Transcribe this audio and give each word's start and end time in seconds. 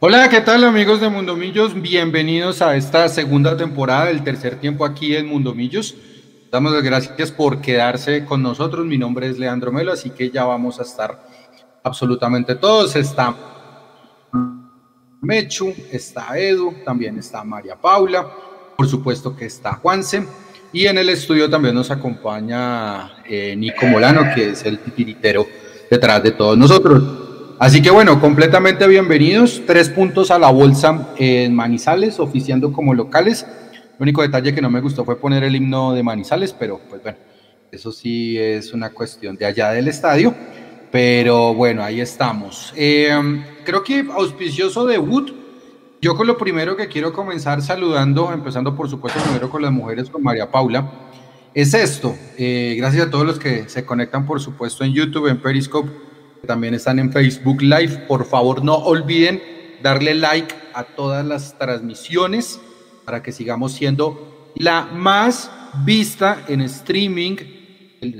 Hola, 0.00 0.28
¿qué 0.28 0.40
tal 0.40 0.62
amigos 0.62 1.00
de 1.00 1.08
Mundomillos? 1.08 1.74
Bienvenidos 1.74 2.62
a 2.62 2.76
esta 2.76 3.08
segunda 3.08 3.56
temporada 3.56 4.04
del 4.04 4.22
tercer 4.22 4.60
tiempo 4.60 4.84
aquí 4.84 5.16
en 5.16 5.26
Mundomillos. 5.26 5.96
Damos 6.52 6.72
las 6.72 6.84
gracias 6.84 7.32
por 7.32 7.60
quedarse 7.60 8.24
con 8.24 8.40
nosotros. 8.40 8.86
Mi 8.86 8.96
nombre 8.96 9.26
es 9.26 9.40
Leandro 9.40 9.72
Melo, 9.72 9.92
así 9.92 10.10
que 10.10 10.30
ya 10.30 10.44
vamos 10.44 10.78
a 10.78 10.84
estar 10.84 11.20
absolutamente 11.82 12.54
todos. 12.54 12.94
Está 12.94 13.34
Mechu, 15.20 15.74
está 15.90 16.38
Edu, 16.38 16.76
también 16.84 17.18
está 17.18 17.42
María 17.42 17.74
Paula, 17.74 18.24
por 18.76 18.86
supuesto 18.86 19.34
que 19.34 19.46
está 19.46 19.74
Juanse. 19.74 20.24
Y 20.72 20.86
en 20.86 20.98
el 20.98 21.08
estudio 21.08 21.50
también 21.50 21.74
nos 21.74 21.90
acompaña 21.90 23.24
eh, 23.24 23.56
Nico 23.56 23.86
Molano, 23.86 24.32
que 24.32 24.50
es 24.50 24.64
el 24.64 24.78
titiritero 24.78 25.44
detrás 25.90 26.22
de 26.22 26.30
todos 26.30 26.56
nosotros. 26.56 27.17
Así 27.60 27.82
que 27.82 27.90
bueno, 27.90 28.20
completamente 28.20 28.86
bienvenidos. 28.86 29.62
Tres 29.66 29.88
puntos 29.88 30.30
a 30.30 30.38
la 30.38 30.48
bolsa 30.48 31.08
en 31.16 31.56
Manizales, 31.56 32.20
oficiando 32.20 32.72
como 32.72 32.94
locales. 32.94 33.44
El 33.72 34.02
único 34.02 34.22
detalle 34.22 34.54
que 34.54 34.62
no 34.62 34.70
me 34.70 34.80
gustó 34.80 35.04
fue 35.04 35.18
poner 35.18 35.42
el 35.42 35.56
himno 35.56 35.92
de 35.92 36.04
Manizales, 36.04 36.52
pero 36.52 36.80
pues 36.88 37.02
bueno, 37.02 37.18
eso 37.72 37.90
sí 37.90 38.38
es 38.38 38.72
una 38.72 38.90
cuestión 38.90 39.34
de 39.34 39.46
allá 39.46 39.70
del 39.70 39.88
estadio. 39.88 40.32
Pero 40.92 41.52
bueno, 41.52 41.82
ahí 41.82 42.00
estamos. 42.00 42.72
Eh, 42.76 43.10
creo 43.64 43.82
que 43.82 44.06
auspicioso 44.08 44.86
debut. 44.86 45.32
Yo 46.00 46.16
con 46.16 46.28
lo 46.28 46.38
primero 46.38 46.76
que 46.76 46.86
quiero 46.86 47.12
comenzar 47.12 47.60
saludando, 47.60 48.32
empezando 48.32 48.76
por 48.76 48.88
supuesto 48.88 49.18
primero 49.20 49.50
con 49.50 49.62
las 49.62 49.72
mujeres, 49.72 50.08
con 50.08 50.22
María 50.22 50.48
Paula, 50.48 50.88
es 51.52 51.74
esto. 51.74 52.14
Eh, 52.38 52.76
gracias 52.78 53.08
a 53.08 53.10
todos 53.10 53.26
los 53.26 53.40
que 53.40 53.68
se 53.68 53.84
conectan, 53.84 54.26
por 54.26 54.40
supuesto, 54.40 54.84
en 54.84 54.92
YouTube, 54.92 55.26
en 55.26 55.38
Periscope 55.38 56.07
también 56.46 56.74
están 56.74 56.98
en 56.98 57.12
Facebook 57.12 57.62
Live. 57.62 58.04
Por 58.08 58.24
favor, 58.24 58.64
no 58.64 58.76
olviden 58.76 59.42
darle 59.82 60.14
like 60.14 60.54
a 60.74 60.84
todas 60.84 61.24
las 61.24 61.58
transmisiones 61.58 62.60
para 63.04 63.22
que 63.22 63.32
sigamos 63.32 63.72
siendo 63.72 64.50
la 64.56 64.84
más 64.84 65.50
vista 65.84 66.44
en 66.48 66.62
streaming 66.62 67.36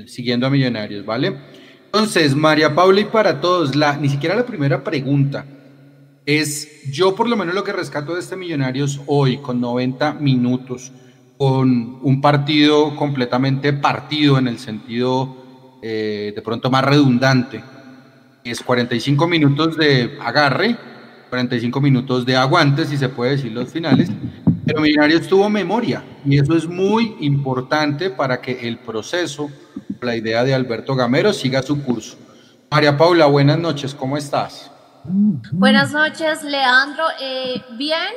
siguiendo 0.07 0.47
a 0.47 0.49
Millonarios, 0.49 1.05
¿vale? 1.05 1.35
Entonces, 1.85 2.35
María 2.35 2.75
Paula 2.75 3.01
y 3.01 3.05
para 3.05 3.41
todos, 3.41 3.75
la, 3.75 3.97
ni 3.97 4.09
siquiera 4.09 4.35
la 4.35 4.45
primera 4.45 4.83
pregunta 4.83 5.45
es, 6.25 6.91
yo 6.91 7.15
por 7.15 7.27
lo 7.27 7.35
menos 7.35 7.55
lo 7.55 7.63
que 7.63 7.73
rescato 7.73 8.13
de 8.13 8.19
este 8.19 8.35
Millonarios 8.35 9.01
hoy, 9.07 9.37
con 9.37 9.59
90 9.59 10.13
minutos, 10.13 10.91
con 11.37 11.99
un 12.01 12.21
partido 12.21 12.95
completamente 12.95 13.73
partido 13.73 14.37
en 14.37 14.47
el 14.47 14.59
sentido 14.59 15.79
eh, 15.81 16.33
de 16.35 16.41
pronto 16.41 16.69
más 16.69 16.83
redundante, 16.83 17.63
es 18.51 18.61
45 18.61 19.27
minutos 19.27 19.77
de 19.77 20.17
agarre, 20.21 20.77
45 21.29 21.81
minutos 21.81 22.25
de 22.25 22.35
aguante, 22.35 22.85
si 22.85 22.97
se 22.97 23.09
puede 23.09 23.31
decir 23.31 23.51
los 23.51 23.69
finales, 23.69 24.09
pero 24.65 24.81
Millonarios 24.81 25.27
tuvo 25.27 25.49
memoria 25.49 26.03
y 26.25 26.39
eso 26.39 26.55
es 26.55 26.67
muy 26.67 27.15
importante 27.21 28.09
para 28.09 28.41
que 28.41 28.67
el 28.67 28.77
proceso, 28.77 29.49
la 30.01 30.15
idea 30.15 30.43
de 30.43 30.53
Alberto 30.53 30.95
Gamero 30.95 31.33
siga 31.33 31.61
su 31.61 31.81
curso. 31.83 32.17
María 32.69 32.97
Paula, 32.97 33.25
buenas 33.25 33.57
noches, 33.57 33.95
¿cómo 33.95 34.17
estás? 34.17 34.71
Buenas 35.03 35.91
noches, 35.91 36.43
Leandro. 36.43 37.03
Eh, 37.19 37.61
bien, 37.77 38.13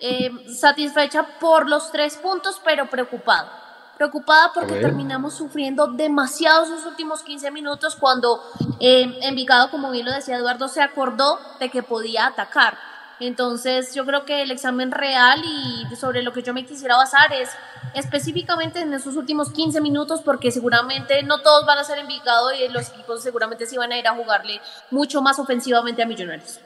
eh, 0.00 0.30
satisfecha 0.48 1.26
por 1.40 1.68
los 1.68 1.90
tres 1.90 2.16
puntos, 2.16 2.60
pero 2.64 2.88
preocupado 2.88 3.59
preocupada 4.00 4.50
porque 4.54 4.76
terminamos 4.76 5.34
sufriendo 5.34 5.88
demasiado 5.88 6.64
esos 6.64 6.86
últimos 6.86 7.22
15 7.22 7.50
minutos 7.50 7.96
cuando 7.96 8.42
eh, 8.78 9.18
Envigado, 9.20 9.70
como 9.70 9.90
bien 9.90 10.06
lo 10.06 10.12
decía 10.12 10.36
Eduardo, 10.36 10.68
se 10.68 10.80
acordó 10.80 11.38
de 11.60 11.68
que 11.68 11.82
podía 11.82 12.24
atacar. 12.24 12.78
Entonces 13.20 13.94
yo 13.94 14.06
creo 14.06 14.24
que 14.24 14.40
el 14.40 14.52
examen 14.52 14.90
real 14.90 15.42
y 15.44 15.94
sobre 15.96 16.22
lo 16.22 16.32
que 16.32 16.42
yo 16.42 16.54
me 16.54 16.64
quisiera 16.64 16.96
basar 16.96 17.30
es 17.34 17.50
específicamente 17.92 18.80
en 18.80 18.94
esos 18.94 19.16
últimos 19.16 19.52
15 19.52 19.82
minutos 19.82 20.22
porque 20.24 20.50
seguramente 20.50 21.22
no 21.22 21.42
todos 21.42 21.66
van 21.66 21.76
a 21.76 21.84
ser 21.84 21.98
Envigado 21.98 22.54
y 22.54 22.68
los 22.68 22.88
equipos 22.88 23.22
seguramente 23.22 23.66
sí 23.66 23.76
van 23.76 23.92
a 23.92 23.98
ir 23.98 24.08
a 24.08 24.14
jugarle 24.14 24.62
mucho 24.90 25.20
más 25.20 25.38
ofensivamente 25.38 26.02
a 26.02 26.06
Millonarios. 26.06 26.58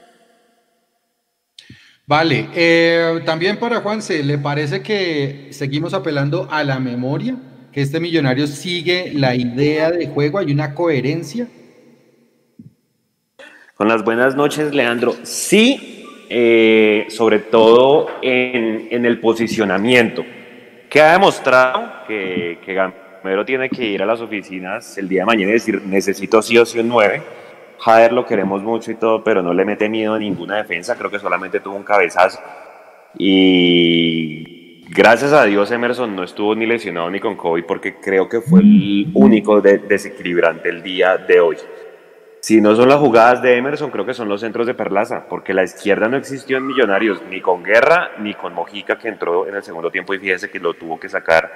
Vale, 2.07 2.49
eh, 2.53 3.21
también 3.25 3.57
para 3.57 3.81
Juanse, 3.81 4.21
¿le 4.21 4.37
parece 4.37 4.83
que 4.83 5.47
seguimos 5.49 5.95
apelando 5.95 6.47
a 6.51 6.63
la 6.63 6.79
memoria? 6.79 7.35
¿Que 7.73 7.81
este 7.81 7.99
millonario 7.99 8.45
sigue 8.45 9.11
la 9.11 9.33
idea 9.33 9.89
de 9.89 10.07
juego? 10.07 10.37
¿Hay 10.37 10.51
una 10.51 10.75
coherencia? 10.75 11.47
Con 13.73 13.87
las 13.87 14.03
buenas 14.03 14.35
noches, 14.35 14.71
Leandro. 14.71 15.15
Sí, 15.23 16.05
eh, 16.29 17.07
sobre 17.09 17.39
todo 17.39 18.07
en, 18.21 19.03
el 19.03 19.19
posicionamiento, 19.19 20.23
que 20.87 21.01
ha 21.01 21.13
demostrado 21.13 22.05
que, 22.07 22.59
que 22.63 22.73
Gamero 22.75 23.43
tiene 23.45 23.67
que 23.67 23.83
ir 23.83 24.03
a 24.03 24.05
las 24.05 24.21
oficinas 24.21 24.95
el 24.99 25.09
día 25.09 25.21
de 25.21 25.25
mañana 25.25 25.49
y 25.49 25.53
decir, 25.53 25.81
necesito 25.81 26.39
sí 26.43 26.55
o 26.59 26.65
sí 26.67 26.77
un 26.77 26.87
9 26.87 27.44
Jader 27.79 28.13
lo 28.13 28.25
queremos 28.25 28.63
mucho 28.63 28.91
y 28.91 28.95
todo, 28.95 29.23
pero 29.23 29.41
no 29.41 29.53
le 29.53 29.65
mete 29.65 29.89
miedo 29.89 30.13
a 30.13 30.19
ninguna 30.19 30.57
defensa, 30.57 30.95
creo 30.95 31.11
que 31.11 31.19
solamente 31.19 31.59
tuvo 31.59 31.75
un 31.75 31.83
cabezazo. 31.83 32.39
Y 33.17 34.85
gracias 34.89 35.31
a 35.33 35.45
Dios 35.45 35.71
Emerson 35.71 36.15
no 36.15 36.23
estuvo 36.23 36.55
ni 36.55 36.65
lesionado 36.65 37.09
ni 37.09 37.19
con 37.19 37.35
COVID 37.35 37.63
porque 37.65 37.95
creo 37.95 38.27
que 38.27 38.41
fue 38.41 38.59
el 38.59 39.07
único 39.13 39.61
desequilibrante 39.61 40.69
el 40.69 40.83
día 40.83 41.17
de 41.17 41.39
hoy. 41.39 41.57
Si 42.41 42.61
no 42.61 42.75
son 42.75 42.89
las 42.89 42.99
jugadas 42.99 43.41
de 43.41 43.57
Emerson, 43.57 43.89
creo 43.89 44.05
que 44.05 44.13
son 44.13 44.29
los 44.29 44.41
centros 44.41 44.67
de 44.67 44.75
Perlaza, 44.75 45.25
porque 45.27 45.51
la 45.51 45.63
izquierda 45.63 46.07
no 46.07 46.15
existió 46.15 46.57
en 46.57 46.67
Millonarios, 46.67 47.23
ni 47.27 47.41
con 47.41 47.63
Guerra, 47.63 48.11
ni 48.19 48.35
con 48.35 48.53
Mojica, 48.53 48.99
que 48.99 49.07
entró 49.07 49.47
en 49.47 49.55
el 49.55 49.63
segundo 49.63 49.89
tiempo 49.89 50.13
y 50.13 50.19
fíjese 50.19 50.51
que 50.51 50.59
lo 50.59 50.75
tuvo 50.75 50.99
que 50.99 51.09
sacar 51.09 51.51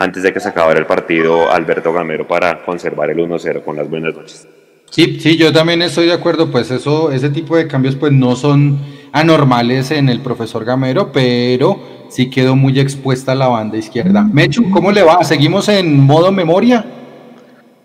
antes 0.00 0.24
de 0.24 0.32
que 0.32 0.40
se 0.40 0.48
acabara 0.48 0.80
el 0.80 0.86
partido 0.86 1.48
Alberto 1.48 1.92
Gamero 1.92 2.26
para 2.26 2.64
conservar 2.64 3.10
el 3.10 3.18
1-0 3.18 3.62
con 3.62 3.76
las 3.76 3.88
buenas 3.88 4.16
noches. 4.16 4.48
Sí, 4.92 5.18
sí, 5.20 5.38
yo 5.38 5.54
también 5.54 5.80
estoy 5.80 6.04
de 6.04 6.12
acuerdo, 6.12 6.50
pues 6.50 6.70
eso, 6.70 7.12
ese 7.12 7.30
tipo 7.30 7.56
de 7.56 7.66
cambios 7.66 7.96
pues 7.96 8.12
no 8.12 8.36
son 8.36 8.78
anormales 9.10 9.90
en 9.90 10.10
el 10.10 10.20
profesor 10.20 10.66
Gamero, 10.66 11.12
pero 11.12 11.80
sí 12.10 12.28
quedó 12.28 12.56
muy 12.56 12.78
expuesta 12.78 13.34
la 13.34 13.48
banda 13.48 13.78
izquierda. 13.78 14.22
Mechu, 14.22 14.70
¿cómo 14.70 14.92
le 14.92 15.02
va? 15.02 15.24
¿Seguimos 15.24 15.70
en 15.70 15.98
modo 15.98 16.30
memoria? 16.30 16.84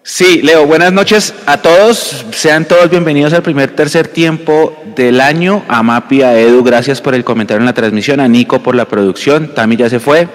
Sí, 0.04 0.42
Leo, 0.42 0.68
buenas 0.68 0.92
noches 0.92 1.34
a 1.46 1.62
todos. 1.62 2.26
Sean 2.32 2.66
todos 2.66 2.90
bienvenidos 2.90 3.32
al 3.32 3.42
primer 3.42 3.74
tercer 3.74 4.10
tiempo 4.10 4.76
del 4.94 5.22
año. 5.22 5.64
A 5.70 5.84
Mapi, 5.84 6.24
a 6.24 6.38
Edu, 6.38 6.62
gracias 6.62 7.00
por 7.00 7.16
el 7.16 7.24
comentario 7.24 7.62
en 7.62 7.68
la 7.68 7.74
transmisión. 7.74 8.20
A 8.20 8.28
Nico 8.28 8.62
por 8.62 8.76
la 8.76 8.84
producción. 8.86 9.54
Tami 9.54 9.78
ya 9.78 9.90
se 9.90 10.02
fue. 10.02 10.28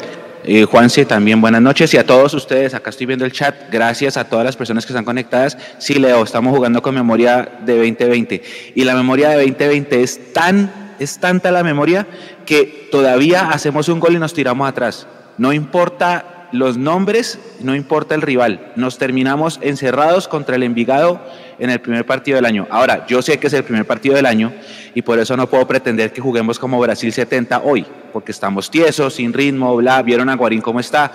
Eh, 0.45 0.65
Juanse, 0.65 1.05
también 1.05 1.41
buenas 1.41 1.63
noches 1.63 1.95
y 1.95 1.99
a 1.99 2.05
todos 2.05 2.35
ustedes, 2.35 2.75
acá 2.75 2.91
estoy 2.91 3.07
viendo 3.07 3.25
el 3.25 3.31
chat, 3.31 3.55
gracias 3.71 4.17
a 4.17 4.25
todas 4.25 4.45
las 4.45 4.57
personas 4.57 4.85
que 4.85 4.93
están 4.93 5.05
conectadas. 5.05 5.57
Sí, 5.79 5.95
Leo, 5.95 6.25
estamos 6.25 6.55
jugando 6.55 6.83
con 6.83 6.97
memoria 6.97 7.61
de 7.65 7.77
2020 7.77 8.43
y 8.75 8.85
la 8.85 8.97
memoria 8.97 9.29
de 9.31 9.37
2020 9.37 10.03
es 10.03 10.33
tan, 10.33 10.97
es 10.99 11.19
tanta 11.19 11.53
la 11.53 11.63
memoria 11.63 12.09
que 12.45 12.89
todavía 12.91 13.51
hacemos 13.51 13.89
un 13.89 14.01
gol 14.01 14.15
y 14.15 14.19
nos 14.19 14.35
tiramos 14.35 14.69
atrás. 14.69 15.07
No 15.39 15.53
importa 15.53 16.42
los 16.53 16.77
nombres, 16.77 17.39
no 17.61 17.75
importa 17.75 18.15
el 18.15 18.23
rival. 18.23 18.73
Nos 18.77 18.99
terminamos 18.99 19.59
encerrados 19.63 20.29
contra 20.29 20.57
el 20.57 20.63
Envigado 20.63 21.21
en 21.59 21.71
el 21.71 21.81
primer 21.81 22.07
partido 22.07 22.37
del 22.37 22.45
año. 22.45 22.67
Ahora, 22.71 23.07
yo 23.07 23.23
sé 23.23 23.39
que 23.39 23.49
es 23.49 23.53
el 23.55 23.65
primer 23.65 23.87
partido 23.87 24.15
del 24.15 24.27
año 24.27 24.53
y 24.95 25.03
por 25.03 25.19
eso 25.19 25.37
no 25.37 25.49
puedo 25.49 25.67
pretender 25.67 26.13
que 26.13 26.21
juguemos 26.21 26.59
como 26.59 26.79
Brasil 26.79 27.13
70 27.13 27.63
hoy, 27.63 27.87
porque 28.13 28.33
estamos 28.33 28.71
tiesos, 28.71 29.15
sin 29.15 29.33
ritmo, 29.33 29.75
bla, 29.77 30.03
vieron 30.03 30.29
a 30.29 30.37
Guarín 30.37 30.61
cómo 30.61 30.79
está, 30.79 31.11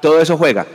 todo 0.00 0.20
eso 0.20 0.36
juega. 0.36 0.66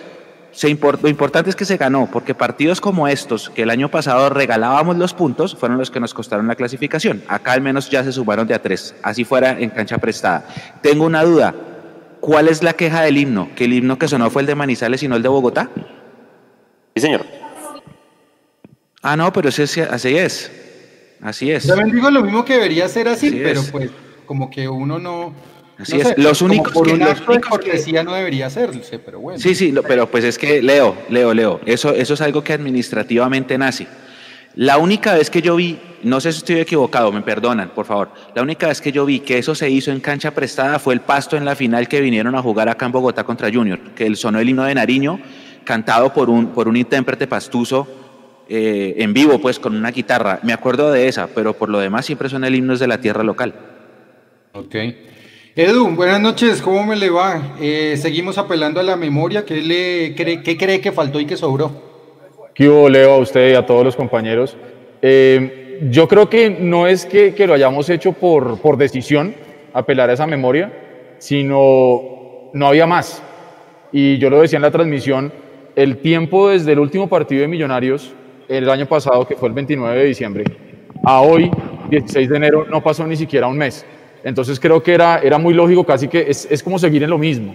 Lo 1.01 1.09
importante 1.09 1.49
es 1.49 1.55
que 1.55 1.65
se 1.65 1.75
ganó, 1.75 2.07
porque 2.09 2.33
partidos 2.33 2.79
como 2.79 3.09
estos, 3.09 3.49
que 3.49 3.63
el 3.63 3.69
año 3.69 3.91
pasado 3.91 4.29
regalábamos 4.29 4.95
los 4.95 5.13
puntos, 5.13 5.53
fueron 5.53 5.77
los 5.77 5.91
que 5.91 5.99
nos 5.99 6.13
costaron 6.13 6.47
la 6.47 6.55
clasificación. 6.55 7.21
Acá 7.27 7.51
al 7.51 7.61
menos 7.61 7.89
ya 7.89 8.05
se 8.05 8.13
sumaron 8.13 8.47
de 8.47 8.53
a 8.53 8.61
tres, 8.61 8.95
así 9.03 9.25
fuera 9.25 9.59
en 9.59 9.69
cancha 9.69 9.97
prestada. 9.97 10.47
Tengo 10.81 11.03
una 11.03 11.23
duda, 11.23 11.53
¿Cuál 12.25 12.47
es 12.47 12.63
la 12.63 12.73
queja 12.73 13.03
del 13.03 13.19
himno? 13.19 13.49
¿Que 13.55 13.65
el 13.65 13.73
himno 13.73 13.99
que 13.99 14.07
sonó 14.07 14.31
fue 14.31 14.41
el 14.41 14.47
de 14.47 14.55
Manizales 14.55 15.03
y 15.03 15.07
no 15.07 15.15
el 15.15 15.21
de 15.21 15.29
Bogotá? 15.29 15.69
Sí, 16.95 17.01
señor. 17.01 17.23
Ah, 19.03 19.15
no, 19.15 19.31
pero 19.31 19.49
ese, 19.49 19.83
así 19.83 20.17
es. 20.17 20.51
Así 21.21 21.51
es. 21.51 21.67
También 21.67 21.91
digo 21.91 22.09
lo 22.09 22.23
mismo 22.23 22.43
que 22.43 22.53
debería 22.53 22.89
ser 22.89 23.09
así, 23.09 23.29
pero 23.29 23.61
pues 23.71 23.91
como 24.25 24.49
que 24.49 24.67
uno 24.67 24.97
no... 24.97 25.35
Así 25.77 26.01
es. 26.01 26.17
los 26.17 26.41
únicos 26.41 26.73
por 26.73 26.87
que, 26.87 26.97
los 26.97 27.21
únicos 27.27 27.47
cortesía 27.47 28.03
no 28.03 28.15
debería 28.15 28.47
hacerse, 28.47 28.97
pero 28.97 29.19
bueno. 29.19 29.39
Sí, 29.39 29.53
sí, 29.53 29.71
pero 29.87 30.09
pues 30.09 30.23
es 30.23 30.39
que 30.39 30.63
Leo, 30.63 30.97
Leo, 31.09 31.31
Leo, 31.31 31.61
eso, 31.67 31.93
eso 31.93 32.15
es 32.15 32.21
algo 32.21 32.43
que 32.43 32.53
administrativamente 32.53 33.55
nace. 33.55 33.85
La 34.55 34.77
única 34.77 35.13
vez 35.13 35.29
que 35.29 35.41
yo 35.41 35.57
vi, 35.57 35.77
no 36.03 36.21
sé 36.21 36.31
si 36.31 36.37
estoy 36.37 36.59
equivocado, 36.59 37.11
me 37.11 37.21
perdonan, 37.21 37.71
por 37.75 37.85
favor, 37.85 38.09
la 38.33 38.41
única 38.41 38.67
vez 38.67 38.79
que 38.79 38.93
yo 38.93 39.05
vi 39.05 39.19
que 39.19 39.37
eso 39.37 39.53
se 39.53 39.69
hizo 39.69 39.91
en 39.91 39.99
cancha 39.99 40.31
prestada 40.31 40.79
fue 40.79 40.93
el 40.93 41.01
pasto 41.01 41.35
en 41.35 41.43
la 41.43 41.55
final 41.55 41.89
que 41.89 41.99
vinieron 41.99 42.35
a 42.35 42.41
jugar 42.41 42.69
acá 42.69 42.85
en 42.85 42.93
Bogotá 42.93 43.25
contra 43.25 43.51
Junior, 43.51 43.79
que 43.95 44.15
sonó 44.15 44.39
el 44.39 44.47
himno 44.47 44.63
de 44.63 44.75
Nariño, 44.75 45.19
cantado 45.65 46.13
por 46.13 46.29
un, 46.29 46.47
por 46.47 46.69
un 46.69 46.77
intérprete 46.77 47.27
pastuso 47.27 47.85
eh, 48.47 48.95
en 48.99 49.13
vivo, 49.13 49.39
pues 49.39 49.59
con 49.59 49.75
una 49.75 49.91
guitarra. 49.91 50.39
Me 50.43 50.53
acuerdo 50.53 50.89
de 50.89 51.09
esa, 51.09 51.27
pero 51.27 51.53
por 51.53 51.67
lo 51.67 51.79
demás 51.79 52.05
siempre 52.05 52.29
son 52.29 52.45
el 52.45 52.55
himnos 52.55 52.79
de 52.79 52.87
la 52.87 53.01
tierra 53.01 53.23
local. 53.23 53.53
Ok. 54.53 54.75
Edu, 55.57 55.87
buenas 55.95 56.21
noches, 56.21 56.61
¿cómo 56.61 56.85
me 56.85 56.95
le 56.95 57.09
va? 57.09 57.55
Eh, 57.59 57.97
seguimos 58.01 58.37
apelando 58.37 58.79
a 58.79 58.83
la 58.83 58.95
memoria, 58.95 59.43
¿qué, 59.45 59.61
le 59.61 60.13
cree, 60.15 60.41
¿qué 60.43 60.55
cree 60.57 60.79
que 60.79 60.91
faltó 60.93 61.19
y 61.19 61.25
que 61.25 61.35
sobró? 61.35 61.94
¿Qué 62.55 62.69
hubo, 62.69 62.87
Leo, 62.87 63.15
a 63.15 63.17
usted 63.17 63.51
y 63.51 63.53
a 63.53 63.65
todos 63.65 63.83
los 63.83 63.97
compañeros? 63.97 64.55
Eh, 65.01 65.77
yo 65.91 66.07
creo 66.07 66.29
que 66.29 66.49
no 66.49 66.87
es 66.87 67.05
que, 67.05 67.35
que, 67.35 67.47
lo 67.47 67.53
hayamos 67.53 67.89
hecho 67.89 68.13
por, 68.13 68.61
por 68.61 68.77
decisión, 68.77 69.35
apelar 69.73 70.09
a 70.09 70.13
esa 70.13 70.25
memoria, 70.25 70.71
sino 71.17 72.49
no 72.53 72.67
había 72.67 72.87
más. 72.87 73.21
Y 73.91 74.19
yo 74.19 74.29
lo 74.29 74.39
decía 74.39 74.55
en 74.55 74.61
la 74.61 74.71
transmisión, 74.71 75.33
el 75.75 75.97
tiempo 75.97 76.47
desde 76.47 76.71
el 76.71 76.79
último 76.79 77.09
partido 77.09 77.41
de 77.41 77.49
Millonarios, 77.49 78.13
el 78.47 78.69
año 78.69 78.85
pasado, 78.85 79.27
que 79.27 79.35
fue 79.35 79.49
el 79.49 79.53
29 79.53 79.99
de 79.99 80.05
diciembre, 80.05 80.45
a 81.03 81.19
hoy, 81.19 81.51
16 81.89 82.29
de 82.29 82.37
enero, 82.37 82.65
no 82.69 82.81
pasó 82.81 83.05
ni 83.05 83.17
siquiera 83.17 83.47
un 83.47 83.57
mes. 83.57 83.85
Entonces 84.23 84.61
creo 84.61 84.81
que 84.81 84.93
era, 84.93 85.19
era 85.19 85.37
muy 85.37 85.53
lógico, 85.53 85.83
casi 85.83 86.07
que 86.07 86.25
es, 86.29 86.47
es 86.49 86.63
como 86.63 86.79
seguir 86.79 87.03
en 87.03 87.09
lo 87.09 87.17
mismo. 87.17 87.53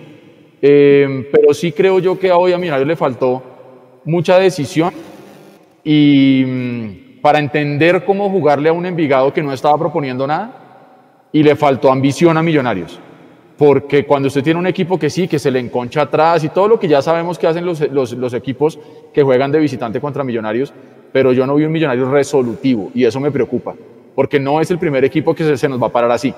Eh, 0.60 1.26
pero 1.32 1.54
sí 1.54 1.72
creo 1.72 2.00
yo 2.00 2.18
que 2.18 2.30
hoy 2.30 2.52
a 2.52 2.58
Millonarios 2.58 2.86
le 2.86 2.96
faltó 2.96 3.49
mucha 4.04 4.38
decisión 4.38 4.92
y 5.84 6.44
mm, 6.46 7.20
para 7.20 7.38
entender 7.38 8.04
cómo 8.04 8.30
jugarle 8.30 8.68
a 8.68 8.72
un 8.72 8.86
Envigado 8.86 9.32
que 9.32 9.42
no 9.42 9.52
estaba 9.52 9.78
proponiendo 9.78 10.26
nada 10.26 11.28
y 11.32 11.42
le 11.42 11.56
faltó 11.56 11.90
ambición 11.90 12.36
a 12.36 12.42
Millonarios. 12.42 12.98
Porque 13.56 14.06
cuando 14.06 14.28
usted 14.28 14.42
tiene 14.42 14.58
un 14.58 14.66
equipo 14.66 14.98
que 14.98 15.10
sí, 15.10 15.28
que 15.28 15.38
se 15.38 15.50
le 15.50 15.58
enconcha 15.58 16.02
atrás 16.02 16.42
y 16.44 16.48
todo 16.48 16.66
lo 16.66 16.80
que 16.80 16.88
ya 16.88 17.02
sabemos 17.02 17.38
que 17.38 17.46
hacen 17.46 17.66
los, 17.66 17.80
los, 17.90 18.32
equipos 18.32 18.78
que 19.12 19.22
juegan 19.22 19.52
de 19.52 19.58
visitante 19.58 20.00
contra 20.00 20.24
Millonarios, 20.24 20.72
pero 21.12 21.32
yo 21.32 21.46
no 21.46 21.54
vi 21.56 21.64
un 21.64 21.72
Millonario 21.72 22.10
resolutivo 22.10 22.90
y 22.94 23.04
eso 23.04 23.20
me 23.20 23.30
preocupa, 23.30 23.74
porque 24.14 24.40
no 24.40 24.62
es 24.62 24.70
el 24.70 24.78
primer 24.78 25.04
equipo 25.04 25.34
que 25.34 25.44
se, 25.44 25.58
se 25.58 25.68
nos 25.68 25.80
va 25.80 25.88
a 25.88 25.92
parar 25.92 26.10
así. 26.10 26.32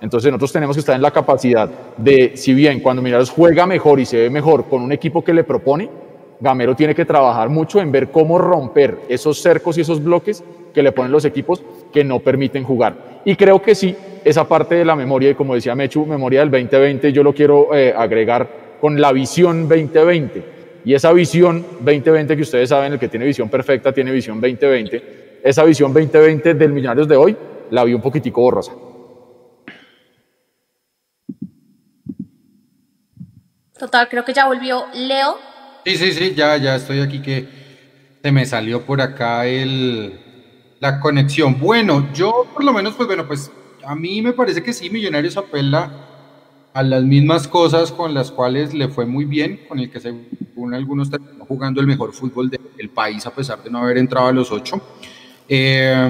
Entonces 0.00 0.30
nosotros 0.30 0.52
tenemos 0.52 0.76
que 0.76 0.80
estar 0.80 0.94
en 0.94 1.02
la 1.02 1.10
capacidad 1.10 1.68
de, 1.96 2.36
si 2.36 2.54
bien 2.54 2.78
cuando 2.78 3.02
Millonarios 3.02 3.30
juega 3.30 3.66
mejor 3.66 3.98
y 3.98 4.06
se 4.06 4.18
ve 4.18 4.30
mejor 4.30 4.66
con 4.66 4.80
un 4.80 4.92
equipo 4.92 5.24
que 5.24 5.34
le 5.34 5.42
propone, 5.42 5.90
Gamero 6.40 6.74
tiene 6.74 6.94
que 6.94 7.04
trabajar 7.04 7.48
mucho 7.48 7.80
en 7.80 7.92
ver 7.92 8.10
cómo 8.10 8.38
romper 8.38 8.98
esos 9.08 9.40
cercos 9.40 9.76
y 9.76 9.82
esos 9.82 10.02
bloques 10.02 10.42
que 10.72 10.82
le 10.82 10.92
ponen 10.92 11.12
los 11.12 11.24
equipos 11.24 11.62
que 11.92 12.04
no 12.04 12.20
permiten 12.20 12.64
jugar. 12.64 13.20
Y 13.24 13.36
creo 13.36 13.60
que 13.60 13.74
sí, 13.74 13.94
esa 14.24 14.48
parte 14.48 14.74
de 14.76 14.84
la 14.84 14.96
memoria, 14.96 15.30
y 15.30 15.34
como 15.34 15.54
decía 15.54 15.74
Mechu, 15.74 16.06
memoria 16.06 16.40
del 16.40 16.50
2020, 16.50 17.12
yo 17.12 17.22
lo 17.22 17.34
quiero 17.34 17.74
eh, 17.74 17.92
agregar 17.96 18.48
con 18.80 19.00
la 19.00 19.12
visión 19.12 19.68
2020. 19.68 20.60
Y 20.84 20.94
esa 20.94 21.12
visión 21.12 21.64
2020 21.80 22.36
que 22.36 22.42
ustedes 22.42 22.70
saben, 22.70 22.94
el 22.94 22.98
que 22.98 23.08
tiene 23.08 23.26
visión 23.26 23.50
perfecta 23.50 23.92
tiene 23.92 24.10
visión 24.10 24.40
2020, 24.40 25.40
esa 25.42 25.64
visión 25.64 25.92
2020 25.92 26.54
del 26.54 26.72
Millonarios 26.72 27.06
de 27.06 27.16
hoy 27.16 27.36
la 27.70 27.84
vi 27.84 27.94
un 27.94 28.00
poquitico 28.00 28.40
borrosa. 28.40 28.72
Total, 33.78 34.08
creo 34.08 34.24
que 34.24 34.34
ya 34.34 34.46
volvió 34.46 34.84
Leo. 34.94 35.49
Sí, 35.84 35.96
sí, 35.96 36.12
sí, 36.12 36.34
ya, 36.34 36.56
ya 36.58 36.76
estoy 36.76 37.00
aquí 37.00 37.22
que 37.22 37.48
se 38.22 38.30
me 38.30 38.44
salió 38.44 38.82
por 38.82 39.00
acá 39.00 39.46
el, 39.46 40.20
la 40.78 41.00
conexión. 41.00 41.58
Bueno, 41.58 42.08
yo 42.12 42.46
por 42.52 42.64
lo 42.64 42.72
menos, 42.72 42.94
pues 42.94 43.06
bueno, 43.06 43.26
pues 43.26 43.50
a 43.84 43.94
mí 43.94 44.20
me 44.20 44.32
parece 44.34 44.62
que 44.62 44.74
sí, 44.74 44.90
Millonarios 44.90 45.38
apela 45.38 45.90
a 46.74 46.82
las 46.82 47.02
mismas 47.02 47.48
cosas 47.48 47.92
con 47.92 48.12
las 48.12 48.30
cuales 48.30 48.74
le 48.74 48.88
fue 48.88 49.06
muy 49.06 49.24
bien, 49.24 49.60
con 49.68 49.78
el 49.78 49.90
que 49.90 50.00
según 50.00 50.74
algunos 50.74 51.10
terminó 51.10 51.46
jugando 51.46 51.80
el 51.80 51.86
mejor 51.86 52.12
fútbol 52.12 52.50
del 52.50 52.90
país 52.90 53.26
a 53.26 53.34
pesar 53.34 53.62
de 53.62 53.70
no 53.70 53.78
haber 53.78 53.96
entrado 53.96 54.28
a 54.28 54.32
los 54.32 54.52
ocho. 54.52 54.80
Eh, 55.48 56.08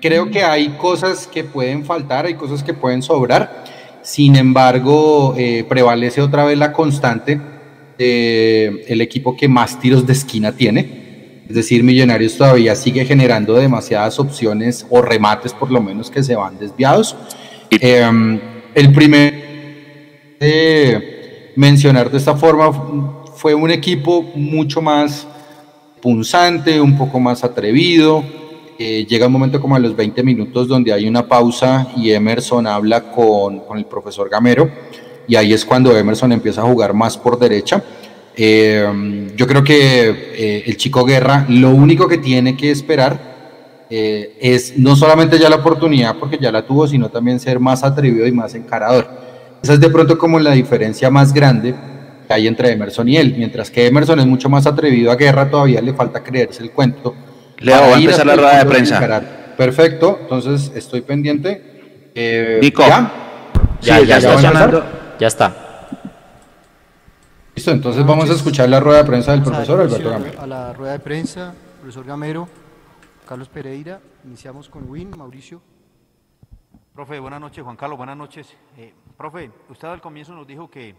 creo 0.00 0.30
que 0.30 0.42
hay 0.42 0.70
cosas 0.78 1.26
que 1.26 1.44
pueden 1.44 1.84
faltar, 1.84 2.24
hay 2.24 2.34
cosas 2.34 2.62
que 2.62 2.72
pueden 2.72 3.02
sobrar. 3.02 3.64
Sin 4.02 4.34
embargo, 4.36 5.34
eh, 5.36 5.64
prevalece 5.68 6.22
otra 6.22 6.44
vez 6.44 6.58
la 6.58 6.72
constante 6.72 7.53
de 7.98 8.84
el 8.88 9.00
equipo 9.00 9.36
que 9.36 9.48
más 9.48 9.78
tiros 9.80 10.06
de 10.06 10.12
esquina 10.12 10.52
tiene. 10.52 11.42
Es 11.48 11.54
decir, 11.54 11.82
Millonarios 11.82 12.36
todavía 12.36 12.74
sigue 12.74 13.04
generando 13.04 13.54
demasiadas 13.54 14.18
opciones 14.18 14.86
o 14.90 15.02
remates 15.02 15.52
por 15.52 15.70
lo 15.70 15.82
menos 15.82 16.10
que 16.10 16.22
se 16.22 16.34
van 16.34 16.58
desviados. 16.58 17.16
Eh, 17.70 18.40
el 18.74 18.92
primer 18.92 20.36
de 20.40 21.52
mencionar 21.56 22.10
de 22.10 22.18
esta 22.18 22.34
forma 22.34 23.22
fue 23.36 23.54
un 23.54 23.70
equipo 23.70 24.22
mucho 24.34 24.80
más 24.80 25.26
punzante, 26.00 26.80
un 26.80 26.96
poco 26.96 27.20
más 27.20 27.44
atrevido, 27.44 28.24
eh, 28.78 29.06
llega 29.08 29.26
un 29.26 29.32
momento 29.32 29.60
como 29.60 29.76
a 29.76 29.78
los 29.78 29.94
20 29.94 30.22
minutos 30.24 30.66
donde 30.66 30.92
hay 30.92 31.06
una 31.06 31.28
pausa 31.28 31.86
y 31.96 32.10
Emerson 32.10 32.66
habla 32.66 33.12
con, 33.12 33.60
con, 33.60 33.78
el 33.78 33.84
profesor 33.84 34.28
Gamero 34.28 34.68
y 35.26 35.36
ahí 35.36 35.52
es 35.52 35.64
cuando 35.64 35.96
Emerson 35.96 36.32
empieza 36.32 36.60
a 36.62 36.64
jugar 36.64 36.94
más 36.94 37.16
por 37.16 37.38
derecha. 37.38 37.82
Eh, 38.36 39.32
yo 39.36 39.46
creo 39.46 39.62
que 39.62 40.08
eh, 40.08 40.64
el 40.66 40.76
chico 40.76 41.04
Guerra 41.04 41.46
lo 41.48 41.70
único 41.70 42.08
que 42.08 42.18
tiene 42.18 42.56
que 42.56 42.70
esperar 42.70 43.34
eh, 43.88 44.36
es 44.40 44.76
no 44.76 44.96
solamente 44.96 45.38
ya 45.38 45.48
la 45.48 45.56
oportunidad 45.56 46.16
porque 46.18 46.38
ya 46.40 46.50
la 46.50 46.66
tuvo, 46.66 46.86
sino 46.86 47.10
también 47.10 47.38
ser 47.38 47.60
más 47.60 47.84
atrevido 47.84 48.26
y 48.26 48.32
más 48.32 48.54
encarador. 48.54 49.08
Esa 49.62 49.74
es 49.74 49.80
de 49.80 49.88
pronto 49.88 50.18
como 50.18 50.38
la 50.40 50.52
diferencia 50.52 51.10
más 51.10 51.32
grande 51.32 51.74
que 52.26 52.34
hay 52.34 52.46
entre 52.48 52.72
Emerson 52.72 53.08
y 53.08 53.16
él. 53.16 53.34
Mientras 53.36 53.70
que 53.70 53.86
Emerson 53.86 54.20
es 54.20 54.26
mucho 54.26 54.48
más 54.48 54.66
atrevido 54.66 55.12
a 55.12 55.16
Guerra, 55.16 55.48
todavía 55.48 55.80
le 55.80 55.94
falta 55.94 56.22
creerse 56.22 56.62
el 56.62 56.70
cuento 56.70 57.14
Leo, 57.58 57.80
va 57.80 57.96
a 57.96 57.98
empezar 57.98 58.26
la 58.26 58.36
rueda 58.36 58.58
de 58.58 58.66
prensa. 58.66 59.22
Perfecto, 59.56 60.18
entonces 60.22 60.72
estoy 60.74 61.02
pendiente. 61.02 62.10
Eh, 62.14 62.58
Nico. 62.60 62.82
¿Ya? 62.86 63.12
Ya, 63.80 63.98
sí, 64.00 64.06
ya, 64.06 64.06
ya, 64.06 64.16
está 64.18 64.38
sonando. 64.38 65.03
Ya 65.24 65.28
está. 65.28 65.88
Listo, 67.54 67.70
entonces 67.70 68.04
vamos 68.04 68.28
a 68.28 68.34
escuchar 68.34 68.68
la 68.68 68.78
rueda 68.78 68.98
de 68.98 69.04
prensa 69.04 69.32
del 69.32 69.42
profesor 69.42 69.80
Alberto 69.80 70.10
Gamero. 70.10 70.38
A 70.38 70.46
la 70.46 70.74
rueda 70.74 70.92
de 70.92 70.98
prensa, 70.98 71.54
profesor 71.80 72.04
Gamero, 72.04 72.46
Carlos 73.26 73.48
Pereira, 73.48 74.02
iniciamos 74.26 74.68
con 74.68 74.86
Win, 74.86 75.16
Mauricio. 75.16 75.62
Profe, 76.92 77.18
buenas 77.20 77.40
noches, 77.40 77.64
Juan 77.64 77.74
Carlos, 77.74 77.96
buenas 77.96 78.18
noches. 78.18 78.54
Eh, 78.76 78.92
profe, 79.16 79.50
usted 79.70 79.88
al 79.88 80.02
comienzo 80.02 80.34
nos 80.34 80.46
dijo 80.46 80.70
que 80.70 80.94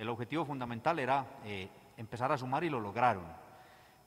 el 0.00 0.08
objetivo 0.08 0.44
fundamental 0.44 0.98
era 0.98 1.24
eh, 1.44 1.68
empezar 1.96 2.32
a 2.32 2.38
sumar 2.38 2.64
y 2.64 2.70
lo 2.70 2.80
lograron. 2.80 3.22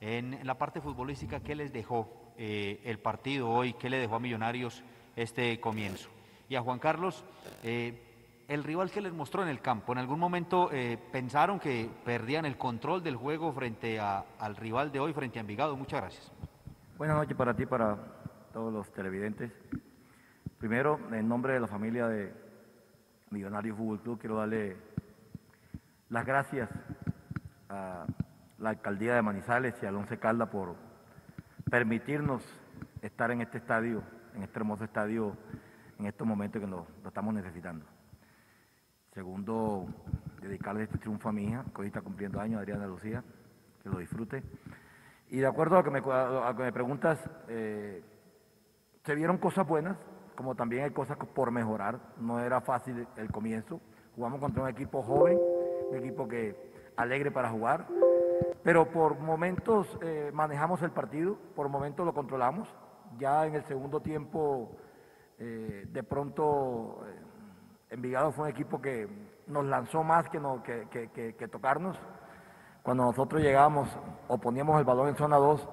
En, 0.01 0.33
en, 0.33 0.45
la 0.45 0.57
parte 0.57 0.81
futbolística, 0.81 1.39
¿qué 1.39 1.55
les 1.55 1.71
dejó 1.71 2.33
eh, 2.37 2.81
el 2.83 2.99
partido 2.99 3.49
hoy? 3.49 3.71
¿Qué 3.75 3.89
le 3.89 3.99
dejó 3.99 4.15
a 4.15 4.19
Millonarios 4.19 4.83
este 5.15 5.57
comienzo? 5.61 6.09
Y 6.49 6.55
a 6.55 6.61
Juan 6.61 6.79
Carlos, 6.79 7.23
eh, 7.63 8.12
el 8.53 8.63
rival 8.63 8.91
que 8.91 9.01
les 9.01 9.11
mostró 9.11 9.41
en 9.41 9.49
el 9.49 9.61
campo, 9.61 9.93
¿en 9.93 9.97
algún 9.97 10.19
momento 10.19 10.69
eh, 10.71 10.99
pensaron 11.11 11.59
que 11.59 11.89
perdían 12.05 12.45
el 12.45 12.55
control 12.55 13.01
del 13.01 13.15
juego 13.15 13.51
frente 13.51 13.99
a, 13.99 14.23
al 14.39 14.55
rival 14.55 14.91
de 14.91 14.99
hoy, 14.99 15.11
frente 15.11 15.39
a 15.39 15.41
Envigado? 15.41 15.75
Muchas 15.75 16.01
gracias. 16.01 16.31
Buenas 16.95 17.17
noches 17.17 17.35
para 17.35 17.55
ti, 17.55 17.65
para 17.65 17.97
todos 18.53 18.71
los 18.71 18.91
televidentes. 18.93 19.51
Primero, 20.59 20.99
en 21.11 21.27
nombre 21.27 21.53
de 21.53 21.61
la 21.61 21.67
familia 21.67 22.07
de 22.07 22.31
Millonarios 23.31 23.75
Fútbol 23.75 24.01
Club, 24.01 24.19
quiero 24.19 24.35
darle 24.35 24.77
las 26.09 26.23
gracias 26.23 26.69
a 27.69 28.05
la 28.59 28.69
alcaldía 28.69 29.15
de 29.15 29.23
Manizales 29.23 29.73
y 29.81 29.87
Alonso 29.87 30.19
Calda 30.19 30.45
por 30.45 30.75
permitirnos 31.71 32.43
estar 33.01 33.31
en 33.31 33.41
este 33.41 33.57
estadio, 33.57 34.03
en 34.35 34.43
este 34.43 34.59
hermoso 34.59 34.83
estadio, 34.83 35.35
en 35.97 36.05
estos 36.05 36.27
momentos 36.27 36.61
que 36.61 36.67
lo 36.67 36.85
estamos 37.03 37.33
necesitando. 37.33 37.92
Segundo, 39.13 39.85
dedicarle 40.41 40.83
este 40.83 40.97
triunfo 40.97 41.29
a 41.29 41.31
mi 41.31 41.43
hija, 41.43 41.63
que 41.75 41.81
hoy 41.81 41.87
está 41.87 42.01
cumpliendo 42.01 42.39
años, 42.39 42.59
Adriana 42.59 42.87
Lucía, 42.87 43.23
que 43.83 43.89
lo 43.89 43.99
disfrute. 43.99 44.41
Y 45.29 45.37
de 45.37 45.45
acuerdo 45.45 45.75
a 45.75 45.83
lo 45.83 45.83
que 45.83 46.63
me, 46.63 46.71
preguntas, 46.71 47.19
eh, 47.47 48.03
se 49.03 49.13
vieron 49.13 49.37
cosas 49.37 49.67
buenas, 49.67 49.97
como 50.35 50.55
también 50.55 50.85
hay 50.85 50.91
cosas 50.91 51.17
por 51.17 51.51
mejorar. 51.51 51.99
No 52.17 52.39
era 52.39 52.59
fácil 52.59 53.07
el 53.15 53.31
comienzo. 53.31 53.79
Jugamos 54.15 54.39
contra 54.39 54.63
un 54.63 54.69
equipo 54.69 55.03
joven, 55.03 55.39
un 55.91 55.95
equipo 55.95 56.27
que 56.27 56.73
alegre 56.95 57.29
para 57.29 57.51
jugar, 57.51 57.87
pero 58.63 58.89
por 58.89 59.19
momentos 59.19 59.95
eh, 60.01 60.31
manejamos 60.33 60.81
el 60.81 60.91
partido, 60.91 61.37
por 61.55 61.69
momentos 61.69 62.03
lo 62.03 62.15
controlamos. 62.15 62.67
Ya 63.19 63.45
en 63.45 63.53
el 63.53 63.63
segundo 63.65 64.01
tiempo, 64.01 64.75
eh, 65.37 65.85
de 65.87 66.03
pronto, 66.03 67.05
Envigado 67.93 68.31
fue 68.31 68.45
un 68.45 68.49
equipo 68.49 68.81
que 68.81 69.07
nos 69.45 69.63
lanzó 69.65 70.03
más 70.03 70.27
que, 70.27 70.39
no, 70.39 70.63
que, 70.63 70.87
que, 70.89 71.35
que, 71.35 71.47
tocarnos. 71.47 71.95
Cuando 72.81 73.03
nosotros 73.03 73.39
llegamos 73.39 73.87
o 74.27 74.39
poníamos 74.39 74.79
el 74.79 74.83
balón 74.83 75.09
en 75.09 75.15
zona 75.15 75.37
2 75.37 75.69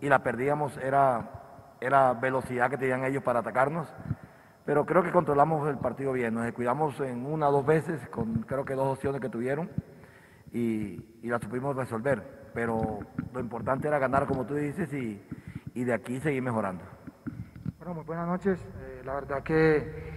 y 0.00 0.08
la 0.08 0.24
perdíamos, 0.24 0.76
era, 0.78 1.30
velocidad 2.20 2.68
que 2.68 2.78
tenían 2.78 3.04
ellos 3.04 3.22
para 3.22 3.38
atacarnos. 3.38 3.86
Pero 4.64 4.84
creo 4.84 5.04
que 5.04 5.12
controlamos 5.12 5.68
el 5.68 5.78
partido 5.78 6.12
bien. 6.12 6.34
Nos 6.34 6.46
descuidamos 6.46 6.98
en 6.98 7.24
una 7.24 7.48
o 7.48 7.52
dos 7.52 7.64
veces, 7.64 8.08
con 8.08 8.42
creo 8.42 8.64
que 8.64 8.74
dos 8.74 8.94
opciones 8.94 9.20
que 9.20 9.28
tuvieron 9.28 9.70
y, 10.50 11.20
y 11.22 11.28
la 11.28 11.38
supimos 11.38 11.76
resolver. 11.76 12.50
pero 12.52 12.98
lo 13.32 13.38
importante 13.38 13.86
era 13.86 14.00
ganar, 14.00 14.26
como 14.26 14.46
tú 14.46 14.56
dices, 14.56 14.92
y, 14.92 15.24
y 15.74 15.84
de 15.84 15.94
aquí 15.94 16.18
seguir 16.18 16.42
mejorando. 16.42 16.82
Bueno, 17.78 17.94
muy 17.94 18.04
buenas 18.04 18.26
noches. 18.26 18.58
Eh, 18.80 19.02
la 19.04 19.14
verdad 19.14 19.44
que 19.44 20.11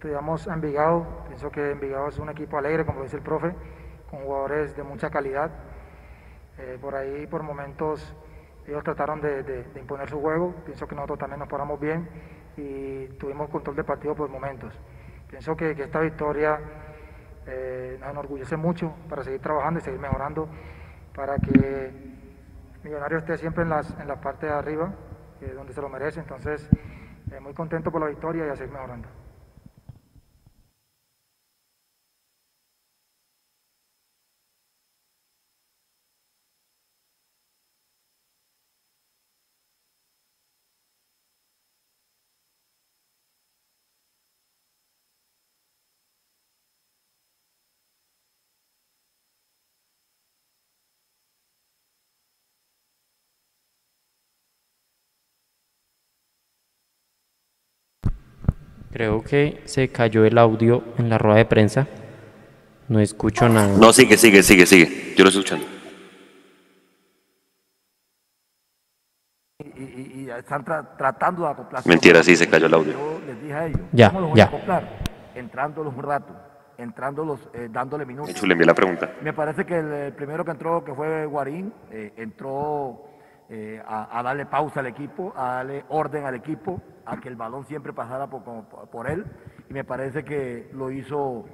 estudiamos 0.00 0.48
a 0.48 0.54
Envigado. 0.54 1.06
Pienso 1.28 1.50
que 1.50 1.72
Envigado 1.72 2.08
es 2.08 2.18
un 2.18 2.30
equipo 2.30 2.56
alegre, 2.56 2.86
como 2.86 3.02
dice 3.02 3.16
el 3.16 3.22
profe, 3.22 3.54
con 4.08 4.20
jugadores 4.20 4.74
de 4.74 4.82
mucha 4.82 5.10
calidad. 5.10 5.50
Eh, 6.56 6.78
por 6.80 6.94
ahí, 6.94 7.26
por 7.26 7.42
momentos, 7.42 8.16
ellos 8.66 8.82
trataron 8.82 9.20
de, 9.20 9.66
imponer 9.76 10.08
su 10.08 10.18
juego. 10.18 10.54
Pienso 10.64 10.88
que 10.88 10.94
nosotros 10.94 11.18
también 11.18 11.40
nos 11.40 11.48
paramos 11.50 11.78
bien 11.78 12.08
y 12.56 13.08
tuvimos 13.18 13.50
control 13.50 13.76
de 13.76 13.84
partido 13.84 14.14
por 14.14 14.30
momentos. 14.30 14.72
Pienso 15.28 15.54
que, 15.54 15.72
esta 15.72 16.00
victoria 16.00 16.58
eh, 17.46 17.98
nos 18.00 18.08
enorgullece 18.08 18.56
mucho 18.56 18.94
para 19.06 19.22
seguir 19.22 19.42
trabajando 19.42 19.80
y 19.80 19.82
seguir 19.82 20.00
mejorando, 20.00 20.48
para 21.14 21.36
que 21.36 21.92
Millonarios 22.82 23.20
esté 23.20 23.36
siempre 23.36 23.64
en, 23.64 23.68
las, 23.68 23.90
en 24.00 24.08
la 24.08 24.18
parte 24.18 24.46
de 24.46 24.52
arriba, 24.52 24.94
eh, 25.42 25.52
donde 25.54 25.74
se 25.74 25.82
lo 25.82 25.90
merece. 25.90 26.20
Entonces, 26.20 26.66
muy 27.42 27.52
contento 27.52 27.92
por 27.92 28.00
la 28.00 28.06
victoria 28.06 28.46
y 28.46 28.48
a 28.48 28.56
seguir 28.56 28.72
mejorando. 28.72 29.19
Creo 58.92 59.22
que 59.22 59.62
se 59.66 59.88
cayó 59.88 60.24
el 60.24 60.36
audio 60.36 60.82
en 60.98 61.08
la 61.08 61.16
rueda 61.16 61.38
de 61.38 61.44
prensa. 61.44 61.86
No 62.88 62.98
escucho 62.98 63.48
nada. 63.48 63.76
No, 63.78 63.92
sigue, 63.92 64.16
sigue, 64.16 64.42
sigue, 64.42 64.66
sigue. 64.66 65.14
Yo 65.16 65.22
lo 65.22 65.30
estoy 65.30 65.44
escuchando. 65.44 65.66
Y, 69.76 70.28
están 70.28 70.64
tratando 70.64 71.42
de 71.44 71.50
acoplarse. 71.50 71.88
Mentira, 71.88 72.22
sí, 72.24 72.34
se 72.34 72.48
cayó 72.48 72.66
el 72.66 72.74
audio. 72.74 72.92
Yo 72.92 73.20
les 73.26 73.40
dije 73.40 73.54
a 73.54 73.66
ellos, 73.66 73.80
ya, 73.92 74.12
ya. 74.34 74.44
acoplar? 74.44 74.88
Entrándolos 75.36 75.94
un 75.94 76.02
rato, 76.02 76.34
entrándolos, 76.76 77.40
eh, 77.54 77.68
dándole 77.70 78.04
minutos. 78.04 78.28
De 78.28 78.32
hecho, 78.32 78.46
le 78.46 78.54
envié 78.54 78.66
la 78.66 78.74
pregunta. 78.74 79.12
Me 79.22 79.32
parece 79.32 79.64
que 79.64 79.78
el, 79.78 80.12
primero 80.14 80.44
que 80.44 80.50
entró, 80.50 80.82
que 80.82 80.92
fue 80.94 81.26
Guarín, 81.26 81.72
eh, 81.90 82.12
entró 82.16 83.04
eh, 83.52 83.82
a, 83.84 84.22
darle 84.22 84.46
pausa 84.46 84.78
al 84.78 84.86
equipo, 84.86 85.32
a 85.36 85.54
darle 85.54 85.84
orden 85.88 86.24
al 86.24 86.36
equipo, 86.36 86.80
a 87.10 87.20
que 87.20 87.28
el 87.28 87.36
balón 87.36 87.64
siempre 87.64 87.92
pasara 87.92 88.28
por, 88.28 89.10
él. 89.10 89.24
Y 89.68 89.74
me 89.74 89.84
parece 89.84 90.24
que 90.24 90.70
lo 90.72 90.90
hizo 90.90 91.44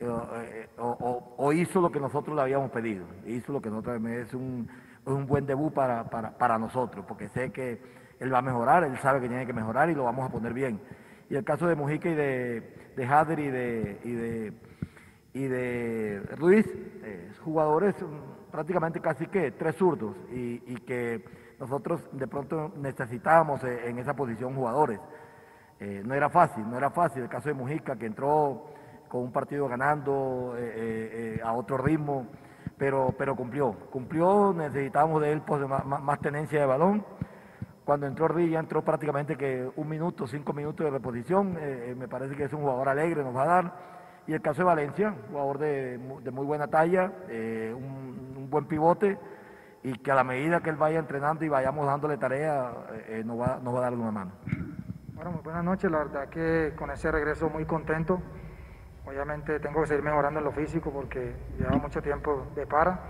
eh, 0.00 0.68
o, 0.78 1.52
hizo 1.52 1.80
lo 1.80 1.90
que 1.90 2.00
nosotros 2.00 2.34
le 2.36 2.42
habíamos 2.42 2.70
pedido. 2.70 3.06
Hizo 3.26 3.52
lo 3.52 3.60
que 3.60 3.70
nosotros 3.70 4.02
es 4.06 4.34
un, 4.34 4.68
un 5.04 5.26
buen 5.26 5.46
debut 5.46 5.72
para, 5.72 6.04
para, 6.04 6.58
nosotros, 6.58 7.04
porque 7.06 7.28
sé 7.28 7.50
que 7.50 7.80
él 8.20 8.32
va 8.32 8.38
a 8.38 8.42
mejorar, 8.42 8.84
él 8.84 8.96
sabe 8.98 9.20
que 9.20 9.28
tiene 9.28 9.46
que 9.46 9.52
mejorar 9.52 9.88
y 9.90 9.94
lo 9.94 10.04
vamos 10.04 10.28
a 10.28 10.32
poner 10.32 10.52
bien. 10.52 10.80
Y 11.30 11.36
el 11.36 11.44
caso 11.44 11.66
de 11.66 11.74
Mujica 11.74 12.08
y 12.08 12.14
de, 12.14 12.92
de 12.96 13.02
y 13.02 13.50
de, 13.50 14.00
y 14.04 14.12
de, 14.12 14.52
y 15.34 15.46
de 15.46 16.22
Ruiz, 16.36 16.66
eh, 17.04 17.30
jugadores 17.44 17.94
prácticamente 18.50 19.00
casi 19.00 19.26
que 19.26 19.52
tres 19.52 19.76
zurdos 19.76 20.16
y, 20.32 20.58
que 20.86 21.24
nosotros 21.58 22.08
de 22.12 22.26
pronto 22.28 22.72
necesitábamos 22.76 23.62
eh, 23.64 23.88
en 23.88 23.98
esa 23.98 24.14
posición 24.14 24.54
jugadores. 24.54 25.00
Eh, 25.80 26.02
no 26.04 26.14
era 26.14 26.28
fácil, 26.28 26.68
no 26.68 26.76
era 26.76 26.90
fácil. 26.90 27.22
El 27.22 27.28
caso 27.28 27.48
de 27.48 27.54
Mujica, 27.54 27.96
que 27.96 28.06
entró 28.06 28.66
con 29.08 29.22
un 29.22 29.32
partido 29.32 29.66
ganando 29.68 30.54
eh, 30.56 31.40
a 31.42 31.52
otro 31.54 31.78
ritmo, 31.78 32.26
pero, 32.76 33.14
pero 33.16 33.34
cumplió. 33.34 33.72
Cumplió, 33.90 34.52
necesitábamos 34.52 35.22
de 35.22 35.32
él 35.32 35.42
pues, 35.42 35.66
más, 35.66 36.20
tenencia 36.20 36.60
de 36.60 36.66
balón. 36.66 37.04
Cuando 37.84 38.06
entró 38.06 38.38
ya 38.38 38.60
entró 38.60 38.84
prácticamente 38.84 39.36
que 39.36 39.68
un 39.76 39.88
minuto, 39.88 40.26
cinco 40.26 40.52
minutos 40.52 40.84
de 40.84 40.90
reposición. 40.90 41.54
me 41.96 42.06
parece 42.06 42.36
que 42.36 42.44
es 42.44 42.52
un 42.52 42.60
jugador 42.60 42.90
alegre, 42.90 43.24
nos 43.24 43.34
va 43.34 43.44
a 43.44 43.46
dar. 43.46 43.74
Y 44.26 44.34
el 44.34 44.42
caso 44.42 44.58
de 44.58 44.64
Valencia, 44.64 45.14
jugador 45.30 45.58
de 45.58 46.30
muy 46.30 46.44
buena 46.44 46.66
talla, 46.66 47.10
un, 47.74 48.46
buen 48.50 48.66
pivote 48.66 49.18
y 49.82 49.92
que 49.98 50.10
a 50.10 50.14
la 50.14 50.24
medida 50.24 50.60
que 50.60 50.70
él 50.70 50.76
vaya 50.76 50.98
entrenando 50.98 51.44
y 51.44 51.48
vayamos 51.48 51.86
dándole 51.86 52.16
tarea, 52.16 52.72
eh, 53.08 53.22
nos, 53.24 53.40
va, 53.40 53.60
nos 53.62 53.74
va 53.74 53.78
a 53.78 53.82
dar 53.82 53.94
una 53.94 54.10
mano. 54.10 54.32
Bueno, 55.14 55.32
muy 55.32 55.42
buenas 55.42 55.64
noches, 55.64 55.90
la 55.90 55.98
verdad 55.98 56.28
que 56.28 56.74
con 56.76 56.90
ese 56.90 57.10
regreso 57.10 57.48
muy 57.50 57.64
contento. 57.64 58.20
Obviamente 59.04 59.58
tengo 59.58 59.80
que 59.80 59.88
seguir 59.88 60.04
mejorando 60.04 60.38
en 60.38 60.44
lo 60.44 60.52
físico 60.52 60.92
porque 60.92 61.34
lleva 61.58 61.76
mucho 61.76 62.02
tiempo 62.02 62.46
de 62.54 62.66
para. 62.66 63.00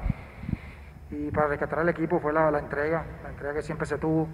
Y 1.10 1.30
para 1.30 1.48
rescatar 1.48 1.80
al 1.80 1.88
equipo 1.88 2.20
fue 2.20 2.32
la, 2.32 2.50
la, 2.50 2.60
entrega, 2.60 3.04
la 3.22 3.30
entrega 3.30 3.54
que 3.54 3.62
siempre 3.62 3.86
se 3.86 3.98
tuvo, 3.98 4.28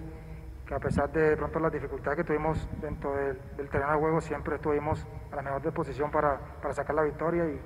que 0.67 0.73
a 0.73 0.79
pesar 0.79 1.11
de, 1.11 1.35
pronto 1.37 1.59
las 1.59 1.71
dificultades 1.71 2.17
que 2.17 2.23
tuvimos 2.23 2.67
dentro 2.81 3.15
del, 3.15 3.69
terreno 3.69 3.93
de 3.93 3.97
juego, 3.97 4.21
siempre 4.21 4.55
estuvimos 4.55 5.07
a 5.31 5.37
la 5.37 5.41
mejor 5.41 5.61
disposición 5.61 6.11
para, 6.11 6.37
para 6.61 6.73
sacar 6.73 6.95
la 6.95 7.03
victoria 7.03 7.45
y, 7.45 7.59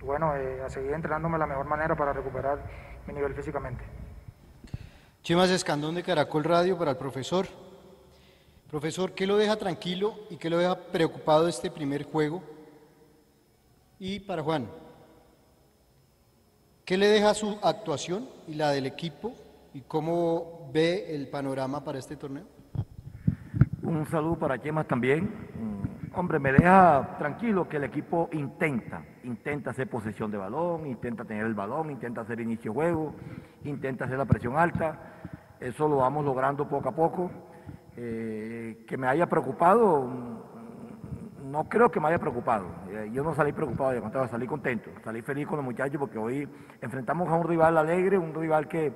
y 0.00 0.04
bueno, 0.04 0.36
eh, 0.36 0.62
a 0.64 0.68
seguir 0.68 0.92
entrenándome 0.92 1.34
de 1.34 1.40
la 1.40 1.46
mejor 1.46 1.66
manera 1.66 1.96
para 1.96 2.12
recuperar 2.12 2.58
mi 3.06 3.14
nivel 3.14 3.34
físicamente. 3.34 3.84
Chimas 5.22 5.50
Escandón 5.50 5.94
de 5.94 6.02
Caracol 6.02 6.42
Radio 6.42 6.76
para 6.76 6.90
el 6.90 6.96
profesor. 6.96 7.46
Profesor, 8.68 9.12
¿qué 9.12 9.24
lo 9.24 9.36
deja 9.36 9.54
tranquilo 9.54 10.16
y 10.30 10.36
qué 10.36 10.50
lo 10.50 10.58
deja 10.58 10.76
preocupado 10.76 11.46
este 11.46 11.70
primer 11.70 12.02
juego? 12.02 12.42
Y 14.00 14.18
para 14.18 14.42
Juan, 14.42 14.66
¿qué 16.84 16.96
le 16.96 17.06
deja 17.06 17.34
su 17.34 17.56
actuación 17.62 18.28
y 18.48 18.54
la 18.54 18.72
del 18.72 18.84
equipo 18.86 19.32
y 19.72 19.82
cómo 19.82 20.68
ve 20.72 21.14
el 21.14 21.28
panorama 21.28 21.84
para 21.84 22.00
este 22.00 22.16
torneo? 22.16 22.46
Un 23.80 24.04
saludo 24.10 24.40
para 24.40 24.60
Chemas 24.60 24.88
también 24.88 25.91
Hombre, 26.14 26.38
me 26.38 26.52
deja 26.52 27.16
tranquilo 27.18 27.66
que 27.66 27.78
el 27.78 27.84
equipo 27.84 28.28
intenta, 28.32 29.02
intenta 29.24 29.70
hacer 29.70 29.88
posesión 29.88 30.30
de 30.30 30.36
balón, 30.36 30.86
intenta 30.86 31.24
tener 31.24 31.46
el 31.46 31.54
balón, 31.54 31.90
intenta 31.90 32.20
hacer 32.20 32.38
inicio 32.38 32.70
de 32.70 32.74
juego, 32.74 33.14
intenta 33.64 34.04
hacer 34.04 34.18
la 34.18 34.26
presión 34.26 34.58
alta. 34.58 34.98
Eso 35.58 35.88
lo 35.88 35.96
vamos 35.96 36.22
logrando 36.26 36.68
poco 36.68 36.90
a 36.90 36.94
poco. 36.94 37.30
Eh, 37.96 38.84
que 38.86 38.98
me 38.98 39.06
haya 39.06 39.26
preocupado, 39.26 40.06
no 41.44 41.68
creo 41.70 41.90
que 41.90 41.98
me 41.98 42.08
haya 42.08 42.18
preocupado. 42.18 42.66
Eh, 42.90 43.10
yo 43.10 43.22
no 43.22 43.34
salí 43.34 43.52
preocupado, 43.52 43.92
de 43.92 44.00
contrario, 44.02 44.28
salí 44.28 44.46
contento, 44.46 44.90
salí 45.02 45.22
feliz 45.22 45.46
con 45.46 45.56
los 45.56 45.64
muchachos 45.64 45.96
porque 45.98 46.18
hoy 46.18 46.46
enfrentamos 46.82 47.26
a 47.30 47.36
un 47.36 47.48
rival 47.48 47.78
alegre, 47.78 48.18
un 48.18 48.34
rival 48.34 48.68
que 48.68 48.92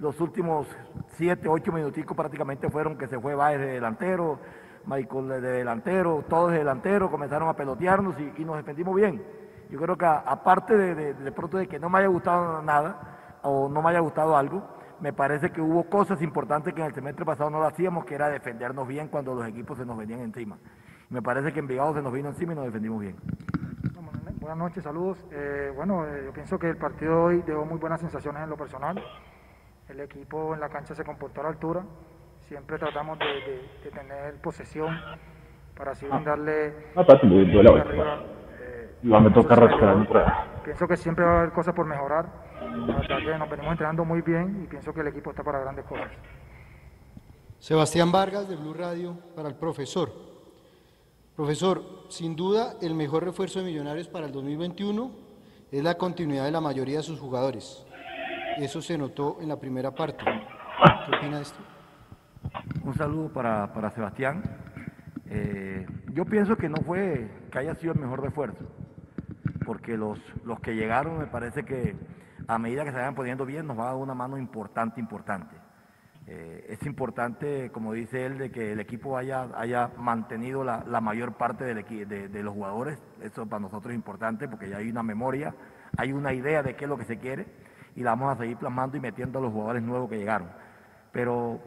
los 0.00 0.20
últimos 0.20 0.66
siete, 1.10 1.48
ocho 1.48 1.70
minuticos 1.70 2.16
prácticamente 2.16 2.68
fueron 2.70 2.98
que 2.98 3.06
se 3.06 3.20
fue 3.20 3.36
Baez 3.36 3.60
de 3.60 3.66
delantero, 3.66 4.40
Michael 4.86 5.28
de 5.28 5.40
delantero, 5.40 6.24
todos 6.28 6.52
de 6.52 6.58
delantero, 6.58 7.10
comenzaron 7.10 7.48
a 7.48 7.54
pelotearnos 7.54 8.14
y, 8.18 8.44
nos 8.44 8.56
defendimos 8.56 8.94
bien. 8.94 9.22
Yo 9.70 9.80
creo 9.80 9.98
que 9.98 10.06
aparte 10.06 10.76
de, 10.76 11.14
de, 11.14 11.32
pronto 11.32 11.58
de 11.58 11.66
que 11.66 11.78
no 11.78 11.90
me 11.90 11.98
haya 11.98 12.08
gustado 12.08 12.62
nada 12.62 13.40
o 13.42 13.68
no 13.68 13.82
me 13.82 13.90
haya 13.90 14.00
gustado 14.00 14.36
algo, 14.36 14.62
me 15.00 15.12
parece 15.12 15.50
que 15.50 15.60
hubo 15.60 15.84
cosas 15.84 16.22
importantes 16.22 16.72
que 16.72 16.80
en 16.80 16.86
el 16.86 16.94
semestre 16.94 17.24
pasado 17.24 17.50
no 17.50 17.58
lo 17.58 17.66
hacíamos, 17.66 18.04
que 18.04 18.14
era 18.14 18.28
defendernos 18.28 18.86
bien 18.86 19.08
cuando 19.08 19.34
los 19.34 19.46
equipos 19.46 19.76
se 19.76 19.84
nos 19.84 19.98
venían 19.98 20.20
encima. 20.20 20.56
Me 21.10 21.20
parece 21.20 21.52
que 21.52 21.60
Envigado 21.60 21.94
se 21.94 22.02
nos 22.02 22.12
vino 22.12 22.28
encima 22.28 22.52
y 22.52 22.56
nos 22.56 22.64
defendimos 22.66 23.00
bien. 23.00 23.16
Buenas 24.46 24.58
noches, 24.58 24.84
saludos. 24.84 25.18
Eh, 25.32 25.72
bueno, 25.74 26.06
eh, 26.06 26.22
yo 26.24 26.32
pienso 26.32 26.56
que 26.56 26.70
el 26.70 26.76
partido 26.76 27.10
de 27.10 27.16
hoy 27.16 27.42
dejó 27.42 27.64
muy 27.64 27.78
buenas 27.78 28.00
sensaciones 28.00 28.44
en 28.44 28.48
lo 28.48 28.56
personal. 28.56 29.02
El 29.88 29.98
equipo 29.98 30.54
en 30.54 30.60
la 30.60 30.68
cancha 30.68 30.94
se 30.94 31.02
comportó 31.02 31.40
a 31.40 31.42
la 31.42 31.48
altura. 31.48 31.84
Siempre 32.48 32.78
tratamos 32.78 33.18
de, 33.18 33.90
tener 33.90 34.34
posesión 34.40 34.96
para 35.76 35.92
así 35.92 36.06
brindarle. 36.06 36.74
Ah, 36.94 37.04
me 39.20 39.30
toca 39.30 39.56
Pienso 40.64 40.86
que 40.86 40.96
siempre 40.96 41.24
va 41.24 41.32
a 41.32 41.38
haber 41.40 41.52
cosas 41.52 41.74
por 41.74 41.86
mejorar. 41.86 42.26
La 42.60 42.96
verdad 42.96 43.18
que 43.18 43.38
nos 43.38 43.50
venimos 43.50 43.72
entrenando 43.72 44.04
muy 44.04 44.22
bien 44.22 44.62
y 44.62 44.66
pienso 44.68 44.94
que 44.94 45.00
el 45.00 45.08
equipo 45.08 45.30
está 45.30 45.42
para 45.42 45.60
grandes 45.60 45.84
cosas. 45.84 46.08
Sebastián 47.58 48.12
Vargas 48.12 48.48
de 48.48 48.56
Blue 48.56 48.74
Radio 48.74 49.16
para 49.34 49.48
el 49.48 49.56
profesor. 49.56 50.12
Profesor, 51.34 51.82
sin 52.08 52.36
duda 52.36 52.74
el 52.80 52.94
mejor 52.94 53.24
refuerzo 53.24 53.58
de 53.58 53.66
Millonarios 53.66 54.08
para 54.08 54.26
el 54.26 54.32
2021 54.32 55.10
es 55.72 55.82
la 55.82 55.96
continuidad 55.96 56.44
de 56.44 56.52
la 56.52 56.60
mayoría 56.60 56.98
de 56.98 57.02
sus 57.02 57.18
jugadores. 57.18 57.84
Eso 58.58 58.80
se 58.80 58.96
notó 58.96 59.38
en 59.40 59.48
la 59.48 59.58
primera 59.58 59.90
parte. 59.90 60.24
¿Qué 60.24 61.16
opina 61.16 61.36
de 61.36 61.42
esto? 61.42 61.75
Un 62.82 62.94
saludo 62.94 63.32
para, 63.32 63.72
para 63.72 63.90
Sebastián. 63.90 64.42
Eh, 65.28 65.86
yo 66.12 66.24
pienso 66.24 66.56
que 66.56 66.68
no 66.68 66.76
fue 66.78 67.28
que 67.50 67.58
haya 67.58 67.74
sido 67.74 67.92
el 67.92 67.98
mejor 67.98 68.22
refuerzo, 68.22 68.64
porque 69.64 69.96
los, 69.96 70.18
los 70.44 70.60
que 70.60 70.74
llegaron 70.74 71.18
me 71.18 71.26
parece 71.26 71.64
que 71.64 71.96
a 72.48 72.58
medida 72.58 72.84
que 72.84 72.90
se 72.90 72.96
vayan 72.96 73.14
poniendo 73.14 73.44
bien, 73.44 73.66
nos 73.66 73.78
va 73.78 73.84
a 73.84 73.86
dar 73.86 73.96
una 73.96 74.14
mano 74.14 74.38
importante, 74.38 75.00
importante. 75.00 75.56
Eh, 76.28 76.66
es 76.70 76.84
importante, 76.86 77.70
como 77.70 77.92
dice 77.92 78.26
él, 78.26 78.38
de 78.38 78.50
que 78.50 78.72
el 78.72 78.80
equipo 78.80 79.16
haya, 79.16 79.48
haya 79.56 79.90
mantenido 79.96 80.64
la, 80.64 81.00
mayor 81.00 81.34
parte 81.34 81.64
del 81.64 81.84
de, 82.08 82.28
de, 82.28 82.42
los 82.42 82.54
jugadores. 82.54 82.98
Eso 83.22 83.46
para 83.46 83.60
nosotros 83.60 83.92
es 83.92 83.96
importante 83.96 84.48
porque 84.48 84.68
ya 84.68 84.78
hay 84.78 84.90
una 84.90 85.02
memoria, 85.02 85.54
hay 85.96 86.12
una 86.12 86.32
idea 86.32 86.62
de 86.62 86.74
qué 86.74 86.84
es 86.84 86.88
lo 86.88 86.98
que 86.98 87.04
se 87.04 87.18
quiere 87.18 87.46
y 87.94 88.02
la 88.02 88.10
vamos 88.10 88.34
a 88.34 88.38
seguir 88.40 88.56
plasmando 88.56 88.96
y 88.96 89.00
metiendo 89.00 89.38
a 89.38 89.42
los 89.42 89.52
jugadores 89.52 89.82
nuevos 89.82 90.10
que 90.10 90.18
llegaron. 90.18 90.48
Pero, 91.12 91.60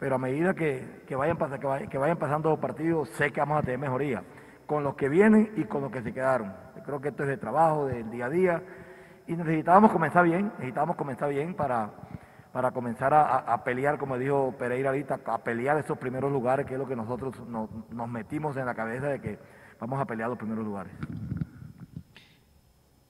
pero 0.00 0.16
a 0.16 0.18
medida 0.18 0.54
que, 0.54 1.04
vayan, 1.10 1.36
que, 1.36 1.88
que 1.88 1.98
vayan 1.98 2.16
pasando 2.16 2.58
partidos, 2.58 3.08
sé 3.10 3.30
que 3.30 3.40
vamos 3.40 3.58
a 3.58 3.62
tener 3.62 3.78
mejoría 3.78 4.24
con 4.66 4.82
los 4.82 4.94
que 4.94 5.08
vienen 5.08 5.52
y 5.56 5.64
con 5.64 5.82
los 5.82 5.92
que 5.92 6.02
se 6.02 6.12
quedaron. 6.12 6.52
Yo 6.76 6.82
creo 6.82 7.00
que 7.00 7.08
esto 7.08 7.22
es 7.22 7.28
de 7.28 7.36
trabajo, 7.36 7.86
del 7.86 8.10
día 8.10 8.26
a 8.26 8.30
día 8.30 8.62
y 9.28 9.36
necesitábamos 9.36 9.92
comenzar 9.92 10.24
bien, 10.24 10.46
necesitábamos 10.58 10.96
comenzar 10.96 11.28
bien 11.28 11.54
para 11.54 11.90
para 12.52 12.72
comenzar 12.72 13.14
a, 13.14 13.62
pelear, 13.62 13.96
como 13.96 14.18
dijo 14.18 14.54
Pereira 14.58 14.90
ahorita, 14.90 15.20
a 15.24 15.38
pelear 15.38 15.78
esos 15.78 15.96
primeros 15.98 16.32
lugares, 16.32 16.66
que 16.66 16.74
es 16.74 16.78
lo 16.80 16.88
que 16.88 16.96
nosotros 16.96 17.34
nos 17.46 18.08
metimos 18.08 18.56
en 18.56 18.66
la 18.66 18.74
cabeza 18.74 19.06
de 19.06 19.20
que 19.20 19.38
vamos 19.78 20.00
a 20.00 20.04
pelear 20.04 20.28
los 20.28 20.38
primeros 20.38 20.64
lugares. 20.64 20.92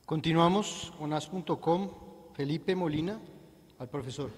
Continuamos 0.04 0.92
con 0.98 1.12
as.com, 1.12 1.90
Felipe 2.34 2.76
Molina, 2.76 3.18
al 3.78 3.88
profesor. 3.88 4.30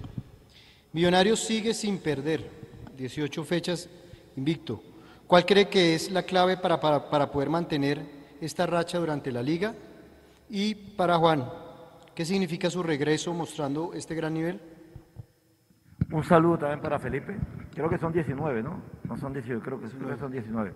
Millonarios 0.92 1.40
sigue 1.40 1.74
sin 1.74 1.98
perder, 1.98 2.50
18 2.96 3.44
fechas 3.44 3.88
invicto. 4.36 4.82
¿Cuál 5.26 5.46
cree 5.46 5.68
que 5.68 5.94
es 5.94 6.10
la 6.10 6.24
clave 6.24 6.56
para, 6.56 6.80
para, 6.80 7.08
para 7.08 7.30
poder 7.30 7.48
mantener 7.48 8.02
esta 8.40 8.66
racha 8.66 8.98
durante 8.98 9.32
la 9.32 9.42
liga? 9.42 9.74
Y 10.50 10.74
para 10.74 11.16
Juan, 11.16 11.48
¿qué 12.14 12.24
significa 12.24 12.68
su 12.68 12.82
regreso 12.82 13.32
mostrando 13.32 13.92
este 13.94 14.14
gran 14.14 14.34
nivel? 14.34 14.60
Un 16.10 16.24
saludo 16.24 16.58
también 16.58 16.80
para 16.80 16.98
Felipe. 16.98 17.38
Creo 17.74 17.88
que 17.88 17.96
son 17.96 18.12
19, 18.12 18.62
¿no? 18.62 18.82
No 19.04 19.16
son 19.16 19.32
18, 19.32 19.60
creo 19.62 19.80
que 19.80 19.88
son 20.18 20.30
19. 20.30 20.74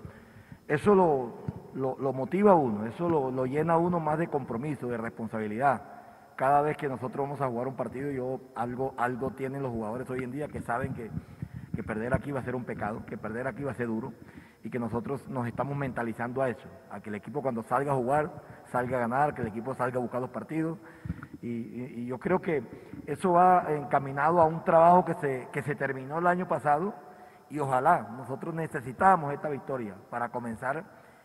Eso 0.67 0.95
lo, 0.95 2.13
motiva 2.13 2.53
a 2.53 2.55
uno, 2.55 2.87
eso 2.87 3.09
lo, 3.09 3.45
llena 3.45 3.75
a 3.75 3.79
uno 3.79 4.01
más 4.01 4.19
de 4.19 4.29
compromiso, 4.29 4.89
de 4.89 4.97
responsabilidad. 4.97 5.96
Cada 6.37 6.61
vez 6.61 6.77
que 6.77 6.87
nosotros 6.87 7.27
vamos 7.27 7.41
a 7.41 7.49
jugar 7.49 7.67
un 7.67 7.77
partido, 7.77 8.11
yo 8.11 8.41
algo, 8.55 8.95
algo 8.99 9.31
tienen 9.31 9.63
los 9.63 9.73
jugadores 9.73 10.09
hoy 10.11 10.23
en 10.23 10.33
día 10.33 10.49
que 10.49 10.61
saben 10.61 10.93
que, 10.93 11.11
que 11.75 11.83
perder 11.83 12.13
aquí 12.13 12.31
va 12.31 12.41
a 12.41 12.45
ser 12.45 12.55
un 12.55 12.65
pecado, 12.65 13.07
que 13.07 13.17
perder 13.17 13.47
aquí 13.47 13.65
va 13.65 13.71
a 13.71 13.75
ser 13.75 13.87
duro 13.87 14.13
y 14.63 14.69
que 14.69 14.79
nosotros 14.79 15.27
nos 15.29 15.47
estamos 15.47 15.79
mentalizando 15.79 16.43
a 16.43 16.51
eso, 16.51 16.69
a 16.91 17.01
que 17.01 17.09
el 17.09 17.15
equipo 17.15 17.41
cuando 17.41 17.63
salga 17.63 17.93
a 17.93 17.95
jugar, 17.95 18.31
salga 18.67 18.99
a 18.99 19.01
ganar, 19.01 19.33
que 19.33 19.41
el 19.41 19.49
equipo 19.49 19.75
salga 19.75 19.97
a 19.97 20.03
buscar 20.03 20.21
los 20.21 20.29
partidos 20.29 20.79
y, 21.41 22.05
yo 22.05 22.19
creo 22.19 22.41
que 22.41 22.63
eso 23.07 23.33
va 23.33 23.65
encaminado 23.69 24.41
a 24.41 24.45
un 24.45 24.63
trabajo 24.63 25.07
que 25.07 25.15
se, 25.15 25.49
que 25.53 25.63
se 25.63 25.75
terminó 25.75 26.19
el 26.19 26.27
año 26.27 26.47
pasado 26.47 26.95
y 27.49 27.59
ojalá 27.61 28.09
nosotros 28.15 28.55
necesitamos 28.55 29.33
esta 29.33 29.49
victoria 29.49 29.95
para 30.11 30.29
comenzar 30.29 30.85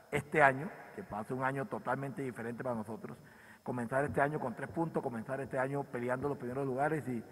este 0.10 0.42
año, 0.42 0.70
que 0.96 1.04
pase 1.04 1.34
un 1.34 1.44
año 1.44 1.66
totalmente 1.66 2.22
diferente 2.22 2.64
para 2.64 2.76
nosotros, 2.76 3.18
comenzar 3.64 4.04
este 4.06 4.22
año 4.22 4.40
con 4.40 4.56
tres 4.56 4.70
puntos, 4.70 5.02
comenzar 5.04 5.40
este 5.42 5.58
año 5.58 5.84
peleando 5.84 6.30
los 6.30 6.38
primeros 6.38 6.66
lugares 6.66 7.08
y, 7.08 7.24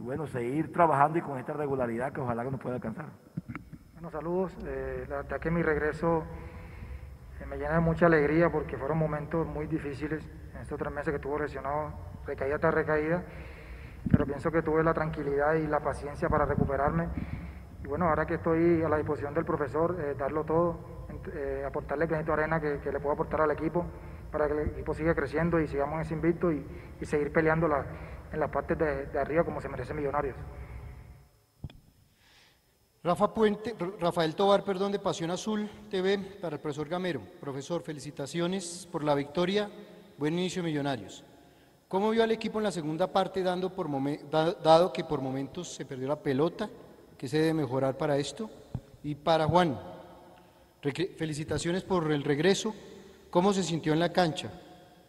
bueno, 0.00 0.26
seguir 0.26 0.72
trabajando 0.72 1.18
y 1.18 1.22
con 1.22 1.38
esta 1.38 1.52
regularidad 1.52 2.12
que 2.12 2.20
ojalá 2.20 2.44
que 2.44 2.50
nos 2.50 2.60
pueda 2.60 2.76
alcanzar. 2.76 3.06
Bueno, 3.94 4.10
saludos. 4.10 4.56
Eh, 4.66 5.06
la 5.08 5.16
verdad 5.16 5.40
que 5.40 5.50
mi 5.50 5.62
regreso 5.62 6.24
eh, 7.40 7.46
me 7.46 7.56
llena 7.56 7.74
de 7.74 7.80
mucha 7.80 8.06
alegría 8.06 8.50
porque 8.50 8.76
fueron 8.76 8.98
momentos 8.98 9.46
muy 9.46 9.66
difíciles 9.66 10.28
estos 10.60 10.78
tres 10.78 10.92
meses 10.92 11.10
que 11.10 11.16
estuvo 11.16 11.38
lesionado, 11.38 11.92
recaída 12.26 12.58
tras 12.58 12.74
recaída, 12.74 13.22
pero 14.10 14.26
pienso 14.26 14.50
que 14.50 14.62
tuve 14.62 14.82
la 14.82 14.92
tranquilidad 14.92 15.54
y 15.54 15.66
la 15.66 15.80
paciencia 15.80 16.28
para 16.28 16.44
recuperarme. 16.44 17.08
Y 17.84 17.86
bueno, 17.86 18.08
ahora 18.08 18.26
que 18.26 18.34
estoy 18.34 18.82
a 18.82 18.88
la 18.88 18.96
disposición 18.96 19.32
del 19.32 19.44
profesor, 19.44 19.96
eh, 20.00 20.14
darlo 20.18 20.44
todo, 20.44 21.06
eh, 21.34 21.64
aportarle 21.66 22.04
el 22.04 22.10
granito 22.10 22.32
de 22.32 22.42
arena 22.42 22.60
que, 22.60 22.80
le 22.90 23.00
puedo 23.00 23.12
aportar 23.12 23.42
al 23.42 23.50
equipo 23.52 23.86
para 24.36 24.48
que 24.48 24.60
el 24.60 24.68
equipo 24.68 24.92
siga 24.92 25.14
creciendo 25.14 25.58
y 25.58 25.66
sigamos 25.66 26.02
ese 26.02 26.12
invicto 26.12 26.52
y, 26.52 26.62
seguir 27.06 27.32
peleando 27.32 27.66
en 28.32 28.38
las 28.38 28.50
partes 28.50 28.78
de, 28.78 29.06
de 29.06 29.18
arriba 29.18 29.44
como 29.44 29.62
se 29.62 29.68
merece 29.68 29.94
Millonarios. 29.94 30.36
Rafa 33.02 33.32
Puente, 33.32 33.74
Rafael 33.98 34.34
Tobar, 34.34 34.62
perdón, 34.62 34.92
de 34.92 34.98
Pasión 34.98 35.30
Azul 35.30 35.70
TV 35.90 36.18
para 36.42 36.56
el 36.56 36.60
profesor 36.60 36.86
Gamero. 36.86 37.20
Profesor, 37.40 37.82
felicitaciones 37.82 38.86
por 38.92 39.04
la 39.04 39.14
victoria 39.14 39.70
Buen 40.18 40.34
inicio 40.34 40.62
Millonarios. 40.62 41.24
¿Cómo 41.88 42.10
vio 42.10 42.22
al 42.22 42.30
equipo 42.30 42.58
en 42.58 42.64
la 42.64 42.72
segunda 42.72 43.06
parte 43.06 43.42
dando 43.42 43.72
por 43.72 43.88
dado 44.30 44.92
que 44.92 45.04
por 45.04 45.22
momentos 45.22 45.74
se 45.74 45.86
perdió 45.86 46.08
la 46.08 46.20
pelota? 46.20 46.68
¿Qué 47.16 47.26
se 47.26 47.38
debe 47.38 47.54
mejorar 47.54 47.96
para 47.96 48.18
esto? 48.18 48.50
Y 49.02 49.14
para 49.14 49.46
Juan, 49.46 49.80
felicitaciones 51.16 51.84
por 51.84 52.12
el 52.12 52.22
regreso. 52.22 52.74
¿Cómo 53.36 53.52
se 53.52 53.62
sintió 53.62 53.92
en 53.92 53.98
la 53.98 54.14
cancha? 54.14 54.48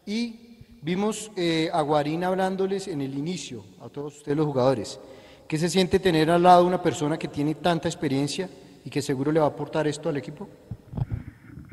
Y 0.05 0.65
vimos 0.81 1.31
eh, 1.37 1.69
a 1.71 1.79
Guarín 1.79 2.25
hablándoles 2.25 2.89
en 2.89 2.99
el 2.99 3.17
inicio, 3.17 3.63
a 3.81 3.87
todos 3.87 4.17
ustedes 4.17 4.37
los 4.37 4.45
jugadores. 4.45 4.99
¿Qué 5.47 5.57
se 5.57 5.69
siente 5.69 5.97
tener 5.97 6.29
al 6.29 6.43
lado 6.43 6.67
una 6.67 6.83
persona 6.83 7.17
que 7.17 7.29
tiene 7.29 7.55
tanta 7.55 7.87
experiencia 7.87 8.49
y 8.83 8.89
que 8.89 9.01
seguro 9.01 9.31
le 9.31 9.39
va 9.39 9.45
a 9.45 9.49
aportar 9.51 9.87
esto 9.87 10.09
al 10.09 10.17
equipo? 10.17 10.49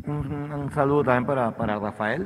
Un, 0.06 0.70
saludo 0.72 1.02
también 1.02 1.26
para, 1.26 1.56
para 1.56 1.76
Rafael. 1.76 2.24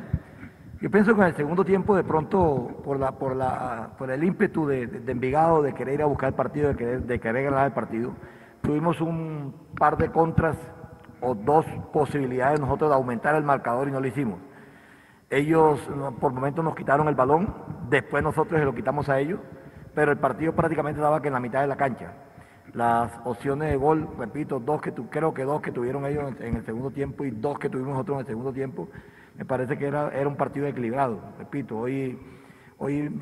Yo 0.82 0.90
pienso 0.90 1.14
que 1.14 1.22
en 1.22 1.28
el 1.28 1.34
segundo 1.34 1.64
tiempo, 1.64 1.96
de 1.96 2.04
pronto, 2.04 2.82
por, 2.84 3.00
la, 3.00 3.12
por, 3.12 3.34
la, 3.34 3.92
por 3.96 4.10
el 4.10 4.22
ímpetu 4.22 4.66
de, 4.66 4.88
de, 4.88 5.10
Envigado 5.10 5.62
de 5.62 5.72
querer 5.72 5.94
ir 5.94 6.02
a 6.02 6.04
buscar 6.04 6.28
el 6.28 6.34
partido, 6.34 6.68
de 6.68 6.76
querer, 6.76 7.02
de 7.02 7.18
querer 7.18 7.44
ganar 7.44 7.68
el 7.68 7.72
partido, 7.72 8.12
tuvimos 8.60 9.00
un 9.00 9.54
par 9.78 9.96
de 9.96 10.10
contras 10.10 10.58
o 11.20 11.34
dos 11.34 11.66
posibilidades 11.92 12.60
nosotros 12.60 12.90
de 12.90 12.96
aumentar 12.96 13.34
el 13.34 13.44
marcador 13.44 13.88
y 13.88 13.90
no 13.90 14.00
lo 14.00 14.06
hicimos. 14.06 14.38
Ellos 15.30 15.80
por 16.20 16.32
momentos 16.32 16.64
nos 16.64 16.74
quitaron 16.74 17.08
el 17.08 17.14
balón, 17.14 17.54
después 17.90 18.22
nosotros 18.22 18.58
se 18.58 18.64
lo 18.64 18.74
quitamos 18.74 19.08
a 19.08 19.18
ellos, 19.18 19.40
pero 19.94 20.12
el 20.12 20.18
partido 20.18 20.54
prácticamente 20.54 21.00
estaba 21.00 21.20
que 21.20 21.28
en 21.28 21.34
la 21.34 21.40
mitad 21.40 21.60
de 21.60 21.66
la 21.66 21.76
cancha. 21.76 22.12
Las 22.72 23.10
opciones 23.24 23.70
de 23.70 23.76
gol, 23.76 24.08
repito, 24.18 24.60
dos 24.60 24.80
que 24.80 24.92
tu, 24.92 25.08
creo 25.08 25.34
que 25.34 25.44
dos 25.44 25.60
que 25.60 25.72
tuvieron 25.72 26.06
ellos 26.06 26.32
en 26.40 26.56
el 26.56 26.64
segundo 26.64 26.90
tiempo 26.90 27.24
y 27.24 27.30
dos 27.30 27.58
que 27.58 27.68
tuvimos 27.68 27.92
nosotros 27.92 28.16
en 28.16 28.20
el 28.20 28.26
segundo 28.26 28.52
tiempo, 28.52 28.88
me 29.36 29.44
parece 29.44 29.76
que 29.78 29.86
era, 29.86 30.10
era 30.10 30.28
un 30.28 30.36
partido 30.36 30.66
equilibrado. 30.66 31.20
Repito, 31.38 31.78
hoy, 31.78 32.18
hoy 32.78 33.18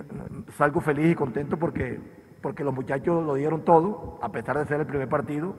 salgo 0.57 0.81
feliz 0.81 1.13
y 1.13 1.15
contento 1.15 1.59
porque, 1.59 2.01
porque 2.41 2.65
los 2.65 2.75
muchachos 2.75 3.25
lo 3.25 3.35
dieron 3.35 3.65
todo, 3.65 4.19
a 4.23 4.31
pesar 4.31 4.59
de 4.59 4.67
ser 4.67 4.81
el 4.81 4.87
primer 4.87 5.09
partido, 5.09 5.57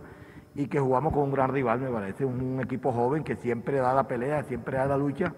y 0.58 0.67
que 0.67 0.80
jugamos 0.80 1.13
con 1.13 1.24
un 1.24 1.32
gran 1.32 1.54
rival, 1.54 1.80
me 1.80 1.89
parece, 1.89 2.26
un, 2.26 2.60
equipo 2.60 2.91
joven 2.91 3.24
que 3.24 3.38
siempre 3.38 3.78
da 3.78 3.93
la 3.93 4.08
pelea, 4.08 4.43
siempre 4.43 4.78
da 4.78 4.88
la 4.88 4.98
lucha. 4.98 5.34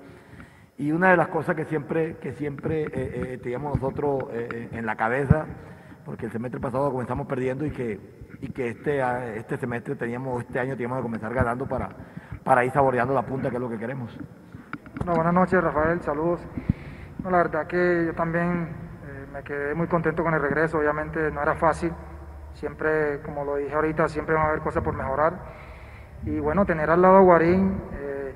Y 0.78 0.92
una 0.92 1.12
de 1.12 1.18
las 1.18 1.28
cosas 1.28 1.56
que 1.56 1.66
siempre, 1.66 2.18
que 2.18 2.34
siempre 2.34 2.86
eh, 2.86 2.90
eh, 2.94 3.40
teníamos 3.44 3.76
nosotros 3.76 4.24
eh, 4.32 4.70
en 4.72 4.86
la 4.88 4.96
cabeza, 4.96 5.46
porque 6.06 6.26
el 6.26 6.32
semestre 6.32 6.60
pasado 6.60 6.92
comenzamos 6.92 7.28
perdiendo 7.28 7.66
y 7.66 7.72
que, 7.72 8.00
y 8.42 8.48
que 8.48 8.70
este, 8.70 9.02
este 9.38 9.58
semestre 9.58 9.96
teníamos, 9.96 10.42
este 10.42 10.58
año 10.58 10.74
teníamos 10.74 10.98
que 10.98 11.04
comenzar 11.04 11.34
ganando 11.34 11.68
para, 11.68 11.90
para 12.44 12.66
ir 12.66 12.72
saboreando 12.72 13.14
la 13.14 13.24
punta, 13.24 13.50
que 13.50 13.58
es 13.58 13.62
lo 13.62 13.70
que 13.70 13.78
queremos 13.78 14.18
buenas 15.16 15.34
noches, 15.34 15.64
Rafael, 15.64 16.02
saludos. 16.02 16.40
la 17.24 17.38
verdad 17.38 17.68
que 17.68 18.06
yo 18.08 18.14
también 18.14 18.70
eh, 19.06 19.28
me 19.34 19.44
quedé 19.44 19.74
muy 19.74 19.88
contento 19.88 20.24
con 20.24 20.34
el 20.34 20.42
regreso, 20.42 20.78
obviamente 20.78 21.32
no 21.32 21.42
era 21.42 21.56
fácil, 21.56 21.92
siempre, 22.54 23.22
como 23.22 23.44
lo 23.44 23.56
dije 23.56 23.74
ahorita, 23.74 24.08
siempre 24.08 24.36
van 24.36 24.46
a 24.46 24.50
haber 24.50 24.62
cosas 24.62 24.84
por 24.84 24.96
mejorar. 24.96 25.34
Y 26.26 26.40
bueno, 26.40 26.66
tener 26.66 26.90
al 26.90 27.02
lado 27.02 27.18
a 27.18 27.22
Guarín 27.22 27.82
eh, 27.94 28.34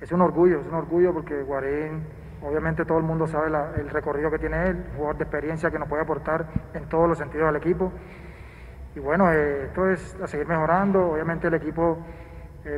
es 0.00 0.12
un 0.12 0.20
orgullo, 0.20 0.60
es 0.60 0.66
un 0.66 0.74
orgullo 0.74 1.12
porque 1.14 1.42
Guarín, 1.42 2.04
obviamente 2.42 2.84
todo 2.84 2.98
el 2.98 3.04
mundo 3.04 3.26
sabe 3.26 3.48
el 3.78 3.88
recorrido 3.90 4.30
que 4.30 4.38
tiene 4.38 4.68
él, 4.68 4.86
jugador 4.96 5.16
de 5.16 5.24
experiencia 5.24 5.70
que 5.70 5.78
nos 5.78 5.88
puede 5.88 6.02
aportar 6.02 6.46
en 6.74 6.88
todos 6.88 7.08
los 7.08 7.18
sentidos 7.18 7.48
al 7.48 7.56
equipo. 7.56 7.92
Y 8.94 9.00
bueno, 9.00 9.32
eh, 9.32 9.64
esto 9.66 9.88
es 9.88 10.16
a 10.22 10.26
seguir 10.26 10.46
mejorando, 10.46 11.12
obviamente 11.12 11.48
el 11.48 11.54
equipo 11.54 11.98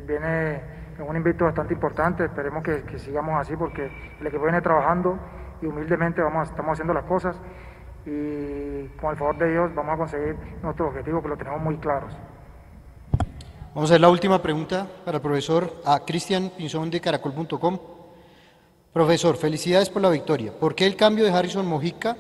viene 0.07 0.63
es 0.95 1.01
un 1.01 1.17
invito 1.17 1.45
bastante 1.45 1.75
importante, 1.75 2.25
esperemos 2.25 2.63
que, 2.63 2.99
sigamos 2.99 3.41
así 3.41 3.57
porque 3.57 3.91
el 4.21 4.27
equipo 4.27 4.45
viene 4.45 4.61
trabajando 4.61 5.19
y 5.61 5.67
humildemente 5.67 6.23
vamos, 6.23 6.49
estamos 6.51 6.73
haciendo 6.73 6.95
las 6.95 7.05
cosas 7.05 7.41
y 8.07 8.87
con 9.01 9.11
el 9.11 9.17
favor 9.17 9.39
de 9.39 9.53
Dios 9.53 9.75
vamos 9.75 9.95
a 9.95 9.97
conseguir 9.99 10.37
nuestros 10.63 10.89
objetivos 10.89 11.23
que 11.23 11.29
lo 11.29 11.37
tenemos 11.37 11.63
muy 11.63 11.77
claros. 11.79 12.13
Vamos 13.75 13.91
a 13.91 13.95
hacer 13.95 14.01
la 14.01 14.09
última 14.09 14.41
pregunta 14.41 14.87
para 15.05 15.17
el 15.17 15.23
profesor 15.23 15.73
a 15.85 16.01
Cristian 16.01 16.51
Pinzón 16.57 16.91
de 16.91 17.01
caracol.com. 17.01 17.79
Profesor, 18.93 19.37
felicidades 19.37 19.91
por 19.91 20.03
la 20.03 20.11
victoria. 20.11 20.53
¿Por 20.53 20.75
qué 20.75 20.87
el 20.87 20.95
cambio 20.95 21.25
de 21.25 21.33
Harrison 21.33 21.67
Mojica 21.67 22.17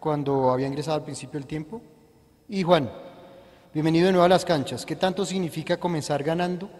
cuando 0.00 0.50
había 0.50 0.66
ingresado 0.66 0.96
al 0.96 1.04
principio 1.04 1.38
del 1.38 1.46
tiempo? 1.46 1.82
Y 2.48 2.62
Juan, 2.62 2.90
bienvenido 3.74 4.06
de 4.06 4.12
nuevo 4.12 4.24
a 4.24 4.28
las 4.28 4.44
canchas. 4.44 4.86
¿Qué 4.86 4.96
tanto 4.96 5.26
significa 5.26 5.76
comenzar 5.76 6.22
ganando? 6.22 6.70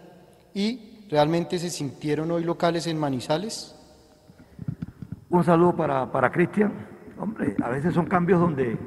Y 0.53 0.97
¿Realmente 1.09 1.57
se 1.57 1.69
sintieron 1.69 2.31
hoy 2.31 2.43
locales 2.43 2.85
en 2.85 2.97
Manizales? 2.97 3.75
Un 5.29 5.43
saludo 5.43 5.75
para, 5.75 6.11
para 6.11 6.29
Cristian. 6.31 6.96
Hombre, 7.19 7.55
a 7.63 7.69
veces 7.69 7.93
son 7.93 8.05
cambios 8.05 8.39
donde, 8.39 8.77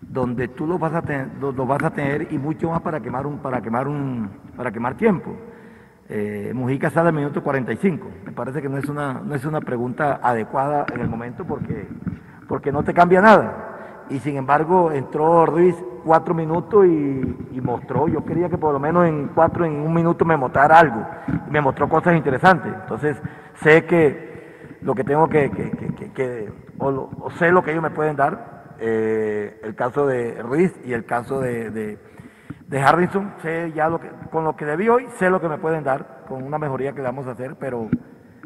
donde 0.00 0.48
tú 0.48 0.66
los 0.66 0.78
vas 0.78 0.94
a 0.94 1.90
tener, 1.90 2.28
y 2.30 2.38
mucho 2.38 2.70
más 2.70 2.80
para 2.80 3.00
quemar 3.00 3.26
un, 3.26 3.38
para 3.38 3.60
quemar 3.60 3.88
un, 3.88 4.30
para 4.56 4.72
quemar 4.72 4.96
tiempo. 4.96 5.34
Eh, 6.10 6.52
Mujica 6.54 6.88
sale 6.88 7.08
al 7.08 7.14
minuto 7.14 7.42
45. 7.42 8.08
Me 8.24 8.32
parece 8.32 8.62
que 8.62 8.68
no 8.68 8.78
es 8.78 8.88
una, 8.88 9.20
no 9.20 9.34
es 9.34 9.44
una 9.44 9.60
pregunta 9.60 10.20
adecuada 10.22 10.86
en 10.92 11.00
el 11.00 11.08
momento 11.08 11.44
porque, 11.44 11.86
porque 12.48 12.72
no 12.72 12.82
te 12.82 12.94
cambia 12.94 13.20
nada. 13.20 14.06
Y 14.10 14.18
sin 14.20 14.36
embargo 14.36 14.90
entró 14.90 15.44
Ruiz 15.44 15.76
cuatro 16.04 16.32
minutos 16.32 16.86
y, 16.86 17.60
mostró, 17.60 18.08
yo 18.08 18.24
quería 18.24 18.48
que 18.48 18.56
por 18.56 18.72
lo 18.72 18.80
menos 18.80 19.06
en 19.06 19.28
cuatro, 19.34 19.66
en 19.66 19.72
un 19.72 19.92
minuto 19.92 20.24
me 20.24 20.38
mostrara 20.38 20.78
algo. 20.78 21.06
Y 21.46 21.50
me 21.50 21.60
mostró 21.60 21.86
cosas 21.88 22.16
interesantes. 22.16 22.72
Entonces 22.72 23.20
sé 23.56 23.84
que 23.84 24.78
lo 24.80 24.94
que 24.94 25.04
tengo 25.04 25.28
que, 25.28 25.50
o, 26.78 27.30
sé 27.38 27.50
lo 27.50 27.62
que 27.62 27.72
ellos 27.72 27.82
me 27.82 27.90
pueden 27.90 28.16
dar, 28.16 28.74
eh, 28.80 29.60
el 29.62 29.74
caso 29.74 30.06
de 30.06 30.40
Ruiz 30.42 30.74
y 30.84 30.92
el 30.92 31.04
caso 31.04 31.40
de 31.40 31.98
de 32.68 32.80
Harrison, 32.80 33.32
sé 33.40 33.72
ya 33.72 33.88
lo 33.88 33.98
que, 33.98 34.08
con 34.30 34.44
lo 34.44 34.54
que 34.54 34.66
debí 34.66 34.88
hoy, 34.88 35.06
sé 35.16 35.30
lo 35.30 35.40
que 35.40 35.48
me 35.48 35.56
pueden 35.56 35.82
dar, 35.84 36.24
con 36.28 36.42
una 36.42 36.58
mejoría 36.58 36.92
que 36.92 36.98
le 36.98 37.04
vamos 37.04 37.26
a 37.26 37.30
hacer, 37.30 37.56
pero, 37.58 37.88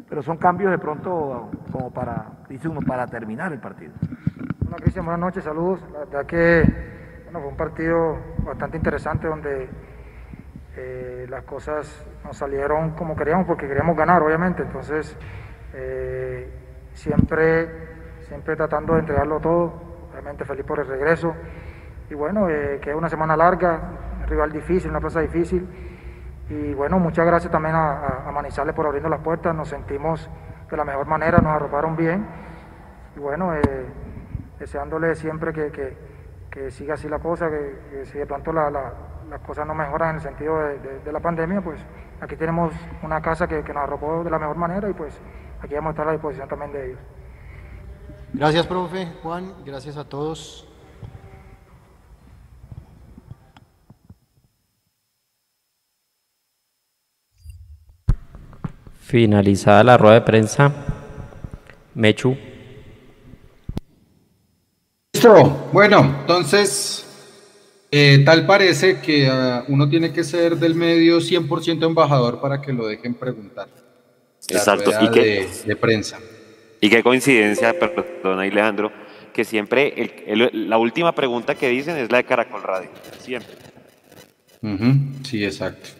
pero 0.07 0.23
son 0.23 0.37
cambios 0.37 0.71
de 0.71 0.77
pronto 0.77 1.51
como 1.71 1.91
para, 1.91 2.27
dice 2.47 2.69
uno, 2.69 2.79
para 2.81 3.05
terminar 3.07 3.51
el 3.51 3.59
partido. 3.59 3.91
Hola 4.65 4.77
Cristian, 4.77 5.05
buenas 5.05 5.19
noches, 5.19 5.43
saludos. 5.43 5.81
La 5.91 5.99
verdad 5.99 6.25
que 6.25 6.63
fue 7.31 7.45
un 7.45 7.57
partido 7.57 8.17
bastante 8.45 8.77
interesante 8.77 9.27
donde 9.27 9.69
eh, 10.77 11.25
las 11.29 11.43
cosas 11.43 12.05
nos 12.23 12.37
salieron 12.37 12.91
como 12.91 13.17
queríamos, 13.17 13.45
porque 13.45 13.67
queríamos 13.67 13.97
ganar, 13.97 14.21
obviamente. 14.21 14.63
Entonces, 14.63 15.17
eh, 15.73 16.49
siempre, 16.93 17.67
siempre 18.27 18.55
tratando 18.55 18.93
de 18.93 18.99
entregarlo 18.99 19.39
todo, 19.39 19.73
obviamente 20.11 20.45
feliz 20.45 20.65
por 20.65 20.79
el 20.79 20.87
regreso. 20.87 21.33
Y 22.09 22.13
bueno, 22.13 22.49
eh, 22.49 22.79
que 22.81 22.91
es 22.91 22.95
una 22.95 23.09
semana 23.09 23.35
larga, 23.35 23.79
rival 24.27 24.51
difícil, 24.51 24.89
una 24.91 24.99
plaza 24.99 25.21
difícil. 25.21 25.67
Y 26.49 26.73
bueno, 26.73 26.99
muchas 26.99 27.25
gracias 27.25 27.51
también 27.51 27.75
a, 27.75 28.29
Manizales 28.33 28.75
por 28.75 28.85
abriendo 28.85 29.09
las 29.09 29.21
puertas, 29.21 29.55
nos 29.55 29.69
sentimos 29.69 30.29
de 30.69 30.77
la 30.77 30.83
mejor 30.83 31.07
manera, 31.07 31.37
nos 31.37 31.53
arroparon 31.53 31.95
bien. 31.95 32.25
Y 33.15 33.19
bueno, 33.19 33.53
eh, 33.55 33.85
deseándole 34.59 35.15
siempre 35.15 35.53
que, 35.53 36.71
siga 36.71 36.95
así 36.95 37.07
la 37.07 37.19
cosa, 37.19 37.49
que, 37.49 38.05
si 38.05 38.17
de 38.17 38.25
pronto 38.25 38.51
las 38.51 39.39
cosas 39.45 39.65
no 39.65 39.73
mejoran 39.73 40.09
en 40.11 40.15
el 40.15 40.21
sentido 40.21 40.59
de, 40.59 41.11
la 41.11 41.19
pandemia, 41.19 41.61
pues 41.61 41.79
aquí 42.21 42.35
tenemos 42.35 42.73
una 43.01 43.21
casa 43.21 43.47
que, 43.47 43.61
nos 43.61 43.83
arropó 43.83 44.23
de 44.23 44.29
la 44.29 44.39
mejor 44.39 44.57
manera 44.57 44.89
y 44.89 44.93
pues 44.93 45.19
aquí 45.61 45.75
vamos 45.75 45.89
a 45.89 45.91
estar 45.91 46.03
a 46.03 46.07
la 46.07 46.13
disposición 46.13 46.47
también 46.47 46.73
de 46.73 46.85
ellos. 46.87 46.99
Gracias, 48.33 48.65
profe 48.65 49.07
Juan, 49.21 49.53
gracias 49.63 49.95
a 49.95 50.03
todos. 50.03 50.65
Finalizada 58.99 59.83
la 59.83 59.97
rueda 59.97 60.15
de 60.15 60.21
prensa, 60.21 60.73
Mechu. 61.93 62.35
Listo. 65.13 65.69
Bueno, 65.71 65.99
entonces, 66.21 67.05
eh, 67.91 68.23
tal 68.25 68.47
parece 68.47 68.99
que 68.99 69.27
ah, 69.27 69.63
uno 69.67 69.87
tiene 69.87 70.11
que 70.11 70.23
ser 70.23 70.57
del 70.57 70.73
medio 70.73 71.19
100% 71.19 71.85
embajador 71.85 72.41
para 72.41 72.59
que 72.59 72.73
lo 72.73 72.87
dejen 72.87 73.13
preguntar. 73.13 73.69
Exacto. 74.49 74.91
¿Y 74.99 75.11
qué? 75.11 75.47
De, 75.67 75.75
prensa. 75.75 76.17
Y 76.83 76.89
qué 76.89 77.01
coincidencia, 77.01 77.73
perdón, 77.79 78.41
Alejandro, 78.41 78.91
que 79.31 79.45
siempre 79.45 80.27
la 80.51 80.77
última 80.77 81.15
pregunta 81.15 81.55
que 81.55 81.69
dicen 81.69 81.95
es 81.95 82.11
la 82.11 82.17
de 82.17 82.25
Caracol 82.25 82.61
Radio. 82.61 82.89
Siempre. 83.19 83.55
Sí, 85.23 85.45
exacto. 85.45 85.91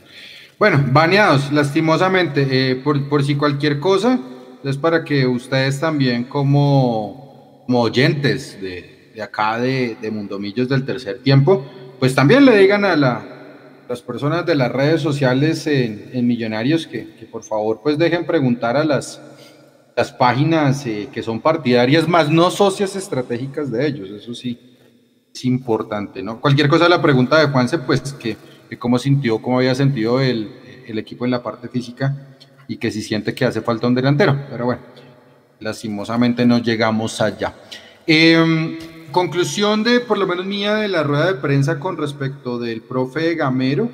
Bueno, 0.60 0.84
baneados, 0.92 1.54
lastimosamente, 1.54 2.46
eh, 2.52 2.76
por, 2.76 3.24
si 3.24 3.36
cualquier 3.36 3.80
cosa, 3.80 4.20
es 4.62 4.76
para 4.76 5.06
que 5.06 5.26
ustedes 5.26 5.80
también 5.80 6.26
como, 6.26 7.64
oyentes 7.70 8.62
de, 8.62 9.22
acá 9.24 9.60
de, 9.60 9.96
de, 10.02 10.12
Mundomillos 10.12 10.68
del 10.68 10.86
tercer 10.86 11.20
tiempo, 11.20 11.66
pues 11.98 12.14
también 12.14 12.44
le 12.44 12.58
digan 12.58 12.84
a 12.84 12.98
las 12.98 14.02
personas 14.02 14.46
de 14.46 14.56
las 14.56 14.70
redes 14.70 15.02
sociales 15.02 15.66
en, 15.66 16.28
Millonarios 16.28 16.88
que, 16.88 17.08
por 17.32 17.44
favor 17.44 17.80
pues 17.82 17.98
dejen 17.98 18.26
preguntar 18.26 18.76
a 18.76 18.84
las, 18.84 19.22
las 19.96 20.12
páginas 20.12 20.86
eh, 20.86 21.10
que 21.12 21.22
son 21.22 21.40
partidarias, 21.40 22.08
más 22.08 22.30
no 22.30 22.50
socias 22.50 22.96
estratégicas 22.96 23.72
de 23.72 23.88
ellos, 23.88 24.10
eso 24.10 24.34
sí 24.34 24.60
es 25.34 25.46
importante, 25.46 26.22
¿no? 26.22 26.40
Cualquier 26.40 26.68
cosa, 26.68 26.90
la 26.90 27.02
pregunta 27.02 27.40
de 27.40 27.48
Juanse, 27.48 27.80
pues 27.80 28.14
que 28.14 28.38
cómo 28.78 29.00
sintió, 29.00 29.40
cómo 29.42 29.58
había 29.58 29.76
sentido 29.76 30.20
el, 30.20 30.52
equipo 30.86 31.26
en 31.26 31.32
la 31.32 31.42
parte 31.42 31.70
física 31.70 32.16
y 32.68 32.78
que 32.78 32.92
si 32.92 33.02
siente 33.02 33.34
que 33.34 33.46
hace 33.46 33.62
falta 33.62 33.88
un 33.88 33.96
delantero. 33.96 34.38
Pero 34.50 34.66
bueno, 34.66 34.82
lastimosamente 35.60 36.46
no 36.46 36.60
llegamos 36.60 37.22
allá. 37.22 37.54
Em, 38.06 38.78
conclusión 39.12 39.84
de, 39.84 40.02
por 40.02 40.18
lo 40.18 40.28
menos 40.28 40.46
mía, 40.46 40.76
de 40.76 40.88
la 40.88 41.04
rueda 41.04 41.28
de 41.28 41.36
prensa 41.36 41.80
con 41.80 41.98
respecto 41.98 42.60
del 42.60 42.82
profe 42.82 43.36
Gamero. 43.36 43.90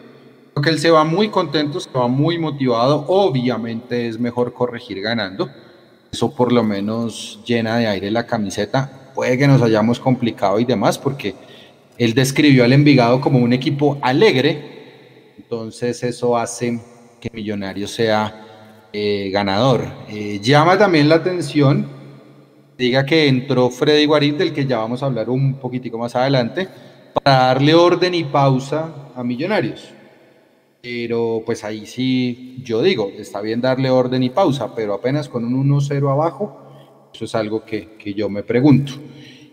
Que 0.61 0.71
él 0.71 0.79
se 0.79 0.91
va 0.91 1.05
muy 1.05 1.29
contento, 1.29 1.79
se 1.79 1.89
va 1.89 2.09
muy 2.09 2.37
motivado. 2.37 3.05
Obviamente 3.07 4.09
es 4.09 4.19
mejor 4.19 4.51
corregir 4.51 4.99
ganando. 5.01 5.49
Eso 6.11 6.33
por 6.33 6.51
lo 6.51 6.63
menos 6.63 7.39
llena 7.45 7.77
de 7.77 7.87
aire 7.87 8.11
la 8.11 8.25
camiseta. 8.25 9.11
Puede 9.13 9.37
que 9.37 9.47
nos 9.47 9.61
hayamos 9.61 9.99
complicado 9.99 10.59
y 10.59 10.65
demás 10.65 10.97
porque 10.97 11.35
él 11.97 12.13
describió 12.13 12.63
al 12.63 12.73
Envigado 12.73 13.19
como 13.19 13.39
un 13.39 13.51
equipo 13.51 13.97
alegre, 14.01 15.33
entonces 15.37 16.01
eso 16.03 16.37
hace 16.37 16.79
que 17.19 17.29
Millonarios 17.33 17.91
sea 17.91 18.87
eh, 18.93 19.29
ganador. 19.31 19.85
Eh, 20.09 20.39
llama 20.41 20.77
también 20.77 21.09
la 21.09 21.15
atención, 21.15 21.87
diga 22.77 23.05
que 23.05 23.27
entró 23.27 23.69
Freddy 23.69 24.05
Guarín, 24.05 24.37
del 24.37 24.53
que 24.53 24.65
ya 24.65 24.77
vamos 24.77 25.03
a 25.03 25.07
hablar 25.07 25.29
un 25.29 25.55
poquitico 25.55 25.97
más 25.97 26.15
adelante, 26.15 26.69
para 27.13 27.37
darle 27.47 27.75
orden 27.75 28.15
y 28.15 28.23
pausa 28.23 29.11
a 29.13 29.23
Millonarios. 29.23 29.98
Pero 30.81 31.43
pues 31.45 31.63
ahí 31.63 31.85
sí, 31.85 32.61
yo 32.63 32.81
digo, 32.81 33.11
está 33.17 33.41
bien 33.41 33.59
darle 33.59 33.89
orden 33.89 34.23
y 34.23 34.29
pausa, 34.29 34.73
pero 34.73 34.93
apenas 34.93 35.27
con 35.27 35.43
un 35.43 35.69
1-0 35.69 36.09
abajo, 36.09 37.09
eso 37.13 37.25
es 37.25 37.35
algo 37.35 37.65
que, 37.65 37.97
yo 38.15 38.29
me 38.29 38.43
pregunto. 38.43 38.93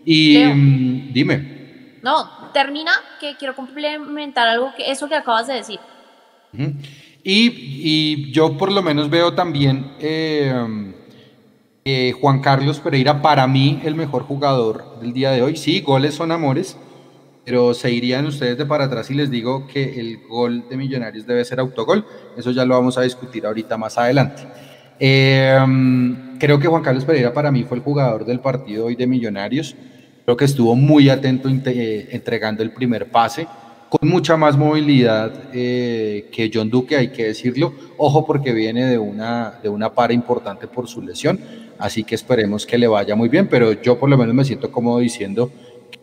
Y 0.05 0.37
mm, 0.37 1.13
dime. 1.13 1.99
No, 2.01 2.51
termina 2.53 2.91
que 3.19 3.35
quiero 3.37 3.55
complementar 3.55 4.47
algo 4.47 4.71
que 4.77 4.89
eso 4.89 5.09
que 5.09 5.15
acabas 5.15 5.47
de 5.47 5.55
decir. 5.55 5.79
y, 7.23 8.31
yo 8.31 8.57
por 8.57 8.71
lo 8.71 8.81
menos 8.81 9.09
veo 9.09 9.33
también 9.33 9.91
eh, 9.99 10.53
Juan 12.19 12.41
Carlos 12.41 12.79
Pereira, 12.79 13.21
para 13.21 13.47
mí 13.47 13.81
el 13.85 13.95
mejor 13.95 14.23
jugador 14.23 14.99
del 15.01 15.13
día 15.13 15.31
de 15.31 15.41
hoy. 15.41 15.55
Sí, 15.55 15.81
goles 15.81 16.15
son 16.15 16.31
amores, 16.31 16.77
pero 17.47 17.73
se 17.73 17.89
irían 17.89 18.25
ustedes 18.25 18.57
de 18.57 18.65
para 18.65 18.83
atrás 18.83 19.09
y 19.09 19.13
les 19.13 19.31
digo 19.31 19.67
que 19.67 20.01
el 20.01 20.17
gol 20.27 20.65
de 20.69 20.75
Millonarios 20.75 21.25
debe 21.25 21.45
ser 21.45 21.61
autogol. 21.61 22.05
Eso 22.35 22.51
ya 22.51 22.65
lo 22.65 22.75
vamos 22.75 22.97
a 22.97 23.03
discutir 23.03 23.45
ahorita 23.45 23.77
más 23.77 23.97
adelante. 23.97 24.41
Eh, 24.99 25.57
creo 26.39 26.59
que 26.59 26.67
Juan 26.67 26.83
Carlos 26.83 27.05
Pereira 27.05 27.31
para 27.31 27.49
mí 27.49 27.63
fue 27.63 27.77
el 27.77 27.83
jugador 27.83 28.25
del 28.25 28.41
partido 28.41 28.87
hoy 28.87 28.97
de 28.97 29.07
Millonarios. 29.07 29.77
Creo 30.25 30.35
que 30.35 30.43
estuvo 30.43 30.75
muy 30.75 31.07
atento 31.07 31.47
eh, 31.47 32.09
entregando 32.11 32.63
el 32.63 32.71
primer 32.71 33.09
pase, 33.09 33.47
con 33.87 34.09
mucha 34.09 34.35
más 34.35 34.57
movilidad 34.57 35.31
eh, 35.53 36.27
que 36.33 36.51
John 36.53 36.69
Duque, 36.69 36.97
hay 36.97 37.11
que 37.13 37.27
decirlo. 37.27 37.73
Ojo 37.95 38.25
porque 38.25 38.51
viene 38.51 38.87
de 38.87 38.97
una, 38.97 39.57
de 39.63 39.69
una 39.69 39.93
para 39.93 40.11
importante 40.11 40.67
por 40.67 40.89
su 40.89 41.01
lesión, 41.01 41.39
así 41.79 42.03
que 42.03 42.15
esperemos 42.15 42.65
que 42.65 42.77
le 42.77 42.87
vaya 42.87 43.15
muy 43.15 43.29
bien, 43.29 43.47
pero 43.47 43.71
yo 43.71 43.97
por 43.97 44.09
lo 44.09 44.17
menos 44.17 44.35
me 44.35 44.43
siento 44.43 44.69
cómodo 44.69 44.99
diciendo 44.99 45.49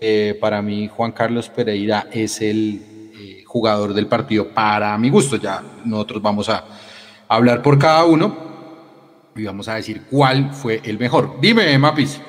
que 0.00 0.36
para 0.40 0.62
mí 0.62 0.88
Juan 0.88 1.12
Carlos 1.12 1.48
Pereira 1.48 2.06
es 2.12 2.40
el 2.40 3.12
eh, 3.18 3.44
jugador 3.46 3.94
del 3.94 4.06
partido 4.06 4.48
para 4.48 4.96
mi 4.98 5.10
gusto. 5.10 5.36
Ya 5.36 5.62
nosotros 5.84 6.22
vamos 6.22 6.48
a 6.48 6.64
hablar 7.28 7.62
por 7.62 7.78
cada 7.78 8.04
uno 8.04 8.36
y 9.34 9.44
vamos 9.44 9.68
a 9.68 9.74
decir 9.74 10.02
cuál 10.10 10.52
fue 10.52 10.80
el 10.84 10.98
mejor. 10.98 11.40
Dime, 11.40 11.76
Mapis 11.78 12.20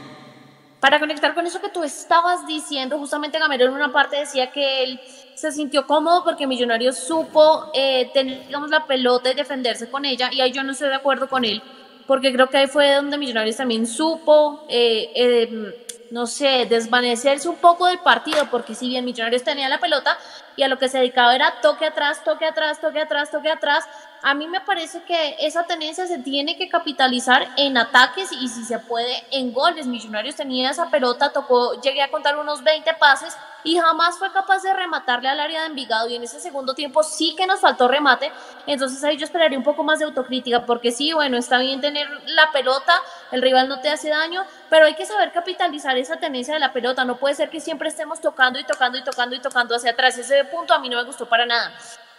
para 0.85 0.99
conectar 0.99 1.33
con 1.33 1.47
eso 1.47 1.59
que 1.59 1.69
tú 1.69 1.83
estabas 1.83 2.45
diciendo, 2.45 2.99
justamente 2.99 3.39
Gamero 3.39 3.65
en 3.65 3.73
una 3.73 3.91
parte 3.91 4.17
decía 4.17 4.51
que 4.51 4.83
él 4.83 4.99
se 5.33 5.51
sintió 5.51 5.87
cómodo 5.87 6.23
porque 6.23 6.45
Millonarios 6.45 6.95
supo 6.99 7.71
eh, 7.73 8.11
tener 8.13 8.45
digamos, 8.45 8.69
la 8.69 8.85
pelota 8.85 9.31
y 9.31 9.33
defenderse 9.33 9.89
con 9.89 10.05
ella, 10.05 10.29
y 10.31 10.41
ahí 10.41 10.51
yo 10.51 10.61
no 10.61 10.73
estoy 10.73 10.89
de 10.89 10.93
acuerdo 10.93 11.27
con 11.27 11.43
él, 11.43 11.63
porque 12.05 12.31
creo 12.31 12.51
que 12.51 12.57
ahí 12.57 12.67
fue 12.67 12.93
donde 12.93 13.17
Millonarios 13.17 13.57
también 13.57 13.87
supo, 13.87 14.63
eh, 14.69 15.09
eh, 15.15 15.84
no 16.15 16.27
sé, 16.27 16.65
desvanecerse 16.69 17.49
un 17.49 17.57
poco 17.57 17.87
del 17.87 17.99
partido, 17.99 18.49
porque 18.49 18.73
si 18.73 18.87
bien 18.87 19.03
Millonarios 19.03 19.43
tenía 19.43 19.67
la 19.67 19.81
pelota, 19.81 20.17
y 20.55 20.63
a 20.63 20.69
lo 20.69 20.79
que 20.79 20.87
se 20.87 20.99
dedicaba 20.99 21.35
era 21.35 21.59
toque 21.61 21.87
atrás, 21.87 22.23
toque 22.23 22.45
atrás, 22.45 22.79
toque 22.79 23.01
atrás, 23.01 23.31
toque 23.31 23.51
atrás. 23.51 23.83
A 24.27 24.33
mí 24.33 24.47
me 24.47 24.59
parece 24.59 25.03
que 25.03 25.35
esa 25.37 25.67
tendencia 25.67 26.07
se 26.07 26.17
tiene 26.17 26.57
que 26.57 26.67
capitalizar 26.67 27.47
en 27.57 27.77
ataques 27.77 28.31
y 28.31 28.47
si 28.47 28.63
se 28.63 28.79
puede 28.79 29.23
en 29.29 29.53
goles. 29.53 29.85
Millonarios 29.85 30.35
tenía 30.35 30.71
esa 30.71 30.89
pelota, 30.89 31.31
tocó, 31.31 31.79
llegué 31.79 32.01
a 32.01 32.09
contar 32.09 32.35
unos 32.39 32.63
20 32.63 32.91
pases 32.95 33.37
y 33.63 33.77
jamás 33.77 34.17
fue 34.17 34.31
capaz 34.31 34.63
de 34.63 34.73
rematarle 34.73 35.29
al 35.29 35.39
área 35.39 35.61
de 35.61 35.67
Envigado 35.67 36.09
y 36.09 36.15
en 36.15 36.23
ese 36.23 36.39
segundo 36.39 36.73
tiempo 36.73 37.03
sí 37.03 37.35
que 37.37 37.45
nos 37.45 37.59
faltó 37.59 37.87
remate. 37.87 38.31
Entonces 38.65 39.03
ahí 39.03 39.15
yo 39.15 39.25
esperaría 39.25 39.59
un 39.59 39.63
poco 39.63 39.83
más 39.83 39.99
de 39.99 40.05
autocrítica 40.05 40.65
porque 40.65 40.91
sí, 40.91 41.13
bueno, 41.13 41.37
está 41.37 41.59
bien 41.59 41.79
tener 41.79 42.09
la 42.25 42.51
pelota, 42.51 42.93
el 43.31 43.43
rival 43.43 43.69
no 43.69 43.79
te 43.79 43.89
hace 43.89 44.09
daño, 44.09 44.43
pero 44.71 44.87
hay 44.87 44.95
que 44.95 45.05
saber 45.05 45.33
capitalizar 45.33 45.95
esa 45.99 46.17
tendencia 46.17 46.55
de 46.55 46.59
la 46.59 46.73
pelota. 46.73 47.05
No 47.05 47.17
puede 47.17 47.35
ser 47.35 47.51
que 47.51 47.59
siempre 47.59 47.89
estemos 47.89 48.21
tocando 48.21 48.57
y 48.57 48.63
tocando 48.63 48.97
y 48.97 49.03
tocando 49.03 49.35
y 49.35 49.39
tocando 49.39 49.75
hacia 49.75 49.91
atrás. 49.91 50.17
Ese 50.17 50.45
punto 50.45 50.73
a 50.73 50.79
mí 50.79 50.89
no 50.89 50.97
me 50.97 51.03
gustó 51.03 51.29
para 51.29 51.45
nada. 51.45 51.71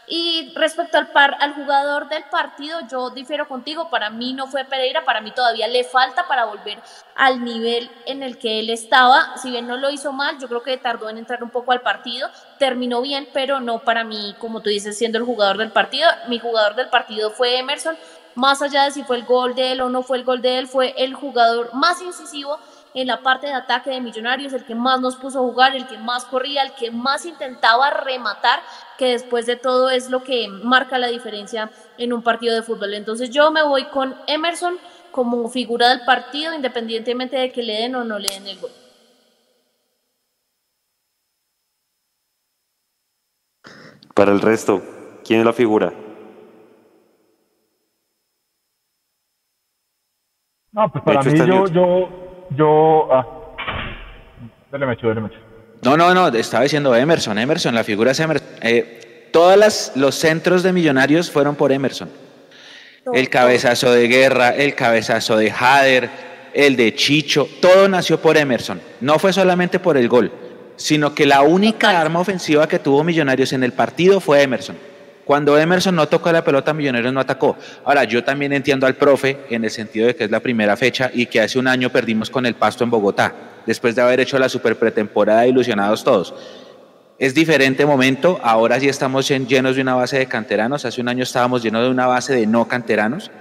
Y 0.09 0.53
respecto 0.55 0.99
al, 0.99 1.09
par, 1.09 1.37
al 1.41 1.55
jugador 1.55 2.09
del 2.09 2.23
partido, 2.25 2.79
yo 2.89 3.11
difiero 3.11 3.49
contigo, 3.49 3.91
para 3.91 4.09
mí 4.09 4.35
no 4.35 4.47
fue 4.47 4.65
Pereira, 4.65 5.05
para 5.05 5.21
mí 5.21 5.33
todavía 5.33 5.67
le 5.67 5.83
falta 5.83 6.29
para 6.29 6.45
volver 6.45 6.79
al 7.17 7.43
nivel 7.43 7.91
en 8.07 8.23
el 8.23 8.39
que 8.39 8.61
él 8.61 8.71
estaba, 8.71 9.37
si 9.37 9.51
bien 9.51 9.67
no 9.67 9.77
lo 9.77 9.91
hizo 9.91 10.13
mal, 10.13 10.39
yo 10.39 10.47
creo 10.47 10.63
que 10.63 10.77
tardó 10.77 11.09
en 11.09 11.19
entrar 11.19 11.43
un 11.43 11.51
poco 11.51 11.73
al 11.73 11.81
partido, 11.81 12.29
terminó 12.59 13.03
bien, 13.03 13.29
pero 13.33 13.61
no 13.61 13.81
para 13.81 14.05
mí, 14.05 14.37
como 14.39 14.61
tú 14.61 14.71
dices, 14.71 14.97
siendo 14.97 15.19
el 15.19 15.25
jugador 15.25 15.59
del 15.59 15.73
partido, 15.73 16.09
mi 16.29 16.39
jugador 16.39 16.77
del 16.77 16.89
partido 16.89 17.31
fue 17.31 17.59
Emerson, 17.59 17.97
más 18.37 18.63
allá 18.63 18.85
de 18.85 18.93
si 18.93 19.03
fue 19.03 19.17
el 19.17 19.25
gol 19.25 19.55
de 19.57 19.73
él 19.73 19.81
o 19.81 19.89
no 19.89 20.03
fue 20.03 20.19
el 20.19 20.25
gol 20.25 20.41
de 20.41 20.59
él, 20.59 20.69
fue 20.69 20.95
el 20.99 21.15
jugador 21.15 21.75
más 21.75 22.01
incisivo 22.03 22.61
en 22.97 23.09
la 23.09 23.21
parte 23.21 23.47
de 23.47 23.53
ataque 23.53 23.91
de 23.91 24.01
Millonarios, 24.01 24.55
el 24.55 24.65
que 24.65 24.75
más 24.75 25.03
nos 25.03 25.17
puso 25.17 25.39
a 25.39 25.43
jugar, 25.43 25.77
el 25.77 25.87
que 25.87 25.99
más 25.99 26.25
corría, 26.25 26.63
el 26.63 26.73
que 26.73 26.91
más 26.91 27.27
intentaba 27.27 27.91
rematar, 27.91 28.61
que 28.97 29.09
después 29.09 29.45
de 29.45 29.57
todo 29.57 29.91
es 29.91 30.09
lo 30.09 30.25
que 30.25 30.49
marca 30.49 30.97
la 30.97 31.09
diferencia 31.09 31.71
en 31.99 32.15
un 32.15 32.23
partido 32.23 32.55
de 32.55 32.63
fútbol. 32.63 32.95
Entonces 32.95 33.29
yo 33.29 33.51
me 33.51 33.63
voy 33.63 33.85
con 33.89 34.17
Emerson 34.27 34.79
como 35.11 35.47
figura 35.51 35.91
del 35.91 36.07
partido, 36.07 36.55
independientemente 36.55 37.37
de 37.37 37.53
que 37.53 37.63
le 37.63 37.75
den 37.75 37.97
o 37.97 38.05
no 38.05 38.19
le 38.19 38.31
den 38.31 38.47
el 38.47 38.59
gol. 38.59 38.71
Para 44.15 44.33
el 44.33 44.41
resto, 44.41 44.83
¿quién 45.23 45.41
es 45.41 45.45
la 45.45 45.53
figura? 45.53 45.93
No, 50.73 50.91
pues 50.91 51.05
para 51.05 51.23
mí 51.23 51.39
yo, 51.39 51.67
yo, 51.67 52.26
yo. 52.51 53.09
Ah. 53.13 53.27
Dale 54.71 54.87
mecho, 54.87 55.09
dale 55.09 55.21
mecho. 55.21 55.39
No, 55.83 55.97
no, 55.97 56.15
no, 56.15 56.29
estaba 56.29 56.65
diciendo 56.65 56.95
Emerson, 56.95 57.39
Emerson, 57.39 57.75
la 57.75 57.85
figura 57.85 58.11
es 58.11 58.21
Emerson. 58.21 58.49
Eh, 58.63 59.29
todos 59.33 59.93
los 59.95 60.15
centros 60.15 60.63
de 60.63 60.73
Millonarios 60.73 61.31
fueron 61.31 61.55
por 61.55 61.73
Emerson. 61.73 62.09
El 63.13 63.29
cabezazo 63.31 63.93
de 63.93 64.09
Guerra, 64.09 64.51
el 64.51 64.75
cabezazo 64.75 65.37
de 65.37 65.53
Hader, 65.53 66.11
el 66.55 66.75
de 66.75 66.95
Chicho, 66.95 67.49
todo 67.61 67.89
nació 67.89 68.21
por 68.21 68.37
Emerson. 68.37 68.81
No 69.01 69.19
fue 69.19 69.33
solamente 69.33 69.79
por 69.79 69.97
el 69.97 70.09
gol, 70.09 70.33
sino 70.75 71.15
que 71.15 71.27
la 71.27 71.43
única 71.43 72.01
arma 72.01 72.19
ofensiva 72.19 72.67
que 72.67 72.79
tuvo 72.79 73.05
Millonarios 73.05 73.53
en 73.53 73.63
el 73.63 73.73
partido 73.73 74.21
fue 74.21 74.43
Emerson. 74.43 74.77
Cuando 75.27 75.59
Emerson 75.59 75.97
no 75.97 76.07
tocó 76.07 76.31
la 76.31 76.45
pelota, 76.45 76.73
Millonarios 76.73 77.13
no 77.13 77.19
atacó. 77.19 77.57
Ahora, 77.85 78.05
yo 78.05 78.23
también 78.23 78.53
entiendo 78.53 78.87
al 78.87 78.95
profe 78.95 79.41
en 79.51 79.65
el 79.65 79.73
sentido 79.73 80.07
de 80.07 80.15
que 80.15 80.23
es 80.23 80.31
la 80.31 80.39
primera 80.39 80.77
fecha 80.77 81.11
y 81.13 81.27
que 81.27 81.41
hace 81.41 81.59
un 81.59 81.67
año 81.67 81.91
perdimos 81.91 82.31
con 82.31 82.47
el 82.47 82.55
Pasto 82.55 82.85
en 82.85 82.91
Bogotá, 82.91 83.35
después 83.67 83.97
de 83.97 84.03
haber 84.03 84.21
hecho 84.21 84.39
la 84.39 84.49
super 84.49 84.77
pretemporada 84.77 85.45
ilusionados 85.45 86.05
todos. 86.05 86.33
Es 87.19 87.35
diferente 87.35 87.85
momento, 87.85 88.39
ahora 88.41 88.79
sí 88.79 88.89
estamos 88.89 89.27
llenos 89.27 89.75
de 89.75 89.83
una 89.83 89.97
base 89.97 90.17
de 90.17 90.27
canteranos, 90.27 90.85
hace 90.85 91.01
un 91.01 91.09
año 91.09 91.25
estábamos 91.25 91.61
llenos 91.61 91.83
de 91.83 91.91
una 91.91 92.07
base 92.07 92.33
de 92.33 92.47
no 92.47 92.69
canteranos. 92.69 93.33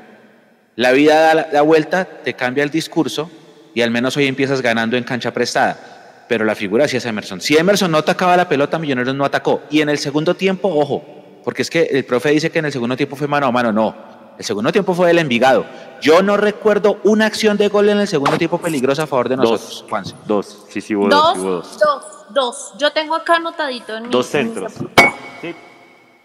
La 0.76 0.92
vida 0.92 1.20
da 1.20 1.48
la 1.54 1.62
vuelta, 1.62 2.06
te 2.06 2.34
cambia 2.34 2.64
el 2.64 2.72
discurso 2.72 3.30
y 3.76 3.82
al 3.84 3.92
menos 3.92 4.18
hoy 4.18 4.26
empiezas 4.26 4.64
ganando 4.64 4.98
en 4.98 5.04
cancha 5.04 5.32
prestada. 5.32 6.26
Pero 6.28 6.46
la 6.46 6.56
figura 6.56 6.88
sí 6.88 6.98
es 6.98 7.06
Emerson. 7.06 7.42
Si 7.42 7.56
Emerson 7.56 7.92
no 7.92 8.00
atacaba 8.00 8.36
la 8.36 8.50
pelota, 8.50 8.80
Millonarios 8.80 9.16
no 9.16 9.24
atacó. 9.24 9.62
Y 9.70 9.82
en 9.82 9.90
el 9.90 10.00
segundo 10.00 10.34
tiempo, 10.34 10.70
ojo, 10.70 11.15
porque 11.46 11.62
es 11.62 11.70
que 11.70 11.84
el 11.84 12.04
profe 12.06 12.32
dice 12.32 12.50
que 12.50 12.58
en 12.58 12.66
el 12.66 12.72
segundo 12.72 12.98
tiempo 12.98 13.16
fue 13.16 13.28
mano 13.28 13.46
a 13.46 13.52
mano, 13.52 13.72
no. 13.72 13.96
El 14.36 14.44
segundo 14.44 14.72
tiempo 14.72 14.96
fue 14.96 15.12
el 15.12 15.20
Envigado. 15.20 15.64
Yo 16.02 16.24
no 16.24 16.38
recuerdo 16.38 17.00
una 17.04 17.28
acción 17.28 17.56
de 17.56 17.68
gol 17.68 17.88
en 17.88 18.00
el 18.00 18.08
segundo 18.08 18.36
tiempo 18.38 18.58
peligrosa 18.58 19.04
a 19.04 19.08
favor 19.08 19.30
de 19.30 19.38
nosotros, 19.38 19.86
dos, 19.88 20.16
Dos, 20.26 20.66
sí, 20.70 20.82
sí, 20.82 20.96
hubo 20.96 21.08
dos, 21.08 21.38
dos, 21.38 21.80
dos. 21.80 22.26
dos, 22.34 22.74
Yo 22.80 22.92
tengo 22.92 23.14
acá 23.14 23.36
anotadito 23.36 23.96
en 23.96 24.10
Dos 24.10 24.26
centros. 24.26 24.74
sí. 25.40 25.54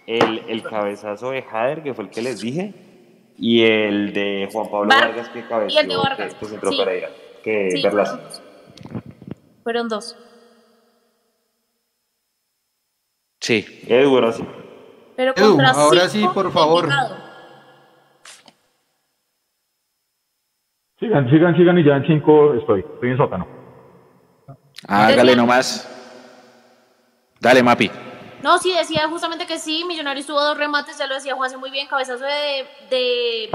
El, 0.07 0.43
el, 0.49 0.63
cabezazo 0.63 1.31
de 1.33 1.43
Jader, 1.43 1.83
que 1.83 1.93
fue 1.95 2.05
el 2.05 2.11
que 2.11 2.23
les 2.23 2.41
dije, 2.41 2.73
y 3.37 3.63
el 3.63 4.13
de 4.15 4.49
Juan 4.51 4.71
Pablo 4.71 4.89
Vargas, 4.89 5.29
que 5.29 5.47
cabeceó, 5.47 5.77
y 5.77 5.83
el 5.83 5.89
de 5.89 5.97
Vargas. 5.97 6.35
que, 6.35 6.47
que 6.47 6.67
sí. 6.67 6.77
Pereira, 6.79 7.11
que 7.45 7.71
sí, 7.71 7.83
fueron 7.83 8.07
dos. 8.07 8.43
fueron 9.63 9.89
dos. 9.89 10.17
Sí. 13.39 13.85
Edward, 13.87 14.33
sí. 14.33 14.45
Pero 15.21 15.35
Edu, 15.37 15.61
ahora 15.61 16.09
sí, 16.09 16.27
por 16.33 16.51
favor. 16.51 16.89
Sigan, 20.99 21.29
sigan, 21.29 21.55
sigan 21.57 21.79
y 21.79 21.85
ya 21.85 21.97
en 21.97 22.07
cinco 22.07 22.55
estoy. 22.55 22.81
Estoy 22.81 23.11
en 23.11 23.17
sótano. 23.19 23.47
Hágale 24.89 25.37
nomás. 25.37 25.87
Dale, 27.39 27.63
Mapi. 27.63 27.91
No, 28.43 28.57
sí, 28.57 28.73
decía 28.73 29.07
justamente 29.09 29.47
que 29.47 29.59
sí, 29.59 29.85
Millonarios 29.85 30.25
tuvo 30.25 30.41
dos 30.41 30.57
remates, 30.57 30.97
ya 30.97 31.07
lo 31.07 31.17
decía 31.17 31.35
Juan 31.35 31.61
muy 31.61 31.71
bien, 31.71 31.87
cabezazo 31.87 32.25
de, 32.25 32.67
de 32.89 33.51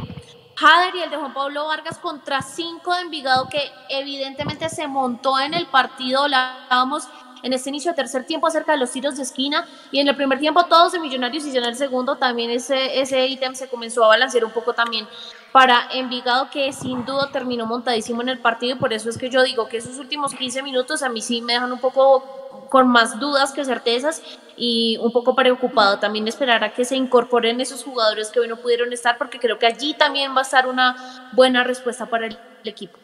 Hader 0.62 0.96
y 0.96 1.02
el 1.02 1.10
de 1.10 1.18
Juan 1.18 1.34
Pablo 1.34 1.66
Vargas 1.66 1.98
contra 1.98 2.44
cinco 2.44 2.94
de 2.94 3.02
Envigado 3.02 3.50
que 3.50 3.72
evidentemente 3.90 4.70
se 4.70 4.88
montó 4.88 5.40
en 5.40 5.56
el 5.56 5.66
partido, 5.66 6.22
hablábamos 6.26 7.10
en 7.46 7.54
este 7.54 7.70
inicio 7.70 7.92
de 7.92 7.96
tercer 7.96 8.26
tiempo 8.26 8.48
acerca 8.48 8.72
de 8.72 8.80
los 8.80 8.90
tiros 8.90 9.18
de 9.18 9.24
esquina 9.24 9.68
y 9.92 10.00
en 10.00 10.08
el 10.08 10.16
primer 10.16 10.40
tiempo 10.40 10.64
todos 10.66 10.94
de 10.94 11.00
Millonarios 11.00 11.46
y 11.46 11.56
en 11.56 11.64
el 11.64 11.76
segundo 11.76 12.16
también 12.16 12.50
ese, 12.50 13.00
ese 13.00 13.38
se 13.54 13.68
comenzó 13.68 14.04
a 14.04 14.08
balancear 14.08 14.44
un 14.44 14.52
poco 14.52 14.74
también 14.74 15.08
para 15.52 15.88
Envigado 15.94 16.50
que 16.50 16.74
sin 16.74 17.06
duda 17.06 17.30
terminó 17.32 17.68
montadísimo 17.68 18.24
en 18.24 18.30
el 18.30 18.40
partido 18.40 18.76
y 18.76 18.80
por 18.80 18.94
eso 18.94 19.12
es 19.12 19.18
que 19.20 19.30
yo 19.30 19.44
digo 19.44 19.68
que 19.68 19.78
esos 19.78 20.00
últimos 20.00 20.34
15 20.34 20.64
minutos 20.64 21.04
a 21.04 21.10
mí 21.10 21.22
sí 21.22 21.40
me 21.44 21.54
dejan 21.54 21.72
un 21.72 21.80
poco 21.80 22.68
con 22.72 22.88
más 22.88 23.20
dudas 23.20 23.52
que 23.52 23.64
certezas 23.64 24.24
y 24.58 24.98
un 24.98 25.12
poco 25.12 25.36
preocupado 25.36 26.00
también 26.00 26.28
esperar 26.28 26.64
a 26.64 26.74
que 26.74 26.84
se 26.84 26.96
incorporen 26.96 27.62
esos 27.62 27.84
jugadores 27.84 28.32
que 28.32 28.40
hoy 28.40 28.48
no 28.48 28.58
pudieron 28.58 28.92
estar 28.92 29.20
porque 29.20 29.38
creo 29.38 29.60
que 29.60 29.68
allí 29.68 29.94
también 29.94 30.34
va 30.34 30.40
a 30.40 30.42
estar 30.42 30.66
una 30.66 31.30
buena 31.34 31.64
respuesta 31.64 32.08
para 32.08 32.26
el 32.26 32.38
equipo. 32.64 32.98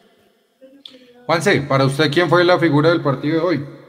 Juanse, 1.26 1.60
para 1.60 1.84
usted, 1.84 2.10
¿quién 2.10 2.28
fue 2.28 2.44
la 2.44 2.58
figura 2.58 2.88
del 2.90 3.02
partido 3.02 3.36
de 3.36 3.46
hoy? 3.46 3.81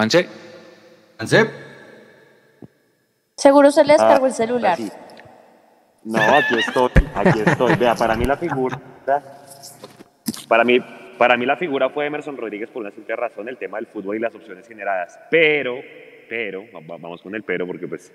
Juanse. 0.00 0.26
Juanse. 1.18 1.50
Seguro 3.36 3.70
se 3.70 3.84
le 3.84 3.92
descargó 3.92 4.26
el 4.26 4.32
celular. 4.32 4.78
No, 6.04 6.18
aquí 6.18 6.54
estoy, 6.58 6.90
aquí 7.14 7.40
estoy. 7.44 7.74
Vea, 7.76 7.94
para 7.94 8.16
mí 8.16 8.24
la 8.24 8.38
figura, 8.38 8.80
para 10.48 10.64
mí, 10.64 10.78
para 11.18 11.36
mí 11.36 11.44
la 11.44 11.56
figura 11.58 11.90
fue 11.90 12.06
Emerson 12.06 12.38
Rodríguez 12.38 12.70
por 12.70 12.80
una 12.80 12.90
simple 12.92 13.14
razón, 13.14 13.50
el 13.50 13.58
tema 13.58 13.76
del 13.76 13.88
fútbol 13.88 14.16
y 14.16 14.20
las 14.20 14.34
opciones 14.34 14.66
generadas. 14.66 15.20
Pero, 15.30 15.76
pero, 16.30 16.64
vamos 16.86 17.20
con 17.20 17.34
el 17.34 17.42
pero 17.42 17.66
porque 17.66 17.86
pues 17.86 18.10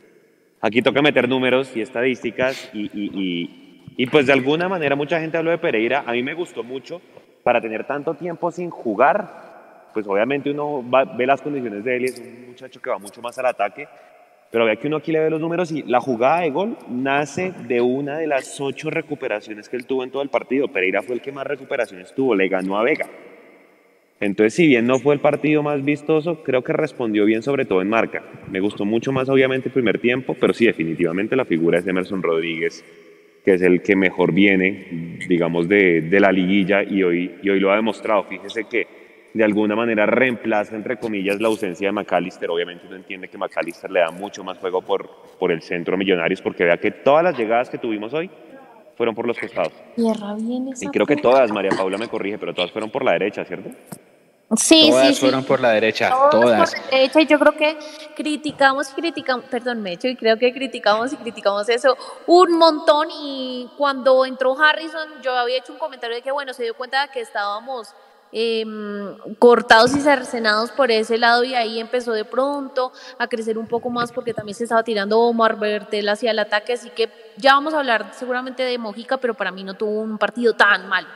aquí 0.62 0.82
toca 0.82 1.04
meter 1.04 1.30
números 1.30 1.76
y 1.76 1.82
estadísticas 1.82 2.72
y, 2.74 2.86
y, 2.86 3.12
y, 3.14 3.94
y 3.96 4.08
pues 4.08 4.26
de 4.26 4.34
alguna 4.34 4.68
manera 4.68 4.96
mucha 4.96 5.20
gente 5.20 5.38
habló 5.38 5.52
de 5.52 5.60
Pereira. 5.60 6.04
A 6.08 6.14
mí 6.14 6.24
me 6.24 6.34
gustó 6.34 6.64
mucho 6.64 7.00
para 7.44 7.62
tener 7.62 7.86
tanto 7.86 8.16
tiempo 8.16 8.50
sin 8.50 8.72
jugar 8.72 9.55
pues 9.96 10.06
obviamente 10.08 10.52
uno 10.52 10.84
ve 11.18 11.26
las 11.26 11.42
condiciones 11.42 11.82
de 11.86 11.96
él 11.96 12.02
y 12.02 12.06
es 12.08 12.20
un 12.20 12.48
muchacho 12.50 12.82
que 12.82 12.90
va 12.90 12.98
mucho 13.00 13.22
más 13.22 13.40
al 13.40 13.46
ataque, 13.46 13.88
pero 14.52 14.66
vea 14.66 14.76
que 14.76 14.88
uno 14.88 14.98
aquí 14.98 15.14
le 15.14 15.22
ve 15.22 15.30
los 15.30 15.40
números 15.40 15.72
y 15.72 15.84
la 15.84 16.02
jugada 16.02 16.42
de 16.42 16.50
gol 16.50 16.78
nace 16.90 17.54
de 17.66 17.80
una 17.80 18.18
de 18.18 18.28
las 18.28 18.60
ocho 18.60 18.90
recuperaciones 18.90 19.70
que 19.70 19.78
él 19.78 19.86
tuvo 19.86 20.04
en 20.04 20.12
todo 20.12 20.22
el 20.22 20.28
partido. 20.28 20.68
Pereira 20.68 21.02
fue 21.02 21.16
el 21.16 21.22
que 21.22 21.32
más 21.32 21.48
recuperaciones 21.48 22.14
tuvo, 22.14 22.36
le 22.36 22.50
ganó 22.50 22.78
a 22.78 22.84
Vega. 22.84 23.08
Entonces, 24.20 24.54
si 24.54 24.68
bien 24.68 24.86
no 24.86 25.00
fue 25.00 25.14
el 25.14 25.22
partido 25.22 25.64
más 25.64 25.82
vistoso, 25.86 26.44
creo 26.44 26.62
que 26.62 26.74
respondió 26.74 27.24
bien, 27.24 27.42
sobre 27.42 27.64
todo 27.64 27.82
en 27.82 27.88
marca. 27.88 28.22
Me 28.52 28.60
gustó 28.60 28.84
mucho 28.84 29.14
más, 29.14 29.30
obviamente, 29.30 29.70
el 29.70 29.74
primer 29.74 30.00
tiempo, 30.00 30.36
pero 30.38 30.54
sí, 30.54 30.66
definitivamente 30.66 31.38
la 31.38 31.46
figura 31.46 31.80
es 31.80 31.88
Emerson 31.88 32.22
Rodríguez, 32.22 32.84
que 33.46 33.54
es 33.54 33.62
el 33.62 33.82
que 33.82 33.96
mejor 33.96 34.34
viene, 34.34 35.20
digamos, 35.30 35.70
de, 35.70 36.02
de 36.02 36.20
la 36.20 36.34
liguilla 36.34 36.84
y 36.84 37.02
hoy, 37.02 37.36
y 37.42 37.50
hoy 37.50 37.62
lo 37.62 37.72
ha 37.72 37.78
demostrado. 37.78 38.26
Fíjese 38.26 38.66
que 38.66 39.05
de 39.36 39.44
alguna 39.44 39.76
manera 39.76 40.06
reemplaza, 40.06 40.78
entre 40.78 40.98
comillas, 40.98 41.42
la 41.42 41.50
ausencia 41.50 41.90
de 41.90 41.92
McAllister. 41.92 42.50
Obviamente 42.50 42.88
uno 42.88 42.96
entiende 42.96 43.28
que 43.28 43.38
McAllister 43.38 43.92
le 43.92 44.00
da 44.00 44.10
mucho 44.10 44.46
más 44.46 44.58
juego 44.60 44.82
por, 44.82 45.10
por 45.38 45.52
el 45.52 45.62
centro 45.62 45.98
Millonarios, 45.98 46.42
porque 46.42 46.64
vea 46.64 46.78
que 46.78 46.90
todas 46.92 47.22
las 47.22 47.38
llegadas 47.38 47.70
que 47.70 47.78
tuvimos 47.78 48.14
hoy 48.14 48.32
fueron 48.96 49.14
por 49.14 49.28
los 49.28 49.38
costados. 49.38 49.74
y 49.98 50.88
creo 50.88 51.06
que 51.06 51.18
todas, 51.18 51.52
María 51.52 51.72
Paula 51.72 51.98
me 51.98 52.08
corrige, 52.08 52.38
pero 52.38 52.54
todas 52.54 52.72
fueron 52.72 52.90
por 52.90 53.04
la 53.04 53.12
derecha, 53.12 53.44
¿cierto? 53.44 53.72
Sí, 54.56 54.88
todas 54.90 55.08
sí, 55.10 55.16
fueron 55.20 55.42
sí. 55.42 55.48
por 55.50 55.60
la 55.60 55.72
derecha, 55.72 56.10
Todas 56.10 56.32
todas. 56.32 56.74
por 56.74 56.80
la 56.80 56.98
derecha, 56.98 57.22
y 57.22 57.26
yo 57.26 57.38
creo 57.38 57.52
que 57.58 57.78
criticamos, 58.16 58.88
criticamos, 58.90 59.46
perdón, 59.46 59.82
Mecho, 59.82 60.08
y 60.08 60.16
creo 60.16 60.38
que 60.38 60.54
criticamos 60.54 61.12
y 61.12 61.18
criticamos 61.18 61.68
eso 61.68 61.98
un 62.26 62.58
montón. 62.58 63.10
Y 63.22 63.68
cuando 63.78 64.24
entró 64.26 64.58
Harrison, 64.58 65.10
yo 65.22 65.34
había 65.34 65.58
hecho 65.58 65.74
un 65.74 65.80
comentario 65.80 66.16
de 66.16 66.22
que, 66.22 66.32
bueno, 66.32 66.54
se 66.54 66.64
dio 66.64 66.74
cuenta 66.74 67.02
de 67.02 67.12
que 67.12 67.20
estábamos 67.20 67.94
em, 68.32 69.18
cortados 69.40 69.96
y 69.96 70.02
cercenados 70.02 70.72
por 70.72 70.92
ese 70.92 71.18
lado, 71.18 71.44
y 71.44 71.56
ahí 71.56 71.80
empezó 71.80 72.14
de 72.14 72.26
pronto 72.26 72.92
a 73.18 73.28
crecer 73.28 73.58
un 73.58 73.68
poco 73.68 73.90
más 73.90 74.12
porque 74.12 74.34
también 74.34 74.56
se 74.56 74.64
estaba 74.64 74.84
tirando 74.84 75.20
Omar 75.20 75.58
Bertel 75.58 76.10
hacia 76.10 76.32
el 76.32 76.40
ataque. 76.40 76.74
Así 76.74 76.90
que 76.90 77.10
ya 77.38 77.54
vamos 77.54 77.74
a 77.74 77.80
hablar 77.80 78.12
seguramente 78.18 78.64
de 78.64 78.78
Mojica, 78.78 79.18
pero 79.18 79.34
para 79.34 79.52
mí 79.52 79.64
no 79.64 79.74
tuvo 79.74 80.02
un 80.02 80.18
partido 80.18 80.54
tan 80.54 80.88
malo. 80.88 81.08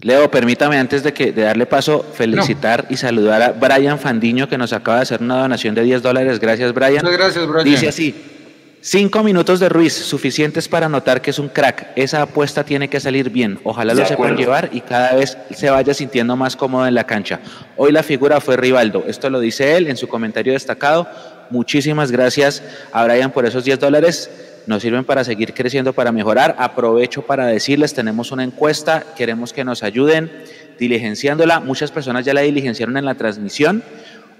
Leo, 0.00 0.30
permítame 0.30 0.78
antes 0.78 1.02
de, 1.02 1.12
que, 1.12 1.32
de 1.32 1.42
darle 1.42 1.66
paso 1.66 2.04
felicitar 2.04 2.86
y 2.88 2.96
saludar 2.96 3.42
a 3.42 3.50
Brian 3.50 3.98
Fandiño 3.98 4.48
que 4.48 4.56
nos 4.56 4.72
acaba 4.72 4.98
de 4.98 5.02
hacer 5.02 5.20
una 5.20 5.40
donación 5.40 5.74
de 5.74 5.82
10 5.82 6.02
dólares. 6.02 6.38
Gracias, 6.38 6.72
Brian. 6.72 7.02
Muchas 7.02 7.18
gracias, 7.18 7.46
Brian. 7.48 7.64
Dice 7.64 7.88
así, 7.88 8.37
cinco 8.80 9.22
minutos 9.22 9.60
de 9.60 9.68
Ruiz, 9.68 9.92
suficientes 9.92 10.68
para 10.68 10.88
notar 10.88 11.20
que 11.20 11.30
es 11.30 11.38
un 11.38 11.48
crack. 11.48 11.88
Esa 11.96 12.22
apuesta 12.22 12.64
tiene 12.64 12.88
que 12.88 13.00
salir 13.00 13.30
bien. 13.30 13.58
Ojalá 13.64 13.94
De 13.94 14.02
lo 14.02 14.06
sepan 14.06 14.36
llevar 14.36 14.70
y 14.72 14.80
cada 14.80 15.14
vez 15.14 15.36
se 15.54 15.70
vaya 15.70 15.94
sintiendo 15.94 16.36
más 16.36 16.56
cómodo 16.56 16.86
en 16.86 16.94
la 16.94 17.04
cancha. 17.04 17.40
Hoy 17.76 17.92
la 17.92 18.02
figura 18.02 18.40
fue 18.40 18.56
Rivaldo. 18.56 19.04
Esto 19.06 19.30
lo 19.30 19.40
dice 19.40 19.76
él 19.76 19.88
en 19.88 19.96
su 19.96 20.08
comentario 20.08 20.52
destacado. 20.52 21.08
Muchísimas 21.50 22.12
gracias 22.12 22.62
a 22.92 23.04
Brian 23.04 23.30
por 23.30 23.46
esos 23.46 23.64
10 23.64 23.80
dólares. 23.80 24.30
Nos 24.66 24.82
sirven 24.82 25.04
para 25.04 25.24
seguir 25.24 25.54
creciendo, 25.54 25.94
para 25.94 26.12
mejorar. 26.12 26.54
Aprovecho 26.58 27.22
para 27.22 27.46
decirles, 27.46 27.94
tenemos 27.94 28.32
una 28.32 28.44
encuesta, 28.44 29.02
queremos 29.16 29.52
que 29.54 29.64
nos 29.64 29.82
ayuden 29.82 30.30
diligenciándola. 30.78 31.60
Muchas 31.60 31.90
personas 31.90 32.26
ya 32.26 32.34
la 32.34 32.42
diligenciaron 32.42 32.96
en 32.98 33.06
la 33.06 33.14
transmisión, 33.14 33.82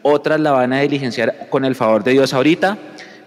otras 0.03 0.39
la 0.39 0.53
van 0.53 0.73
a 0.75 0.81
diligenciar 0.81 1.49
con 1.49 1.65
el 1.65 1.75
favor 1.75 2.05
de 2.05 2.13
Dios 2.13 2.35
ahorita. 2.35 2.77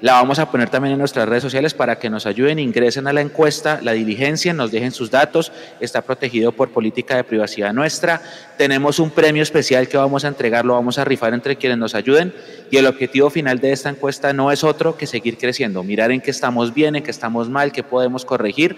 La 0.01 0.13
vamos 0.13 0.39
a 0.39 0.49
poner 0.49 0.67
también 0.67 0.93
en 0.93 0.97
nuestras 0.97 1.29
redes 1.29 1.43
sociales 1.43 1.75
para 1.75 1.99
que 1.99 2.09
nos 2.09 2.25
ayuden, 2.25 2.57
ingresen 2.57 3.05
a 3.05 3.13
la 3.13 3.21
encuesta, 3.21 3.79
la 3.83 3.91
diligencien, 3.91 4.57
nos 4.57 4.71
dejen 4.71 4.91
sus 4.91 5.11
datos. 5.11 5.51
Está 5.79 6.01
protegido 6.01 6.51
por 6.51 6.71
política 6.71 7.15
de 7.17 7.23
privacidad 7.23 7.71
nuestra. 7.71 8.19
Tenemos 8.57 8.97
un 8.97 9.11
premio 9.11 9.43
especial 9.43 9.87
que 9.87 9.97
vamos 9.97 10.25
a 10.25 10.29
entregar, 10.29 10.65
lo 10.65 10.73
vamos 10.73 10.97
a 10.97 11.05
rifar 11.05 11.35
entre 11.35 11.55
quienes 11.55 11.77
nos 11.77 11.93
ayuden. 11.93 12.33
Y 12.71 12.77
el 12.77 12.87
objetivo 12.87 13.29
final 13.29 13.59
de 13.59 13.73
esta 13.73 13.89
encuesta 13.89 14.33
no 14.33 14.51
es 14.51 14.63
otro 14.63 14.97
que 14.97 15.05
seguir 15.05 15.37
creciendo, 15.37 15.83
mirar 15.83 16.11
en 16.11 16.19
qué 16.19 16.31
estamos 16.31 16.73
bien, 16.73 16.95
en 16.95 17.03
qué 17.03 17.11
estamos 17.11 17.47
mal, 17.47 17.71
qué 17.71 17.83
podemos 17.83 18.25
corregir 18.25 18.77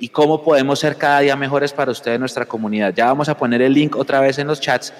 y 0.00 0.08
cómo 0.08 0.42
podemos 0.42 0.78
ser 0.78 0.96
cada 0.96 1.20
día 1.20 1.36
mejores 1.36 1.74
para 1.74 1.92
ustedes, 1.92 2.18
nuestra 2.18 2.46
comunidad. 2.46 2.94
Ya 2.96 3.04
vamos 3.08 3.28
a 3.28 3.36
poner 3.36 3.60
el 3.60 3.74
link 3.74 3.94
otra 3.94 4.20
vez 4.20 4.38
en 4.38 4.46
los 4.46 4.58
chats. 4.58 4.94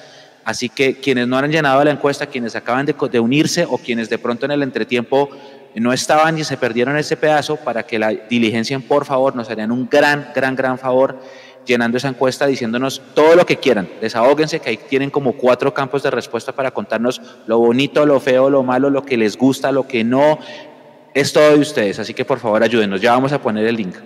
Así 0.45 0.69
que 0.69 0.97
quienes 0.97 1.29
no 1.29 1.39
han 1.39 1.51
llenado 1.51 1.83
la 1.85 1.93
encuesta, 1.93 2.27
quienes 2.27 2.57
acaban 2.57 2.85
de 2.85 3.21
unirse 3.21 3.65
o 3.65 3.79
quienes 3.79 4.11
de 4.11 4.19
pronto 4.19 4.45
en 4.45 4.51
el 4.51 4.63
entretiempo 4.63 5.31
no 5.75 5.93
estaban 5.93 6.39
y 6.39 6.45
se 6.45 6.57
perdieron 6.57 6.97
ese 6.97 7.17
pedazo, 7.17 7.57
para 7.57 7.85
que 7.85 7.99
la 7.99 8.09
diligencien, 8.11 8.83
por 8.83 9.05
favor, 9.05 9.35
nos 9.35 9.49
harían 9.51 9.73
un 9.73 9.89
gran, 9.89 10.31
gran, 10.35 10.55
gran 10.55 10.79
favor 10.79 11.19
llenando 11.65 11.97
esa 11.97 12.09
encuesta, 12.09 12.47
diciéndonos 12.47 13.01
todo 13.15 13.37
lo 13.37 13.47
que 13.47 13.57
quieran. 13.57 13.89
Desahóguense, 14.01 14.61
que 14.61 14.71
ahí 14.71 14.77
tienen 14.77 15.11
como 15.11 15.33
cuatro 15.33 15.73
campos 15.73 16.03
de 16.03 16.11
respuesta 16.11 16.53
para 16.53 16.71
contarnos 16.73 17.21
lo 17.47 17.59
bonito, 17.59 18.05
lo 18.05 18.21
feo, 18.21 18.51
lo 18.51 18.63
malo, 18.63 18.91
lo 18.91 19.05
que 19.05 19.17
les 19.17 19.37
gusta, 19.37 19.73
lo 19.73 19.87
que 19.87 20.05
no. 20.05 20.39
Es 21.15 21.33
todo 21.33 21.51
de 21.51 21.61
ustedes, 21.61 21.99
así 21.99 22.15
que 22.15 22.25
por 22.25 22.39
favor 22.39 22.63
ayúdenos. 22.63 23.01
Ya 23.01 23.13
vamos 23.13 23.33
a 23.33 23.41
poner 23.41 23.67
el 23.67 23.77
link. 23.77 23.97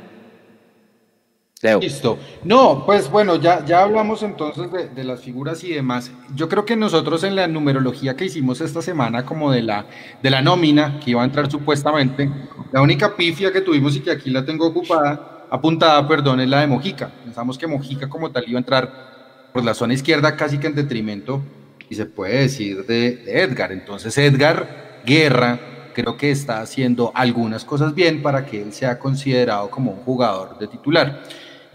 Listo. 1.75 2.19
No, 2.45 2.85
pues 2.87 3.11
bueno, 3.11 3.37
ya, 3.37 3.65
ya 3.65 3.83
hablamos 3.83 4.23
entonces 4.23 4.71
de, 4.71 4.89
de 4.89 5.05
las 5.05 5.21
figuras 5.21 5.63
y 5.65 5.73
demás. 5.73 6.11
Yo 6.35 6.49
creo 6.49 6.65
que 6.65 6.77
nosotros 6.77 7.25
en 7.25 7.37
la 7.37 7.49
numerología 7.49 8.17
que 8.17 8.27
hicimos 8.27 8.61
esta 8.61 8.83
semana, 8.83 9.25
como 9.25 9.51
de 9.51 9.63
la, 9.63 9.87
de 10.23 10.31
la 10.31 10.43
nómina 10.43 11.01
que 11.01 11.11
iba 11.11 11.23
a 11.23 11.25
entrar 11.25 11.51
supuestamente, 11.51 12.31
la 12.73 12.83
única 12.83 13.17
pifia 13.17 13.53
que 13.53 13.61
tuvimos 13.61 13.97
y 13.97 14.01
que 14.01 14.11
aquí 14.11 14.31
la 14.31 14.45
tengo 14.45 14.67
ocupada, 14.67 15.47
apuntada, 15.51 16.07
perdón, 16.07 16.41
es 16.41 16.49
la 16.49 16.61
de 16.61 16.67
Mojica. 16.67 17.11
Pensamos 17.25 17.59
que 17.59 17.67
Mojica 17.67 18.09
como 18.09 18.31
tal 18.31 18.45
iba 18.47 18.59
a 18.59 18.61
entrar 18.61 19.51
por 19.53 19.65
la 19.65 19.75
zona 19.75 19.95
izquierda 19.95 20.37
casi 20.37 20.59
que 20.59 20.67
en 20.67 20.75
detrimento, 20.75 21.43
y 21.89 21.95
se 21.95 22.07
puede 22.07 22.41
decir, 22.41 22.85
de, 22.85 23.17
de 23.17 23.43
Edgar. 23.43 23.73
Entonces 23.73 24.17
Edgar 24.19 25.01
Guerra 25.05 25.59
creo 25.95 26.17
que 26.17 26.31
está 26.31 26.61
haciendo 26.61 27.11
algunas 27.15 27.65
cosas 27.65 27.95
bien 27.95 28.21
para 28.21 28.45
que 28.45 28.61
él 28.61 28.73
sea 28.75 28.99
considerado 28.99 29.71
como 29.71 29.93
un 29.93 29.99
jugador 29.99 30.59
de 30.59 30.67
titular. 30.67 31.23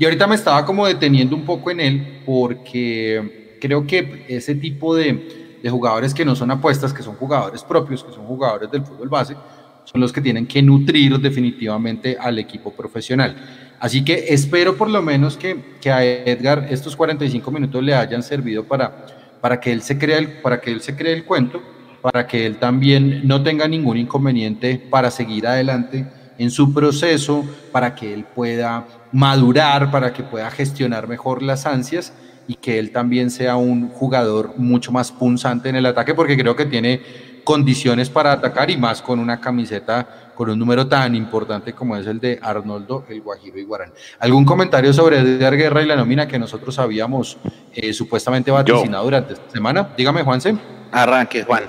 Y 0.01 0.05
ahorita 0.05 0.25
me 0.25 0.33
estaba 0.33 0.65
como 0.65 0.87
deteniendo 0.87 1.35
un 1.35 1.45
poco 1.45 1.69
en 1.69 1.79
él 1.79 2.23
porque 2.25 3.57
creo 3.61 3.85
que 3.85 4.25
ese 4.27 4.55
tipo 4.55 4.95
de, 4.95 5.59
de 5.61 5.69
jugadores 5.69 6.11
que 6.11 6.25
no 6.25 6.35
son 6.35 6.49
apuestas, 6.49 6.91
que 6.91 7.03
son 7.03 7.13
jugadores 7.13 7.63
propios, 7.63 8.03
que 8.03 8.11
son 8.11 8.25
jugadores 8.25 8.71
del 8.71 8.83
fútbol 8.83 9.09
base, 9.09 9.35
son 9.83 10.01
los 10.01 10.11
que 10.11 10.19
tienen 10.19 10.47
que 10.47 10.59
nutrir 10.63 11.19
definitivamente 11.19 12.17
al 12.19 12.39
equipo 12.39 12.71
profesional. 12.71 13.35
Así 13.79 14.03
que 14.03 14.25
espero 14.29 14.75
por 14.75 14.89
lo 14.89 15.03
menos 15.03 15.37
que, 15.37 15.75
que 15.79 15.91
a 15.91 16.03
Edgar 16.03 16.65
estos 16.71 16.95
45 16.95 17.51
minutos 17.51 17.83
le 17.83 17.93
hayan 17.93 18.23
servido 18.23 18.63
para, 18.63 19.05
para, 19.39 19.59
que 19.59 19.71
él 19.71 19.83
se 19.83 19.99
crea 19.99 20.17
el, 20.17 20.41
para 20.41 20.59
que 20.59 20.71
él 20.71 20.81
se 20.81 20.95
cree 20.95 21.13
el 21.13 21.25
cuento, 21.25 21.61
para 22.01 22.25
que 22.25 22.47
él 22.47 22.57
también 22.57 23.27
no 23.27 23.43
tenga 23.43 23.67
ningún 23.67 23.97
inconveniente 23.97 24.83
para 24.89 25.11
seguir 25.11 25.45
adelante 25.45 26.07
en 26.39 26.49
su 26.49 26.73
proceso, 26.73 27.45
para 27.71 27.93
que 27.93 28.11
él 28.11 28.25
pueda 28.33 28.87
madurar, 29.11 29.91
para 29.91 30.13
que 30.13 30.23
pueda 30.23 30.49
gestionar 30.51 31.07
mejor 31.07 31.41
las 31.41 31.65
ansias 31.65 32.13
y 32.47 32.55
que 32.55 32.79
él 32.79 32.91
también 32.91 33.29
sea 33.29 33.55
un 33.55 33.89
jugador 33.89 34.53
mucho 34.57 34.91
más 34.91 35.11
punzante 35.11 35.69
en 35.69 35.75
el 35.75 35.85
ataque, 35.85 36.13
porque 36.13 36.37
creo 36.37 36.55
que 36.55 36.65
tiene 36.65 37.01
condiciones 37.43 38.09
para 38.09 38.31
atacar 38.31 38.69
y 38.69 38.77
más 38.77 39.01
con 39.01 39.19
una 39.19 39.39
camiseta 39.39 40.33
con 40.35 40.49
un 40.49 40.57
número 40.57 40.87
tan 40.87 41.15
importante 41.15 41.73
como 41.73 41.95
es 41.95 42.07
el 42.07 42.19
de 42.19 42.39
Arnoldo 42.41 43.05
el 43.09 43.21
Guajiro 43.21 43.59
Iguarán. 43.59 43.91
¿Algún 44.19 44.45
comentario 44.45 44.93
sobre 44.93 45.19
Edgar 45.19 45.55
Guerra 45.55 45.81
y 45.81 45.85
la 45.85 45.95
nómina 45.95 46.27
que 46.27 46.39
nosotros 46.39 46.77
habíamos 46.79 47.37
eh, 47.73 47.93
supuestamente 47.93 48.49
vaticinado 48.49 49.03
durante 49.03 49.33
esta 49.33 49.49
semana? 49.49 49.89
Dígame, 49.95 50.23
Juanse. 50.23 50.55
Arranque, 50.91 51.43
Juan. 51.43 51.63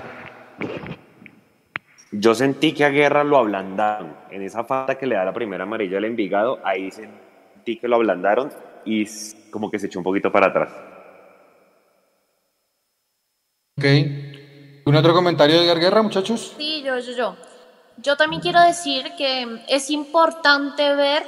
Yo 2.12 2.34
sentí 2.34 2.72
que 2.72 2.84
a 2.84 2.90
Guerra 2.90 3.24
lo 3.24 3.38
ablandaron. 3.38 4.14
En 4.30 4.42
esa 4.42 4.64
falta 4.64 4.96
que 4.96 5.06
le 5.06 5.16
da 5.16 5.24
la 5.24 5.32
primera 5.32 5.64
amarilla 5.64 5.98
al 5.98 6.04
Envigado, 6.04 6.60
ahí 6.64 6.90
sentí 6.90 7.31
que 7.64 7.88
lo 7.88 7.96
ablandaron 7.96 8.52
y 8.84 9.06
como 9.50 9.70
que 9.70 9.78
se 9.78 9.86
echó 9.86 9.98
un 9.98 10.04
poquito 10.04 10.30
para 10.30 10.48
atrás. 10.48 10.72
Ok. 13.78 13.84
¿Un 14.84 14.96
otro 14.96 15.14
comentario 15.14 15.56
de 15.56 15.64
Edgar 15.64 15.78
Guerra, 15.78 16.02
muchachos? 16.02 16.54
Sí, 16.56 16.82
yo, 16.84 16.98
yo, 16.98 17.12
yo. 17.12 17.36
Yo 17.98 18.16
también 18.16 18.42
quiero 18.42 18.60
decir 18.60 19.12
que 19.16 19.64
es 19.68 19.90
importante 19.90 20.94
ver 20.94 21.24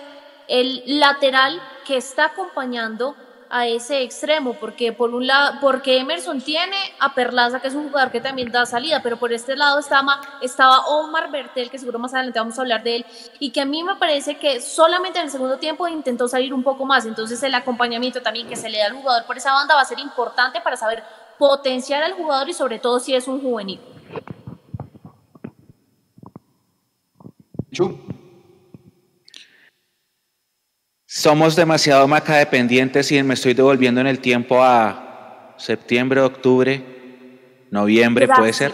el 0.48 0.82
lateral 0.98 1.60
que 1.86 1.96
está 1.96 2.26
acompañando 2.26 3.14
a 3.56 3.68
ese 3.68 4.02
extremo, 4.02 4.54
porque 4.54 4.92
por 4.92 5.14
un 5.14 5.28
lado, 5.28 5.58
porque 5.60 5.98
Emerson 5.98 6.40
tiene 6.40 6.76
a 6.98 7.14
Perlaza, 7.14 7.60
que 7.60 7.68
es 7.68 7.74
un 7.76 7.86
jugador 7.86 8.10
que 8.10 8.20
también 8.20 8.50
da 8.50 8.66
salida, 8.66 9.00
pero 9.00 9.16
por 9.16 9.32
este 9.32 9.54
lado 9.54 9.78
estaba, 9.78 10.20
estaba 10.42 10.84
Omar 10.86 11.30
Bertel, 11.30 11.70
que 11.70 11.78
seguro 11.78 12.00
más 12.00 12.12
adelante 12.12 12.40
vamos 12.40 12.58
a 12.58 12.62
hablar 12.62 12.82
de 12.82 12.96
él, 12.96 13.06
y 13.38 13.52
que 13.52 13.60
a 13.60 13.64
mí 13.64 13.84
me 13.84 13.94
parece 13.94 14.38
que 14.38 14.60
solamente 14.60 15.20
en 15.20 15.26
el 15.26 15.30
segundo 15.30 15.58
tiempo 15.58 15.86
intentó 15.86 16.26
salir 16.26 16.52
un 16.52 16.64
poco 16.64 16.84
más, 16.84 17.06
entonces 17.06 17.40
el 17.44 17.54
acompañamiento 17.54 18.20
también 18.20 18.48
que 18.48 18.56
se 18.56 18.68
le 18.68 18.78
da 18.78 18.86
al 18.86 18.94
jugador 18.94 19.24
por 19.24 19.36
esa 19.36 19.52
banda 19.52 19.76
va 19.76 19.82
a 19.82 19.84
ser 19.84 20.00
importante 20.00 20.60
para 20.60 20.76
saber 20.76 21.04
potenciar 21.38 22.02
al 22.02 22.14
jugador 22.14 22.48
y 22.48 22.54
sobre 22.54 22.80
todo 22.80 22.98
si 22.98 23.14
es 23.14 23.28
un 23.28 23.40
juvenil. 23.40 23.78
Somos 31.16 31.54
demasiado 31.54 32.08
maca 32.08 32.38
dependientes 32.38 33.12
y 33.12 33.22
me 33.22 33.34
estoy 33.34 33.54
devolviendo 33.54 34.00
en 34.00 34.08
el 34.08 34.18
tiempo 34.18 34.64
a 34.64 35.54
septiembre, 35.58 36.20
octubre, 36.20 36.82
noviembre, 37.70 38.26
puede 38.26 38.52
ser. 38.52 38.72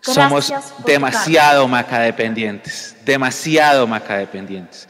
Somos 0.00 0.48
Gracias 0.48 0.74
demasiado 0.86 1.66
maca 1.66 1.98
dependientes, 1.98 2.94
demasiado 3.04 3.84
maca 3.88 4.16
dependientes. 4.16 4.88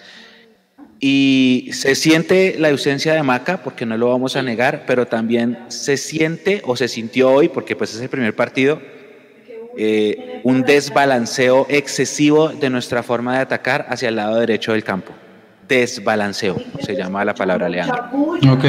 Y 1.00 1.70
se 1.72 1.94
siente 1.94 2.56
la 2.58 2.68
ausencia 2.68 3.14
de 3.14 3.22
Maca, 3.22 3.62
porque 3.62 3.86
no 3.86 3.96
lo 3.96 4.10
vamos 4.10 4.36
a 4.36 4.42
negar, 4.42 4.84
pero 4.86 5.06
también 5.06 5.58
se 5.68 5.96
siente 5.96 6.60
o 6.66 6.76
se 6.76 6.88
sintió 6.88 7.30
hoy, 7.30 7.48
porque 7.48 7.74
pues 7.74 7.94
es 7.94 8.02
el 8.02 8.10
primer 8.10 8.36
partido, 8.36 8.82
eh, 9.78 10.42
un 10.44 10.60
desbalanceo 10.62 11.66
excesivo 11.70 12.50
de 12.50 12.68
nuestra 12.68 13.02
forma 13.02 13.36
de 13.36 13.40
atacar 13.40 13.86
hacia 13.88 14.10
el 14.10 14.16
lado 14.16 14.38
derecho 14.38 14.72
del 14.72 14.84
campo. 14.84 15.14
Desbalanceo, 15.68 16.56
se 16.80 16.96
llama 16.96 17.24
la 17.24 17.34
palabra 17.34 17.68
Leandro. 17.68 18.04
Ok. 18.50 18.64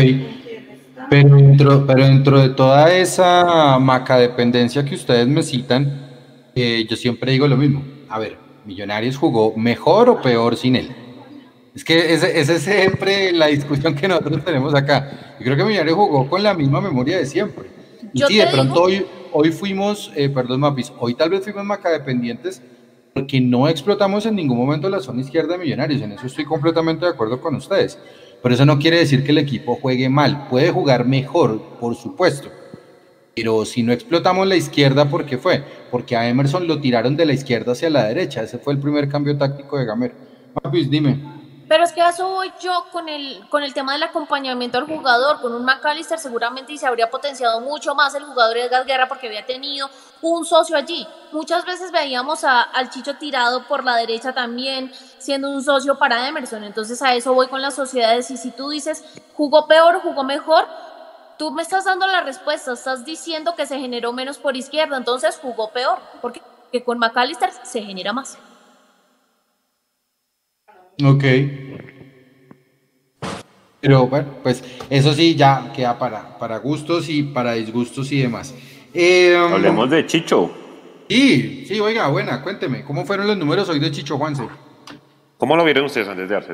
Pero 1.09 1.35
dentro, 1.35 1.87
pero 1.87 2.05
dentro 2.05 2.39
de 2.39 2.49
toda 2.49 2.93
esa 2.93 3.79
macadependencia 3.79 4.83
que 4.85 4.95
ustedes 4.95 5.27
me 5.27 5.41
citan, 5.41 6.09
eh, 6.53 6.85
yo 6.87 6.95
siempre 6.95 7.31
digo 7.31 7.47
lo 7.47 7.57
mismo. 7.57 7.83
A 8.09 8.19
ver, 8.19 8.37
Millonarios 8.65 9.17
jugó 9.17 9.55
mejor 9.55 10.09
o 10.09 10.21
peor 10.21 10.55
sin 10.55 10.75
él. 10.75 10.95
Es 11.73 11.83
que 11.83 12.13
esa 12.13 12.27
es 12.27 12.61
siempre 12.61 13.31
la 13.31 13.47
discusión 13.47 13.95
que 13.95 14.07
nosotros 14.07 14.43
tenemos 14.43 14.75
acá. 14.75 15.37
Yo 15.39 15.45
creo 15.45 15.57
que 15.57 15.63
Millonarios 15.63 15.95
jugó 15.95 16.29
con 16.29 16.43
la 16.43 16.53
misma 16.53 16.81
memoria 16.81 17.17
de 17.17 17.25
siempre. 17.25 17.69
Y 18.13 18.21
sí, 18.23 18.37
de 18.37 18.47
pronto 18.47 18.83
hoy, 18.83 19.05
hoy 19.31 19.51
fuimos, 19.51 20.11
eh, 20.15 20.29
perdón, 20.29 20.59
Mapis, 20.59 20.91
hoy 20.99 21.15
tal 21.15 21.29
vez 21.29 21.43
fuimos 21.43 21.63
macadependientes 21.63 22.61
porque 23.19 23.41
no 23.41 23.67
explotamos 23.67 24.25
en 24.25 24.35
ningún 24.35 24.57
momento 24.57 24.87
la 24.87 25.01
zona 25.01 25.19
izquierda 25.19 25.57
de 25.57 25.59
Millonarios. 25.59 26.01
En 26.01 26.13
eso 26.13 26.25
estoy 26.25 26.45
completamente 26.45 27.03
de 27.03 27.11
acuerdo 27.11 27.41
con 27.41 27.53
ustedes. 27.53 27.99
Pero 28.41 28.55
eso 28.55 28.65
no 28.65 28.79
quiere 28.79 28.97
decir 28.97 29.25
que 29.25 29.31
el 29.31 29.39
equipo 29.39 29.75
juegue 29.75 30.07
mal. 30.07 30.47
Puede 30.47 30.71
jugar 30.71 31.05
mejor, 31.05 31.61
por 31.81 31.95
supuesto. 31.95 32.49
Pero 33.35 33.65
si 33.65 33.83
no 33.83 33.91
explotamos 33.91 34.47
la 34.47 34.55
izquierda, 34.55 35.09
¿por 35.09 35.25
qué 35.25 35.37
fue? 35.37 35.61
Porque 35.91 36.15
a 36.15 36.29
Emerson 36.29 36.65
lo 36.65 36.79
tiraron 36.79 37.17
de 37.17 37.25
la 37.25 37.33
izquierda 37.33 37.73
hacia 37.73 37.89
la 37.89 38.05
derecha. 38.05 38.41
Ese 38.41 38.57
fue 38.57 38.71
el 38.71 38.79
primer 38.79 39.09
cambio 39.09 39.37
táctico 39.37 39.77
de 39.77 39.83
Gamer. 39.83 40.13
Mapis, 40.63 40.89
dime. 40.89 41.19
Pero 41.69 41.83
es 41.83 41.93
que 41.93 42.01
a 42.01 42.09
eso 42.09 42.27
voy 42.27 42.51
yo 42.59 42.85
con 42.91 43.07
el, 43.07 43.47
con 43.47 43.61
el 43.61 43.75
tema 43.75 43.93
del 43.93 44.01
acompañamiento 44.01 44.79
al 44.79 44.87
jugador. 44.87 45.39
Con 45.39 45.53
un 45.53 45.63
McAllister 45.63 46.17
seguramente 46.17 46.75
se 46.75 46.87
habría 46.87 47.11
potenciado 47.11 47.61
mucho 47.61 47.93
más 47.93 48.15
el 48.15 48.23
jugador 48.23 48.57
Gas 48.69 48.87
Guerra 48.87 49.07
porque 49.07 49.27
había 49.27 49.45
tenido 49.45 49.87
un 50.23 50.45
socio 50.45 50.75
allí. 50.75 51.07
Muchas 51.31 51.65
veces 51.65 51.91
veíamos 51.91 52.43
al 52.43 52.89
Chicho 52.89 53.17
tirado 53.17 53.67
por 53.67 53.83
la 53.83 53.95
derecha 53.97 54.33
también, 54.33 54.91
siendo 55.19 55.51
un 55.51 55.63
socio 55.63 55.99
para 55.99 56.27
Emerson. 56.27 56.63
Entonces 56.63 57.03
a 57.03 57.13
eso 57.13 57.35
voy 57.35 57.45
con 57.45 57.61
las 57.61 57.75
sociedades. 57.75 58.31
Y 58.31 58.37
si 58.37 58.49
tú 58.49 58.69
dices, 58.69 59.03
jugó 59.35 59.67
peor, 59.67 60.01
jugó 60.01 60.23
mejor, 60.23 60.67
tú 61.37 61.51
me 61.51 61.61
estás 61.61 61.85
dando 61.85 62.07
la 62.07 62.21
respuesta. 62.21 62.73
Estás 62.73 63.05
diciendo 63.05 63.53
que 63.53 63.67
se 63.67 63.77
generó 63.77 64.11
menos 64.11 64.39
por 64.39 64.57
izquierda, 64.57 64.97
entonces 64.97 65.37
jugó 65.39 65.69
peor. 65.69 65.99
Porque 66.19 66.41
con 66.83 66.97
McAllister 66.97 67.51
se 67.61 67.83
genera 67.83 68.11
más. 68.11 68.39
Ok. 71.03 71.23
Pero 73.81 74.07
bueno, 74.07 74.27
pues 74.43 74.63
eso 74.89 75.13
sí 75.13 75.35
ya 75.35 75.71
queda 75.73 75.97
para, 75.97 76.37
para 76.37 76.57
gustos 76.57 77.07
y 77.09 77.23
para 77.23 77.53
disgustos 77.53 78.11
y 78.11 78.21
demás. 78.21 78.53
Eh, 78.93 79.37
Hablemos 79.37 79.89
de 79.89 80.05
Chicho. 80.05 80.51
Sí, 81.07 81.65
sí, 81.65 81.79
oiga, 81.79 82.07
buena, 82.09 82.41
cuénteme, 82.43 82.83
¿cómo 82.83 83.05
fueron 83.05 83.27
los 83.27 83.37
números 83.37 83.69
hoy 83.69 83.79
de 83.79 83.89
Chicho 83.89 84.17
Juanse? 84.17 84.43
¿Cómo 85.37 85.55
lo 85.55 85.63
vieron 85.63 85.85
ustedes 85.85 86.07
antes 86.07 86.27
de 86.27 86.35
darse 86.35 86.53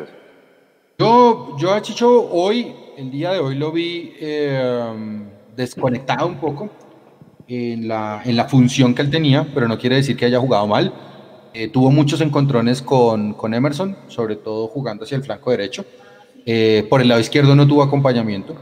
Yo, 1.00 1.58
yo 1.58 1.74
a 1.74 1.82
Chicho 1.82 2.30
hoy, 2.32 2.74
el 2.98 3.10
día 3.10 3.32
de 3.32 3.40
hoy 3.40 3.56
lo 3.56 3.72
vi 3.72 4.14
eh, 4.20 5.26
desconectado 5.56 6.28
un 6.28 6.36
poco 6.36 6.70
en 7.48 7.88
la, 7.88 8.22
en 8.24 8.36
la 8.36 8.46
función 8.46 8.94
que 8.94 9.02
él 9.02 9.10
tenía, 9.10 9.48
pero 9.54 9.68
no 9.68 9.78
quiere 9.78 9.96
decir 9.98 10.16
que 10.16 10.26
haya 10.26 10.40
jugado 10.40 10.68
mal 10.68 10.94
eh, 11.58 11.70
tuvo 11.70 11.90
muchos 11.90 12.20
encontrones 12.20 12.82
con, 12.82 13.34
con, 13.34 13.54
Emerson, 13.54 13.96
sobre 14.10 14.36
todo 14.36 14.68
jugando 14.68 15.06
hacia 15.06 15.16
el 15.16 15.24
flanco 15.24 15.52
derecho. 15.52 15.86
Eh, 16.46 16.86
por 16.90 17.02
el 17.02 17.08
lado 17.08 17.22
izquierdo 17.22 17.56
no 17.56 17.66
tuvo 17.66 17.82
acompañamiento. 17.82 18.58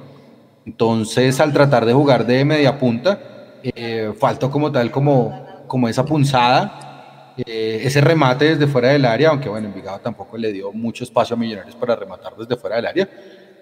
Entonces, 0.64 1.40
al 1.40 1.52
tratar 1.52 1.88
de 1.88 1.94
jugar 1.94 2.24
de 2.28 2.46
media 2.46 2.78
punta, 2.78 3.20
eh, 3.64 4.14
faltó 4.20 4.52
como 4.52 4.72
tal, 4.72 4.92
como, 4.92 5.66
como 5.66 5.90
esa 5.90 6.06
punzada, 6.06 7.34
ese 7.36 8.00
remate 8.00 8.46
desde 8.46 8.68
fuera 8.68 8.90
del 8.90 9.06
área, 9.06 9.30
aunque 9.30 9.50
bueno, 9.50 9.70
Envigado 9.70 10.00
tampoco 10.00 10.38
le 10.38 10.54
dio 10.54 10.72
mucho 10.72 11.04
espacio 11.04 11.36
a 11.36 11.40
Millonarios 11.40 11.76
para 11.76 11.96
rematar 11.96 12.36
desde 12.38 12.56
fuera 12.58 12.76
del 12.76 12.86
área. 12.86 13.10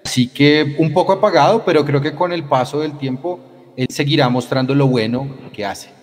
Así 0.04 0.28
que 0.28 0.76
un 0.78 0.92
poco 0.92 1.14
apagado, 1.14 1.64
pero 1.64 1.86
creo 1.86 2.02
que 2.02 2.14
con 2.14 2.34
el 2.34 2.44
paso 2.44 2.82
del 2.82 2.98
tiempo 2.98 3.40
él 3.78 3.88
seguirá 3.90 4.28
mostrando 4.28 4.76
lo 4.76 4.88
bueno 4.88 5.26
que 5.54 5.66
hace. 5.66 6.01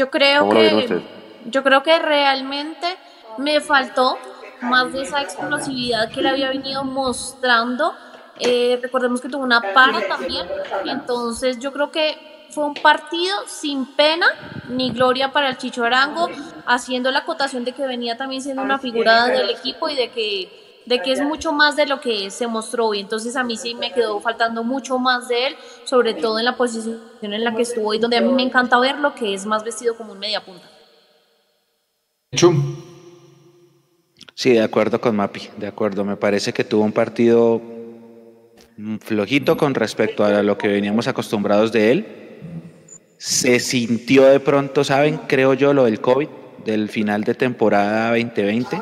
Yo 0.00 0.08
creo 0.08 0.48
que 0.48 1.02
yo 1.44 1.62
creo 1.62 1.82
que 1.82 1.98
realmente 1.98 2.86
me 3.36 3.60
faltó 3.60 4.16
más 4.62 4.94
de 4.94 5.02
esa 5.02 5.20
explosividad 5.20 6.10
que 6.10 6.20
él 6.20 6.26
había 6.26 6.48
venido 6.48 6.84
mostrando. 6.84 7.92
Eh, 8.38 8.78
recordemos 8.80 9.20
que 9.20 9.28
tuvo 9.28 9.42
una 9.42 9.60
para 9.60 10.08
también, 10.08 10.46
entonces 10.86 11.58
yo 11.58 11.70
creo 11.74 11.90
que 11.90 12.46
fue 12.48 12.64
un 12.64 12.72
partido 12.72 13.36
sin 13.46 13.84
pena 13.94 14.26
ni 14.70 14.90
gloria 14.90 15.32
para 15.32 15.50
el 15.50 15.58
Chicho 15.58 15.84
Arango, 15.84 16.30
haciendo 16.64 17.10
la 17.10 17.18
acotación 17.18 17.66
de 17.66 17.72
que 17.72 17.86
venía 17.86 18.16
también 18.16 18.40
siendo 18.40 18.62
una 18.62 18.78
figura 18.78 19.26
del 19.26 19.50
equipo 19.50 19.90
y 19.90 19.96
de 19.96 20.08
que 20.08 20.59
de 20.86 21.00
que 21.02 21.12
es 21.12 21.20
mucho 21.20 21.52
más 21.52 21.76
de 21.76 21.86
lo 21.86 22.00
que 22.00 22.30
se 22.30 22.46
mostró 22.46 22.88
hoy. 22.88 23.00
Entonces 23.00 23.36
a 23.36 23.44
mí 23.44 23.56
sí 23.56 23.74
me 23.74 23.92
quedó 23.92 24.20
faltando 24.20 24.64
mucho 24.64 24.98
más 24.98 25.28
de 25.28 25.48
él, 25.48 25.56
sobre 25.84 26.14
todo 26.14 26.38
en 26.38 26.44
la 26.44 26.56
posición 26.56 27.00
en 27.22 27.44
la 27.44 27.54
que 27.54 27.62
estuvo 27.62 27.94
y 27.94 27.98
donde 27.98 28.16
a 28.16 28.20
mí 28.20 28.32
me 28.32 28.42
encanta 28.42 28.78
verlo, 28.78 29.14
que 29.14 29.34
es 29.34 29.46
más 29.46 29.64
vestido 29.64 29.96
como 29.96 30.12
un 30.12 30.18
media 30.18 30.44
punta. 30.44 30.68
Sí, 34.34 34.52
de 34.52 34.62
acuerdo 34.62 35.00
con 35.00 35.16
Mapi, 35.16 35.50
de 35.58 35.66
acuerdo. 35.66 36.04
Me 36.04 36.16
parece 36.16 36.52
que 36.52 36.64
tuvo 36.64 36.84
un 36.84 36.92
partido 36.92 37.60
flojito 39.00 39.56
con 39.56 39.74
respecto 39.74 40.24
a 40.24 40.42
lo 40.42 40.56
que 40.56 40.68
veníamos 40.68 41.08
acostumbrados 41.08 41.72
de 41.72 41.92
él. 41.92 42.06
Se 43.18 43.60
sintió 43.60 44.24
de 44.24 44.40
pronto, 44.40 44.82
¿saben? 44.82 45.18
Creo 45.26 45.52
yo, 45.52 45.74
lo 45.74 45.84
del 45.84 46.00
COVID, 46.00 46.28
del 46.64 46.88
final 46.88 47.24
de 47.24 47.34
temporada 47.34 48.08
2020 48.10 48.80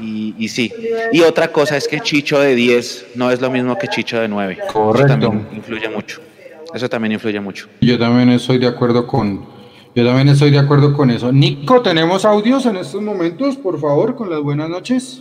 y, 0.00 0.48
sí. 0.48 0.72
Y 1.12 1.22
otra 1.22 1.48
cosa 1.48 1.76
es 1.76 1.88
que 1.88 2.00
Chicho 2.00 2.38
de 2.38 2.54
10 2.54 3.08
no 3.16 3.30
es 3.30 3.40
lo 3.40 3.50
mismo 3.50 3.76
que 3.76 3.88
Chicho 3.88 4.20
de 4.20 4.28
9. 4.28 4.58
Correcto. 4.72 5.12
Eso 5.12 5.18
también 5.18 5.48
influye 5.56 5.88
mucho. 5.88 6.20
Eso 6.74 6.88
también 6.88 7.12
influye 7.12 7.40
mucho. 7.40 7.68
Yo 7.80 7.98
también 7.98 8.28
estoy 8.30 8.58
de 8.58 8.66
acuerdo 8.66 9.06
con, 9.06 9.44
yo 9.94 10.04
también 10.06 10.28
estoy 10.28 10.50
de 10.50 10.58
acuerdo 10.58 10.92
con 10.92 11.10
eso. 11.10 11.32
Nico, 11.32 11.82
¿tenemos 11.82 12.24
audios 12.24 12.66
en 12.66 12.76
estos 12.76 13.02
momentos, 13.02 13.56
por 13.56 13.80
favor, 13.80 14.14
con 14.14 14.30
las 14.30 14.40
buenas 14.40 14.68
noches? 14.68 15.18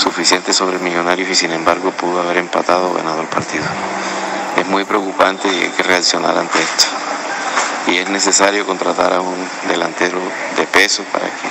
suficiente 0.00 0.54
sobre 0.54 0.78
Millonarios 0.78 1.28
y 1.28 1.34
sin 1.34 1.52
embargo 1.52 1.90
pudo 1.90 2.22
haber 2.22 2.38
empatado 2.38 2.90
o 2.90 2.94
ganado 2.94 3.20
el 3.20 3.28
partido. 3.28 3.64
Es 4.56 4.66
muy 4.66 4.84
preocupante 4.84 5.46
y 5.48 5.64
hay 5.64 5.68
que 5.68 5.82
reaccionar 5.82 6.36
ante 6.36 6.58
esto. 6.58 6.86
Y 7.88 7.98
es 7.98 8.08
necesario 8.08 8.66
contratar 8.66 9.12
a 9.12 9.20
un 9.20 9.36
delantero 9.68 10.18
de 10.56 10.64
peso 10.64 11.02
para 11.12 11.26
que 11.26 11.48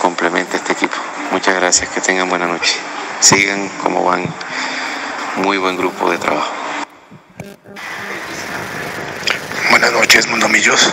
complemente 0.00 0.56
este 0.56 0.72
equipo. 0.72 0.96
Muchas 1.30 1.54
gracias, 1.56 1.90
que 1.90 2.00
tengan 2.00 2.28
buena 2.30 2.46
noche. 2.46 2.76
Sigan 3.20 3.68
como 3.82 4.02
van, 4.04 4.24
muy 5.36 5.58
buen 5.58 5.76
grupo 5.76 6.10
de 6.10 6.18
trabajo. 6.18 6.52
Buenas 9.70 9.92
noches, 9.92 10.26
Mundomillos. 10.28 10.90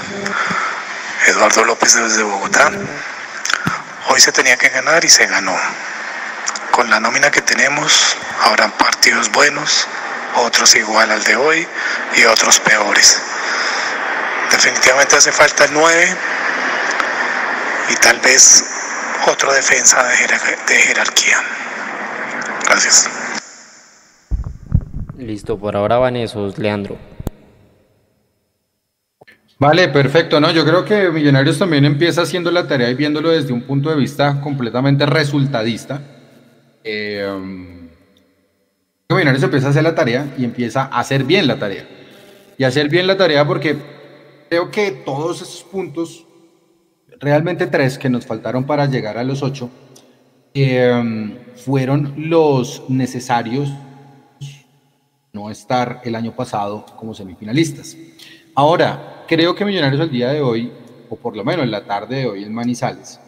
Eduardo 1.27 1.63
López 1.63 1.93
desde 1.95 2.23
Bogotá. 2.23 2.69
Hoy 4.09 4.19
se 4.19 4.33
tenía 4.33 4.57
que 4.57 4.67
ganar 4.69 5.05
y 5.05 5.09
se 5.09 5.25
ganó 5.25 5.55
con 6.74 6.89
la 6.89 6.99
nómina 6.99 7.30
que 7.30 7.41
tenemos 7.41 8.17
habrán 8.41 8.71
partidos 8.71 9.32
buenos, 9.32 9.88
otros 10.38 10.76
igual 10.76 11.11
al 11.11 11.24
de 11.24 11.36
hoy 11.36 11.67
y 12.17 12.26
otros 12.26 12.59
peores. 12.59 13.21
Definitivamente 14.49 15.15
hace 15.15 15.32
falta 15.32 15.65
el 15.65 15.74
9 15.74 16.15
y 17.91 17.95
tal 17.97 18.19
vez 18.21 18.65
otro 19.28 19.53
defensa 19.53 20.03
de, 20.03 20.74
de 20.74 20.82
jerarquía. 20.82 21.38
Gracias. 22.65 23.07
Listo, 25.15 25.59
por 25.59 25.76
ahora 25.76 25.97
van 25.97 26.15
esos, 26.15 26.57
Leandro. 26.57 26.97
Vale, 29.59 29.89
perfecto, 29.89 30.39
¿no? 30.39 30.49
Yo 30.49 30.65
creo 30.65 30.84
que 30.84 31.11
Millonarios 31.11 31.59
también 31.59 31.86
empieza 31.86 32.24
haciendo 32.24 32.49
la 32.49 32.67
tarea 32.67 32.89
y 32.89 32.95
viéndolo 32.95 33.30
desde 33.30 33.53
un 33.53 33.61
punto 33.61 33.91
de 33.91 33.95
vista 33.95 34.41
completamente 34.41 35.05
resultadista. 35.05 36.01
Eh, 36.84 37.27
Millonarios 39.09 39.43
empieza 39.43 39.67
a 39.67 39.69
hacer 39.69 39.84
la 39.84 39.95
tarea 39.95 40.34
y 40.38 40.43
empieza 40.43 40.84
a 40.84 40.99
hacer 40.99 41.23
bien 41.23 41.47
la 41.47 41.59
tarea. 41.59 41.88
Y 42.57 42.63
hacer 42.63 42.89
bien 42.89 43.07
la 43.07 43.17
tarea 43.17 43.45
porque 43.45 43.77
creo 44.49 44.71
que 44.71 44.91
todos 44.91 45.41
esos 45.41 45.63
puntos, 45.63 46.25
realmente 47.19 47.67
tres 47.67 47.97
que 47.97 48.09
nos 48.09 48.25
faltaron 48.25 48.65
para 48.65 48.86
llegar 48.88 49.17
a 49.17 49.23
los 49.23 49.43
ocho, 49.43 49.69
eh, 50.53 51.38
fueron 51.55 52.13
los 52.17 52.84
necesarios 52.89 53.69
no 55.34 55.49
estar 55.49 56.01
el 56.03 56.15
año 56.15 56.36
pasado 56.36 56.86
como 56.95 57.15
semifinalistas. 57.15 57.97
Ahora, 58.53 59.23
creo 59.27 59.55
que 59.55 59.65
Millonarios 59.65 60.01
el 60.01 60.11
día 60.11 60.29
de 60.29 60.41
hoy, 60.41 60.71
o 61.09 61.15
por 61.15 61.36
lo 61.36 61.43
menos 61.43 61.65
en 61.65 61.71
la 61.71 61.86
tarde 61.86 62.17
de 62.17 62.27
hoy 62.27 62.43
en 62.43 62.53
Manizales, 62.53 63.19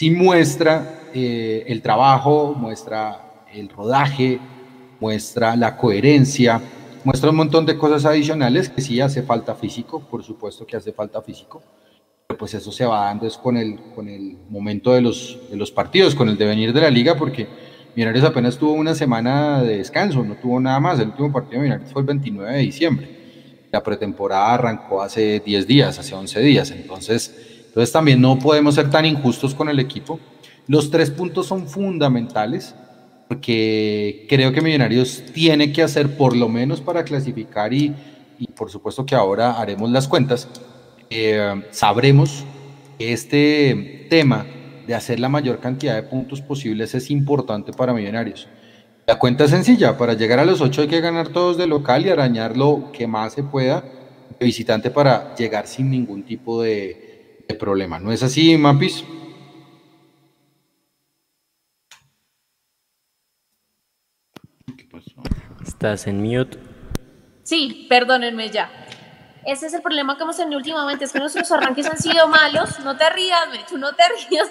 sí 0.00 0.10
muestra 0.10 1.10
eh, 1.12 1.62
el 1.66 1.82
trabajo, 1.82 2.54
muestra 2.56 3.44
el 3.52 3.68
rodaje, 3.68 4.40
muestra 4.98 5.54
la 5.56 5.76
coherencia, 5.76 6.58
muestra 7.04 7.28
un 7.28 7.36
montón 7.36 7.66
de 7.66 7.76
cosas 7.76 8.06
adicionales 8.06 8.70
que 8.70 8.80
sí 8.80 8.98
hace 8.98 9.22
falta 9.22 9.54
físico, 9.54 10.00
por 10.00 10.24
supuesto 10.24 10.66
que 10.66 10.74
hace 10.74 10.94
falta 10.94 11.20
físico, 11.20 11.62
pero 12.26 12.38
pues 12.38 12.54
eso 12.54 12.72
se 12.72 12.86
va 12.86 13.04
dando 13.04 13.26
es 13.26 13.36
con 13.36 13.58
el, 13.58 13.78
con 13.94 14.08
el 14.08 14.38
momento 14.48 14.90
de 14.94 15.02
los, 15.02 15.38
de 15.50 15.58
los 15.58 15.70
partidos, 15.70 16.14
con 16.14 16.30
el 16.30 16.38
devenir 16.38 16.72
de 16.72 16.80
la 16.80 16.90
liga, 16.90 17.14
porque 17.14 17.46
Millonarios 17.94 18.24
apenas 18.24 18.56
tuvo 18.56 18.72
una 18.72 18.94
semana 18.94 19.62
de 19.62 19.76
descanso, 19.76 20.24
no 20.24 20.36
tuvo 20.36 20.60
nada 20.60 20.80
más, 20.80 20.98
el 20.98 21.08
último 21.08 21.30
partido 21.30 21.56
de 21.56 21.64
Millonarios 21.64 21.92
fue 21.92 22.00
el 22.00 22.06
29 22.06 22.52
de 22.54 22.58
diciembre, 22.60 23.08
la 23.70 23.82
pretemporada 23.82 24.54
arrancó 24.54 25.02
hace 25.02 25.40
10 25.40 25.66
días, 25.66 25.98
hace 25.98 26.14
11 26.14 26.40
días, 26.40 26.70
entonces, 26.70 27.49
entonces 27.70 27.92
también 27.92 28.20
no 28.20 28.36
podemos 28.36 28.74
ser 28.74 28.90
tan 28.90 29.06
injustos 29.06 29.54
con 29.54 29.68
el 29.68 29.78
equipo. 29.78 30.18
Los 30.66 30.90
tres 30.90 31.08
puntos 31.08 31.46
son 31.46 31.68
fundamentales, 31.68 32.74
porque 33.28 34.26
creo 34.28 34.52
que 34.52 34.60
Millonarios 34.60 35.22
tiene 35.32 35.72
que 35.72 35.84
hacer 35.84 36.16
por 36.16 36.34
lo 36.34 36.48
menos 36.48 36.80
para 36.80 37.04
clasificar 37.04 37.72
y, 37.72 37.94
y 38.40 38.48
por 38.48 38.70
supuesto 38.70 39.06
que 39.06 39.14
ahora 39.14 39.52
haremos 39.52 39.88
las 39.88 40.08
cuentas, 40.08 40.48
eh, 41.10 41.62
sabremos 41.70 42.44
que 42.98 43.12
este 43.12 44.06
tema 44.10 44.46
de 44.84 44.94
hacer 44.96 45.20
la 45.20 45.28
mayor 45.28 45.60
cantidad 45.60 45.94
de 45.94 46.02
puntos 46.02 46.40
posibles 46.40 46.92
es 46.96 47.08
importante 47.08 47.72
para 47.72 47.94
Millonarios. 47.94 48.48
La 49.06 49.16
cuenta 49.16 49.44
es 49.44 49.50
sencilla, 49.50 49.96
para 49.96 50.14
llegar 50.14 50.40
a 50.40 50.44
los 50.44 50.60
ocho 50.60 50.82
hay 50.82 50.88
que 50.88 51.00
ganar 51.00 51.28
todos 51.28 51.56
de 51.56 51.68
local 51.68 52.04
y 52.04 52.10
arañar 52.10 52.56
lo 52.56 52.90
que 52.92 53.06
más 53.06 53.34
se 53.34 53.44
pueda 53.44 53.84
de 54.40 54.44
visitante 54.44 54.90
para 54.90 55.36
llegar 55.36 55.68
sin 55.68 55.88
ningún 55.88 56.24
tipo 56.24 56.62
de, 56.62 57.09
de 57.09 57.09
problema. 57.54 57.98
¿No 57.98 58.12
es 58.12 58.22
así, 58.22 58.56
Mapis? 58.56 59.04
Estás 65.66 66.06
en 66.06 66.22
mute. 66.22 66.58
Sí, 67.42 67.86
perdónenme 67.88 68.50
ya. 68.50 68.70
Ese 69.46 69.66
es 69.66 69.72
el 69.72 69.80
problema 69.80 70.16
que 70.16 70.22
hemos 70.22 70.36
tenido 70.36 70.58
últimamente, 70.58 71.06
es 71.06 71.12
que 71.12 71.18
nuestros 71.18 71.50
arranques 71.50 71.86
han 71.86 71.96
sido 71.96 72.28
malos. 72.28 72.78
No 72.80 72.96
te 72.96 73.08
rías, 73.08 73.48
tú 73.68 73.78
no 73.78 73.94
te 73.94 74.02
rías. 74.28 74.50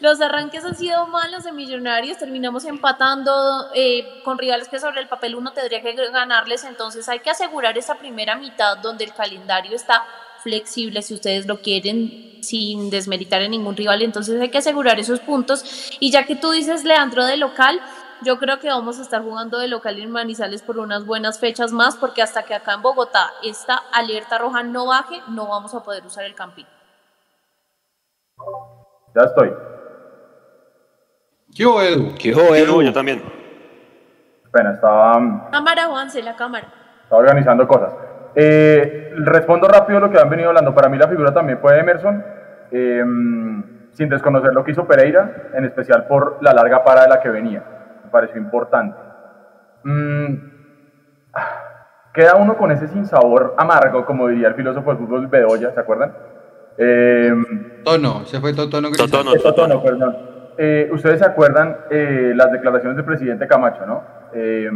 Los 0.00 0.20
arranques 0.20 0.64
han 0.64 0.76
sido 0.76 1.06
malos 1.06 1.44
de 1.44 1.52
Millonarios, 1.52 2.18
terminamos 2.18 2.66
empatando 2.66 3.70
eh, 3.74 4.20
con 4.22 4.36
rivales 4.36 4.68
que 4.68 4.78
sobre 4.78 5.00
el 5.00 5.08
papel 5.08 5.34
uno 5.34 5.52
tendría 5.52 5.80
que 5.80 5.94
ganarles, 6.10 6.64
entonces 6.64 7.08
hay 7.08 7.20
que 7.20 7.30
asegurar 7.30 7.78
esa 7.78 7.94
primera 7.94 8.36
mitad 8.36 8.76
donde 8.76 9.04
el 9.04 9.14
calendario 9.14 9.74
está 9.74 10.04
flexible 10.46 11.02
si 11.02 11.12
ustedes 11.12 11.44
lo 11.46 11.56
quieren 11.60 12.38
sin 12.40 12.88
desmeritar 12.88 13.42
en 13.42 13.50
ningún 13.50 13.74
rival, 13.74 14.02
entonces 14.02 14.40
hay 14.40 14.48
que 14.48 14.58
asegurar 14.58 15.00
esos 15.00 15.18
puntos. 15.18 15.90
Y 15.98 16.12
ya 16.12 16.24
que 16.24 16.36
tú 16.36 16.52
dices, 16.52 16.84
Leandro, 16.84 17.24
de 17.24 17.36
local, 17.36 17.80
yo 18.22 18.38
creo 18.38 18.60
que 18.60 18.68
vamos 18.68 19.00
a 19.00 19.02
estar 19.02 19.22
jugando 19.22 19.58
de 19.58 19.66
local 19.66 19.98
en 19.98 20.12
Manizales 20.12 20.62
por 20.62 20.78
unas 20.78 21.04
buenas 21.04 21.40
fechas 21.40 21.72
más, 21.72 21.96
porque 21.96 22.22
hasta 22.22 22.44
que 22.44 22.54
acá 22.54 22.74
en 22.74 22.82
Bogotá 22.82 23.32
esta 23.42 23.74
alerta 23.92 24.38
roja 24.38 24.62
no 24.62 24.86
baje, 24.86 25.20
no 25.28 25.48
vamos 25.48 25.74
a 25.74 25.82
poder 25.82 26.06
usar 26.06 26.24
el 26.24 26.36
campín. 26.36 26.66
Ya 29.16 29.22
estoy. 29.22 29.52
¿Qué 31.56 31.66
hubo, 31.66 31.82
Edu? 31.82 32.14
¿Qué 32.16 32.32
hubo, 32.32 32.54
Edu? 32.54 32.82
Yo 32.82 32.92
también. 32.92 33.20
Bueno, 34.52 34.70
estaba... 34.70 35.48
Cámara, 35.50 35.86
Juanse, 35.86 36.22
la 36.22 36.36
cámara. 36.36 36.72
Estaba 37.02 37.20
organizando 37.20 37.66
cosas. 37.66 38.05
Eh, 38.36 39.14
respondo 39.16 39.66
rápido 39.66 39.98
lo 39.98 40.10
que 40.10 40.18
han 40.18 40.30
venido 40.30 40.50
hablando. 40.50 40.74
Para 40.74 40.88
mí 40.88 40.98
la 40.98 41.08
figura 41.08 41.32
también 41.32 41.58
fue 41.58 41.78
Emerson. 41.78 42.22
Eh, 42.70 43.04
sin 43.92 44.10
desconocer 44.10 44.52
lo 44.52 44.62
que 44.62 44.72
hizo 44.72 44.86
Pereira, 44.86 45.48
en 45.54 45.64
especial 45.64 46.06
por 46.06 46.36
la 46.42 46.52
larga 46.52 46.84
para 46.84 47.02
de 47.02 47.08
la 47.08 47.20
que 47.20 47.30
venía 47.30 47.62
me 48.06 48.10
pareció 48.10 48.40
importante. 48.40 48.96
Mm, 49.82 50.34
queda 52.12 52.36
uno 52.36 52.56
con 52.56 52.70
ese 52.70 52.88
sinsabor 52.88 53.54
amargo, 53.58 54.04
como 54.06 54.28
diría 54.28 54.48
el 54.48 54.54
filósofo 54.54 54.90
del 54.90 54.98
fútbol 54.98 55.26
Bedoya, 55.26 55.72
¿se 55.72 55.80
acuerdan? 55.80 56.12
Eh, 56.78 57.32
tono, 57.84 58.24
se 58.26 58.40
fue 58.40 58.52
Totono 58.52 58.90
Totono, 58.90 59.32
totono, 59.34 59.82
perdón. 59.82 60.16
Eh, 60.58 60.88
Ustedes 60.92 61.18
se 61.20 61.26
acuerdan 61.26 61.76
eh, 61.90 62.32
las 62.34 62.52
declaraciones 62.52 62.96
del 62.96 63.04
presidente 63.04 63.46
Camacho, 63.46 63.84
¿no? 63.86 64.04
Eh, 64.32 64.70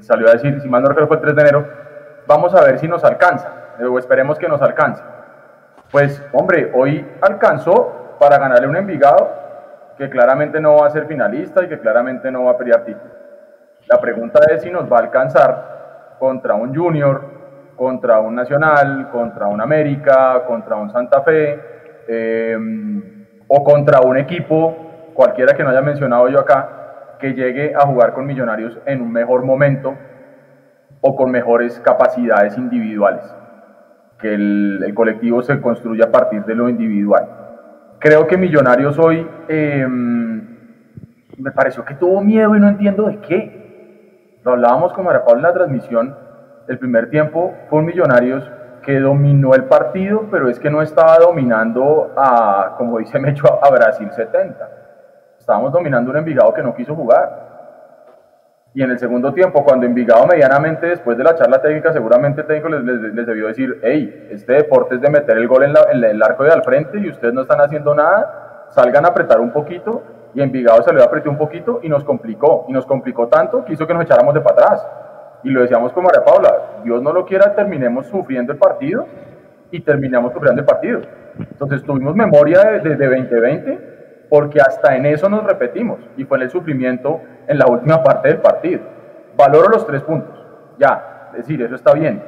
salió 0.00 0.28
a 0.28 0.32
decir, 0.32 0.60
si 0.60 0.68
mal 0.68 0.82
no 0.82 0.88
recuerdo 0.88 1.08
fue 1.08 1.16
el 1.16 1.22
3 1.22 1.36
de 1.36 1.42
enero, 1.42 1.68
vamos 2.26 2.54
a 2.54 2.62
ver 2.64 2.78
si 2.78 2.88
nos 2.88 3.04
alcanza, 3.04 3.50
o 3.88 3.98
esperemos 3.98 4.38
que 4.38 4.48
nos 4.48 4.62
alcance. 4.62 5.02
Pues, 5.90 6.22
hombre, 6.32 6.72
hoy 6.74 7.06
alcanzó 7.20 8.16
para 8.18 8.38
ganarle 8.38 8.66
un 8.66 8.76
Envigado 8.76 9.30
que 9.96 10.10
claramente 10.10 10.60
no 10.60 10.76
va 10.76 10.88
a 10.88 10.90
ser 10.90 11.06
finalista 11.06 11.62
y 11.62 11.68
que 11.68 11.78
claramente 11.78 12.30
no 12.30 12.44
va 12.44 12.52
a 12.52 12.58
pelear 12.58 12.84
título. 12.84 13.12
La 13.88 14.00
pregunta 14.00 14.40
es 14.50 14.62
si 14.62 14.70
nos 14.70 14.90
va 14.90 14.98
a 14.98 15.00
alcanzar 15.00 16.16
contra 16.18 16.54
un 16.54 16.74
Junior, 16.74 17.22
contra 17.76 18.18
un 18.18 18.34
Nacional, 18.34 19.10
contra 19.10 19.46
un 19.46 19.60
América, 19.60 20.44
contra 20.46 20.76
un 20.76 20.90
Santa 20.90 21.22
Fe, 21.22 21.60
eh, 22.08 22.58
o 23.46 23.62
contra 23.62 24.00
un 24.00 24.16
equipo, 24.16 25.12
cualquiera 25.14 25.54
que 25.54 25.62
no 25.62 25.70
haya 25.70 25.80
mencionado 25.82 26.28
yo 26.28 26.40
acá, 26.40 27.16
que 27.18 27.34
llegue 27.34 27.74
a 27.74 27.86
jugar 27.86 28.14
con 28.14 28.26
Millonarios 28.26 28.78
en 28.86 29.00
un 29.00 29.12
mejor 29.12 29.44
momento 29.44 29.94
o 31.06 31.14
con 31.14 31.30
mejores 31.30 31.78
capacidades 31.80 32.56
individuales. 32.56 33.22
Que 34.18 34.32
el, 34.32 34.92
colectivo 34.94 35.42
se 35.42 35.60
construya 35.60 36.06
a 36.06 36.10
partir 36.10 36.42
de 36.46 36.54
lo 36.54 36.70
individual. 36.70 37.28
Creo 37.98 38.26
que 38.26 38.38
Millonarios 38.38 38.98
hoy 38.98 39.28
eh, 39.48 39.86
me 39.86 41.50
pareció 41.50 41.84
que 41.84 41.94
tuvo 41.94 42.22
miedo 42.22 42.56
y 42.56 42.60
no 42.60 42.68
entiendo 42.68 43.06
de 43.06 43.18
qué. 43.18 44.40
Lo 44.44 44.52
hablábamos 44.52 44.94
con 44.94 45.04
María 45.04 45.22
en 45.28 45.42
la 45.42 45.52
transmisión. 45.52 46.16
El 46.68 46.78
primer 46.78 47.10
tiempo 47.10 47.54
fue 47.68 47.80
un 47.80 47.84
Millonarios 47.84 48.50
que 48.82 48.98
dominó 48.98 49.54
el 49.54 49.64
partido, 49.64 50.28
pero 50.30 50.48
es 50.48 50.58
que 50.58 50.70
no 50.70 50.80
estaba 50.80 51.18
dominando 51.18 52.14
a, 52.16 52.76
como 52.78 52.98
dice 52.98 53.18
Mecho, 53.18 53.62
a 53.62 53.70
Brasil 53.70 54.10
70. 54.10 54.70
Estábamos 55.38 55.70
dominando 55.70 56.10
un 56.10 56.16
Envigado 56.16 56.54
que 56.54 56.62
no 56.62 56.74
quiso 56.74 56.94
jugar. 56.94 57.53
Y 58.76 58.82
en 58.82 58.90
el 58.90 58.98
segundo 58.98 59.32
tiempo, 59.32 59.64
cuando 59.64 59.86
Envigado 59.86 60.26
medianamente 60.26 60.88
después 60.88 61.16
de 61.16 61.22
la 61.22 61.36
charla 61.36 61.62
técnica, 61.62 61.92
seguramente 61.92 62.40
el 62.40 62.46
técnico 62.48 62.68
les, 62.70 63.26
debió 63.26 63.46
decir, 63.46 63.78
hey, 63.84 64.26
este 64.32 64.54
deporte 64.54 64.96
es 64.96 65.00
de 65.00 65.10
meter 65.10 65.38
el 65.38 65.46
gol 65.46 65.62
en, 65.62 66.04
el 66.04 66.20
arco 66.20 66.42
de 66.42 66.50
al 66.50 66.64
frente 66.64 66.98
y 66.98 67.08
ustedes 67.08 67.32
no 67.32 67.42
están 67.42 67.60
haciendo 67.60 67.94
nada, 67.94 68.66
salgan 68.70 69.04
a 69.04 69.08
apretar 69.10 69.40
un 69.40 69.52
poquito. 69.52 70.02
Y 70.34 70.42
Envigado 70.42 70.82
salió 70.82 71.02
a 71.02 71.04
apretar 71.04 71.28
un 71.28 71.38
poquito 71.38 71.78
y 71.84 71.88
nos 71.88 72.02
complicó. 72.02 72.66
Y 72.68 72.72
nos 72.72 72.84
complicó 72.84 73.28
tanto 73.28 73.64
que 73.64 73.74
hizo 73.74 73.86
que 73.86 73.94
nos 73.94 74.02
echáramos 74.02 74.34
de 74.34 74.40
para 74.40 74.56
atrás. 74.56 74.88
Y 75.44 75.50
lo 75.50 75.60
decíamos 75.60 75.92
con 75.92 76.02
María 76.02 76.24
Paula, 76.24 76.80
Dios 76.82 77.00
no 77.00 77.12
lo 77.12 77.24
quiera, 77.24 77.54
terminemos 77.54 78.08
sufriendo 78.08 78.52
el 78.52 78.58
partido 78.58 79.06
y 79.70 79.80
terminamos 79.82 80.32
sufriendo 80.32 80.62
el 80.62 80.66
partido. 80.66 81.00
Entonces 81.38 81.84
tuvimos 81.84 82.16
memoria 82.16 82.64
desde 82.72 82.96
de 82.96 83.06
2020 83.06 83.93
porque 84.34 84.60
hasta 84.60 84.96
en 84.96 85.06
eso 85.06 85.28
nos 85.28 85.44
repetimos 85.44 86.00
y 86.16 86.24
fue 86.24 86.38
en 86.38 86.42
el 86.42 86.50
sufrimiento 86.50 87.20
en 87.46 87.56
la 87.56 87.68
última 87.68 88.02
parte 88.02 88.30
del 88.30 88.38
partido. 88.38 88.80
Valoro 89.36 89.68
los 89.68 89.86
tres 89.86 90.02
puntos, 90.02 90.36
ya, 90.76 91.28
es 91.30 91.46
decir, 91.46 91.62
eso 91.62 91.76
está 91.76 91.92
bien, 91.92 92.20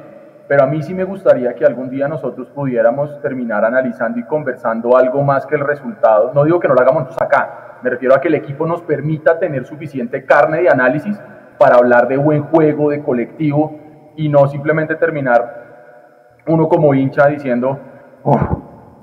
pero 0.47 0.63
a 0.63 0.67
mí 0.67 0.81
sí 0.81 0.93
me 0.93 1.03
gustaría 1.03 1.53
que 1.53 1.65
algún 1.65 1.89
día 1.89 2.07
nosotros 2.07 2.47
pudiéramos 2.55 3.21
terminar 3.21 3.65
analizando 3.65 4.19
y 4.19 4.23
conversando 4.23 4.95
algo 4.95 5.21
más 5.21 5.45
que 5.45 5.55
el 5.55 5.67
resultado. 5.67 6.31
No 6.33 6.45
digo 6.45 6.61
que 6.61 6.69
no 6.69 6.75
lo 6.75 6.79
hagamos 6.79 7.03
nosotros 7.03 7.27
acá, 7.27 7.79
me 7.83 7.89
refiero 7.89 8.15
a 8.15 8.21
que 8.21 8.29
el 8.29 8.35
equipo 8.35 8.65
nos 8.65 8.81
permita 8.83 9.37
tener 9.37 9.65
suficiente 9.65 10.23
carne 10.23 10.61
de 10.61 10.69
análisis 10.69 11.21
para 11.59 11.75
hablar 11.75 12.07
de 12.07 12.15
buen 12.15 12.43
juego, 12.43 12.89
de 12.89 13.03
colectivo 13.03 13.81
y 14.15 14.29
no 14.29 14.47
simplemente 14.47 14.95
terminar 14.95 16.37
uno 16.47 16.69
como 16.69 16.93
hincha 16.93 17.27
diciendo, 17.27 17.77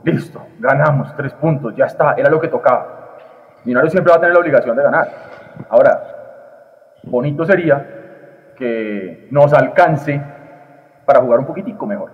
listo, 0.05 0.41
ganamos, 0.59 1.15
tres 1.17 1.33
puntos, 1.35 1.75
ya 1.77 1.87
está, 1.87 2.15
era 2.15 2.31
lo 2.31 2.41
que 2.41 2.49
tocaba. 2.49 2.94
Millonarios 3.65 3.93
siempre 3.93 4.11
va 4.11 4.19
a 4.19 4.21
tener 4.21 4.35
la 4.35 4.41
obligación 4.41 4.77
de 4.77 4.83
ganar. 4.83 5.65
Ahora, 5.69 7.01
bonito 7.03 7.45
sería 7.45 8.55
que 8.57 9.29
nos 9.31 9.53
alcance 9.53 10.21
para 11.05 11.21
jugar 11.21 11.41
un 11.41 11.47
poquitico 11.47 11.87
mejor. 11.87 12.11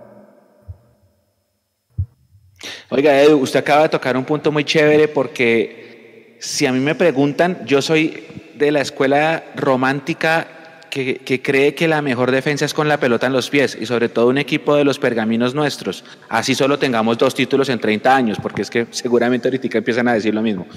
Oiga, 2.89 3.21
Edu, 3.21 3.37
usted 3.39 3.59
acaba 3.59 3.83
de 3.83 3.89
tocar 3.89 4.17
un 4.17 4.25
punto 4.25 4.51
muy 4.51 4.65
chévere 4.65 5.07
porque 5.07 6.37
si 6.39 6.65
a 6.65 6.71
mí 6.71 6.79
me 6.79 6.95
preguntan, 6.95 7.65
yo 7.65 7.81
soy 7.81 8.51
de 8.55 8.71
la 8.71 8.81
escuela 8.81 9.43
romántica 9.55 10.47
que, 10.91 11.41
cree 11.41 11.73
que 11.73 11.87
la 11.87 12.03
mejor 12.03 12.29
defensa 12.29 12.65
es 12.65 12.73
con 12.73 12.87
la 12.87 12.99
pelota 12.99 13.25
en 13.25 13.33
los 13.33 13.49
pies 13.49 13.75
y 13.79 13.87
sobre 13.87 14.09
todo 14.09 14.27
un 14.27 14.37
equipo 14.37 14.75
de 14.75 14.83
los 14.83 14.99
pergaminos 14.99 15.55
nuestros. 15.55 16.03
Así 16.29 16.53
solo 16.53 16.77
tengamos 16.77 17.17
dos 17.17 17.33
títulos 17.33 17.69
en 17.69 17.79
30 17.79 18.15
años, 18.15 18.37
porque 18.39 18.61
es 18.61 18.69
que 18.69 18.85
seguramente 18.91 19.47
ahorita 19.47 19.79
empiezan 19.79 20.07
a 20.07 20.13
decir 20.13 20.35
lo 20.35 20.41
mismo. 20.41 20.67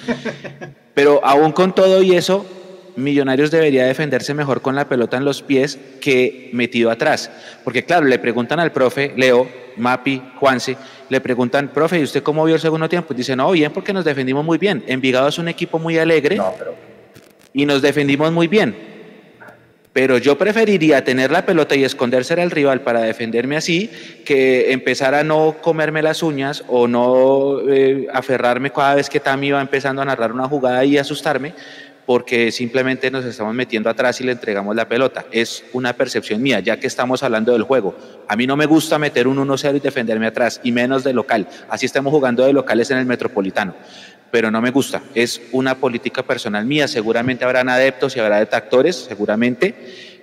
Pero 0.94 1.20
aún 1.22 1.52
con 1.52 1.74
todo 1.74 2.02
y 2.02 2.14
eso, 2.14 2.46
Millonarios 2.96 3.50
debería 3.50 3.86
defenderse 3.86 4.34
mejor 4.34 4.62
con 4.62 4.76
la 4.76 4.88
pelota 4.88 5.16
en 5.16 5.24
los 5.24 5.42
pies 5.42 5.78
que 6.00 6.48
metido 6.52 6.92
atrás. 6.92 7.28
Porque 7.64 7.84
claro, 7.84 8.06
le 8.06 8.20
preguntan 8.20 8.60
al 8.60 8.70
profe 8.70 9.12
Leo, 9.16 9.48
Mapi, 9.76 10.22
Juanse, 10.38 10.76
le 11.08 11.20
preguntan, 11.20 11.68
profe, 11.68 11.98
¿y 11.98 12.04
usted 12.04 12.22
cómo 12.22 12.44
vio 12.44 12.54
el 12.54 12.60
segundo 12.60 12.88
tiempo? 12.88 13.12
Y 13.12 13.16
dice, 13.16 13.34
no, 13.34 13.50
bien, 13.50 13.72
porque 13.72 13.92
nos 13.92 14.04
defendimos 14.04 14.44
muy 14.44 14.58
bien. 14.58 14.84
Envigado 14.86 15.26
es 15.26 15.38
un 15.38 15.48
equipo 15.48 15.80
muy 15.80 15.98
alegre 15.98 16.38
y 17.52 17.66
nos 17.66 17.82
defendimos 17.82 18.30
muy 18.30 18.46
bien 18.46 18.93
pero 19.94 20.18
yo 20.18 20.36
preferiría 20.36 21.04
tener 21.04 21.30
la 21.30 21.46
pelota 21.46 21.76
y 21.76 21.84
esconderse 21.84 22.34
al 22.34 22.50
rival 22.50 22.80
para 22.80 23.00
defenderme 23.00 23.56
así 23.56 23.88
que 24.24 24.72
empezar 24.72 25.14
a 25.14 25.22
no 25.22 25.56
comerme 25.62 26.02
las 26.02 26.22
uñas 26.22 26.64
o 26.66 26.88
no 26.88 27.60
eh, 27.70 28.08
aferrarme 28.12 28.72
cada 28.72 28.96
vez 28.96 29.08
que 29.08 29.20
Tami 29.20 29.52
va 29.52 29.60
empezando 29.60 30.02
a 30.02 30.04
narrar 30.04 30.32
una 30.32 30.48
jugada 30.48 30.84
y 30.84 30.98
asustarme 30.98 31.54
porque 32.06 32.50
simplemente 32.50 33.08
nos 33.08 33.24
estamos 33.24 33.54
metiendo 33.54 33.88
atrás 33.88 34.20
y 34.20 34.24
le 34.24 34.32
entregamos 34.32 34.76
la 34.76 34.86
pelota. 34.86 35.24
Es 35.30 35.64
una 35.72 35.94
percepción 35.94 36.42
mía, 36.42 36.60
ya 36.60 36.76
que 36.76 36.86
estamos 36.86 37.22
hablando 37.22 37.52
del 37.52 37.62
juego. 37.62 37.94
A 38.28 38.36
mí 38.36 38.46
no 38.46 38.56
me 38.56 38.66
gusta 38.66 38.98
meter 38.98 39.26
un 39.26 39.38
1-0 39.38 39.76
y 39.76 39.80
defenderme 39.80 40.26
atrás, 40.26 40.60
y 40.62 40.70
menos 40.70 41.02
de 41.02 41.14
local. 41.14 41.48
Así 41.70 41.86
estamos 41.86 42.10
jugando 42.10 42.44
de 42.44 42.52
locales 42.52 42.90
en 42.90 42.98
el 42.98 43.06
Metropolitano 43.06 43.74
pero 44.34 44.50
no 44.50 44.60
me 44.60 44.72
gusta. 44.72 45.00
Es 45.14 45.40
una 45.52 45.76
política 45.76 46.24
personal 46.24 46.66
mía. 46.66 46.88
Seguramente 46.88 47.44
habrán 47.44 47.68
adeptos 47.68 48.16
y 48.16 48.18
habrá 48.18 48.40
detractores, 48.40 49.04
seguramente, 49.04 49.72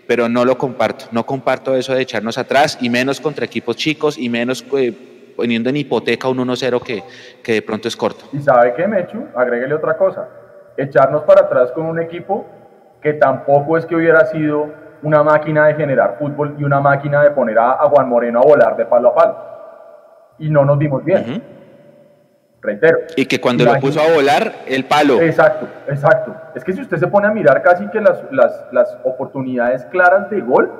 pero 0.06 0.28
no 0.28 0.44
lo 0.44 0.58
comparto. 0.58 1.06
No 1.14 1.26
comparto 1.26 1.78
eso 1.78 1.96
de 1.96 2.02
echarnos 2.02 2.38
atrás 2.38 2.78
y 2.82 2.90
menos 2.90 3.22
contra 3.22 3.46
equipos 3.46 3.78
chicos 3.78 4.18
y 4.18 4.28
menos 4.28 4.66
eh, 4.78 5.32
poniendo 5.38 5.70
en 5.70 5.78
hipoteca 5.78 6.28
un 6.28 6.40
1-0 6.40 6.84
que, 6.84 7.04
que 7.42 7.54
de 7.54 7.62
pronto 7.62 7.88
es 7.88 7.96
corto. 7.96 8.26
Y 8.34 8.42
sabe 8.42 8.74
qué, 8.74 8.86
Mechu, 8.86 9.28
agréguele 9.34 9.76
otra 9.76 9.96
cosa. 9.96 10.28
Echarnos 10.76 11.22
para 11.22 11.44
atrás 11.46 11.72
con 11.72 11.86
un 11.86 12.02
equipo 12.02 12.46
que 13.02 13.14
tampoco 13.14 13.78
es 13.78 13.86
que 13.86 13.96
hubiera 13.96 14.26
sido 14.26 14.74
una 15.04 15.24
máquina 15.24 15.68
de 15.68 15.76
generar 15.76 16.18
fútbol 16.20 16.58
y 16.60 16.66
una 16.66 16.82
máquina 16.82 17.24
de 17.24 17.32
poner 17.32 17.58
a, 17.58 17.78
Juan 17.88 18.10
Moreno 18.10 18.42
a 18.42 18.46
volar 18.46 18.76
de 18.76 18.86
palo 18.88 19.08
a 19.12 19.16
palo. 19.16 19.38
Y 20.38 20.50
no 20.50 20.66
nos 20.66 20.78
vimos 20.78 21.02
bien 21.06 21.61
reitero. 22.62 23.00
Y 23.16 23.26
que 23.26 23.42
cuando 23.42 23.66
lo 23.66 23.80
puso 23.80 24.00
a 24.00 24.14
volar, 24.14 24.54
el 24.68 24.86
palo. 24.86 25.20
Exacto, 25.20 25.68
exacto. 25.88 26.36
Es 26.56 26.64
que 26.64 26.74
si 26.74 26.82
usted 26.82 26.98
se 26.98 27.08
pone 27.08 27.28
a 27.28 27.32
mirar 27.32 27.62
casi 27.62 27.88
que 27.88 28.00
las, 28.00 28.24
las, 28.32 28.66
las 28.72 28.98
oportunidades 29.04 29.86
claras 29.86 30.30
de 30.30 30.42
gol, 30.42 30.72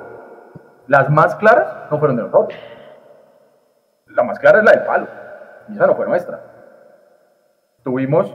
las 0.86 1.10
más 1.10 1.34
claras 1.36 1.66
no 1.90 1.98
fueron 1.98 2.16
de 2.16 2.22
nosotros. 2.22 2.58
La 4.06 4.22
más 4.22 4.38
clara 4.38 4.58
es 4.58 4.64
la 4.64 4.72
del 4.72 4.82
palo. 4.82 5.06
Y 5.68 5.74
esa 5.74 5.86
no 5.86 5.96
fue 5.96 6.06
nuestra. 6.06 6.40
Tuvimos 7.82 8.34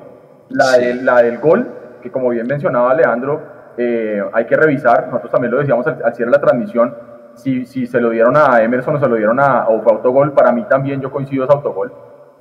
la, 0.50 0.78
la 1.02 1.22
del 1.22 1.38
gol, 1.38 2.00
que 2.02 2.12
como 2.12 2.30
bien 2.30 2.48
mencionaba 2.48 2.94
Leandro, 2.94 3.74
eh, 3.78 4.22
hay 4.34 4.46
que 4.46 4.56
revisar. 4.56 5.08
Nosotros 5.08 5.32
también 5.32 5.52
lo 5.52 5.60
decíamos 5.60 5.86
al, 5.88 6.16
cierre 6.16 6.32
de 6.32 6.38
la 6.38 6.42
transmisión. 6.42 6.96
Si, 7.36 7.66
si, 7.68 7.86
se 7.86 8.02
lo 8.02 8.10
dieron 8.10 8.36
a 8.36 8.62
Emerson 8.64 8.96
o 8.96 9.00
se 9.00 9.08
lo 9.08 9.16
dieron 9.16 9.40
a 9.40 9.68
o 9.68 9.82
fue 9.84 9.94
autogol, 9.94 10.34
para 10.34 10.52
mí 10.52 10.66
también 10.68 11.00
yo 11.00 11.12
coincido 11.12 11.44
es 11.44 11.52
autogol 11.52 11.94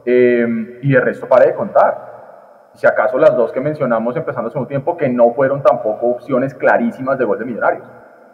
Em, 0.09 0.79
y 0.83 0.95
el 0.95 1.03
resto 1.03 1.27
para 1.27 1.47
de 1.47 1.55
contar. 1.55 2.71
Si 2.75 2.87
acaso 2.87 3.19
las 3.19 3.37
dos 3.37 3.51
que 3.51 3.61
mencionamos 3.61 4.17
empezando 4.17 4.49
hace 4.49 4.59
un 4.59 4.69
tiempo 4.69 4.97
que 4.97 5.09
no 5.09 5.35
fueron 5.35 5.63
tampoco 5.65 6.07
opciones 6.07 6.55
clarísimas 6.55 7.19
de 7.19 7.25
gol 7.25 7.41
de 7.41 7.45
Millonarios. 7.45 7.85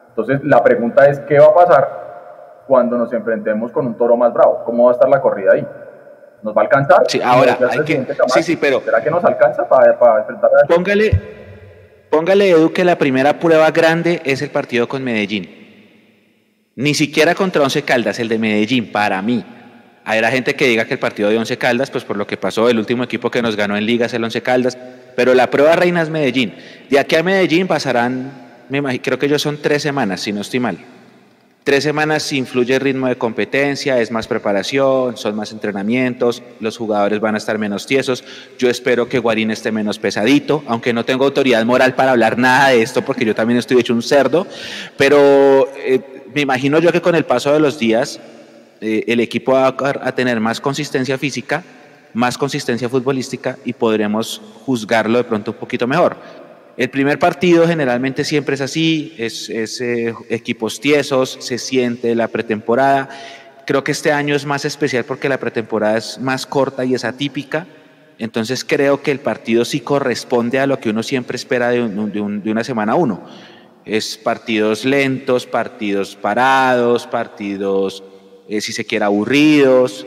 Entonces 0.08 0.40
la 0.44 0.62
pregunta 0.62 1.06
es, 1.08 1.20
¿qué 1.20 1.38
va 1.38 1.46
a 1.46 1.54
pasar 1.54 2.64
cuando 2.66 2.98
nos 2.98 3.10
enfrentemos 3.14 3.72
con 3.72 3.86
un 3.86 3.96
toro 3.96 4.18
más 4.18 4.34
bravo? 4.34 4.62
¿Cómo 4.66 4.84
va 4.84 4.90
a 4.90 4.92
estar 4.92 5.08
la 5.08 5.22
corrida 5.22 5.52
ahí? 5.54 5.66
¿Nos 6.42 6.54
va 6.54 6.60
a 6.60 6.64
alcanzar? 6.64 7.04
Sí, 7.08 7.22
ahora 7.24 7.56
hay 7.70 7.84
que... 7.84 8.06
Sí, 8.26 8.42
sí, 8.42 8.56
pero... 8.56 8.80
¿Será 8.80 9.02
que 9.02 9.10
nos 9.10 9.24
alcanza 9.24 9.66
para, 9.66 9.98
para 9.98 10.20
enfrentar 10.20 10.50
a... 10.50 10.66
Póngale, 10.66 11.10
póngale, 12.10 12.50
Edu, 12.50 12.70
que 12.72 12.84
la 12.84 12.96
primera 12.98 13.38
prueba 13.38 13.70
grande 13.70 14.20
es 14.26 14.42
el 14.42 14.50
partido 14.50 14.88
con 14.88 15.02
Medellín. 15.02 15.48
Ni 16.76 16.92
siquiera 16.92 17.34
contra 17.34 17.62
Once 17.62 17.82
Caldas, 17.82 18.18
el 18.18 18.28
de 18.28 18.38
Medellín, 18.38 18.92
para 18.92 19.22
mí 19.22 19.42
Habrá 20.04 20.30
gente 20.30 20.54
que 20.54 20.66
diga 20.66 20.84
que 20.84 20.94
el 20.94 21.00
partido 21.00 21.28
de 21.28 21.38
Once 21.38 21.56
Caldas, 21.58 21.90
pues 21.90 22.04
por 22.04 22.16
lo 22.16 22.26
que 22.26 22.36
pasó, 22.36 22.68
el 22.68 22.78
último 22.78 23.04
equipo 23.04 23.30
que 23.30 23.40
nos 23.40 23.54
ganó 23.54 23.76
en 23.76 23.86
Liga 23.86 24.06
es 24.06 24.14
el 24.14 24.24
Once 24.24 24.42
Caldas, 24.42 24.76
pero 25.14 25.34
la 25.34 25.50
prueba 25.50 25.76
reina 25.76 26.02
es 26.02 26.10
Medellín. 26.10 26.54
De 26.90 26.98
aquí 26.98 27.14
a 27.14 27.22
Medellín 27.22 27.68
pasarán, 27.68 28.32
me 28.68 29.00
creo 29.00 29.18
que 29.18 29.26
ellos 29.26 29.42
son 29.42 29.58
tres 29.58 29.82
semanas, 29.82 30.20
si 30.20 30.32
no 30.32 30.40
estoy 30.40 30.60
mal. 30.60 30.78
Tres 31.64 31.84
semanas 31.84 32.32
influye 32.32 32.74
el 32.74 32.80
ritmo 32.80 33.06
de 33.06 33.14
competencia, 33.14 34.00
es 34.00 34.10
más 34.10 34.26
preparación, 34.26 35.16
son 35.16 35.36
más 35.36 35.52
entrenamientos, 35.52 36.42
los 36.58 36.76
jugadores 36.76 37.20
van 37.20 37.36
a 37.36 37.38
estar 37.38 37.56
menos 37.56 37.86
tiesos. 37.86 38.24
Yo 38.58 38.68
espero 38.68 39.08
que 39.08 39.20
Guarín 39.20 39.52
esté 39.52 39.70
menos 39.70 40.00
pesadito, 40.00 40.64
aunque 40.66 40.92
no 40.92 41.04
tengo 41.04 41.24
autoridad 41.24 41.64
moral 41.64 41.94
para 41.94 42.10
hablar 42.10 42.36
nada 42.36 42.70
de 42.70 42.82
esto, 42.82 43.02
porque 43.02 43.24
yo 43.24 43.36
también 43.36 43.60
estoy 43.60 43.78
hecho 43.78 43.94
un 43.94 44.02
cerdo, 44.02 44.44
pero 44.96 45.68
eh, 45.76 46.00
me 46.34 46.40
imagino 46.40 46.80
yo 46.80 46.90
que 46.90 47.00
con 47.00 47.14
el 47.14 47.24
paso 47.24 47.52
de 47.52 47.60
los 47.60 47.78
días 47.78 48.18
eh, 48.84 49.04
el 49.06 49.20
equipo 49.20 49.52
va 49.52 49.68
a, 49.68 50.12
tener 50.12 50.40
más 50.40 50.60
consistencia 50.60 51.16
física, 51.16 51.62
más 52.14 52.36
consistencia 52.36 52.88
futbolística 52.88 53.56
y 53.64 53.74
podremos 53.74 54.42
juzgarlo 54.66 55.18
de 55.18 55.24
pronto 55.24 55.52
un 55.52 55.56
poquito 55.56 55.86
mejor. 55.86 56.16
El 56.76 56.90
primer 56.90 57.20
partido 57.20 57.68
generalmente 57.68 58.24
siempre 58.24 58.56
es 58.56 58.60
así, 58.60 59.14
es, 59.18 59.48
eh, 59.50 60.12
equipos 60.28 60.80
tiesos, 60.80 61.38
se 61.38 61.58
siente 61.58 62.16
la 62.16 62.26
pretemporada. 62.26 63.08
Creo 63.66 63.84
que 63.84 63.92
este 63.92 64.10
año 64.10 64.34
es 64.34 64.46
más 64.46 64.64
especial 64.64 65.04
porque 65.04 65.28
la 65.28 65.38
pretemporada 65.38 65.98
es 65.98 66.18
más 66.18 66.44
corta 66.44 66.84
y 66.84 66.94
es 66.94 67.04
atípica. 67.04 67.68
Entonces 68.18 68.64
creo 68.64 69.00
que 69.00 69.12
el 69.12 69.20
partido 69.20 69.64
sí 69.64 69.78
corresponde 69.78 70.58
a 70.58 70.66
lo 70.66 70.80
que 70.80 70.90
uno 70.90 71.04
siempre 71.04 71.36
espera 71.36 71.68
de 71.68 71.80
una 71.80 72.64
semana 72.64 72.96
uno. 72.96 73.22
Es 73.84 74.16
partidos 74.16 74.84
lentos, 74.84 75.46
partidos 75.46 76.16
parados, 76.16 77.06
partidos 77.06 78.02
eh, 78.48 78.60
si 78.60 78.72
se 78.72 78.84
quiere, 78.84 79.04
aburridos, 79.04 80.06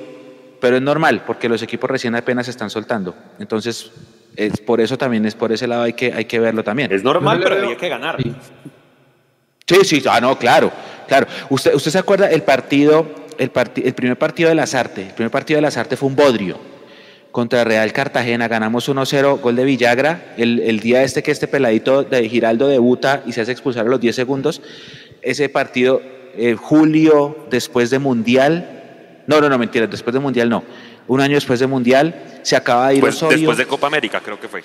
pero 0.59 0.77
es 0.77 0.81
normal 0.81 1.23
porque 1.25 1.49
los 1.49 1.61
equipos 1.61 1.89
recién 1.89 2.15
apenas 2.15 2.45
se 2.45 2.51
están 2.51 2.69
soltando. 2.69 3.15
Entonces, 3.39 3.91
es 4.35 4.59
por 4.59 4.81
eso 4.81 4.97
también, 4.97 5.25
es 5.25 5.35
por 5.35 5.51
ese 5.51 5.67
lado 5.67 5.83
hay 5.83 5.93
que, 5.93 6.13
hay 6.13 6.25
que 6.25 6.39
verlo 6.39 6.63
también. 6.63 6.91
Es 6.91 7.03
normal, 7.03 7.39
pero 7.41 7.67
hay 7.67 7.75
que 7.75 7.89
ganar. 7.89 8.17
Sí, 9.67 9.75
sí, 9.83 10.03
ah, 10.09 10.19
no, 10.21 10.37
claro, 10.37 10.71
claro. 11.07 11.27
¿Usted, 11.49 11.73
usted 11.73 11.91
se 11.91 11.97
acuerda 11.97 12.29
el 12.29 12.43
partido, 12.43 13.07
el, 13.37 13.51
el 13.75 13.93
primer 13.93 14.17
partido 14.17 14.49
de 14.49 14.55
las 14.55 14.75
artes? 14.75 15.07
El 15.07 15.13
primer 15.13 15.31
partido 15.31 15.57
de 15.57 15.61
las 15.61 15.77
artes 15.77 15.97
fue 15.97 16.09
un 16.09 16.15
bodrio 16.15 16.59
contra 17.31 17.65
Real 17.65 17.91
Cartagena, 17.91 18.47
ganamos 18.47 18.87
1-0, 18.87 19.41
gol 19.41 19.57
de 19.57 19.65
Villagra, 19.65 20.33
el, 20.37 20.61
el, 20.61 20.79
día 20.79 21.03
este 21.03 21.21
que 21.21 21.31
este 21.31 21.47
peladito 21.47 22.03
de 22.03 22.29
Giraldo 22.29 22.69
debuta 22.69 23.23
y 23.25 23.33
se 23.33 23.41
hace 23.41 23.51
expulsar 23.51 23.85
a 23.85 23.89
los 23.89 23.99
10 23.99 24.15
segundos, 24.15 24.61
ese 25.21 25.49
partido 25.49 26.01
eh, 26.37 26.55
julio 26.55 27.47
después 27.49 27.89
de 27.89 27.99
Mundial. 27.99 29.23
No, 29.27 29.41
no, 29.41 29.49
no, 29.49 29.57
mentira, 29.57 29.87
después 29.87 30.13
de 30.13 30.19
Mundial 30.19 30.49
no. 30.49 30.63
Un 31.07 31.21
año 31.21 31.35
después 31.35 31.59
de 31.59 31.67
Mundial 31.67 32.39
se 32.43 32.55
acaba 32.55 32.89
de 32.89 32.95
ir 32.95 33.01
pues, 33.01 33.19
Después 33.19 33.57
de 33.57 33.65
Copa 33.65 33.87
América, 33.87 34.21
creo 34.23 34.39
que 34.39 34.47
fue. 34.47 34.63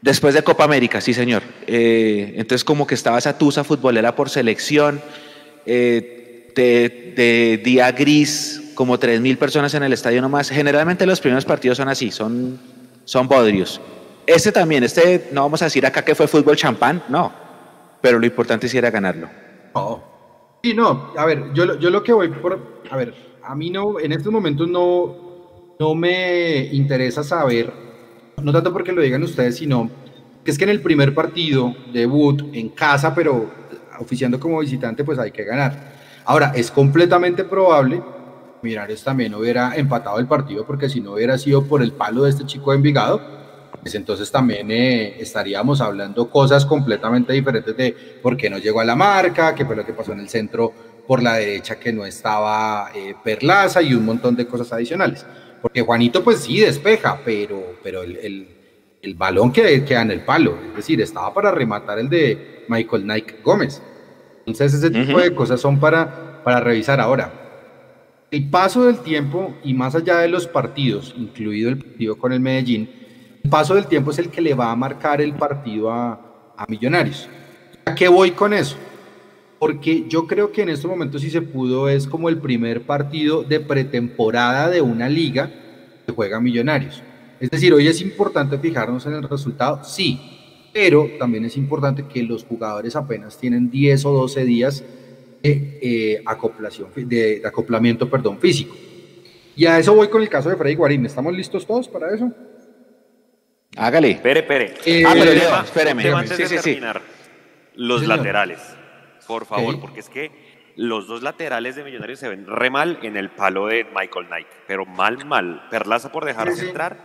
Después 0.00 0.34
de 0.34 0.42
Copa 0.42 0.64
América, 0.64 1.00
sí, 1.00 1.12
señor. 1.12 1.42
Eh, 1.66 2.34
entonces, 2.36 2.64
como 2.64 2.86
que 2.86 2.94
estaba 2.94 3.18
esa 3.18 3.36
tusa 3.36 3.64
futbolera 3.64 4.14
por 4.14 4.30
selección, 4.30 5.00
eh, 5.66 6.52
de, 6.54 7.60
día 7.64 7.90
gris, 7.92 8.72
como 8.74 8.98
3.000 8.98 9.36
personas 9.38 9.74
en 9.74 9.82
el 9.82 9.92
estadio 9.92 10.22
nomás. 10.22 10.50
Generalmente 10.50 11.06
los 11.06 11.20
primeros 11.20 11.44
partidos 11.44 11.78
son 11.78 11.88
así, 11.88 12.10
son, 12.10 12.60
son 13.04 13.26
bodrios. 13.26 13.80
Este 14.26 14.52
también, 14.52 14.84
este, 14.84 15.28
no 15.32 15.42
vamos 15.42 15.62
a 15.62 15.66
decir 15.66 15.84
acá 15.84 16.04
que 16.04 16.14
fue 16.14 16.28
fútbol 16.28 16.56
champán, 16.56 17.02
no. 17.08 17.32
Pero 18.00 18.18
lo 18.18 18.26
importante 18.26 18.68
sí 18.68 18.78
era 18.78 18.90
ganarlo. 18.90 19.28
Oh. 19.72 20.11
Sí, 20.62 20.74
no, 20.74 21.12
a 21.16 21.26
ver, 21.26 21.52
yo, 21.54 21.78
yo 21.78 21.90
lo 21.90 22.02
que 22.02 22.12
voy 22.12 22.28
por, 22.28 22.82
a 22.88 22.96
ver, 22.96 23.14
a 23.42 23.54
mí 23.54 23.70
no, 23.70 23.98
en 23.98 24.12
estos 24.12 24.32
momentos 24.32 24.68
no, 24.68 25.74
no 25.78 25.94
me 25.94 26.66
interesa 26.72 27.24
saber, 27.24 27.72
no 28.40 28.52
tanto 28.52 28.72
porque 28.72 28.92
lo 28.92 29.02
digan 29.02 29.22
ustedes, 29.22 29.56
sino 29.56 29.90
que 30.44 30.50
es 30.50 30.58
que 30.58 30.64
en 30.64 30.70
el 30.70 30.80
primer 30.80 31.14
partido, 31.14 31.74
debut, 31.92 32.42
en 32.52 32.68
casa, 32.68 33.14
pero 33.14 33.50
oficiando 33.98 34.38
como 34.38 34.60
visitante, 34.60 35.02
pues 35.02 35.18
hay 35.18 35.32
que 35.32 35.44
ganar. 35.44 35.94
Ahora, 36.24 36.52
es 36.54 36.70
completamente 36.70 37.42
probable 37.42 38.00
Millonarios 38.62 39.02
también 39.02 39.34
hubiera 39.34 39.74
empatado 39.74 40.18
el 40.20 40.28
partido, 40.28 40.64
porque 40.64 40.88
si 40.88 41.00
no 41.00 41.14
hubiera 41.14 41.36
sido 41.36 41.64
por 41.64 41.82
el 41.82 41.92
palo 41.92 42.22
de 42.22 42.30
este 42.30 42.46
chico 42.46 42.70
de 42.70 42.76
Envigado, 42.76 43.20
pues 43.82 43.96
entonces 43.96 44.30
también 44.30 44.70
eh, 44.70 45.16
estaríamos 45.20 45.80
hablando 45.80 46.30
cosas 46.30 46.64
completamente 46.64 47.32
diferentes 47.32 47.76
de 47.76 47.92
por 48.22 48.36
qué 48.36 48.48
no 48.48 48.58
llegó 48.58 48.78
a 48.78 48.84
la 48.84 48.94
marca, 48.94 49.56
qué 49.56 49.66
fue 49.66 49.74
lo 49.74 49.84
que 49.84 49.92
pasó 49.92 50.12
en 50.12 50.20
el 50.20 50.28
centro 50.28 50.72
por 51.06 51.20
la 51.20 51.34
derecha 51.34 51.80
que 51.80 51.92
no 51.92 52.06
estaba 52.06 52.92
eh, 52.94 53.16
Perlaza 53.24 53.82
y 53.82 53.92
un 53.94 54.04
montón 54.04 54.36
de 54.36 54.46
cosas 54.46 54.72
adicionales. 54.72 55.26
Porque 55.60 55.82
Juanito 55.82 56.22
pues 56.22 56.38
sí 56.38 56.60
despeja, 56.60 57.20
pero, 57.24 57.76
pero 57.82 58.04
el, 58.04 58.48
el, 59.02 59.14
balón 59.14 59.52
que 59.52 59.84
queda 59.84 60.02
en 60.02 60.12
el 60.12 60.20
palo, 60.20 60.56
es 60.70 60.76
decir, 60.76 61.00
estaba 61.00 61.34
para 61.34 61.50
rematar 61.50 61.98
el 61.98 62.08
de 62.08 62.64
Michael 62.68 63.04
Nike 63.04 63.36
Gómez. 63.42 63.82
Entonces 64.46 64.74
ese 64.74 64.90
tipo 64.90 65.18
de 65.18 65.34
cosas 65.34 65.60
son 65.60 65.80
para, 65.80 66.42
para 66.44 66.60
revisar 66.60 67.00
ahora. 67.00 67.32
El 68.30 68.48
paso 68.48 68.86
del 68.86 69.00
tiempo 69.00 69.56
y 69.64 69.74
más 69.74 69.96
allá 69.96 70.18
de 70.18 70.28
los 70.28 70.46
partidos, 70.46 71.14
incluido 71.16 71.68
el 71.68 71.78
partido 71.78 72.16
con 72.16 72.32
el 72.32 72.40
Medellín, 72.40 73.01
el 73.42 73.50
paso 73.50 73.74
del 73.74 73.86
tiempo 73.86 74.10
es 74.10 74.18
el 74.18 74.28
que 74.28 74.40
le 74.40 74.54
va 74.54 74.70
a 74.70 74.76
marcar 74.76 75.20
el 75.20 75.34
partido 75.34 75.90
a, 75.90 76.54
a 76.56 76.66
Millonarios. 76.68 77.28
¿A 77.84 77.94
qué 77.94 78.08
voy 78.08 78.32
con 78.32 78.52
eso? 78.52 78.76
Porque 79.58 80.06
yo 80.08 80.26
creo 80.26 80.52
que 80.52 80.62
en 80.62 80.70
este 80.70 80.88
momento 80.88 81.18
si 81.18 81.30
se 81.30 81.42
pudo 81.42 81.88
es 81.88 82.06
como 82.06 82.28
el 82.28 82.38
primer 82.38 82.82
partido 82.82 83.42
de 83.42 83.60
pretemporada 83.60 84.68
de 84.68 84.80
una 84.80 85.08
liga 85.08 85.50
que 86.06 86.12
juega 86.12 86.40
Millonarios. 86.40 87.02
Es 87.40 87.50
decir, 87.50 87.72
hoy 87.74 87.88
es 87.88 88.00
importante 88.00 88.56
fijarnos 88.58 89.04
en 89.06 89.14
el 89.14 89.22
resultado, 89.24 89.82
sí, 89.84 90.20
pero 90.72 91.10
también 91.18 91.44
es 91.44 91.56
importante 91.56 92.04
que 92.06 92.22
los 92.22 92.44
jugadores 92.44 92.94
apenas 92.96 93.36
tienen 93.36 93.70
10 93.70 94.04
o 94.06 94.12
12 94.12 94.44
días 94.44 94.84
de, 95.42 95.78
eh, 95.82 96.22
acoplación, 96.24 96.88
de, 96.94 97.42
acoplamiento 97.44 98.08
perdón, 98.08 98.38
físico. 98.38 98.74
Y 99.56 99.66
a 99.66 99.78
eso 99.78 99.94
voy 99.94 100.08
con 100.08 100.22
el 100.22 100.28
caso 100.28 100.48
de 100.48 100.56
Freddy 100.56 100.76
Guarín. 100.76 101.04
¿Estamos 101.04 101.34
listos 101.34 101.66
todos 101.66 101.88
para 101.88 102.14
eso? 102.14 102.32
Hágale. 103.76 104.10
Espere, 104.10 104.40
espere. 104.40 104.74
Eh, 104.84 105.04
ah, 105.06 105.12
pero 105.14 105.32
Leo, 105.32 105.60
espéreme. 105.62 106.10
Antes 106.10 106.50
de 106.50 106.58
terminar, 106.58 107.00
los 107.74 108.06
laterales, 108.06 108.60
por 109.26 109.46
favor, 109.46 109.80
porque 109.80 110.00
es 110.00 110.08
que 110.08 110.30
los 110.76 111.06
dos 111.06 111.22
laterales 111.22 111.76
de 111.76 111.84
Millonarios 111.84 112.18
se 112.18 112.28
ven 112.28 112.46
re 112.46 112.70
mal 112.70 112.98
en 113.02 113.16
el 113.16 113.30
palo 113.30 113.66
de 113.66 113.84
Michael 113.84 114.26
Knight, 114.26 114.46
pero 114.66 114.84
mal, 114.84 115.24
mal. 115.24 115.68
Perlaza 115.70 116.12
por 116.12 116.24
dejarse 116.24 116.66
entrar 116.66 116.96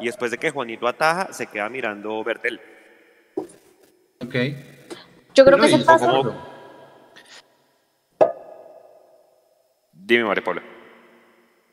y 0.00 0.06
después 0.06 0.30
de 0.30 0.38
que 0.38 0.50
Juanito 0.50 0.86
ataja, 0.86 1.32
se 1.32 1.46
queda 1.46 1.68
mirando 1.68 2.22
Bertel. 2.22 2.60
Ok. 4.20 4.34
Yo 5.34 5.44
creo 5.44 5.58
que 5.58 5.68
se 5.68 5.78
pasa. 5.78 6.12
Dime, 9.92 10.24
María 10.24 10.44
Paula. 10.44 10.62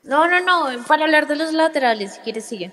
No, 0.03 0.27
no, 0.27 0.39
no, 0.41 0.83
para 0.85 1.05
hablar 1.05 1.27
de 1.27 1.35
los 1.35 1.53
laterales, 1.53 2.15
si 2.15 2.21
quieres 2.21 2.45
sigue. 2.45 2.71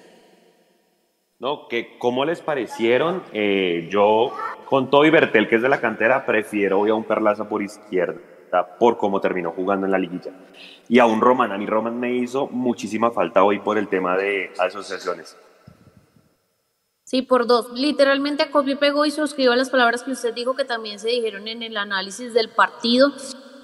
No, 1.40 1.68
que 1.68 1.96
cómo 1.98 2.26
les 2.26 2.42
parecieron, 2.42 3.22
eh, 3.32 3.88
yo 3.90 4.30
con 4.66 4.90
Toby 4.90 5.08
Bertel, 5.08 5.48
que 5.48 5.56
es 5.56 5.62
de 5.62 5.70
la 5.70 5.80
cantera, 5.80 6.26
prefiero 6.26 6.80
hoy 6.80 6.90
a 6.90 6.94
un 6.94 7.04
Perlaza 7.04 7.48
por 7.48 7.62
izquierda 7.62 8.20
por 8.78 8.98
cómo 8.98 9.20
terminó 9.20 9.52
jugando 9.52 9.86
en 9.86 9.92
la 9.92 9.98
liguilla. 9.98 10.32
Y 10.88 10.98
a 10.98 11.06
un 11.06 11.20
Roman, 11.20 11.50
a 11.50 11.56
mí 11.56 11.64
Roman 11.64 11.98
me 11.98 12.14
hizo 12.14 12.48
muchísima 12.48 13.10
falta 13.10 13.42
hoy 13.42 13.58
por 13.60 13.78
el 13.78 13.88
tema 13.88 14.18
de 14.18 14.52
asociaciones. 14.58 15.36
Sí, 17.04 17.22
por 17.22 17.46
dos. 17.46 17.72
Literalmente 17.72 18.42
a 18.42 18.50
copio 18.50 18.78
pegó 18.78 19.06
y 19.06 19.10
suscribo 19.10 19.54
las 19.54 19.70
palabras 19.70 20.02
que 20.02 20.12
usted 20.12 20.34
dijo 20.34 20.54
que 20.54 20.64
también 20.64 20.98
se 20.98 21.08
dijeron 21.08 21.48
en 21.48 21.62
el 21.62 21.76
análisis 21.76 22.34
del 22.34 22.50
partido. 22.50 23.12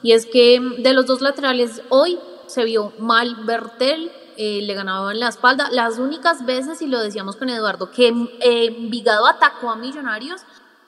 Y 0.03 0.13
es 0.13 0.25
que 0.25 0.61
de 0.79 0.95
los 0.95 1.07
dos 1.07 1.21
laterales 1.21 1.83
hoy 1.91 2.19
se 2.47 2.65
vio 2.65 2.93
mal 2.99 3.45
Bertel, 3.45 4.11
eh, 4.37 4.61
le 4.63 4.75
ganaba 4.75 5.13
en 5.13 5.21
la 5.21 5.29
espalda. 5.29 5.69
Las 5.71 5.99
únicas 5.99 6.45
veces, 6.45 6.83
y 6.83 6.87
lo 6.87 7.01
decíamos 7.01 7.37
con 7.37 7.49
Eduardo, 7.49 7.91
que 7.91 8.13
eh, 8.41 8.77
Vigado 8.91 9.27
atacó 9.27 9.71
a 9.71 9.77
Millonarios, 9.77 10.43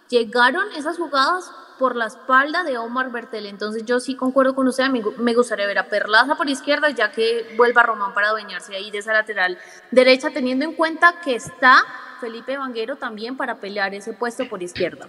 llegaron 0.09 0.65
esas 0.77 0.97
jugadas 0.97 1.51
por 1.79 1.97
la 1.97 2.07
espalda 2.07 2.65
de 2.65 2.77
Omar 2.77 3.11
Bertel. 3.11 3.47
Entonces 3.47 3.85
yo 3.85 4.01
sí 4.01 4.17
concuerdo 4.17 4.55
con 4.55 4.67
usted, 4.67 4.89
me 4.89 5.35
gustaría 5.35 5.67
ver 5.67 5.79
a 5.79 5.89
Perlaza 5.89 6.35
por 6.35 6.49
izquierda, 6.49 6.91
ya 6.91 7.13
que 7.13 7.55
vuelva 7.57 7.83
Román 7.83 8.15
para 8.15 8.29
adueñarse 8.29 8.75
ahí 8.75 8.91
de 8.91 8.99
esa 8.99 9.13
lateral 9.13 9.59
derecha, 9.91 10.31
teniendo 10.31 10.65
en 10.65 10.73
cuenta 10.75 11.21
que 11.25 11.37
está 11.37 11.85
Felipe 12.21 12.59
Vanguero 12.59 12.97
también 12.97 13.37
para 13.37 13.61
pelear 13.61 13.95
ese 13.95 14.13
puesto 14.13 14.49
por 14.49 14.63
izquierda. 14.63 15.09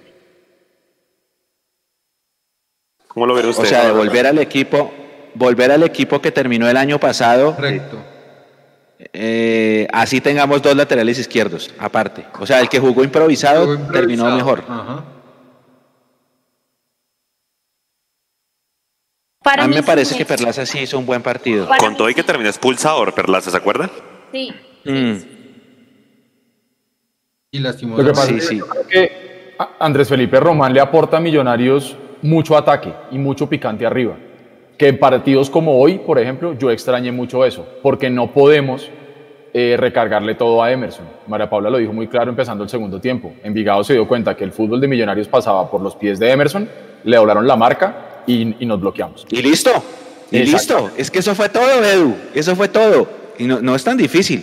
¿Cómo 3.07 3.25
lo 3.25 3.33
ve 3.33 3.47
usted? 3.47 3.63
O 3.63 3.65
sea, 3.65 3.85
de 3.85 3.91
volver 3.91 4.27
al 4.27 4.37
equipo, 4.37 4.93
volver 5.33 5.71
al 5.71 5.81
equipo 5.81 6.21
que 6.21 6.31
terminó 6.31 6.69
el 6.69 6.77
año 6.77 6.99
pasado. 6.99 7.55
Correcto. 7.55 7.97
Eh, 8.99 9.87
así 9.93 10.19
tengamos 10.19 10.61
dos 10.61 10.75
laterales 10.75 11.17
izquierdos, 11.17 11.73
aparte. 11.79 12.25
O 12.39 12.45
sea, 12.45 12.59
el 12.59 12.67
que 12.67 12.79
jugó 12.79 13.03
improvisado, 13.03 13.77
terminó 13.91 14.29
mejor. 14.35 14.63
a 19.41 19.67
mí 19.67 19.75
me 19.75 19.83
parece 19.83 20.17
que 20.17 20.25
Perlaza 20.25 20.65
sí 20.65 20.79
hizo 20.79 20.99
un 20.99 21.05
buen 21.05 21.21
partido. 21.21 21.67
Con 21.79 21.95
todo 21.95 22.09
y 22.09 22.13
que 22.13 22.23
terminó 22.23 22.49
expulsador, 22.49 23.13
Perlaza, 23.13 23.49
¿se 23.49 23.57
acuerda? 23.57 23.89
Sí. 24.33 24.53
Mm. 24.83 25.15
Y 27.51 27.59
Lo 27.59 27.73
que 27.73 28.11
pasa 28.11 28.31
es 28.31 28.49
que 28.89 29.55
Andrés 29.79 30.09
Felipe 30.09 30.39
Román 30.39 30.73
le 30.73 30.81
aporta 30.81 31.17
a 31.17 31.19
Millonarios 31.19 31.97
mucho 32.21 32.55
ataque 32.55 32.93
y 33.11 33.17
mucho 33.17 33.49
picante 33.49 33.85
arriba. 33.85 34.17
Que 34.79 34.87
en 34.87 34.97
partidos 34.97 35.49
como 35.49 35.77
hoy, 35.79 35.99
por 35.99 36.17
ejemplo, 36.17 36.57
yo 36.57 36.71
extrañé 36.71 37.11
mucho 37.11 37.43
eso, 37.45 37.67
porque 37.83 38.09
no 38.09 38.31
podemos 38.31 38.89
eh, 39.53 39.75
recargarle 39.77 40.35
todo 40.35 40.63
a 40.63 40.71
Emerson. 40.71 41.05
María 41.27 41.49
Paula 41.49 41.69
lo 41.69 41.79
dijo 41.79 41.91
muy 41.91 42.07
claro 42.07 42.29
empezando 42.29 42.63
el 42.63 42.69
segundo 42.69 43.01
tiempo. 43.01 43.33
Envigado 43.43 43.83
se 43.83 43.91
dio 43.91 44.07
cuenta 44.07 44.37
que 44.37 44.45
el 44.45 44.53
fútbol 44.53 44.79
de 44.79 44.87
Millonarios 44.87 45.27
pasaba 45.27 45.69
por 45.69 45.81
los 45.81 45.97
pies 45.97 46.17
de 46.17 46.31
Emerson, 46.31 46.69
le 47.03 47.17
doblaron 47.17 47.45
la 47.45 47.57
marca 47.57 48.23
y, 48.25 48.45
nos 48.45 48.79
bloqueamos. 48.79 49.27
Y 49.29 49.41
listo, 49.41 49.71
y 50.31 50.39
listo. 50.39 50.91
Es 50.95 51.11
que 51.11 51.19
eso 51.19 51.35
fue 51.35 51.49
todo, 51.49 51.83
Edu. 51.83 52.15
Eso 52.33 52.55
fue 52.55 52.69
todo. 52.69 53.05
Y 53.37 53.47
no, 53.47 53.59
no 53.61 53.75
es 53.75 53.83
tan 53.83 53.97
difícil. 53.97 54.41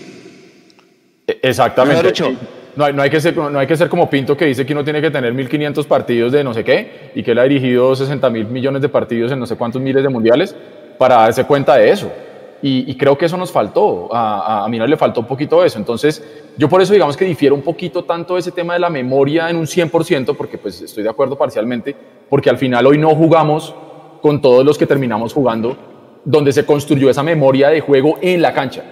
E, 1.26 1.38
exactamente. 1.42 2.12
No 2.20 2.36
no, 2.76 3.02
hay 3.02 3.10
que 3.10 3.20
ser, 3.20 3.88
como 3.88 4.10
Pinto 4.10 4.36
que 4.36 4.44
dice 4.44 4.66
que 4.66 4.74
uno 4.74 4.84
tiene 4.84 5.00
que 5.00 5.10
tener 5.10 5.32
1.500 5.32 5.86
partidos 5.86 6.32
de 6.32 6.44
no 6.44 6.52
sé 6.52 6.62
qué 6.62 7.10
y 7.14 7.22
que 7.22 7.30
él 7.30 7.38
ha 7.38 7.44
dirigido 7.44 7.96
60 7.96 8.28
mil 8.28 8.46
millones 8.46 8.82
de 8.82 8.88
partidos 8.90 9.32
en 9.32 9.40
no 9.40 9.46
sé 9.46 9.56
cuántos 9.56 9.80
miles 9.80 10.02
de 10.02 10.08
mundiales 10.10 10.54
para 10.98 11.16
darse 11.16 11.44
cuenta 11.44 11.76
de 11.76 11.90
eso. 11.90 12.12
Y, 12.62 12.96
creo 12.96 13.16
que 13.16 13.26
eso 13.26 13.36
nos 13.36 13.52
faltó. 13.52 14.08
A, 14.12 14.64
a, 14.64 14.68
mí 14.68 14.78
no 14.78 14.86
le 14.86 14.96
faltó 14.96 15.20
un 15.20 15.26
poquito 15.26 15.64
eso. 15.64 15.78
Entonces, 15.78 16.24
yo 16.56 16.68
por 16.68 16.82
eso 16.82 16.92
digamos 16.92 17.16
que 17.16 17.24
difiero 17.24 17.54
un 17.54 17.62
poquito 17.62 18.02
tanto 18.02 18.36
ese 18.36 18.50
tema 18.50 18.72
de 18.72 18.80
la 18.80 18.90
memoria 18.90 19.48
en 19.48 19.56
un 19.56 19.66
100%, 19.66 20.34
porque 20.36 20.58
pues 20.58 20.80
estoy 20.82 21.04
de 21.04 21.10
acuerdo 21.10 21.38
parcialmente, 21.38 21.94
porque 22.28 22.50
al 22.50 22.58
final 22.58 22.84
hoy 22.86 22.98
no 22.98 23.14
jugamos 23.14 23.72
con 24.20 24.40
todos 24.40 24.64
los 24.64 24.76
que 24.76 24.86
terminamos 24.86 25.32
jugando, 25.32 25.76
donde 26.24 26.50
se 26.50 26.66
construyó 26.66 27.08
esa 27.08 27.22
memoria 27.22 27.68
de 27.68 27.80
juego 27.80 28.18
en 28.20 28.42
la 28.42 28.52
cancha. 28.52 28.82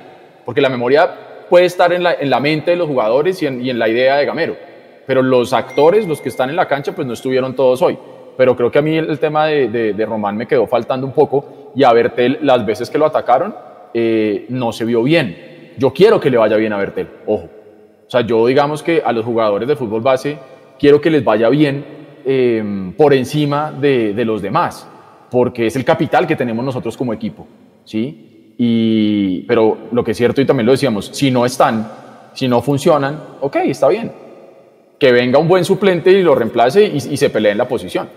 Porque 0.45 0.61
la 0.61 0.68
memoria 0.68 1.34
puede 1.49 1.66
estar 1.66 1.92
en 1.92 2.03
la, 2.03 2.14
en 2.14 2.30
la 2.30 2.40
mente 2.40 2.72
de 2.72 2.76
los 2.76 2.88
jugadores 2.88 3.42
y 3.42 3.47
en, 3.47 3.64
y 3.64 3.70
en, 3.70 3.78
la 3.78 3.88
idea 3.88 4.16
de 4.16 4.26
Gamero, 4.26 4.57
pero 5.07 5.22
los 5.22 5.53
actores, 5.53 6.07
los 6.07 6.20
que 6.20 6.28
están 6.28 6.51
en 6.51 6.57
la 6.57 6.66
cancha, 6.66 6.95
pues 6.95 7.07
no 7.07 7.12
estuvieron 7.12 7.55
todos 7.55 7.82
hoy. 7.82 7.99
Pero 8.36 8.57
creo 8.57 8.70
que 8.70 8.78
a 8.80 8.82
mí 8.82 8.97
el, 8.97 9.18
tema 9.18 9.47
de, 9.47 9.68
de, 9.68 10.07
Román 10.07 10.36
me 10.36 10.47
quedó 10.47 10.66
faltando 10.66 11.07
un 11.07 11.12
poco 11.12 11.72
y 11.76 11.84
a 11.84 11.92
Bertel, 11.92 12.38
las 12.42 12.66
veces 12.66 12.90
que 12.90 12.99
lo 12.99 13.07
atacaron, 13.07 13.55
eh, 13.92 14.47
no 14.49 14.72
se 14.72 14.84
vio 14.84 15.03
bien. 15.05 15.72
Yo 15.78 15.92
quiero 15.92 16.18
que 16.18 16.30
le 16.30 16.36
vaya 16.36 16.57
bien 16.57 16.72
a 16.72 16.78
Bertel, 16.78 17.09
ojo. 17.26 17.49
O 18.07 18.11
sea, 18.11 18.22
yo 18.22 18.47
digamos 18.47 18.82
que 18.82 19.03
a 19.05 19.12
los 19.12 19.24
jugadores 19.24 19.68
de 19.68 19.76
fútbol 19.76 20.01
base 20.01 20.38
quiero 20.78 21.01
que 21.01 21.11
les 21.11 21.22
vaya 21.22 21.49
bien 21.49 21.84
eh, 22.24 22.92
por 22.97 23.14
encima 23.14 23.70
de, 23.70 24.14
de 24.14 24.24
los 24.24 24.42
demás 24.42 24.88
porque 25.34 25.66
es 25.66 25.74
el 25.74 25.84
capital 25.84 26.28
que 26.28 26.36
tenemos 26.36 26.64
nosotros 26.64 26.97
como 26.97 27.12
equipo, 27.12 27.45
¿sí? 27.84 28.34
Y, 28.57 29.42
pero 29.42 29.78
lo 29.92 30.05
que 30.05 30.12
es 30.12 30.16
cierto, 30.16 30.40
y 30.40 30.46
también 30.46 30.66
lo 30.66 30.72
decíamos, 30.72 31.11
si 31.12 31.30
no 31.30 31.44
están, 31.44 31.90
si 32.34 32.48
no 32.48 32.62
funcionan, 32.62 33.20
ok, 33.40 33.57
está 33.64 33.88
bien. 33.88 34.12
Que 34.98 35.12
venga 35.12 35.38
un 35.38 35.48
buen 35.48 35.64
suplente 35.64 36.11
y 36.11 36.22
lo 36.22 36.34
reemplace 36.34 36.84
y, 36.84 37.16
se 37.16 37.30
pelee 37.30 37.52
en 37.52 37.59
la 37.59 37.68
posición. 37.68 38.09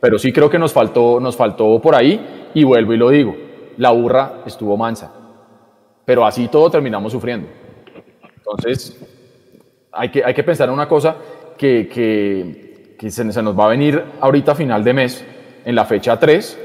Pero 0.00 0.18
sí 0.18 0.32
creo 0.32 0.50
que 0.50 0.58
nos 0.58 0.72
faltó, 0.72 1.20
nos 1.20 1.36
faltó 1.36 1.80
por 1.80 1.94
ahí, 1.94 2.50
y 2.54 2.64
vuelvo 2.64 2.92
y 2.92 2.96
lo 2.96 3.10
digo, 3.10 3.36
la 3.76 3.90
burra 3.90 4.42
estuvo 4.46 4.76
mansa. 4.76 5.12
Pero 6.04 6.26
así 6.26 6.48
todo 6.48 6.70
terminamos 6.70 7.12
sufriendo. 7.12 7.48
Entonces, 8.36 8.98
hay 9.92 10.08
que, 10.08 10.24
hay 10.24 10.34
que 10.34 10.42
pensar 10.42 10.68
en 10.68 10.74
una 10.74 10.88
cosa 10.88 11.16
que, 11.56 11.88
que, 11.88 12.96
que 12.98 13.10
se, 13.10 13.30
se 13.30 13.42
nos 13.42 13.58
va 13.58 13.66
a 13.66 13.68
venir 13.68 14.02
ahorita 14.20 14.52
a 14.52 14.54
final 14.56 14.82
de 14.82 14.92
mes, 14.94 15.24
en 15.64 15.74
la 15.74 15.84
fecha 15.84 16.18
3 16.18 16.58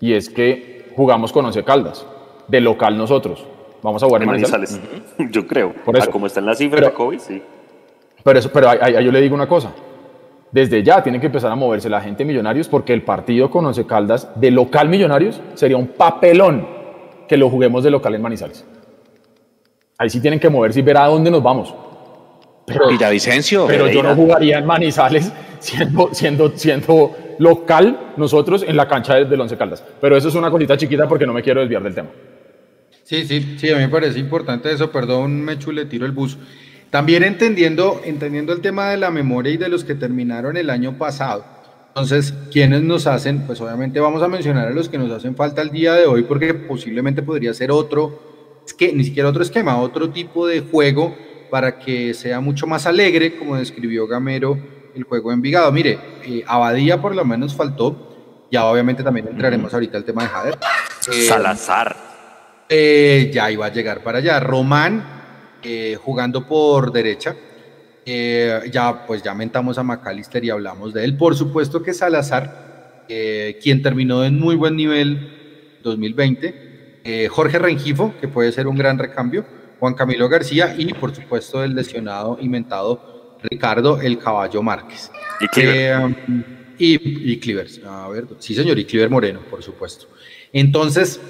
y 0.00 0.12
es 0.12 0.28
que 0.28 0.73
jugamos 0.96 1.32
con 1.32 1.44
Once 1.44 1.62
Caldas, 1.64 2.06
de 2.48 2.60
local 2.60 2.96
nosotros. 2.96 3.46
Vamos 3.82 4.02
a 4.02 4.06
jugar 4.06 4.22
en 4.22 4.28
Manizales. 4.28 4.80
Yo 5.30 5.46
creo. 5.46 5.74
Por 5.84 5.96
eso. 5.96 6.10
como 6.10 6.26
están 6.26 6.46
las 6.46 6.58
cifras 6.58 6.80
pero, 6.80 6.90
de 6.90 6.96
COVID, 6.96 7.18
sí. 7.18 7.42
Pero, 8.22 8.38
eso, 8.38 8.50
pero 8.50 8.70
yo 9.00 9.12
le 9.12 9.20
digo 9.20 9.34
una 9.34 9.46
cosa. 9.46 9.70
Desde 10.50 10.82
ya 10.82 11.02
tiene 11.02 11.20
que 11.20 11.26
empezar 11.26 11.52
a 11.52 11.54
moverse 11.54 11.90
la 11.90 12.00
gente 12.00 12.24
Millonarios 12.24 12.68
porque 12.68 12.94
el 12.94 13.02
partido 13.02 13.50
con 13.50 13.66
Once 13.66 13.84
Caldas 13.84 14.30
de 14.36 14.50
local 14.50 14.88
Millonarios 14.88 15.42
sería 15.52 15.76
un 15.76 15.88
papelón. 15.88 16.66
que 17.28 17.36
lo 17.36 17.50
juguemos 17.50 17.84
de 17.84 17.90
local 17.90 18.14
en 18.14 18.22
Manizales. 18.22 18.64
Ahí 19.98 20.08
sí 20.08 20.20
tienen 20.20 20.40
que 20.40 20.48
moverse 20.48 20.80
y 20.80 20.82
ver 20.82 20.96
a 20.96 21.06
dónde 21.06 21.30
nos 21.30 21.42
vamos. 21.42 21.74
Pero, 22.66 22.88
Villavicencio. 22.88 23.66
Pero 23.66 23.88
yo 23.88 24.02
no 24.02 24.14
jugaría 24.14 24.58
en 24.58 24.64
Manizales 24.64 25.30
siendo, 25.58 26.08
siendo, 26.12 26.52
siendo 26.56 27.14
local 27.38 28.14
nosotros 28.16 28.64
en 28.66 28.76
la 28.76 28.88
cancha 28.88 29.14
del 29.14 29.40
Once 29.40 29.56
Caldas. 29.56 29.84
Pero 30.00 30.16
eso 30.16 30.28
es 30.28 30.34
una 30.34 30.50
cosita 30.50 30.76
chiquita 30.76 31.08
porque 31.08 31.26
no 31.26 31.32
me 31.32 31.42
quiero 31.42 31.60
desviar 31.60 31.82
del 31.82 31.94
tema. 31.94 32.10
Sí, 33.02 33.26
sí, 33.26 33.56
sí, 33.58 33.70
a 33.70 33.76
mí 33.76 33.82
me 33.82 33.88
parece 33.88 34.18
importante 34.18 34.72
eso. 34.72 34.90
Perdón, 34.90 35.42
me 35.42 35.56
le 35.56 35.84
tiro 35.84 36.06
el 36.06 36.12
bus. 36.12 36.38
También 36.90 37.22
entendiendo, 37.24 38.00
entendiendo 38.04 38.52
el 38.52 38.60
tema 38.60 38.90
de 38.90 38.96
la 38.96 39.10
memoria 39.10 39.52
y 39.52 39.56
de 39.56 39.68
los 39.68 39.84
que 39.84 39.94
terminaron 39.94 40.56
el 40.56 40.70
año 40.70 40.96
pasado. 40.96 41.44
Entonces, 41.88 42.34
¿quiénes 42.50 42.82
nos 42.82 43.06
hacen? 43.06 43.46
Pues 43.46 43.60
obviamente 43.60 44.00
vamos 44.00 44.22
a 44.22 44.28
mencionar 44.28 44.68
a 44.68 44.70
los 44.70 44.88
que 44.88 44.98
nos 44.98 45.10
hacen 45.10 45.36
falta 45.36 45.62
el 45.62 45.70
día 45.70 45.94
de 45.94 46.06
hoy 46.06 46.24
porque 46.24 46.54
posiblemente 46.54 47.22
podría 47.22 47.52
ser 47.54 47.70
otro, 47.70 48.62
ni 48.80 49.04
siquiera 49.04 49.28
otro 49.28 49.42
esquema, 49.42 49.80
otro 49.80 50.10
tipo 50.10 50.46
de 50.46 50.60
juego 50.60 51.14
para 51.50 51.78
que 51.78 52.14
sea 52.14 52.40
mucho 52.40 52.66
más 52.66 52.86
alegre, 52.86 53.36
como 53.36 53.56
describió 53.56 54.06
Gamero 54.06 54.58
el 54.94 55.04
juego 55.04 55.30
de 55.30 55.34
Envigado. 55.34 55.70
Mire, 55.72 55.98
eh, 56.24 56.44
Abadía 56.46 57.00
por 57.00 57.14
lo 57.14 57.24
menos 57.24 57.54
faltó, 57.54 58.46
ya 58.50 58.64
obviamente 58.66 59.02
también 59.02 59.28
entraremos 59.28 59.72
ahorita 59.72 59.98
al 59.98 60.04
tema 60.04 60.22
de 60.22 60.28
Jader. 60.28 60.58
Eh, 61.12 61.26
Salazar. 61.26 61.96
Eh, 62.68 63.30
ya 63.32 63.50
iba 63.50 63.66
a 63.66 63.72
llegar 63.72 64.02
para 64.02 64.18
allá. 64.18 64.40
Román 64.40 65.12
jugando 66.02 66.46
por 66.46 66.92
derecha. 66.92 67.34
ya 68.06 69.06
pues 69.06 69.22
ya 69.22 69.34
mentamos 69.34 69.78
a 69.78 69.82
McAllister 69.82 70.44
y 70.44 70.50
hablamos 70.50 70.92
de 70.92 71.04
él. 71.04 71.16
Por 71.16 71.34
supuesto 71.34 71.82
que 71.82 71.94
Salazar, 71.94 73.04
quien 73.06 73.82
terminó 73.82 74.24
en 74.24 74.38
muy 74.38 74.56
buen 74.56 74.76
nivel 74.76 75.80
2020. 75.82 77.28
Jorge 77.30 77.58
Rengifo, 77.58 78.14
que 78.20 78.28
puede 78.28 78.52
ser 78.52 78.66
un 78.66 78.76
gran 78.76 78.98
recambio 78.98 79.44
Juan 79.84 79.92
Camilo 79.92 80.30
García 80.30 80.74
y 80.78 80.94
por 80.94 81.14
supuesto 81.14 81.62
el 81.62 81.74
lesionado 81.74 82.38
inventado 82.40 83.13
Ricardo 83.44 84.00
El 84.00 84.18
Caballo 84.18 84.62
Márquez. 84.62 85.10
Y 85.40 85.48
Cliver. 85.48 85.76
Eh, 85.76 85.96
um, 85.96 86.14
y, 86.76 87.38
Cliver, 87.38 87.68
a 87.86 88.08
ver, 88.08 88.26
sí 88.40 88.54
señor, 88.54 88.78
y 88.78 88.84
Cliver 88.84 89.08
Moreno, 89.08 89.40
por 89.48 89.62
supuesto. 89.62 90.06
Entonces, 90.52 91.20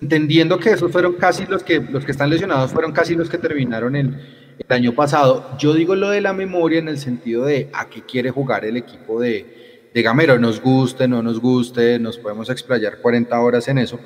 entendiendo 0.00 0.58
que 0.58 0.70
esos 0.70 0.92
fueron 0.92 1.14
casi 1.14 1.46
los 1.46 1.62
que, 1.62 1.80
los 1.80 2.04
que 2.04 2.12
están 2.12 2.28
lesionados, 2.28 2.72
fueron 2.72 2.92
casi 2.92 3.14
los 3.14 3.30
que 3.30 3.38
terminaron 3.38 3.96
el, 3.96 4.14
el 4.58 4.72
año 4.76 4.94
pasado, 4.94 5.56
yo 5.58 5.72
digo 5.72 5.94
lo 5.94 6.10
de 6.10 6.20
la 6.20 6.32
memoria 6.32 6.78
en 6.78 6.88
el 6.88 6.98
sentido 6.98 7.44
de 7.44 7.70
a 7.72 7.88
qué 7.88 8.02
quiere 8.02 8.30
jugar 8.30 8.64
el 8.64 8.76
equipo 8.76 9.20
de, 9.20 9.90
de 9.92 10.02
Gamero, 10.02 10.38
nos 10.38 10.60
guste, 10.60 11.08
no 11.08 11.22
nos 11.22 11.40
guste, 11.40 11.98
nos 11.98 12.18
podemos 12.18 12.50
explayar 12.50 12.98
40 12.98 13.40
horas 13.40 13.68
en 13.68 13.78
eso, 13.78 13.98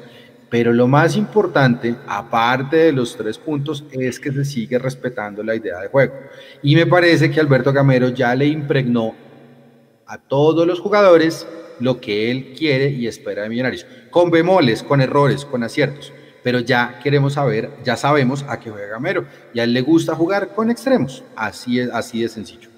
pero 0.50 0.72
lo 0.72 0.88
más 0.88 1.16
importante, 1.16 1.94
aparte 2.06 2.76
de 2.76 2.92
los 2.92 3.16
tres 3.16 3.36
puntos, 3.36 3.84
es 3.92 4.18
que 4.18 4.32
se 4.32 4.44
sigue 4.44 4.78
respetando 4.78 5.42
la 5.42 5.54
idea 5.54 5.78
de 5.80 5.88
juego. 5.88 6.14
Y 6.62 6.74
me 6.74 6.86
parece 6.86 7.30
que 7.30 7.40
Alberto 7.40 7.72
Gamero 7.72 8.08
ya 8.08 8.34
le 8.34 8.46
impregnó 8.46 9.14
a 10.06 10.16
todos 10.16 10.66
los 10.66 10.80
jugadores 10.80 11.46
lo 11.80 12.00
que 12.00 12.30
él 12.30 12.54
quiere 12.56 12.88
y 12.88 13.06
espera 13.06 13.42
de 13.42 13.50
Millonarios, 13.50 13.86
con 14.10 14.30
bemoles, 14.30 14.82
con 14.82 15.02
errores, 15.02 15.44
con 15.44 15.62
aciertos. 15.62 16.12
Pero 16.42 16.60
ya 16.60 16.98
queremos 17.02 17.34
saber, 17.34 17.70
ya 17.84 17.96
sabemos 17.96 18.44
a 18.48 18.58
qué 18.58 18.70
juega 18.70 18.88
Gamero. 18.88 19.26
Y 19.52 19.60
a 19.60 19.64
él 19.64 19.74
le 19.74 19.82
gusta 19.82 20.14
jugar 20.14 20.54
con 20.54 20.70
extremos. 20.70 21.22
Así 21.36 21.78
es, 21.78 21.90
así 21.90 22.22
de 22.22 22.28
sencillo. 22.28 22.70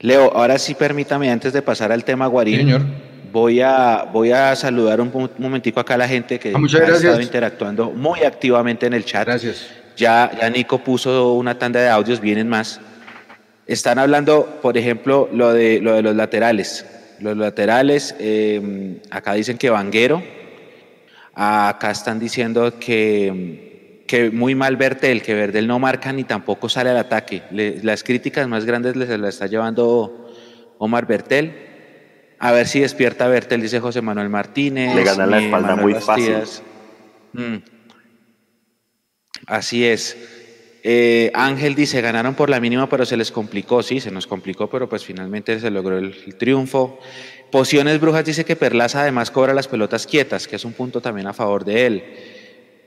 Leo, 0.00 0.34
ahora 0.34 0.58
sí 0.58 0.74
permítame, 0.74 1.30
antes 1.30 1.52
de 1.52 1.62
pasar 1.62 1.92
al 1.92 2.04
tema 2.04 2.26
Guarín. 2.26 2.58
señor 2.58 3.13
voy 3.34 3.60
a, 3.60 4.04
voy 4.12 4.30
a 4.30 4.54
saludar 4.54 5.00
un, 5.00 5.10
momentico 5.38 5.80
acá 5.80 5.94
a 5.94 5.98
la 5.98 6.06
gente 6.06 6.38
que 6.38 6.52
ah, 6.54 6.58
ha 6.58 6.96
estado 6.96 7.20
interactuando 7.20 7.90
muy 7.90 8.22
activamente 8.22 8.86
en 8.86 8.92
el 8.92 9.04
chat. 9.04 9.26
Gracias. 9.26 9.66
Ya, 9.96 10.30
ya 10.40 10.48
Nico 10.48 10.78
puso 10.78 11.32
una 11.32 11.58
tanda 11.58 11.80
de 11.80 11.88
audios, 11.88 12.20
vienen 12.20 12.48
más. 12.48 12.80
Están 13.66 13.98
hablando, 13.98 14.60
por 14.62 14.78
ejemplo, 14.78 15.28
lo 15.32 15.52
de, 15.52 15.80
lo 15.80 15.94
de 15.94 16.02
los 16.02 16.14
laterales. 16.14 16.86
Los 17.18 17.36
laterales, 17.36 18.14
em, 18.20 19.00
acá 19.10 19.34
dicen 19.34 19.58
que 19.58 19.68
Vanguero, 19.68 20.22
acá 21.34 21.90
están 21.90 22.20
diciendo 22.20 22.78
que, 22.78 24.04
que 24.06 24.30
muy 24.30 24.54
mal 24.54 24.76
Bertel, 24.76 25.22
que 25.22 25.34
Verdel 25.34 25.66
no 25.66 25.80
marca 25.80 26.12
ni 26.12 26.22
tampoco 26.22 26.68
sale 26.68 26.90
al 26.90 26.98
ataque. 26.98 27.42
las 27.82 28.04
críticas 28.04 28.46
más 28.46 28.64
grandes 28.64 28.94
les 28.94 29.08
las 29.08 29.34
está 29.34 29.46
llevando 29.48 30.30
Omar 30.78 31.06
Bertel. 31.06 31.73
A 32.38 32.52
ver 32.52 32.66
si 32.66 32.80
despierta 32.80 33.28
Bertel, 33.28 33.62
dice 33.62 33.80
José 33.80 34.02
Manuel 34.02 34.28
Martínez. 34.28 34.94
Le 34.94 35.04
gana 35.04 35.26
la 35.26 35.40
espalda 35.40 35.76
muy 35.76 35.94
fácil. 35.94 36.42
Mm. 37.32 37.56
Así 39.46 39.84
es. 39.84 40.16
Eh, 40.86 41.30
Ángel 41.34 41.74
dice, 41.74 42.02
ganaron 42.02 42.34
por 42.34 42.50
la 42.50 42.60
mínima, 42.60 42.88
pero 42.90 43.06
se 43.06 43.16
les 43.16 43.32
complicó. 43.32 43.82
Sí, 43.82 44.00
se 44.00 44.10
nos 44.10 44.26
complicó, 44.26 44.68
pero 44.68 44.88
pues 44.88 45.04
finalmente 45.04 45.58
se 45.58 45.70
logró 45.70 45.96
el, 45.96 46.36
triunfo. 46.36 46.98
Pociones 47.50 47.98
Brujas 48.00 48.24
dice 48.24 48.44
que 48.44 48.54
Perlaza 48.54 49.00
además 49.00 49.30
cobra 49.30 49.54
las 49.54 49.66
pelotas 49.66 50.06
quietas, 50.06 50.46
que 50.46 50.56
es 50.56 50.64
un 50.64 50.74
punto 50.74 51.00
también 51.00 51.26
a 51.26 51.32
favor 51.32 51.64
de 51.64 51.86
él. 51.86 52.04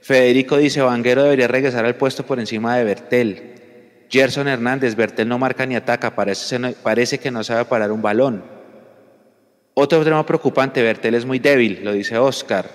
Federico 0.01 0.57
dice, 0.57 0.81
Vanguero 0.81 1.23
debería 1.23 1.47
regresar 1.47 1.85
al 1.85 1.95
puesto 1.95 2.23
por 2.23 2.39
encima 2.39 2.77
de 2.77 2.83
Bertel. 2.83 3.53
Gerson 4.09 4.47
Hernández, 4.47 4.95
Bertel 4.95 5.27
no 5.27 5.39
marca 5.39 5.65
ni 5.65 5.75
ataca, 5.75 6.15
parece, 6.15 6.59
parece 6.83 7.17
que 7.17 7.31
no 7.31 7.43
sabe 7.43 7.65
parar 7.65 7.91
un 7.91 8.03
balón. 8.03 8.56
Otro 9.79 10.03
tema 10.03 10.25
preocupante, 10.25 10.81
Bertel 10.81 11.13
es 11.13 11.23
muy 11.23 11.37
débil, 11.37 11.81
lo 11.83 11.93
dice 11.93 12.17
Oscar. 12.17 12.67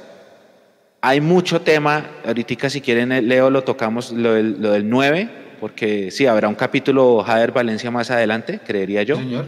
Hay 1.01 1.21
mucho 1.21 1.61
tema, 1.61 2.13
ahorita 2.25 2.71
si 2.71 2.81
quieren 2.81 3.11
eh, 3.11 3.21
Leo 3.21 3.51
lo 3.51 3.65
tocamos, 3.65 4.13
lo 4.13 4.35
del, 4.35 4.89
9, 4.89 5.29
porque 5.59 6.13
sí, 6.13 6.27
habrá 6.27 6.47
un 6.47 6.55
capítulo 6.55 7.25
Jader 7.25 7.51
Valencia 7.51 7.91
más 7.91 8.13
adelante, 8.13 8.61
creería 8.65 9.03
yo. 9.03 9.17
Señor. 9.17 9.47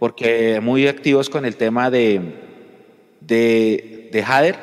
Porque 0.00 0.58
muy 0.60 0.88
activos 0.88 1.30
con 1.30 1.44
el 1.44 1.54
tema 1.54 1.88
de, 1.88 2.20
de, 3.20 4.08
de 4.10 4.22
Jader, 4.24 4.56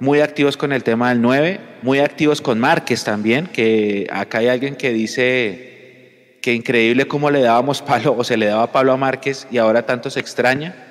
muy 0.00 0.22
activos 0.22 0.56
con 0.56 0.72
el 0.72 0.82
tema 0.82 1.10
del 1.10 1.22
9, 1.22 1.60
muy 1.82 2.00
activos 2.00 2.40
con 2.40 2.58
Márquez 2.58 3.04
también, 3.04 3.46
que 3.46 4.08
acá 4.10 4.38
hay 4.38 4.48
alguien 4.48 4.74
que 4.74 4.92
dice 4.92 6.38
que 6.42 6.52
increíble 6.52 7.06
cómo 7.06 7.30
le 7.30 7.42
dábamos 7.42 7.80
palo 7.86 8.16
o 8.18 8.24
se 8.24 8.36
le 8.36 8.46
daba 8.46 8.72
palo 8.72 8.90
a 8.90 8.96
Márquez 8.96 9.46
y 9.52 9.58
ahora 9.58 9.86
tanto 9.86 10.10
se 10.10 10.18
extraña 10.18 10.88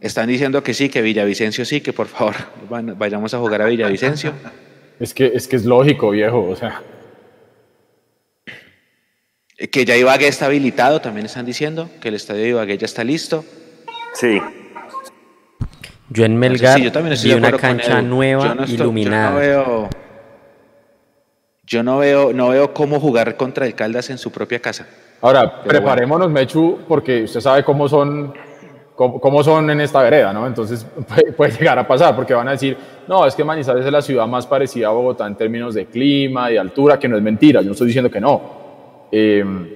están 0.00 0.28
diciendo 0.28 0.62
que 0.62 0.74
sí, 0.74 0.88
que 0.88 1.02
Villavicencio 1.02 1.64
sí, 1.64 1.80
que 1.80 1.92
por 1.92 2.08
favor 2.08 2.34
vayamos 2.96 3.34
a 3.34 3.38
jugar 3.38 3.62
a 3.62 3.66
Villavicencio. 3.66 4.32
Es 5.00 5.12
que 5.12 5.32
es, 5.34 5.48
que 5.48 5.56
es 5.56 5.64
lógico, 5.64 6.10
viejo, 6.10 6.40
o 6.48 6.56
sea. 6.56 6.82
Que 9.70 9.84
ya 9.84 9.96
Ibagué 9.96 10.28
está 10.28 10.46
habilitado, 10.46 11.00
también 11.00 11.26
están 11.26 11.46
diciendo 11.46 11.88
que 12.00 12.08
el 12.08 12.14
estadio 12.14 12.42
de 12.42 12.48
Ibagué 12.48 12.78
ya 12.78 12.86
está 12.86 13.04
listo. 13.04 13.44
Sí. 14.14 14.40
Yo 16.10 16.24
en 16.24 16.36
Melgar 16.36 16.80
vi 16.80 17.32
una 17.32 17.52
cancha 17.52 18.02
nueva, 18.02 18.56
iluminada. 18.68 19.30
Yo 19.30 19.32
no 19.32 19.38
veo, 19.40 19.90
yo 21.66 21.82
no 21.82 21.98
veo, 21.98 22.32
no 22.32 22.48
veo 22.50 22.74
cómo 22.74 23.00
jugar 23.00 23.36
contra 23.36 23.66
el 23.66 23.74
Caldas 23.74 24.10
en 24.10 24.18
su 24.18 24.30
propia 24.30 24.60
casa. 24.60 24.86
Ahora, 25.24 25.62
preparémonos, 25.62 26.30
Mechu, 26.30 26.80
porque 26.86 27.22
usted 27.22 27.40
sabe 27.40 27.64
cómo 27.64 27.88
son, 27.88 28.34
cómo, 28.94 29.42
son 29.42 29.70
en 29.70 29.80
esta 29.80 30.02
vereda, 30.02 30.34
¿no? 30.34 30.46
Entonces 30.46 30.86
puede, 31.38 31.52
llegar 31.52 31.78
a 31.78 31.88
pasar, 31.88 32.14
porque 32.14 32.34
van 32.34 32.48
a 32.48 32.50
decir, 32.50 32.76
no, 33.08 33.26
es 33.26 33.34
que 33.34 33.42
Manizales 33.42 33.86
es 33.86 33.90
la 33.90 34.02
ciudad 34.02 34.26
más 34.26 34.46
parecida 34.46 34.88
a 34.88 34.90
Bogotá 34.90 35.26
en 35.26 35.34
términos 35.34 35.72
de 35.72 35.86
clima, 35.86 36.52
y 36.52 36.58
altura, 36.58 36.98
que 36.98 37.08
no 37.08 37.16
es 37.16 37.22
mentira, 37.22 37.62
yo 37.62 37.68
no 37.68 37.72
estoy 37.72 37.86
diciendo 37.86 38.10
que 38.10 38.20
no. 38.20 39.08
Em, 39.10 39.66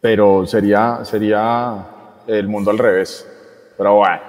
pero 0.00 0.46
sería, 0.46 1.00
sería 1.02 1.86
el 2.26 2.48
mundo 2.48 2.70
al 2.70 2.78
revés. 2.78 3.30
Pero 3.76 3.96
bueno. 3.96 4.22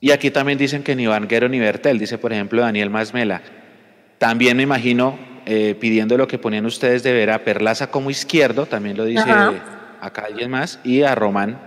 Y 0.00 0.12
aquí 0.12 0.30
también 0.30 0.58
dicen 0.58 0.84
que 0.84 0.94
ni 0.94 1.08
Vanguero 1.08 1.48
ni 1.48 1.58
Bertel, 1.58 1.98
dice 1.98 2.18
por 2.18 2.32
ejemplo 2.32 2.62
Daniel 2.62 2.88
Masmela. 2.88 3.42
También 4.18 4.56
me 4.56 4.62
imagino 4.62 5.18
eh, 5.46 5.76
pidiendo 5.78 6.18
lo 6.18 6.26
que 6.26 6.38
ponían 6.38 6.66
ustedes 6.66 7.04
de 7.04 7.12
ver 7.12 7.30
a 7.30 7.44
Perlaza 7.44 7.88
como 7.88 8.10
izquierdo, 8.10 8.66
también 8.66 8.96
lo 8.96 9.04
dice 9.04 9.30
acá 10.00 10.24
alguien 10.26 10.50
más, 10.50 10.80
y 10.82 11.02
a 11.02 11.14
Román 11.14 11.60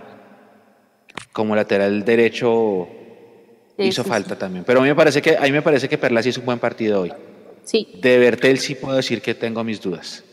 como 1.32 1.56
lateral 1.56 2.04
derecho 2.04 2.88
hizo 3.78 4.04
falta 4.04 4.36
también. 4.36 4.64
Pero 4.64 4.80
a 4.80 4.82
mí 4.82 4.88
me 4.90 4.94
parece 4.94 5.22
que, 5.22 5.36
a 5.36 5.42
mí 5.42 5.52
me 5.52 5.62
parece 5.62 5.88
que 5.88 5.96
Perlaza 5.96 6.28
hizo 6.28 6.40
un 6.40 6.46
buen 6.46 6.58
partido 6.58 7.00
hoy. 7.00 7.12
Sí. 7.64 7.98
De 8.02 8.18
Bertel 8.18 8.58
sí 8.58 8.74
puedo 8.74 8.96
decir 8.96 9.22
que 9.22 9.34
tengo 9.34 9.64
mis 9.64 9.80
dudas. 9.80 10.24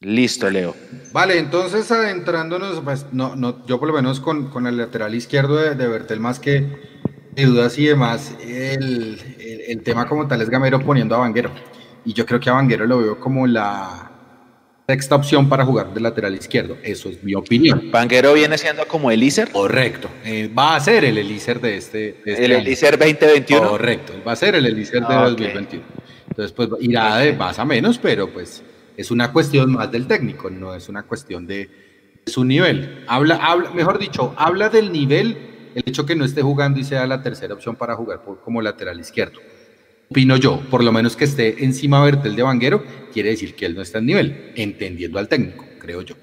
Listo, 0.00 0.48
Leo. 0.50 0.76
Vale, 1.12 1.38
entonces 1.38 1.90
adentrándonos, 1.90 2.80
pues 2.80 3.06
no, 3.12 3.34
no, 3.34 3.66
yo 3.66 3.80
por 3.80 3.88
lo 3.88 3.94
menos 3.94 4.20
con, 4.20 4.50
con 4.50 4.66
el 4.66 4.76
lateral 4.76 5.14
izquierdo 5.14 5.56
de, 5.56 5.74
de 5.74 5.88
Bertel 5.88 6.20
más 6.20 6.38
que 6.38 6.93
de 7.34 7.44
dudas 7.44 7.78
y 7.78 7.86
demás, 7.86 8.36
el, 8.40 9.18
el, 9.68 9.82
tema 9.82 10.06
como 10.06 10.26
tal 10.26 10.40
es 10.42 10.50
Gamero 10.50 10.80
poniendo 10.80 11.14
a 11.14 11.18
Vanguero. 11.18 11.50
Y 12.04 12.12
yo 12.12 12.26
creo 12.26 12.38
que 12.38 12.50
a 12.50 12.54
Vanguero 12.54 12.86
lo 12.86 12.98
veo 12.98 13.18
como 13.18 13.46
la, 13.46 14.14
sexta 14.86 15.16
opción 15.16 15.48
para 15.48 15.64
jugar 15.64 15.94
de 15.94 16.00
lateral 16.00 16.34
izquierdo. 16.34 16.76
Eso 16.82 17.08
es 17.08 17.22
mi 17.22 17.34
opinión. 17.34 17.90
¿Vanguero 17.90 18.34
viene 18.34 18.58
siendo 18.58 18.86
como 18.86 19.10
el? 19.10 19.24
Correcto. 19.50 20.10
Eh, 20.24 20.50
va 20.56 20.76
a 20.76 20.80
ser 20.80 21.04
el 21.04 21.16
Elíser 21.16 21.60
de 21.60 21.76
este, 21.76 21.98
de 22.24 22.32
este 22.32 22.44
¿El. 22.44 22.52
Elíser 22.52 22.98
2021? 22.98 23.68
Correcto. 23.68 24.12
Va 24.26 24.32
a 24.32 24.36
ser 24.36 24.54
el 24.54 24.66
Elíser 24.66 25.00
de 25.00 25.14
Ah, 25.14 25.22
ok. 25.22 25.38
2021. 25.38 25.84
Entonces, 26.28 26.52
pues 26.52 26.68
irá 26.80 27.16
de 27.18 27.32
más 27.32 27.58
a 27.58 27.64
menos, 27.64 27.98
pero 27.98 28.28
pues 28.28 28.62
es 28.96 29.10
una 29.10 29.32
cuestión 29.32 29.72
más 29.72 29.90
del 29.90 30.06
técnico, 30.06 30.50
no 30.50 30.74
es 30.74 30.88
una 30.88 31.04
cuestión 31.04 31.46
de 31.46 31.70
su 32.26 32.44
nivel. 32.44 33.04
Habla, 33.06 33.36
habla, 33.36 33.70
mejor 33.70 33.98
dicho, 33.98 34.34
habla 34.36 34.68
del 34.68 34.92
nivel 34.92 35.53
el 35.74 35.82
hecho 35.86 36.06
que 36.06 36.16
no 36.16 36.24
esté 36.24 36.42
jugando 36.42 36.78
y 36.78 36.84
sea 36.84 37.06
la 37.06 37.22
tercera 37.22 37.54
opción 37.54 37.76
para 37.76 37.94
jugar 37.94 38.22
como 38.44 38.62
lateral 38.62 39.00
izquierdo. 39.00 39.40
Opino 40.10 40.36
yo, 40.36 40.60
por 40.70 40.84
lo 40.84 40.92
menos 40.92 41.16
que 41.16 41.24
esté 41.24 41.64
encima 41.64 42.02
Bertel 42.02 42.36
de 42.36 42.42
Vanguero, 42.42 42.84
quiere 43.12 43.30
decir 43.30 43.54
que 43.54 43.66
él 43.66 43.74
no 43.74 43.82
está 43.82 43.98
en 43.98 44.06
nivel, 44.06 44.52
entendiendo 44.54 45.18
al 45.18 45.28
técnico, 45.28 45.64
creo 45.78 46.02
yo. 46.02 46.14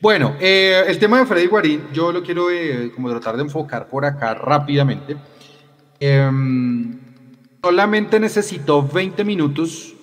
Bueno, 0.00 0.36
eh, 0.40 0.84
el 0.86 0.98
tema 0.98 1.18
de 1.18 1.26
Freddy 1.26 1.46
Guarín, 1.46 1.82
yo 1.92 2.12
lo 2.12 2.22
quiero 2.22 2.50
eh, 2.50 2.90
como 2.94 3.08
tratar 3.10 3.36
de 3.36 3.42
enfocar 3.42 3.88
por 3.88 4.04
acá 4.04 4.34
rápidamente. 4.34 5.16
Em, 5.98 6.98
solamente 7.62 8.20
necesitó 8.20 8.82
20 8.82 9.24
minutos 9.24 9.94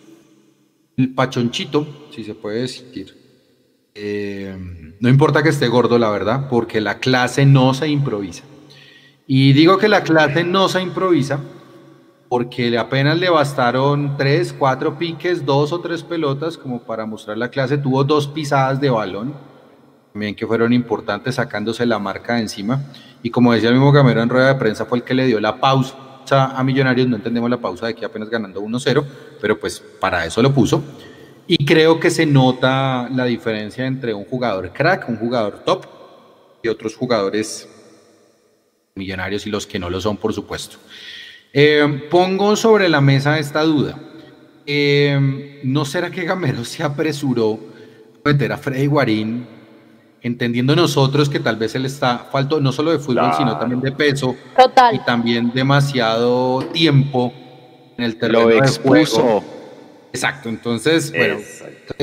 el 0.97 1.13
pachonchito, 1.13 2.09
si 2.13 2.23
se 2.23 2.33
puede 2.33 2.61
decir. 2.61 3.15
Em, 3.93 4.93
no 4.99 5.09
importa 5.09 5.43
que 5.43 5.49
esté 5.49 5.67
gordo, 5.67 5.99
la 5.99 6.09
verdad, 6.09 6.47
porque 6.49 6.81
la 6.81 6.99
clase 6.99 7.45
no 7.45 7.73
se 7.73 7.87
improvisa. 7.87 8.43
Y 9.33 9.53
digo 9.53 9.77
que 9.77 9.87
la 9.87 10.03
clase 10.03 10.43
no 10.43 10.67
se 10.67 10.81
improvisa 10.81 11.39
porque 12.27 12.77
apenas 12.77 13.17
le 13.17 13.29
bastaron 13.29 14.17
tres, 14.17 14.51
cuatro 14.51 14.97
piques, 14.97 15.45
dos 15.45 15.71
o 15.71 15.79
tres 15.79 16.03
pelotas 16.03 16.57
como 16.57 16.81
para 16.81 17.05
mostrar 17.05 17.37
la 17.37 17.47
clase. 17.47 17.77
Tuvo 17.77 18.03
dos 18.03 18.27
pisadas 18.27 18.81
de 18.81 18.89
balón, 18.89 19.33
también 20.11 20.35
que 20.35 20.45
fueron 20.45 20.73
importantes 20.73 21.35
sacándose 21.35 21.85
la 21.85 21.97
marca 21.97 22.33
de 22.35 22.41
encima. 22.41 22.83
Y 23.23 23.29
como 23.29 23.53
decía 23.53 23.69
el 23.69 23.75
mismo 23.75 23.93
Gamero 23.93 24.21
en 24.21 24.27
rueda 24.27 24.47
de 24.49 24.55
prensa, 24.55 24.83
fue 24.83 24.97
el 24.97 25.05
que 25.05 25.13
le 25.13 25.25
dio 25.25 25.39
la 25.39 25.61
pausa 25.61 25.95
a 26.29 26.61
Millonarios. 26.65 27.07
No 27.07 27.15
entendemos 27.15 27.49
la 27.49 27.61
pausa 27.61 27.87
de 27.87 27.95
que 27.95 28.03
apenas 28.03 28.29
ganando 28.29 28.61
1-0, 28.61 29.05
pero 29.39 29.57
pues 29.57 29.79
para 29.79 30.25
eso 30.25 30.41
lo 30.41 30.53
puso. 30.53 30.83
Y 31.47 31.65
creo 31.65 32.01
que 32.01 32.09
se 32.09 32.25
nota 32.25 33.07
la 33.09 33.23
diferencia 33.23 33.85
entre 33.85 34.13
un 34.13 34.25
jugador 34.25 34.73
crack, 34.73 35.07
un 35.07 35.15
jugador 35.15 35.61
top 35.63 35.85
y 36.61 36.67
otros 36.67 36.97
jugadores 36.97 37.69
millonarios 38.95 39.45
y 39.47 39.49
los 39.49 39.65
que 39.67 39.79
no 39.79 39.89
lo 39.89 40.01
son, 40.01 40.17
por 40.17 40.33
supuesto. 40.33 40.77
Eh, 41.53 42.07
pongo 42.09 42.55
sobre 42.55 42.89
la 42.89 43.01
mesa 43.01 43.39
esta 43.39 43.61
duda. 43.63 43.97
Eh, 44.65 45.59
¿No 45.63 45.85
será 45.85 46.09
que 46.11 46.23
Gamero 46.23 46.63
se 46.63 46.83
apresuró 46.83 47.59
a 48.23 48.29
meter 48.29 48.51
a 48.51 48.57
Freddy 48.57 48.85
Guarín, 48.87 49.47
entendiendo 50.21 50.75
nosotros 50.75 51.29
que 51.29 51.39
tal 51.39 51.55
vez 51.55 51.73
él 51.75 51.85
está 51.85 52.19
falto 52.31 52.59
no 52.61 52.71
solo 52.71 52.91
de 52.91 52.99
fútbol, 52.99 53.15
Claro. 53.15 53.37
sino 53.37 53.57
también 53.57 53.81
de 53.81 53.91
peso 53.91 54.35
Total. 54.55 54.95
y 54.95 54.99
también 54.99 55.51
demasiado 55.51 56.61
tiempo 56.71 57.33
en 57.97 58.03
el 58.03 58.17
terreno 58.17 58.41
Lo 58.43 58.47
de 58.49 58.57
expuso. 58.59 59.21
juego? 59.21 59.43
Exacto, 60.13 60.49
entonces, 60.49 61.11
bueno, 61.15 61.37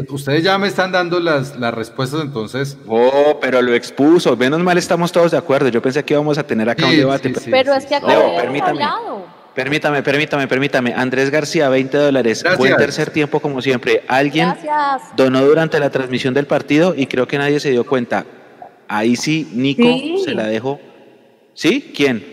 ustedes 0.09 0.43
ya 0.43 0.57
me 0.59 0.67
están 0.69 0.93
dando 0.93 1.21
las, 1.21 1.57
las 1.59 1.75
respuestas, 1.75 2.23
entonces. 2.23 2.79
Oh, 2.87 3.39
pero 3.41 3.61
lo 3.61 3.75
expuso. 3.75 4.35
Menos 4.37 4.61
mal 4.61 4.79
estamos 4.79 5.13
todos 5.13 5.31
de 5.33 5.37
acuerdo. 5.37 5.69
Yo 5.69 5.83
pensé 5.83 6.03
que 6.05 6.15
íbamos 6.15 6.39
a 6.39 6.47
tener 6.47 6.69
acá 6.71 6.87
un 6.87 6.97
debate. 6.97 7.29
sí, 7.35 7.41
sí, 7.45 7.51
Pero 7.51 7.75
es 7.75 7.85
que 7.87 7.95
acá 7.97 8.07
no 8.15 8.35
permítame. 8.37 8.71
hablado. 8.71 9.27
Permítame, 9.55 10.03
permítame, 10.03 10.47
permítame. 10.47 10.95
Andrés 10.95 11.31
García, 11.31 11.69
20 11.69 11.99
dólares. 11.99 12.43
Gracias. 12.43 12.59
Buen 12.59 12.77
tercer 12.77 13.11
tiempo, 13.11 13.41
como 13.41 13.61
siempre. 13.61 14.03
Alguien 14.09 14.49
Gracias. 14.63 15.17
donó 15.17 15.45
durante 15.45 15.79
la 15.81 15.91
transmisión 15.91 16.33
del 16.33 16.47
partido 16.47 16.95
y 16.97 17.07
creo 17.07 17.27
que 17.27 17.37
nadie 17.39 17.59
se 17.61 17.71
dio 17.73 17.85
cuenta. 17.85 18.25
Ahí 18.87 19.17
sí, 19.17 19.51
Nico 19.53 19.83
Sí. 19.83 20.23
se 20.25 20.33
la 20.33 20.45
dejó. 20.47 20.81
¿Sí? 21.55 21.93
¿Quién? 21.95 22.25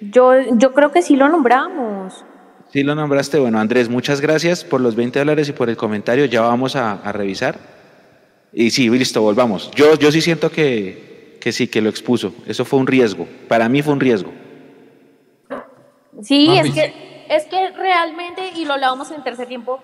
Yo, 0.00 0.32
yo 0.58 0.72
creo 0.74 0.90
que 0.90 1.02
sí 1.02 1.14
lo 1.16 1.28
nombramos. 1.28 2.24
Sí 2.72 2.82
lo 2.82 2.94
nombraste. 2.94 3.38
Bueno, 3.38 3.58
Andrés, 3.58 3.88
muchas 3.88 4.20
gracias 4.20 4.64
por 4.64 4.80
los 4.80 4.96
20 4.96 5.18
dólares 5.18 5.48
y 5.48 5.52
por 5.52 5.68
el 5.68 5.76
comentario. 5.76 6.24
Ya 6.24 6.40
vamos 6.40 6.74
a, 6.74 6.92
a 6.92 7.12
revisar. 7.12 7.58
Y 8.52 8.70
sí, 8.70 8.88
listo, 8.88 9.20
volvamos. 9.20 9.70
Yo, 9.74 9.98
yo 9.98 10.10
sí 10.10 10.20
siento 10.20 10.50
que, 10.50 11.38
que 11.40 11.52
sí, 11.52 11.68
que 11.68 11.80
lo 11.80 11.90
expuso. 11.90 12.34
Eso 12.46 12.64
fue 12.64 12.78
un 12.78 12.86
riesgo. 12.86 13.26
Para 13.48 13.68
mí 13.68 13.82
fue 13.82 13.92
un 13.92 14.00
riesgo. 14.00 14.32
Sí, 16.22 16.46
Mami. 16.48 16.68
es 16.68 16.74
que, 16.74 17.26
es 17.28 17.44
que 17.44 17.70
realmente, 17.72 18.52
y 18.56 18.64
lo 18.64 18.74
hablábamos 18.74 19.10
en 19.10 19.22
tercer 19.24 19.48
tiempo, 19.48 19.82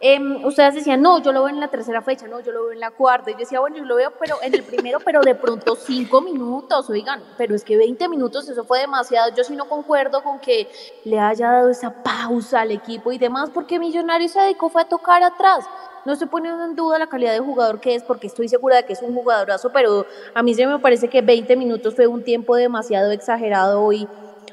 em, 0.00 0.44
ustedes 0.44 0.74
decían, 0.74 1.02
no, 1.02 1.22
yo 1.22 1.32
lo 1.32 1.44
veo 1.44 1.54
en 1.54 1.60
la 1.60 1.68
tercera 1.68 2.02
fecha, 2.02 2.26
no, 2.26 2.40
yo 2.40 2.52
lo 2.52 2.64
veo 2.64 2.72
en 2.72 2.80
la 2.80 2.90
cuarta. 2.90 3.30
Y 3.30 3.34
yo 3.34 3.40
decía, 3.40 3.60
bueno, 3.60 3.76
yo 3.76 3.84
lo 3.84 3.96
veo 3.96 4.12
pero 4.18 4.36
en 4.42 4.54
el 4.54 4.62
primero, 4.62 4.98
pero 5.00 5.20
de 5.20 5.34
pronto 5.34 5.76
cinco 5.76 6.20
minutos, 6.20 6.88
oigan, 6.90 7.22
pero 7.36 7.54
es 7.54 7.64
que 7.64 7.76
20 7.76 8.08
minutos, 8.08 8.48
eso 8.48 8.64
fue 8.64 8.80
demasiado. 8.80 9.34
Yo 9.34 9.44
sí 9.44 9.54
no 9.54 9.68
concuerdo 9.68 10.22
con 10.22 10.40
que 10.40 10.68
le 11.04 11.18
haya 11.18 11.50
dado 11.52 11.70
esa 11.70 12.02
pausa 12.02 12.62
al 12.62 12.70
equipo 12.70 13.12
y 13.12 13.18
demás, 13.18 13.50
porque 13.52 13.78
Millonarios 13.78 14.32
se 14.32 14.40
dedicó 14.40 14.68
fue 14.68 14.82
a 14.82 14.88
tocar 14.88 15.22
atrás. 15.22 15.64
No 16.04 16.14
estoy 16.14 16.28
poniendo 16.28 16.64
en 16.64 16.74
duda 16.74 16.98
la 16.98 17.08
calidad 17.08 17.32
de 17.32 17.40
jugador 17.40 17.80
que 17.80 17.94
es, 17.94 18.02
porque 18.02 18.26
estoy 18.26 18.48
segura 18.48 18.76
de 18.76 18.84
que 18.84 18.94
es 18.94 19.02
un 19.02 19.14
jugadorazo, 19.14 19.70
pero 19.70 20.06
a 20.34 20.42
mí 20.42 20.54
sí 20.54 20.64
me 20.64 20.78
parece 20.78 21.08
que 21.08 21.20
20 21.20 21.56
minutos 21.56 21.94
fue 21.94 22.06
un 22.06 22.24
tiempo 22.24 22.56
demasiado 22.56 23.10
exagerado 23.10 23.82
hoy, 23.82 24.08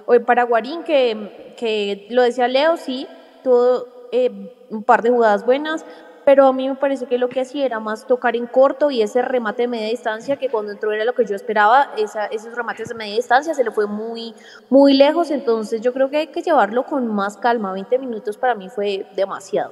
hoy 0.06 0.20
para 0.20 0.44
Guarín, 0.44 0.84
que, 0.84 1.56
que 1.58 2.08
lo 2.10 2.22
decía 2.22 2.48
Leo, 2.48 2.76
sí, 2.76 3.08
tuvo 3.44 3.97
eh, 4.12 4.32
un 4.70 4.84
par 4.84 5.02
de 5.02 5.10
jugadas 5.10 5.46
buenas, 5.46 5.86
pero 6.26 6.46
a 6.48 6.52
mí 6.54 6.68
me 6.68 6.76
parece 6.76 7.06
que 7.06 7.18
lo 7.18 7.30
que 7.30 7.40
hacía 7.40 7.66
era 7.66 7.80
más 7.80 8.06
tocar 8.06 8.36
en 8.36 8.48
corto 8.48 8.92
y 8.92 9.02
ese 9.02 9.22
remate 9.22 9.62
de 9.64 9.68
media 9.70 9.88
distancia, 9.88 10.36
que 10.36 10.50
cuando 10.50 10.74
entró 10.74 10.92
era 10.92 11.06
lo 11.06 11.14
que 11.16 11.26
yo 11.26 11.36
esperaba, 11.36 11.92
esa- 11.98 12.26
esos 12.26 12.54
remates 12.54 12.90
de 12.90 12.96
media 12.96 13.16
distancia 13.16 13.54
se 13.54 13.64
le 13.64 13.72
fue 13.72 13.88
muy, 13.88 14.34
muy 14.70 14.94
lejos, 14.94 15.32
entonces 15.32 15.80
yo 15.82 15.94
creo 15.94 16.10
que 16.10 16.18
hay 16.18 16.28
que 16.28 16.42
llevarlo 16.42 16.84
con 16.86 17.08
más 17.08 17.38
calma, 17.38 17.72
20 17.72 17.98
minutos 17.98 18.36
para 18.38 18.56
mí 18.56 18.68
fue 18.70 19.06
demasiado. 19.16 19.72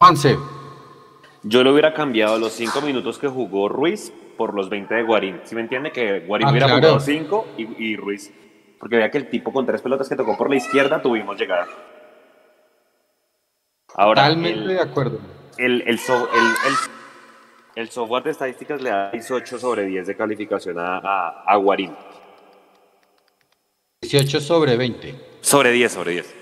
Juanse, 0.00 0.36
Yo 1.46 1.62
le 1.62 1.70
hubiera 1.70 1.92
cambiado 1.92 2.38
los 2.38 2.52
5 2.54 2.80
minutos 2.80 3.18
que 3.18 3.28
jugó 3.28 3.68
Ruiz 3.68 4.12
por 4.38 4.54
los 4.54 4.70
20 4.70 4.94
de 4.94 5.02
Guarín. 5.02 5.40
¿Sí 5.44 5.54
me 5.54 5.60
entiende? 5.60 5.92
Que 5.92 6.20
Guarín 6.20 6.48
Ah, 6.48 6.50
hubiera 6.50 6.66
claro. 6.66 6.80
jugado 6.80 7.00
5 7.00 7.46
y, 7.58 7.84
y 7.92 7.96
Ruiz. 7.96 8.32
Porque 8.80 8.96
vea 8.96 9.10
que 9.10 9.18
el 9.18 9.28
tipo 9.28 9.52
con 9.52 9.66
tres 9.66 9.82
pelotas 9.82 10.08
que 10.08 10.16
tocó 10.16 10.36
por 10.38 10.48
la 10.48 10.56
izquierda 10.56 11.02
tuvimos 11.02 11.38
llegada. 11.38 11.68
Ahora, 13.94 14.22
totalmente 14.22 14.60
el, 14.60 14.68
de 14.68 14.80
acuerdo. 14.80 15.20
el, 15.58 15.82
el, 15.86 15.98
so- 15.98 16.28
el- 16.32 16.40
el- 16.42 17.82
el 17.82 17.90
software 17.90 18.22
de 18.24 18.30
estadísticas 18.30 18.80
le 18.80 18.90
da 18.90 19.10
18 19.10 19.58
sobre 19.58 19.84
10 19.86 20.06
de 20.06 20.16
calificación 20.16 20.78
a, 20.78 20.98
a, 20.98 21.44
a 21.46 21.56
Guarín. 21.56 21.94
18 24.02 24.40
sobre 24.40 24.76
20, 24.76 25.14
Sobre 25.40 25.72
10, 25.72 25.92
sobre 25.92 26.12
10. 26.12 26.34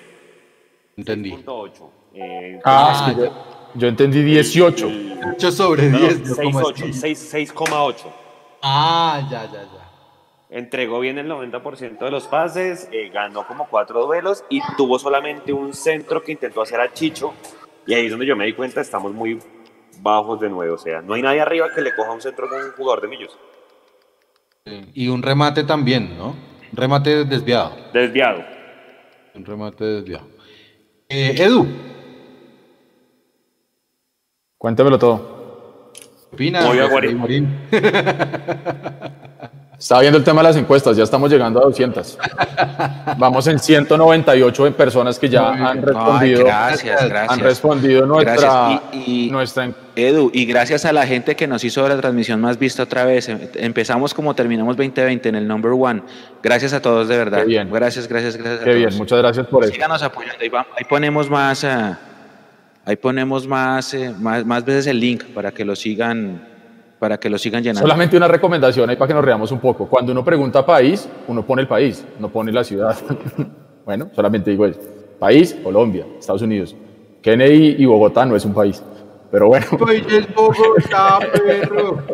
entendí. 0.96 1.30
Punto 1.30 1.56
8. 1.58 1.90
Eh, 2.14 2.60
Ah, 2.64 3.06
es 3.08 3.14
que 3.16 3.22
yo, 3.22 3.32
yo 3.74 3.88
entendí 3.88 4.22
18. 4.22 4.86
18 4.88 5.52
sobre 5.52 5.88
no, 5.88 5.98
no, 5.98 6.06
10. 6.08 6.28
yo 6.28 6.36
como 6.36 6.60
6.8, 6.60 6.72
así. 6.90 6.92
6, 6.92 7.34
6,8. 7.54 7.94
Ah, 8.62 9.26
ya, 9.30 9.44
ya, 9.46 9.62
ya. 9.62 9.81
Entregó 10.52 11.00
bien 11.00 11.16
el 11.16 11.30
90% 11.30 11.98
de 11.98 12.10
los 12.10 12.26
pases, 12.26 12.86
eh, 12.92 13.08
ganó 13.08 13.46
como 13.46 13.66
cuatro 13.68 14.04
duelos 14.04 14.44
y 14.50 14.60
tuvo 14.76 14.98
solamente 14.98 15.50
un 15.50 15.72
centro 15.72 16.22
que 16.22 16.32
intentó 16.32 16.60
hacer 16.60 16.78
a 16.78 16.92
Chicho. 16.92 17.32
Y 17.86 17.94
ahí 17.94 18.04
es 18.04 18.10
donde 18.10 18.26
yo 18.26 18.36
me 18.36 18.44
di 18.44 18.52
cuenta, 18.52 18.82
estamos 18.82 19.14
muy 19.14 19.38
bajos 20.02 20.40
de 20.40 20.50
nuevo. 20.50 20.74
O 20.74 20.78
sea, 20.78 21.00
no 21.00 21.14
hay 21.14 21.22
nadie 21.22 21.40
arriba 21.40 21.68
que 21.74 21.80
le 21.80 21.94
coja 21.94 22.12
un 22.12 22.20
centro 22.20 22.50
con 22.50 22.62
un 22.62 22.72
jugador 22.72 23.00
de 23.00 23.08
Millos. 23.08 23.38
Y 24.92 25.08
un 25.08 25.22
remate 25.22 25.64
también, 25.64 26.18
¿no? 26.18 26.36
Un 26.70 26.76
remate 26.76 27.24
desviado. 27.24 27.74
Desviado. 27.94 28.44
Un 29.34 29.46
remate 29.46 29.84
desviado. 29.84 30.28
Eh, 31.08 31.34
Edu, 31.38 31.66
Cuéntemelo 34.62 34.96
todo. 34.98 35.90
¿qué 35.94 36.36
opinas? 36.36 36.66
Voy 36.66 36.78
a 36.78 36.86
Guarín. 36.88 37.58
Estaba 39.82 40.00
viendo 40.00 40.16
el 40.18 40.22
tema 40.22 40.42
de 40.42 40.48
las 40.48 40.56
encuestas, 40.56 40.96
ya 40.96 41.02
estamos 41.02 41.28
llegando 41.28 41.58
a 41.60 41.64
200. 41.64 42.16
Vamos 43.18 43.48
en 43.48 43.58
198 43.58 44.66
en 44.68 44.74
personas 44.74 45.18
que 45.18 45.28
ya 45.28 45.50
bien. 45.50 45.62
han 45.66 45.78
Ay, 45.78 45.84
respondido. 45.84 46.44
gracias, 46.44 47.08
gracias. 47.08 47.32
Han 47.32 47.40
respondido 47.40 48.06
nuestra. 48.06 48.80
Y- 48.92 49.26
y- 49.26 49.30
nuestra 49.32 49.68
Edu, 49.96 50.30
y 50.32 50.44
gracias 50.46 50.84
a 50.84 50.92
la 50.92 51.04
gente 51.04 51.34
que 51.34 51.48
nos 51.48 51.64
hizo 51.64 51.86
la 51.88 51.96
transmisión 51.96 52.40
más 52.40 52.60
vista 52.60 52.84
otra 52.84 53.04
vez. 53.04 53.28
Em- 53.28 53.40
Empezamos 53.56 54.14
como 54.14 54.34
terminamos 54.36 54.76
2020 54.76 55.28
en 55.30 55.34
el 55.34 55.48
number 55.48 55.72
one. 55.72 56.02
Gracias 56.44 56.72
a 56.74 56.80
todos, 56.80 57.08
de 57.08 57.16
verdad. 57.16 57.40
Qué 57.40 57.46
bien. 57.46 57.68
Gracias, 57.72 58.06
gracias, 58.06 58.36
gracias 58.36 58.60
a 58.60 58.64
Qué 58.64 58.74
bien, 58.74 58.88
todos. 58.90 59.00
muchas 59.00 59.18
gracias 59.18 59.46
por 59.48 59.64
eso. 59.64 59.72
Síganos 59.72 60.00
apoyando. 60.00 60.38
Ahí, 60.40 60.48
va- 60.48 60.66
ahí 60.78 60.84
ponemos 60.88 61.28
más, 61.28 61.64
eh, 61.64 61.96
ahí 62.84 62.94
ponemos 62.94 63.48
más, 63.48 63.92
eh, 63.94 64.14
más, 64.16 64.46
más 64.46 64.64
veces 64.64 64.86
el 64.86 65.00
link 65.00 65.24
para 65.34 65.50
que 65.50 65.64
lo 65.64 65.74
sigan, 65.74 66.51
para 67.02 67.18
que 67.18 67.28
lo 67.28 67.36
sigan 67.36 67.64
llenando. 67.64 67.80
Solamente 67.80 68.16
una 68.16 68.28
recomendación 68.28 68.88
ahí 68.88 68.94
para 68.94 69.08
que 69.08 69.14
nos 69.14 69.24
reamos 69.24 69.50
un 69.50 69.58
poco. 69.58 69.88
Cuando 69.88 70.12
uno 70.12 70.24
pregunta 70.24 70.64
país, 70.64 71.08
uno 71.26 71.44
pone 71.44 71.62
el 71.62 71.66
país, 71.66 72.06
no 72.20 72.28
pone 72.28 72.52
la 72.52 72.62
ciudad. 72.62 72.96
bueno, 73.84 74.08
solamente 74.14 74.52
digo 74.52 74.66
eso. 74.66 74.78
País, 75.18 75.52
Colombia, 75.64 76.06
Estados 76.16 76.42
Unidos. 76.42 76.76
Kennedy 77.20 77.74
y 77.76 77.86
Bogotá 77.86 78.24
no 78.24 78.36
es 78.36 78.44
un 78.44 78.54
país. 78.54 78.80
Pero 79.32 79.48
bueno. 79.48 79.66
Es 80.08 80.32
Bogotá, 80.32 81.18
perro. 81.32 82.04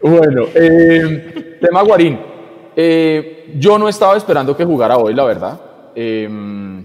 Bueno, 0.00 0.44
eh, 0.54 1.58
tema 1.60 1.82
Guarín. 1.82 2.18
Eh, 2.74 3.52
yo 3.58 3.78
no 3.78 3.90
estaba 3.90 4.16
esperando 4.16 4.56
que 4.56 4.64
jugara 4.64 4.96
hoy, 4.96 5.12
la 5.12 5.24
verdad. 5.24 5.60
Eh, 5.94 6.82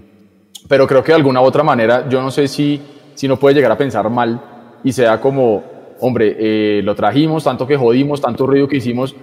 pero 0.68 0.86
creo 0.86 1.02
que 1.02 1.12
de 1.12 1.16
alguna 1.16 1.40
u 1.40 1.44
otra 1.44 1.62
manera, 1.62 2.06
yo 2.06 2.20
no 2.20 2.30
sé 2.30 2.46
si, 2.46 2.82
si 3.14 3.26
no 3.26 3.38
puede 3.38 3.54
llegar 3.54 3.72
a 3.72 3.78
pensar 3.78 4.10
mal 4.10 4.38
y 4.84 4.92
sea 4.92 5.18
como, 5.18 5.62
hombre, 6.00 6.36
eh, 6.38 6.82
lo 6.82 6.94
trajimos, 6.94 7.44
tanto 7.44 7.66
que 7.66 7.76
jodimos, 7.76 8.20
tanto 8.20 8.46
ruido 8.46 8.66
que 8.66 8.76
hicimos, 8.76 9.14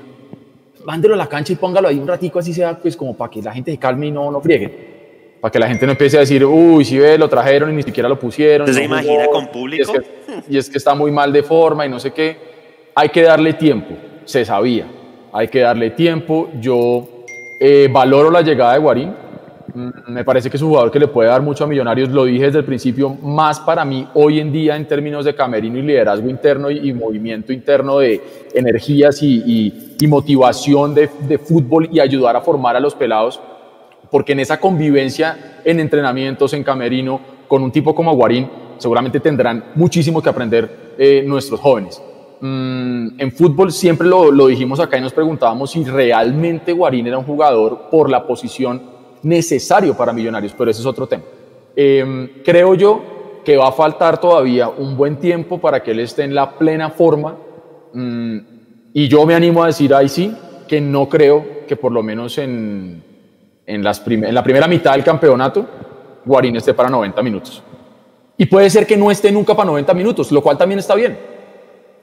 mándelo 0.86 1.16
a 1.16 1.18
la 1.18 1.28
cancha 1.28 1.54
y 1.54 1.58
póngalo 1.58 1.90
ahí 1.90 2.00
un 2.00 2.08
ratico, 2.08 2.40
así 2.40 2.54
sea, 2.54 2.78
pues 2.78 2.96
como 2.96 3.16
para 3.16 3.30
que 3.30 3.42
la 3.42 3.54
gente 3.54 3.72
se 3.72 3.78
calme 3.78 4.08
y 4.08 4.12
no, 4.12 4.32
no 4.32 4.40
friegue. 4.42 4.98
Para 5.42 5.52
que 5.52 5.60
la 5.60 5.68
gente 5.68 5.86
no 5.86 5.92
empiece 5.92 6.18
a 6.18 6.22
decir, 6.22 6.44
uy, 6.46 6.84
si 6.86 6.98
ve, 6.98 7.18
lo 7.18 7.30
trajeron 7.30 7.72
y 7.72 7.76
ni 7.76 7.84
siquiera 7.84 8.10
lo 8.10 8.18
pusieron. 8.18 8.68
¿Se 8.68 8.80
no 8.80 8.86
imagina 8.86 9.26
jugó, 9.26 9.32
con 9.34 9.48
público? 9.48 9.92
Y 9.94 9.98
es, 9.98 10.02
que, 10.02 10.54
y 10.54 10.58
es 10.58 10.70
que 10.70 10.78
está 10.78 10.96
muy 10.96 11.12
mal 11.12 11.32
de 11.32 11.44
forma 11.44 11.86
y 11.86 11.90
no 11.90 12.00
sé 12.00 12.12
qué. 12.12 12.38
Hay 12.96 13.10
que 13.10 13.22
darle 13.22 13.54
tiempo, 13.54 13.96
se 14.26 14.44
sabía. 14.46 14.88
Hay 15.32 15.50
que 15.50 15.60
darle 15.60 15.92
tiempo. 15.92 16.50
Yo 16.60 17.08
eh, 17.60 17.88
valoro 17.92 18.32
la 18.32 18.42
llegada 18.42 18.74
de 18.74 18.80
Guarín. 18.80 19.14
Mm, 19.74 19.90
Me 20.08 20.24
parece 20.24 20.50
que 20.50 20.58
es 20.58 20.64
un 20.64 20.70
jugador 20.70 20.92
que 20.92 21.00
le 21.00 21.08
puede 21.08 21.30
dar 21.30 21.42
mucho 21.42 21.64
a 21.64 21.68
Millonarios. 21.68 22.10
Lo 22.10 22.26
dije 22.26 22.46
desde 22.46 22.60
el 22.60 22.66
principio, 22.66 23.10
más 23.22 23.60
para 23.60 23.84
mí 23.86 24.08
hoy 24.14 24.40
en 24.40 24.52
día 24.52 24.76
en 24.76 24.88
términos 24.88 25.26
de 25.26 25.36
camerino 25.36 25.78
y 25.78 25.82
liderazgo 25.82 26.30
interno 26.30 26.72
y, 26.72 26.94
movimiento 26.94 27.52
interno 27.54 28.00
de 28.00 28.22
energías 28.54 29.22
y, 29.22 29.96
motivación 30.08 30.94
de, 30.94 31.10
de 31.28 31.38
fútbol 31.38 31.90
y 31.92 32.00
ayudar 32.00 32.36
a 32.36 32.42
formar 32.42 32.76
a 32.76 32.80
los 32.80 32.96
pelados. 32.96 33.40
Porque 34.10 34.32
en 34.32 34.40
esa 34.40 34.60
convivencia, 34.60 35.60
en 35.66 35.80
entrenamientos, 35.80 36.54
en 36.54 36.64
camerino, 36.64 37.20
con 37.48 37.62
un 37.62 37.72
tipo 37.72 37.94
como 37.94 38.16
Guarín, 38.16 38.50
seguramente 38.78 39.20
tendrán 39.20 39.66
muchísimo 39.76 40.22
que 40.22 40.30
aprender 40.30 40.96
eh, 40.98 41.24
nuestros 41.26 41.60
jóvenes. 41.60 42.02
Mm, 42.40 43.20
en 43.20 43.32
fútbol 43.32 43.72
siempre 43.72 44.08
lo, 44.08 44.32
lo 44.32 44.48
dijimos 44.48 44.80
acá 44.80 44.98
y 44.98 45.02
nos 45.02 45.14
preguntábamos 45.14 45.72
si 45.72 45.84
realmente 45.84 46.72
Guarín 46.72 47.08
era 47.08 47.18
un 47.18 47.26
jugador 47.26 47.90
por 47.90 48.10
la 48.10 48.28
posición 48.28 48.97
necesario 49.28 49.96
para 49.96 50.14
Millonarios, 50.14 50.54
pero 50.58 50.72
ese 50.72 50.82
es 50.82 50.86
otro 50.86 51.08
tema. 51.08 51.24
Eh, 51.76 52.42
creo 52.44 52.74
yo 52.74 53.42
que 53.44 53.56
va 53.58 53.68
a 53.68 53.72
faltar 53.72 54.20
todavía 54.20 54.68
un 54.70 54.98
buen 54.98 55.18
tiempo 55.18 55.60
para 55.60 55.82
que 55.82 55.92
él 55.92 56.00
esté 56.00 56.24
en 56.24 56.36
la 56.36 56.58
plena 56.58 56.90
forma 56.90 57.36
Mm, 57.94 58.38
y 58.94 59.08
yo 59.08 59.26
me 59.26 59.36
animo 59.36 59.64
a 59.64 59.68
decir 59.68 59.94
ahí 59.94 60.10
sí 60.10 60.32
que 60.68 60.82
no 60.82 61.08
creo 61.08 61.66
que 61.68 61.76
por 61.76 61.92
lo 61.92 62.04
menos 62.04 62.38
en, 62.38 63.04
en 63.66 63.84
la 63.84 64.44
primera 64.44 64.68
mitad 64.68 64.94
del 64.94 65.04
campeonato 65.04 65.66
Guarín 66.26 66.56
esté 66.58 66.74
para 66.74 66.90
90 66.90 67.24
minutos. 67.24 67.64
Y 68.38 68.46
puede 68.46 68.70
ser 68.70 68.86
que 68.86 68.98
no 68.98 69.10
esté 69.10 69.32
nunca 69.32 69.56
para 69.56 69.68
90 69.68 69.94
minutos, 69.94 70.32
lo 70.32 70.44
cual 70.44 70.58
también 70.58 70.80
está 70.80 70.94
bien. 70.94 71.18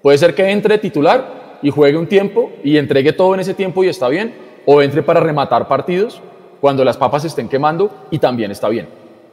Puede 0.03 0.19
ser 0.19 0.35
que 0.35 0.51
entre 0.51 0.79
titular 0.79 1.59
y 1.63 1.71
juegue 1.71 1.97
un 1.97 2.07
tiempo 2.07 2.51
y 2.65 2.77
entregue 2.77 3.13
todo 3.13 3.35
en 3.35 3.41
ese 3.41 3.55
tiempo 3.55 3.85
y 3.85 3.89
está 3.89 4.09
bien, 4.09 4.35
o 4.67 4.83
entre 4.83 5.03
para 5.03 5.21
rematar 5.21 5.69
partidos 5.69 6.21
cuando 6.65 6.83
las 6.83 6.97
papas 6.97 7.27
estén 7.27 7.47
quemando 7.47 7.91
y 8.11 8.19
también 8.19 8.51
está 8.51 8.71
bien. 8.71 8.89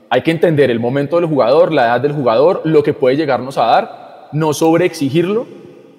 Hay 0.09 0.21
que 0.21 0.31
entender 0.31 0.69
el 0.69 0.81
momento 0.81 1.15
del 1.15 1.27
jugador, 1.27 1.71
la 1.71 1.85
edad 1.85 2.01
del 2.01 2.11
jugador, 2.11 2.59
lo 2.65 2.83
que 2.83 2.91
puede 2.91 3.15
llegarnos 3.15 3.57
a 3.57 3.67
dar, 3.67 4.27
no 4.33 4.51
sobreexigirlo 4.51 5.47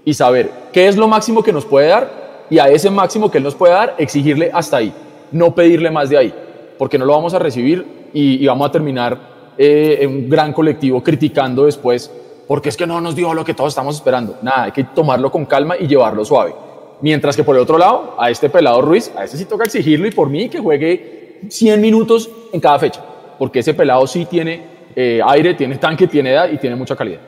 y 0.05 0.13
saber 0.13 0.51
qué 0.75 0.89
es 0.89 0.99
lo 0.99 1.09
máximo 1.09 1.43
que 1.43 1.51
nos 1.51 1.65
puede 1.65 1.89
dar 1.89 2.45
y 2.51 2.59
a 2.59 2.69
ese 2.69 2.91
máximo 2.91 3.31
que 3.31 3.39
él 3.39 3.45
nos 3.45 3.55
puede 3.55 3.73
dar, 3.73 3.95
exigirle 3.97 4.51
hasta 4.53 4.77
ahí, 4.77 4.93
no 5.31 5.55
pedirle 5.55 5.91
más 5.91 6.11
de 6.11 6.19
ahí, 6.19 6.35
porque 6.77 6.99
no 6.99 7.07
lo 7.07 7.15
vamos 7.15 7.33
a 7.33 7.39
recibir 7.39 8.11
y, 8.13 8.45
y 8.45 8.47
vamos 8.47 8.69
a 8.69 8.71
terminar 8.71 9.17
eh, 9.57 10.01
en 10.03 10.11
un 10.11 10.29
gran 10.29 10.53
colectivo 10.53 11.03
criticando 11.03 11.65
después, 11.65 12.13
porque 12.47 12.69
es 12.69 12.77
que 12.77 12.87
no 12.87 13.01
nos 13.01 13.17
dio 13.17 13.33
lo 13.33 13.43
que 13.43 13.55
todos 13.55 13.71
estamos 13.71 13.97
esperando. 13.97 14.37
Nada, 14.43 14.65
hay 14.65 14.73
que 14.73 14.85
tomarlo 14.85 15.33
con 15.33 15.47
calma 15.47 15.77
y 15.81 15.87
llevarlo 15.87 16.27
suave. 16.27 16.53
Mientras 17.01 17.35
que 17.37 17.43
por 17.43 17.57
el 17.57 17.63
otro 17.63 17.79
lado, 17.79 18.17
a 18.19 18.31
este 18.31 18.51
pelado 18.51 18.83
Ruiz, 18.83 19.11
a 19.17 19.25
ese 19.25 19.39
sí 19.39 19.47
toca 19.47 19.65
exigirlo 19.65 20.07
y 20.07 20.11
por 20.11 20.29
mí 20.29 20.51
que 20.51 20.61
juegue 20.61 21.22
100 21.49 21.81
minutos 21.81 22.31
en 22.53 22.61
cada 22.61 22.79
fecha, 22.79 23.05
porque 23.39 23.61
ese 23.61 23.75
pelado 23.75 24.07
sí 24.07 24.27
tiene 24.27 24.73
eh, 24.95 25.21
aire, 25.25 25.55
tiene 25.55 25.77
tanque, 25.77 26.07
tiene 26.07 26.33
edad 26.33 26.51
y 26.51 26.59
tiene 26.59 26.77
mucha 26.77 26.97
calidad. 26.97 27.21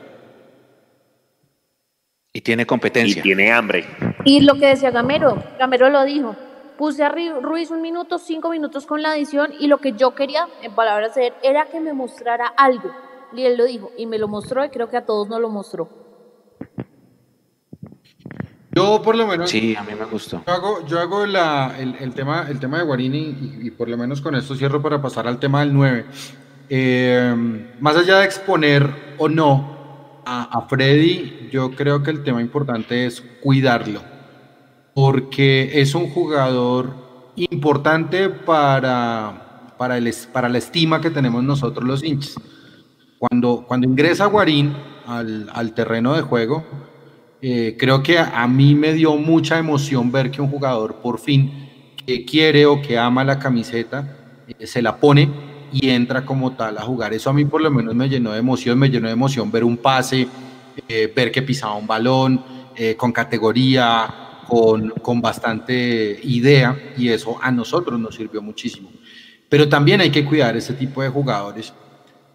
Y 2.33 2.41
tiene 2.41 2.65
competencia. 2.65 3.19
Y 3.19 3.23
tiene 3.23 3.51
hambre. 3.51 3.85
Y 4.25 4.41
lo 4.41 4.55
que 4.55 4.67
decía 4.67 4.91
Gamero, 4.91 5.41
Gamero 5.57 5.89
lo 5.89 6.03
dijo, 6.03 6.35
puse 6.77 7.03
a 7.03 7.09
Ruiz 7.09 7.71
un 7.71 7.81
minuto, 7.81 8.19
cinco 8.19 8.49
minutos 8.49 8.85
con 8.85 9.01
la 9.01 9.11
adición 9.11 9.53
y 9.59 9.67
lo 9.67 9.77
que 9.77 9.93
yo 9.93 10.15
quería, 10.15 10.47
en 10.61 10.73
palabras 10.75 11.15
de 11.15 11.27
él, 11.27 11.33
era 11.43 11.65
que 11.65 11.79
me 11.79 11.93
mostrara 11.93 12.47
algo. 12.47 12.91
Y 13.33 13.43
él 13.43 13.57
lo 13.57 13.65
dijo, 13.65 13.91
y 13.97 14.05
me 14.05 14.17
lo 14.17 14.27
mostró 14.27 14.63
y 14.63 14.69
creo 14.69 14.89
que 14.89 14.97
a 14.97 15.05
todos 15.05 15.29
nos 15.29 15.39
lo 15.39 15.49
mostró. 15.49 15.89
Yo 18.75 19.01
por 19.01 19.15
lo 19.15 19.25
menos... 19.25 19.49
Sí, 19.49 19.75
a 19.75 19.83
mí 19.83 19.93
me 19.97 20.05
gustó. 20.05 20.43
Yo 20.45 20.53
hago, 20.53 20.85
yo 20.85 20.99
hago 20.99 21.25
la- 21.25 21.75
el, 21.79 21.95
el 21.99 22.13
tema, 22.13 22.45
el 22.49 22.59
tema 22.59 22.77
de 22.79 22.83
Guarini 22.83 23.19
y, 23.19 23.67
y 23.67 23.71
por 23.71 23.87
lo 23.87 23.97
menos 23.97 24.19
con 24.21 24.35
esto 24.35 24.53
cierro 24.55 24.81
para 24.81 25.01
pasar 25.01 25.27
al 25.27 25.39
tema 25.39 25.61
del 25.61 25.73
9. 25.73 26.05
Eh, 26.69 27.67
más 27.79 27.95
allá 27.95 28.19
de 28.19 28.25
exponer 28.25 29.15
o 29.17 29.29
no 29.29 30.21
a, 30.25 30.43
a 30.59 30.67
Freddy, 30.67 31.49
yo 31.51 31.71
creo 31.71 32.03
que 32.03 32.11
el 32.11 32.23
tema 32.23 32.41
importante 32.41 33.05
es 33.05 33.21
cuidarlo, 33.41 34.01
porque 34.93 35.79
es 35.81 35.95
un 35.95 36.09
jugador 36.09 37.05
importante 37.35 38.29
para, 38.29 39.73
para, 39.77 39.97
el, 39.97 40.07
es- 40.07 40.27
para 40.27 40.49
la 40.49 40.57
estima 40.57 40.99
que 41.01 41.11
tenemos 41.11 41.43
nosotros 41.43 41.87
los 41.87 42.03
hinchas. 42.03 42.35
Cuando, 43.19 43.63
cuando 43.67 43.87
ingresa 43.87 44.25
Guarín 44.25 44.75
al, 45.07 45.49
al 45.53 45.73
terreno 45.73 46.13
de 46.15 46.21
juego, 46.23 46.65
eh, 47.47 47.75
creo 47.77 48.01
que 48.01 48.17
a, 48.17 48.47
mí 48.47 48.73
me 48.73 48.91
dio 48.93 49.17
mucha 49.17 49.59
emoción 49.59 50.11
ver 50.11 50.31
que 50.31 50.41
un 50.41 50.49
jugador 50.49 50.95
por 50.95 51.19
fin 51.19 51.69
que 52.03 52.25
quiere 52.25 52.65
o 52.65 52.81
que 52.81 52.97
ama 52.97 53.23
la 53.23 53.37
camiseta 53.37 54.17
eh, 54.47 54.65
se 54.65 54.81
la 54.81 54.97
pone 54.97 55.29
y 55.71 55.91
entra 55.91 56.25
como 56.25 56.53
tal 56.53 56.75
a 56.79 56.81
jugar. 56.81 57.13
Eso 57.13 57.29
a 57.29 57.33
mí 57.33 57.45
por 57.45 57.61
lo 57.61 57.69
menos 57.69 57.93
me 57.93 58.09
llenó 58.09 58.31
de 58.31 58.39
emoción, 58.39 58.79
me 58.79 58.89
llenó 58.89 59.05
de 59.05 59.13
emoción 59.13 59.51
ver 59.51 59.63
un 59.63 59.77
pase, 59.77 60.27
eh, 60.87 61.13
ver 61.15 61.31
que 61.31 61.43
pisaba 61.43 61.75
un 61.75 61.85
balón 61.85 62.43
con 62.97 63.11
categoría, 63.11 64.41
con, 64.47 64.89
con 64.89 65.21
bastante 65.21 66.19
idea 66.23 66.93
y 66.97 67.09
eso 67.09 67.37
a 67.39 67.51
nosotros 67.51 67.99
nos 67.99 68.15
sirvió 68.15 68.41
muchísimo. 68.41 68.89
Pero 69.47 69.69
también 69.69 70.01
hay 70.01 70.09
que 70.09 70.25
cuidar 70.25 70.57
ese 70.57 70.73
tipo 70.73 71.03
de 71.03 71.09
jugadores, 71.09 71.71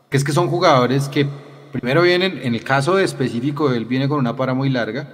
que 0.09 0.17
es 0.17 0.23
que 0.23 0.31
son 0.31 0.49
jugadores 0.49 1.09
que 1.09 1.27
primero 1.73 2.03
vienen, 2.03 2.41
en 2.43 2.55
el 2.55 2.63
caso 2.63 2.97
de 2.97 3.05
específico, 3.05 3.73
él 3.73 3.85
viene 3.85 4.09
con 4.09 4.19
una 4.19 4.37
para 4.37 4.55
muy 4.55 4.71
larga. 4.71 5.09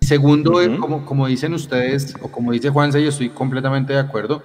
Segundo, 0.00 0.60
eh, 0.60 0.76
como, 0.78 1.06
como 1.06 1.26
dicen 1.26 1.54
ustedes, 1.54 2.14
o 2.20 2.30
como 2.30 2.52
dice 2.52 2.70
Juanse, 2.70 3.02
yo 3.02 3.08
estoy 3.08 3.30
completamente 3.30 3.92
de 3.92 3.98
acuerdo. 3.98 4.42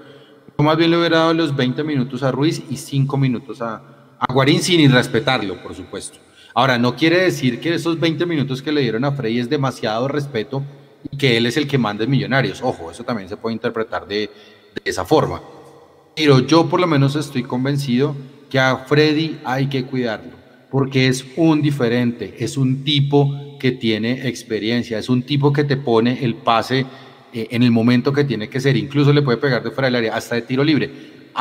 Yo 0.57 0.63
más 0.63 0.77
bien 0.77 0.91
le 0.91 0.97
hubiera 0.97 1.19
dado 1.19 1.33
los 1.33 1.55
20 1.55 1.83
minutos 1.83 2.23
a 2.23 2.31
Ruiz 2.31 2.63
y 2.69 2.77
5 2.77 3.17
minutos 3.17 3.61
a, 3.61 3.81
a 4.19 4.33
Guarín 4.33 4.61
sin 4.61 4.79
irrespetarlo, 4.79 5.61
por 5.61 5.75
supuesto. 5.75 6.19
Ahora, 6.53 6.77
no 6.77 6.95
quiere 6.95 7.21
decir 7.21 7.59
que 7.59 7.73
esos 7.73 7.99
20 7.99 8.25
minutos 8.25 8.61
que 8.61 8.71
le 8.71 8.81
dieron 8.81 9.05
a 9.05 9.11
Frey 9.11 9.39
es 9.39 9.49
demasiado 9.49 10.07
respeto 10.07 10.63
y 11.11 11.17
que 11.17 11.37
él 11.37 11.45
es 11.45 11.57
el 11.57 11.67
que 11.67 11.77
manda 11.77 12.03
en 12.03 12.09
Millonarios. 12.09 12.61
Ojo, 12.61 12.91
eso 12.91 13.03
también 13.03 13.29
se 13.29 13.37
puede 13.37 13.53
interpretar 13.53 14.07
de, 14.07 14.29
de 14.75 14.81
esa 14.83 15.05
forma. 15.05 15.41
Pero 16.15 16.39
yo 16.39 16.67
por 16.67 16.81
lo 16.81 16.87
menos 16.87 17.15
estoy 17.15 17.43
convencido 17.43 18.15
que 18.49 18.59
a 18.59 18.77
Freddy 18.77 19.39
hay 19.45 19.67
que 19.67 19.85
cuidarlo, 19.85 20.31
porque 20.69 21.07
es 21.07 21.25
un 21.35 21.61
diferente, 21.61 22.35
es 22.39 22.57
un 22.57 22.83
tipo 22.83 23.57
que 23.59 23.71
tiene 23.71 24.27
experiencia, 24.27 24.97
es 24.97 25.09
un 25.09 25.23
tipo 25.23 25.51
que 25.51 25.63
te 25.63 25.77
pone 25.77 26.23
el 26.23 26.35
pase 26.35 26.85
eh, 27.33 27.47
en 27.51 27.63
el 27.63 27.71
momento 27.71 28.13
que 28.13 28.23
tiene 28.23 28.49
que 28.49 28.59
ser, 28.59 28.77
incluso 28.77 29.11
le 29.13 29.21
puede 29.21 29.37
pegar 29.37 29.63
de 29.63 29.71
fuera 29.71 29.87
del 29.87 29.95
área, 29.95 30.15
hasta 30.15 30.35
de 30.35 30.41
tiro 30.43 30.63
libre. 30.63 30.89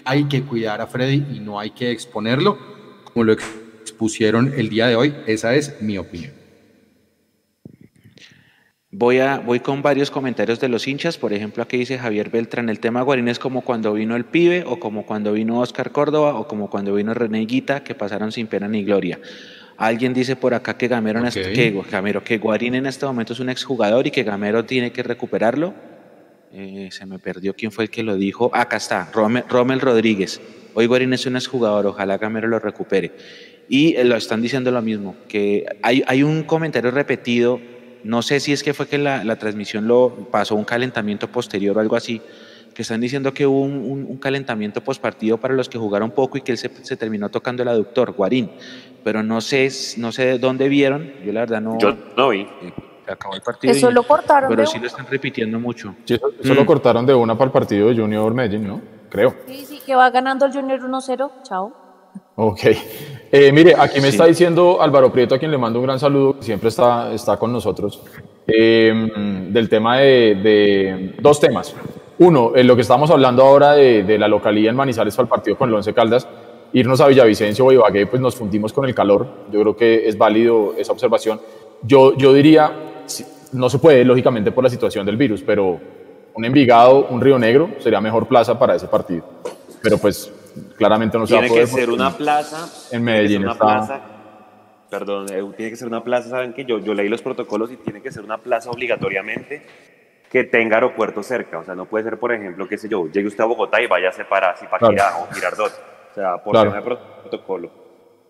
Hay 0.05 0.25
que 0.25 0.43
cuidar 0.43 0.81
a 0.81 0.87
Freddy 0.87 1.25
y 1.35 1.41
no 1.41 1.59
hay 1.59 1.71
que 1.71 1.91
exponerlo 1.91 2.59
como 3.05 3.25
lo 3.25 3.33
expusieron 3.33 4.53
el 4.57 4.69
día 4.69 4.87
de 4.87 4.97
hoy. 4.97 5.15
Esa 5.27 5.55
es 5.55 5.81
mi 5.81 5.99
opinión. 5.99 6.38
Voy, 8.91 9.19
a, 9.19 9.39
voy 9.39 9.61
con 9.61 9.83
varios 9.83 10.11
comentarios 10.11 10.61
de 10.61 10.69
los 10.69 10.89
hinchas. 10.89 11.19
Por 11.19 11.35
ejemplo, 11.35 11.63
aquí 11.63 11.77
dice 11.77 11.99
Javier 11.99 12.31
Beltrán, 12.31 12.71
el 12.71 12.81
tema 12.81 13.03
Guarín 13.03 13.29
es 13.29 13.39
como 13.39 13.61
cuando 13.61 13.93
vino 13.93 14.17
el 14.17 14.25
pibe, 14.25 14.65
o 14.67 14.81
como 14.81 15.05
cuando 15.05 15.33
vino 15.35 15.61
Oscar 15.61 15.93
Córdoba, 15.93 16.35
o 16.39 16.49
como 16.49 16.71
cuando 16.71 16.95
vino 16.95 17.13
René 17.13 17.43
Higuita, 17.43 17.85
que 17.85 17.95
pasaron 17.95 18.33
sin 18.33 18.47
pena 18.47 18.67
ni 18.67 18.85
gloria. 18.85 19.21
Alguien 19.77 20.15
dice 20.15 20.37
por 20.37 20.55
acá 20.55 20.79
que 20.79 20.89
Gamero, 20.89 21.25
este- 21.27 21.53
que, 21.53 21.83
Gamero, 21.91 22.25
que 22.25 22.39
Guarín 22.39 22.75
en 22.77 22.87
este 22.87 23.05
momento 23.05 23.35
es 23.35 23.41
un 23.41 23.51
exjugador 23.51 24.07
y 24.07 24.11
que 24.11 24.23
Gamero 24.23 24.65
tiene 24.65 24.91
que 24.91 25.03
recuperarlo. 25.03 25.75
Eh, 26.53 26.89
se 26.91 27.05
me 27.05 27.19
perdió 27.19 27.55
quién 27.55 27.71
fue 27.71 27.85
el 27.85 27.91
que 27.91 28.03
lo 28.03 28.17
dijo. 28.17 28.51
Acá 28.55 28.79
está, 28.79 29.11
Rommel, 29.13 29.45
Rommel 29.51 29.81
Rodríguez. 29.81 30.41
Hoy 30.73 30.87
Guarín 30.87 31.13
es 31.13 31.27
un 31.27 31.37
exjugador, 31.37 31.87
ojalá 31.87 32.17
Gamero 32.17 32.49
lo 32.49 32.59
recupere. 32.59 33.13
Y 33.69 33.97
eh, 33.97 34.05
lo 34.05 34.17
están 34.17 34.41
diciendo 34.41 34.71
lo 34.71 34.81
mismo, 34.81 35.15
que 35.29 35.67
hay, 35.83 36.03
hay 36.07 36.23
un 36.23 36.43
comentario 36.45 36.91
repetido, 36.91 37.61
no 38.05 38.23
sé 38.23 38.41
si 38.41 38.53
es 38.53 38.63
que 38.63 38.75
fue 38.75 38.87
que 38.87 38.99
la, 38.99 39.25
la 39.25 39.37
transmisión 39.37 39.87
lo 39.87 40.29
pasó 40.31 40.55
un 40.55 40.65
calentamiento 40.65 41.29
posterior 41.29 41.77
o 41.77 41.81
algo 41.81 41.97
así, 41.97 42.21
que 42.75 42.83
están 42.83 43.01
diciendo 43.01 43.35
que 43.35 43.47
hubo 43.47 43.63
un, 43.63 44.07
un, 44.09 44.17
calentamiento 44.19 44.81
postpartido 44.83 45.37
para 45.39 45.55
los 45.55 45.69
que 45.69 45.79
jugaron 45.79 46.13
poco 46.13 46.39
y 46.39 46.43
que 46.43 46.53
él 46.53 46.59
se, 46.59 46.71
se, 46.85 46.97
terminó 46.97 47.29
tocando 47.29 47.63
el 47.63 47.69
aductor, 47.69 48.13
Guarín. 48.13 48.51
Pero 49.03 49.23
no 49.23 49.41
sé, 49.41 49.69
no 49.97 50.13
sé 50.13 50.39
dónde 50.39 50.69
vieron, 50.69 51.13
yo 51.25 51.33
la 51.33 51.41
verdad 51.41 51.61
no. 51.61 51.77
Yo 51.79 51.97
no 52.17 52.29
vi. 52.29 52.43
Eh, 52.43 52.73
acabó 53.09 53.35
el 53.35 53.41
partido. 53.43 53.73
Eso 53.73 53.91
y, 53.91 53.95
lo 53.95 54.05
cortaron. 54.05 54.49
Pero 54.51 54.63
de 54.63 54.67
sí 54.67 54.77
una. 54.77 54.83
lo 54.83 54.87
están 54.89 55.07
repitiendo 55.07 55.59
mucho. 55.59 55.95
Sí, 56.05 56.15
eso, 56.15 56.31
eso 56.41 56.53
Mm. 56.55 56.57
lo 56.57 56.67
cortaron 56.67 57.05
de 57.07 57.15
una 57.15 57.37
para 57.37 57.47
el 57.47 57.53
partido 57.53 57.89
de 57.89 57.97
Junior 57.97 58.33
Medellín, 58.33 58.69
¿no? 58.69 58.81
Creo. 59.09 59.35
Sí, 59.47 59.65
sí, 59.67 59.81
que 59.85 59.95
va 59.97 60.11
ganando 60.11 60.47
el 60.47 60.53
Junior 60.53 60.79
1-0. 60.81 61.33
Chao. 61.43 61.88
Ok. 62.37 62.61
Eh, 63.31 63.53
mire, 63.53 63.75
aquí 63.79 63.97
me 63.97 64.03
Sí. 64.03 64.09
está 64.09 64.25
diciendo 64.27 64.79
Álvaro 64.81 65.13
Prieto, 65.13 65.35
a 65.35 65.39
quien 65.39 65.51
le 65.51 65.59
mando 65.59 65.79
un 65.81 65.85
gran 65.87 65.99
saludo, 65.99 66.37
que 66.39 66.43
siempre 66.45 66.69
está, 66.71 67.13
está 67.13 67.37
con 67.37 67.53
nosotros, 67.53 68.03
eh, 68.47 69.47
del 69.51 69.69
tema 69.69 69.99
de, 69.99 70.35
de 70.37 71.15
dos 71.21 71.39
temas. 71.39 71.75
Uno, 72.21 72.53
en 72.57 72.67
lo 72.67 72.75
que 72.75 72.83
estamos 72.83 73.11
hablando 73.11 73.43
ahora 73.45 73.73
de, 73.73 74.03
de 74.03 74.19
la 74.19 74.29
localidad 74.29 74.71
en 74.71 74.77
Manizales 74.77 75.15
para 75.15 75.25
el 75.25 75.29
partido 75.29 75.59
con 75.59 75.69
el 75.69 75.75
Once 75.75 75.93
Caldas, 75.93 76.27
irnos 76.73 77.01
a 77.01 77.07
Villavicencio 77.09 77.67
o 77.67 77.73
Ibagué, 77.73 78.07
pues 78.07 78.21
nos 78.21 78.35
fundimos 78.35 78.73
con 78.73 78.87
el 78.87 78.95
calor. 78.95 79.27
Yo 79.53 79.61
creo 79.61 79.77
que 79.77 80.09
es 80.09 80.17
válido 80.17 80.75
esa 80.79 80.93
observación. 80.93 81.41
Yo, 81.83 82.17
yo 82.17 82.33
diría, 82.33 82.73
no 83.53 83.69
se 83.71 83.79
puede, 83.79 84.05
lógicamente, 84.05 84.53
por 84.53 84.65
la 84.65 84.71
situación 84.71 85.05
del 85.07 85.17
virus, 85.17 85.43
pero 85.43 85.79
un 86.35 86.45
Envigado, 86.45 87.07
un 87.11 87.21
Río 87.21 87.39
Negro 87.39 87.71
sería 87.79 88.01
mejor 88.01 88.27
plaza 88.27 88.59
para 88.59 88.75
ese 88.75 88.87
partido. 88.89 89.25
Pero 89.83 89.99
pues 89.99 90.33
claramente 90.77 91.19
no 91.19 91.27
se 91.27 91.35
va 91.35 91.41
a 91.41 91.43
Tiene 91.43 91.55
poder. 91.55 91.65
que 91.67 91.81
ser 91.81 91.91
una 91.91 92.11
plaza. 92.17 92.65
En 92.87 92.89
tiene 92.91 93.05
Medellín 93.05 93.43
una 93.43 93.53
está. 93.53 93.65
plaza. 93.65 94.01
Perdón, 94.91 95.27
eh, 95.33 95.45
tiene 95.57 95.71
que 95.71 95.77
ser 95.77 95.89
una 95.89 96.03
plaza, 96.03 96.31
¿saben 96.31 96.53
que 96.55 96.65
Yo, 96.65 96.79
yo 96.79 96.95
leí 96.95 97.09
los 97.09 97.21
protocolos 97.23 97.71
y 97.71 97.77
tiene 97.77 98.01
que 98.01 98.11
ser 98.11 98.25
una 98.25 98.39
plaza 98.39 98.71
obligatoriamente 98.71 99.63
que 100.31 100.45
tenga 100.45 100.77
aeropuerto 100.77 101.23
cerca. 101.23 101.59
O 101.59 101.65
sea, 101.65 101.75
no 101.75 101.85
puede 101.87 102.05
ser, 102.05 102.19
por 102.19 102.33
ejemplo, 102.33 102.67
qué 102.69 102.79
sé 102.79 102.89
yo, 102.89 103.07
llegue 103.11 103.29
usted 103.29 103.43
a 103.45 103.47
Bogotá 103.47 103.81
y 103.83 103.87
váyase 103.87 104.25
para 104.25 104.57
Zipaquirá 104.57 104.91
Claro. 105.11 105.27
o 105.31 105.35
Girardot. 105.35 105.73
O 106.11 106.15
sea, 106.15 106.37
por 106.43 106.53
Claro. 106.53 106.71
tema 106.71 106.83
de 106.83 106.97
protocolo. 107.23 107.71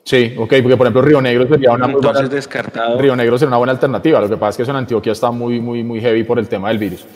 Sí, 0.05 0.35
ok, 0.39 0.55
porque 0.63 0.77
por 0.77 0.87
ejemplo 0.87 1.03
Río 1.03 1.21
Negro 1.21 1.47
sería 1.47 1.73
una 1.73 1.85
Entonces 1.87 2.13
buena, 2.13 2.29
descartado. 2.29 2.99
Río 2.99 3.15
Negro 3.15 3.37
sería 3.37 3.49
una 3.49 3.57
buena 3.59 3.73
alternativa. 3.73 4.21
Lo 4.21 4.29
que 4.29 4.37
pasa 4.37 4.51
es 4.51 4.57
que 4.57 4.63
eso 4.63 4.71
en 4.73 4.79
Antioquia 4.79 5.13
está 5.13 5.31
muy, 5.31 5.61
muy, 5.61 5.85
muy 5.85 6.01
heavy 6.01 6.25
por 6.25 6.39
el 6.39 6.49
tema 6.49 6.69
del 6.69 6.79
virus. 6.79 7.07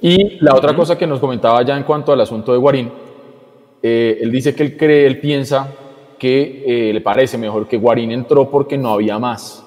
Y 0.00 0.38
la 0.44 0.54
otra 0.54 0.74
cosa 0.76 0.96
que 0.96 1.06
nos 1.06 1.18
comentaba 1.18 1.62
ya 1.62 1.76
en 1.76 1.82
cuanto 1.82 2.12
al 2.12 2.20
asunto 2.20 2.52
de 2.52 2.58
Guarín, 2.58 2.92
eh, 3.88 4.18
él 4.20 4.32
dice 4.32 4.52
que 4.54 4.64
él 4.64 4.76
cree, 4.76 5.06
él 5.06 5.20
piensa 5.20 5.68
que 6.18 6.64
eh, 6.66 6.92
le 6.92 7.00
parece 7.00 7.38
mejor 7.38 7.68
que 7.68 7.76
Guarín 7.76 8.10
entró 8.10 8.50
porque 8.50 8.76
no 8.76 8.88
había 8.94 9.16
más. 9.18 9.62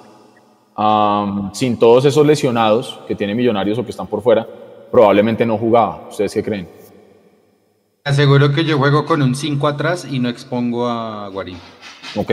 Am, 0.75 1.53
sin 1.53 1.77
todos 1.79 2.03
esos 2.05 2.25
lesionados 2.25 2.99
que 3.07 3.15
tiene 3.15 3.33
Millonarios 3.33 3.77
o 3.77 3.83
que 3.85 3.91
están 3.91 4.07
por 4.07 4.21
fuera, 4.21 4.45
probablemente 4.91 5.45
no 5.45 5.57
jugaba. 5.57 6.07
¿Ustedes 6.09 6.33
qué 6.33 6.43
creen? 6.43 6.67
Aseguro 8.03 8.51
que 8.51 8.65
yo 8.65 8.77
juego 8.77 9.05
con 9.05 9.21
un 9.21 9.35
5 9.35 9.67
atrás 9.67 10.05
y 10.09 10.19
no 10.19 10.27
expongo 10.29 10.87
a 10.87 11.29
Guarín. 11.29 11.57
Ok. 12.15 12.31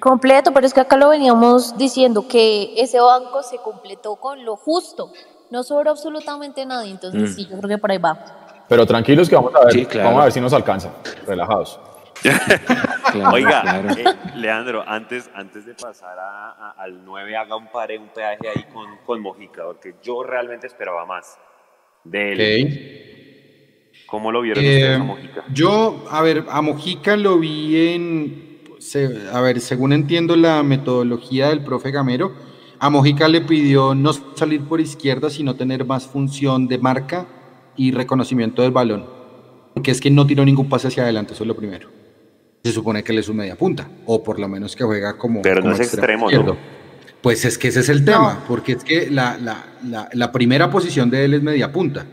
Completo, 0.00 0.52
pero 0.52 0.66
es 0.66 0.74
que 0.74 0.80
acá 0.80 0.96
lo 0.96 1.08
veníamos 1.08 1.76
diciendo 1.78 2.28
que 2.28 2.74
ese 2.76 3.00
banco 3.00 3.42
se 3.42 3.56
completó 3.58 4.16
con 4.16 4.44
lo 4.44 4.54
justo. 4.56 5.10
No 5.50 5.62
sobró 5.62 5.90
absolutamente 5.90 6.64
nadie. 6.66 6.90
Entonces, 6.90 7.22
Mm. 7.30 7.34
sí, 7.34 7.46
yo 7.50 7.56
creo 7.58 7.68
que 7.70 7.78
por 7.78 7.90
ahí 7.90 7.98
va. 7.98 8.47
Pero 8.68 8.84
tranquilos 8.86 9.28
que 9.28 9.34
vamos 9.34 9.54
a 9.54 9.64
ver, 9.64 9.72
Sí, 9.72 9.86
claro. 9.86 10.08
vamos 10.08 10.20
a 10.20 10.24
ver 10.24 10.32
si 10.32 10.40
nos 10.40 10.52
alcanza. 10.52 10.92
Relajados. 11.26 11.80
Claro, 13.12 13.30
Oiga, 13.36 13.62
claro. 13.62 13.88
eh, 13.96 14.04
Leandro, 14.36 14.84
antes, 14.86 15.30
antes 15.34 15.64
de 15.64 15.72
pasar 15.72 16.18
a- 16.18 16.50
a- 16.50 16.70
al 16.76 17.02
9, 17.06 17.34
haga 17.38 17.56
un 17.56 17.68
pare, 17.68 17.96
un 17.98 18.08
peaje 18.08 18.46
ahí 18.54 18.64
con, 18.70 18.84
con 19.06 19.22
Mojica, 19.22 19.64
porque 19.64 19.94
yo 20.02 20.22
realmente 20.22 20.66
esperaba 20.66 21.06
más 21.06 21.38
de 22.04 22.32
él. 22.32 23.92
¿Cómo 24.06 24.30
lo 24.30 24.42
vieron 24.42 24.62
Eh, 24.62 24.74
ustedes 24.74 25.00
a 25.00 25.04
Mojica? 25.04 25.44
yo, 25.54 26.04
a 26.10 26.20
ver, 26.20 26.44
a 26.50 26.60
Mojica 26.60 27.16
lo 27.16 27.38
vi 27.38 27.94
en, 27.94 28.58
se- 28.78 29.26
a 29.32 29.40
ver, 29.40 29.58
según 29.60 29.94
entiendo 29.94 30.36
la 30.36 30.62
metodología 30.62 31.48
del 31.48 31.64
profe 31.64 31.90
Gamero, 31.90 32.32
a 32.78 32.90
Mojica 32.90 33.26
le 33.28 33.40
pidió 33.40 33.94
no 33.94 34.12
salir 34.12 34.62
por 34.64 34.82
izquierda, 34.82 35.30
sino 35.30 35.54
tener 35.56 35.86
más 35.86 36.06
función 36.06 36.68
de 36.68 36.76
marca 36.76 37.26
y 37.78 37.92
reconocimiento 37.92 38.60
del 38.60 38.72
balón. 38.72 39.06
Porque 39.72 39.90
es 39.92 40.00
que 40.00 40.10
no 40.10 40.26
tiró 40.26 40.44
ningún 40.44 40.68
pase 40.68 40.88
hacia 40.88 41.04
adelante, 41.04 41.32
eso 41.32 41.44
es 41.44 41.48
lo 41.48 41.56
primero. 41.56 41.88
Se 42.64 42.72
supone 42.72 43.02
que 43.02 43.12
él 43.12 43.18
es 43.18 43.28
un 43.28 43.36
media 43.36 43.56
punta, 43.56 43.88
o 44.04 44.22
por 44.22 44.38
lo 44.38 44.48
menos 44.48 44.76
que 44.76 44.84
juega 44.84 45.16
como. 45.16 45.40
Pero 45.42 45.62
no 45.62 45.72
es 45.72 45.80
extremo, 45.94 46.28
¿no? 46.30 46.56
Pues 47.22 47.44
es 47.44 47.56
que 47.56 47.68
ese 47.68 47.80
es 47.80 47.88
el 47.88 48.04
tema, 48.04 48.44
porque 48.46 48.72
es 48.72 48.84
que 48.84 49.10
la, 49.10 49.38
la- 49.38 49.64
la- 49.88 50.08
la 50.12 50.32
primera 50.32 50.70
posición 50.70 51.08
de 51.10 51.24
él 51.24 51.34
es 51.34 51.42
media 51.42 51.72
punta, 51.72 52.04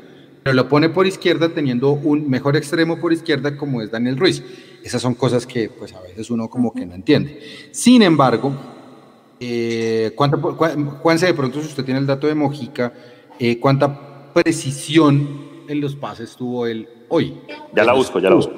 pero 0.44 0.54
lo 0.56 0.70
pone 0.70 0.90
por 0.90 1.08
izquierda 1.08 1.50
teniendo 1.50 1.92
un 1.92 2.30
mejor 2.30 2.56
extremo 2.56 3.00
por 3.00 3.12
izquierda 3.14 3.58
como 3.58 3.82
es 3.82 3.90
Daniel 3.92 4.18
Ruiz. 4.18 4.44
Esas 4.84 5.02
son 5.02 5.16
cosas 5.16 5.46
que 5.48 5.70
pues 5.70 5.94
a 5.94 6.02
veces 6.02 6.30
uno 6.30 6.48
como 6.48 6.72
que 6.74 6.86
no 6.86 6.94
entiende. 6.94 7.40
Sin 7.72 8.04
embargo, 8.04 8.56
eh, 9.40 10.12
¿cuánta, 10.16 10.38
Juanse, 10.38 11.26
de 11.26 11.34
pronto 11.34 11.60
si 11.62 11.68
usted 11.68 11.84
tiene 11.84 12.00
el 12.00 12.06
dato 12.06 12.28
de 12.28 12.36
Mojica, 12.36 12.94
eh, 13.40 13.60
¿cuánta 13.60 14.32
precisión 14.34 15.45
en 15.68 15.82
los 15.82 15.96
pases 15.96 16.36
tuvo 16.36 16.68
él 16.68 16.88
hoy? 17.10 17.38
Ya 17.76 17.84
la 17.84 17.94
busco, 17.94 18.20
ya 18.20 18.30
la 18.30 18.36
busco. 18.36 18.54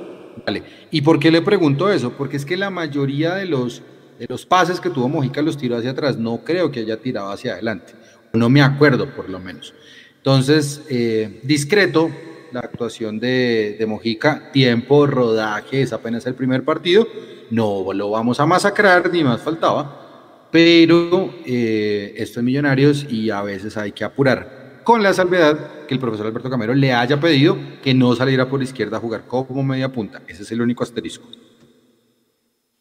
Vale. 0.46 0.64
¿Y 0.92 1.02
por 1.02 1.20
qué 1.20 1.32
le 1.32 1.42
pregunto 1.42 1.92
eso? 1.92 2.14
Porque 2.14 2.38
es 2.38 2.46
que 2.46 2.58
la 2.58 2.70
mayoría 2.70 3.36
de 3.36 3.46
los, 3.46 3.82
de 4.20 4.28
los 4.30 4.46
pases 4.46 4.80
que 4.80 4.90
tuvo 4.90 5.10
Mojica 5.10 5.42
los 5.42 5.58
tiró 5.58 5.78
hacia 5.78 5.92
atrás. 5.92 6.18
No 6.18 6.44
creo 6.44 6.72
que 6.72 6.82
haya 6.82 6.98
tirado 6.98 7.32
hacia 7.32 7.54
adelante. 7.54 7.94
No 8.34 8.50
me 8.50 8.62
acuerdo, 8.62 9.14
por 9.16 9.30
lo 9.30 9.40
menos. 9.40 9.74
Entonces, 10.18 10.84
eh, 10.90 11.42
discreto 11.44 12.10
la 12.52 12.62
actuación 12.62 13.20
de, 13.20 13.76
de 13.80 13.86
Mojica. 13.86 14.52
Tiempo, 14.52 15.08
rodaje, 15.08 15.82
es 15.82 15.94
apenas 15.94 16.26
el 16.26 16.36
primer 16.36 16.64
partido. 16.64 17.08
No 17.50 17.94
lo 17.94 18.12
vamos 18.12 18.40
a 18.40 18.46
masacrar, 18.46 19.12
ni 19.12 19.24
más 19.24 19.42
faltaba. 19.42 20.48
Pero 20.52 21.34
eh, 21.46 22.14
esto 22.18 22.40
es 22.40 22.44
Millonarios 22.44 23.06
y 23.10 23.30
a 23.30 23.42
veces 23.42 23.76
hay 23.78 23.92
que 23.92 24.04
apurar. 24.04 24.57
Con 24.88 25.04
la 25.04 25.14
salvedad 25.14 25.86
que 25.86 25.94
el 25.94 26.00
profesor 26.00 26.28
Alberto 26.28 26.50
Camero 26.50 26.74
le 26.74 26.94
haya 26.94 27.20
pedido 27.20 27.58
que 27.84 27.94
no 27.94 28.16
saliera 28.16 28.48
por 28.48 28.64
izquierda 28.64 28.96
a 28.96 29.00
jugar 29.02 29.24
como 29.28 29.62
media 29.62 29.92
punta. 29.92 30.22
Ese 30.30 30.44
es 30.44 30.52
el 30.54 30.62
único 30.62 30.82
asterisco. 30.82 31.28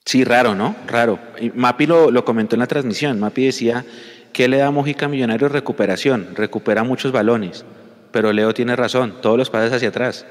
Sí, 0.05 0.23
raro, 0.23 0.55
¿no? 0.55 0.77
Raro. 0.87 1.19
Mapi 1.57 1.85
lo, 1.87 2.13
lo 2.13 2.25
comentó 2.25 2.55
en 2.55 2.61
la 2.61 2.69
transmisión. 2.69 3.19
Mapi 3.19 3.47
decía 3.47 3.85
que 4.33 4.47
le 4.47 4.59
da 4.59 4.69
a 4.69 4.71
Mojica 4.71 5.07
a 5.07 5.09
Millonarios 5.09 5.51
recuperación, 5.51 6.29
recupera 6.37 6.85
muchos 6.85 7.11
balones. 7.11 7.65
Pero 8.13 8.33
Leo 8.33 8.55
tiene 8.55 8.77
razón, 8.77 9.17
todos 9.21 9.37
los 9.37 9.51
pases 9.51 9.73
hacia 9.73 9.89
atrás. 9.89 10.25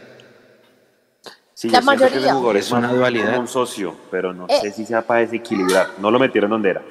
Sí, 1.56 1.68
La 1.70 1.80
que 1.80 1.86
mayoría. 1.88 2.36
jugador 2.36 2.56
Es 2.56 2.72
una 2.72 2.94
dualidad. 2.94 3.38
un 3.38 3.50
socio, 3.50 3.98
pero 4.10 4.34
no 4.34 4.46
Eh. 4.48 4.60
sé 4.62 4.72
si 4.72 4.86
sea 4.86 5.02
para 5.02 5.20
desequilibrar. 5.20 5.88
No 6.00 6.10
lo 6.10 6.20
metieron 6.20 6.52
donde 6.52 6.70
era. 6.70 6.82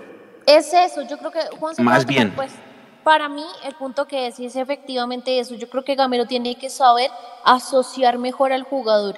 Es 0.44 0.74
eso, 0.74 1.01
yo 1.09 1.16
creo 1.16 1.31
que 1.31 1.40
Juan 1.59 1.74
se 1.74 1.82
Más 1.82 2.05
bien. 2.05 2.32
pues, 2.36 2.52
para 3.05 3.28
mí 3.28 3.44
el 3.64 3.74
punto 3.74 4.06
que 4.06 4.26
es, 4.26 4.40
es 4.40 4.56
efectivamente 4.56 5.39
eso, 5.39 5.55
yo 5.55 5.68
creo 5.68 5.85
que 5.85 5.94
Gamero 5.94 6.26
tiene 6.26 6.56
que 6.56 6.70
saber 6.70 7.10
asociar 7.44 8.18
mejor 8.18 8.52
al 8.52 8.64
jugador. 8.64 9.16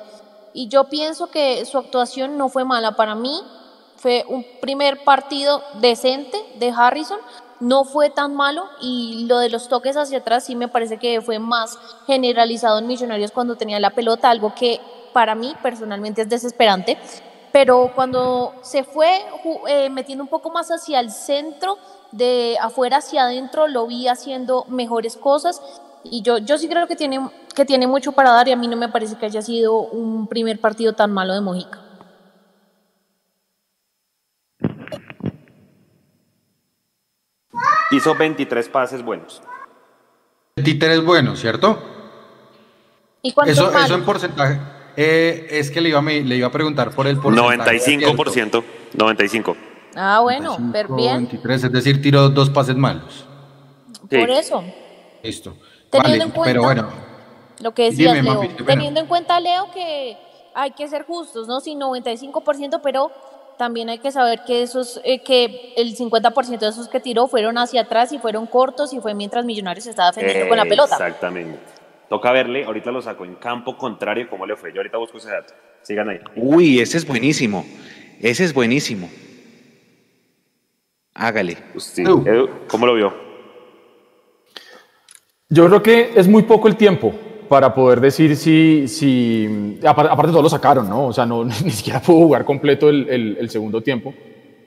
Y 0.53 0.69
yo 0.69 0.85
pienso 0.85 1.29
que 1.29 1.65
su 1.67 1.79
actuación 1.79 2.37
no 2.39 2.49
fue 2.49 2.65
mala. 2.65 2.97
Para 2.97 3.15
mí, 3.15 3.43
fue 3.97 4.25
un 4.29 4.45
primer 4.61 5.05
partido 5.05 5.63
decente 5.81 6.39
de 6.59 6.71
Harrison, 6.71 7.19
no 7.61 7.85
fue 7.85 8.11
tan 8.11 8.35
malo 8.35 8.65
y 8.81 9.27
lo 9.27 9.39
de 9.39 9.49
los 9.49 9.69
toques 9.69 9.97
hacia 9.97 10.19
atrás 10.19 10.45
sí 10.45 10.55
me 10.55 10.69
parece 10.69 10.99
que 10.99 11.23
fue 11.23 11.39
más 11.39 11.79
generalizado 12.07 12.79
en 12.79 12.87
Millonarios 12.87 13.33
cuando 13.33 13.57
tenía 13.57 13.81
la 13.81 13.91
pelota, 13.91 14.29
algo 14.29 14.55
que 14.55 14.81
para 15.13 15.35
mí 15.35 15.55
personalmente 15.63 16.23
es 16.23 16.29
desesperante. 16.29 16.99
Pero 17.53 17.93
cuando 17.95 18.55
se 18.61 18.85
fue 18.85 19.25
eh, 19.67 19.89
metiendo 19.89 20.23
un 20.23 20.29
poco 20.29 20.51
más 20.51 20.69
hacia 20.71 21.01
el 21.01 21.11
centro, 21.11 21.79
de 22.13 22.57
afuera 22.61 22.99
hacia 22.99 23.25
adentro, 23.25 23.69
lo 23.69 23.87
vi 23.87 24.09
haciendo 24.09 24.65
mejores 24.69 25.17
cosas. 25.17 25.61
Y 26.05 26.23
yo, 26.23 26.39
yo 26.39 26.57
sí 26.59 26.69
creo 26.69 26.87
que 26.87 26.97
tiene, 26.97 27.29
que 27.55 27.65
tiene 27.65 27.87
mucho 27.87 28.13
para 28.13 28.31
dar 28.31 28.47
y 28.49 28.53
a 28.53 28.57
mí 28.57 28.69
no 28.69 28.77
me 28.77 28.89
parece 28.89 29.17
que 29.17 29.27
haya 29.27 29.43
sido 29.43 29.77
un 29.79 30.27
primer 30.29 30.61
partido 30.61 30.93
tan 30.95 31.13
malo 31.13 31.35
de 31.35 31.41
Mojica. 31.41 31.81
Hizo 37.91 38.15
23 38.15 38.69
pases 38.69 39.03
buenos. 39.03 39.43
Títer 40.57 40.91
es 40.93 41.05
bueno, 41.05 41.37
¿cierto? 41.37 41.81
¿Y 43.23 43.33
cuánto 43.33 43.53
Eso, 43.53 43.79
eso 43.79 43.95
en 43.95 44.05
porcentaje. 44.05 44.59
eh, 44.97 45.47
es 45.51 45.71
que 45.71 45.81
le 45.81 45.91
iba, 45.91 45.99
a 45.99 46.03
me- 46.03 46.23
le 46.23 46.37
iba 46.37 46.47
a 46.49 46.53
preguntar 46.53 46.91
por 46.95 47.07
el 47.07 47.19
porcentaje. 47.19 47.79
95%. 47.79 48.65
95. 48.95 49.57
Ah, 49.97 50.21
bueno, 50.23 50.57
pero 50.73 50.95
bien, 50.95 51.17
23, 51.17 51.65
es 51.65 51.73
decir, 51.73 52.03
tiró 52.03 52.29
dos 52.29 52.51
pases 52.51 52.77
malos. 52.77 53.27
Sí. 54.09 54.19
por 54.19 54.31
eso. 54.31 54.63
Listo. 55.23 55.57
Teniendo 55.91 56.11
Vale, 56.11 56.25
en 56.25 56.31
cuenta- 56.31 56.51
pero 56.51 56.63
bueno, 56.63 56.89
Lo 57.61 57.73
que 57.75 57.85
decías, 57.85 58.15
Dime, 58.15 58.31
Leo. 58.31 58.41
Pena. 58.41 58.67
Teniendo 58.67 59.01
en 59.01 59.07
cuenta, 59.07 59.41
Leo, 59.41 59.71
que 59.73 60.17
hay 60.55 60.71
que 60.73 60.87
ser 60.89 61.05
justos, 61.05 61.49
¿no? 61.49 61.61
Sí, 61.61 61.75
95%, 61.75 62.81
pero 62.83 63.11
también 63.57 63.89
hay 63.89 63.99
que 63.99 64.13
saber 64.13 64.43
que 64.47 64.63
esos, 64.63 65.01
eh, 65.05 65.23
que 65.23 65.73
el 65.77 65.97
50% 65.97 66.67
de 66.67 66.69
esos 66.71 66.89
que 66.89 67.01
tiró 67.01 67.27
fueron 67.29 67.57
hacia 67.57 67.81
atrás 67.83 68.13
y 68.13 68.19
fueron 68.19 68.47
cortos 68.47 68.93
y 68.93 69.01
fue 69.01 69.15
mientras 69.15 69.45
Millonarios 69.47 69.87
estaba 69.87 70.11
defendiendo 70.11 70.49
con 70.49 70.59
la 70.59 70.65
pelota. 70.65 70.95
Exactamente. 70.97 71.59
Toca 72.09 72.31
verle, 72.31 72.65
ahorita 72.65 72.91
lo 72.93 73.01
saco 73.03 73.25
en 73.25 73.35
campo 73.37 73.77
contrario, 73.77 74.29
cómo 74.31 74.47
le 74.47 74.55
fue. 74.57 74.73
Yo 74.73 74.81
ahorita 74.81 74.99
busco 74.99 75.19
ese 75.19 75.31
dato. 75.31 75.55
Sigan 75.83 76.11
ahí. 76.11 76.19
Uy, 76.37 76.79
ese 76.81 76.99
es 76.99 77.07
buenísimo. 77.07 77.65
Ese 78.21 78.45
es 78.45 78.53
buenísimo. 78.55 79.09
Hágale. 81.17 81.57
Sí. 81.79 82.03
Edu, 82.03 82.49
¿Cómo 82.69 82.87
lo 82.87 82.95
vio? 82.95 83.15
Yo 85.49 85.67
creo 85.67 85.83
que 85.83 86.13
es 86.15 86.29
muy 86.29 86.43
poco 86.43 86.69
el 86.69 86.77
tiempo 86.77 87.15
para 87.49 87.73
poder 87.73 88.01
decir 88.01 88.37
si, 88.37 88.89
si 88.89 89.79
aparte, 89.87 90.13
aparte 90.13 90.33
todo 90.33 90.43
lo 90.43 90.49
sacaron, 90.49 90.89
¿no? 90.89 91.07
O 91.07 91.13
sea, 91.13 91.25
no, 91.25 91.45
ni 91.65 91.71
siquiera 91.71 92.01
pudo 92.01 92.19
jugar 92.19 92.45
completo 92.45 92.89
el, 92.89 93.09
el, 93.09 93.37
el 93.41 93.51
segundo 93.51 93.83
tiempo. 93.83 94.13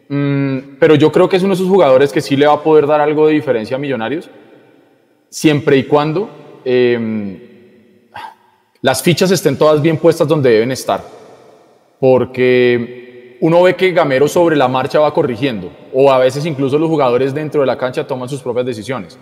Mm, 0.08 0.78
pero 0.80 0.96
yo 0.96 1.12
creo 1.12 1.30
que 1.30 1.38
es 1.38 1.44
uno 1.44 1.52
de 1.54 1.62
esos 1.62 1.68
jugadores 1.68 2.12
que 2.12 2.22
sí 2.22 2.36
le 2.36 2.48
va 2.48 2.54
a 2.54 2.64
poder 2.64 2.88
dar 2.88 3.00
algo 3.00 3.28
de 3.28 3.34
diferencia 3.34 3.76
a 3.76 3.80
Millonarios, 3.80 4.30
siempre 5.30 5.78
y 5.78 5.84
cuando 5.84 6.30
eh, 6.66 8.10
las 8.82 9.04
fichas 9.04 9.30
estén 9.30 9.58
todas 9.58 9.82
bien 9.82 9.98
puestas 9.98 10.28
donde 10.28 10.50
deben 10.50 10.72
estar. 10.72 11.04
Porque 12.00 13.09
uno 13.41 13.64
ve 13.64 13.76
que 13.76 13.91
Gamero 13.91 14.28
sobre 14.28 14.56
la 14.56 14.68
marcha 14.68 14.99
va 14.99 15.14
corrigiendo, 15.14 15.72
o 15.94 16.11
a 16.11 16.18
veces 16.18 16.45
incluso 16.45 16.78
los 16.78 16.90
jugadores 16.90 17.34
dentro 17.34 17.61
de 17.61 17.68
la 17.68 17.78
cancha 17.78 18.06
toman 18.06 18.28
sus 18.28 18.41
propias 18.41 18.66
decisiones. 18.66 19.18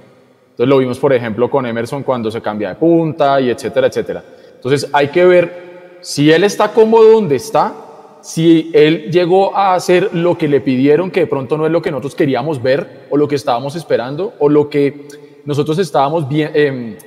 Entonces 0.51 0.69
lo 0.69 0.79
vimos, 0.79 0.97
por 0.97 1.13
ejemplo, 1.13 1.49
con 1.49 1.65
Emerson 1.65 2.01
cuando 2.01 2.31
se 2.31 2.41
cambia 2.41 2.69
de 2.69 2.75
punta 2.75 3.39
y 3.39 3.49
etcétera, 3.49 3.87
etcétera. 3.87 4.23
Entonces 4.55 4.89
hay 4.91 5.09
que 5.09 5.23
ver 5.23 5.97
si 6.01 6.31
él 6.31 6.43
está 6.43 6.69
cómodo 6.69 7.11
donde 7.11 7.35
está, 7.35 7.75
si 8.21 8.71
él 8.73 9.11
llegó 9.11 9.55
a 9.55 9.75
hacer 9.75 10.09
lo 10.13 10.37
que 10.37 10.47
le 10.47 10.59
pidieron, 10.61 11.11
que 11.11 11.21
de 11.21 11.27
pronto 11.27 11.57
no 11.57 11.65
es 11.67 11.71
lo 11.71 11.81
que 11.81 11.91
nosotros 11.91 12.15
queríamos 12.15 12.61
ver 12.61 13.05
o 13.11 13.17
lo 13.17 13.27
que 13.27 13.35
estábamos 13.35 13.75
esperando 13.75 14.33
o 14.39 14.49
lo 14.49 14.69
que 14.69 15.07
nosotros 15.45 15.77
estábamos 15.77 16.25
eh, 16.31 16.97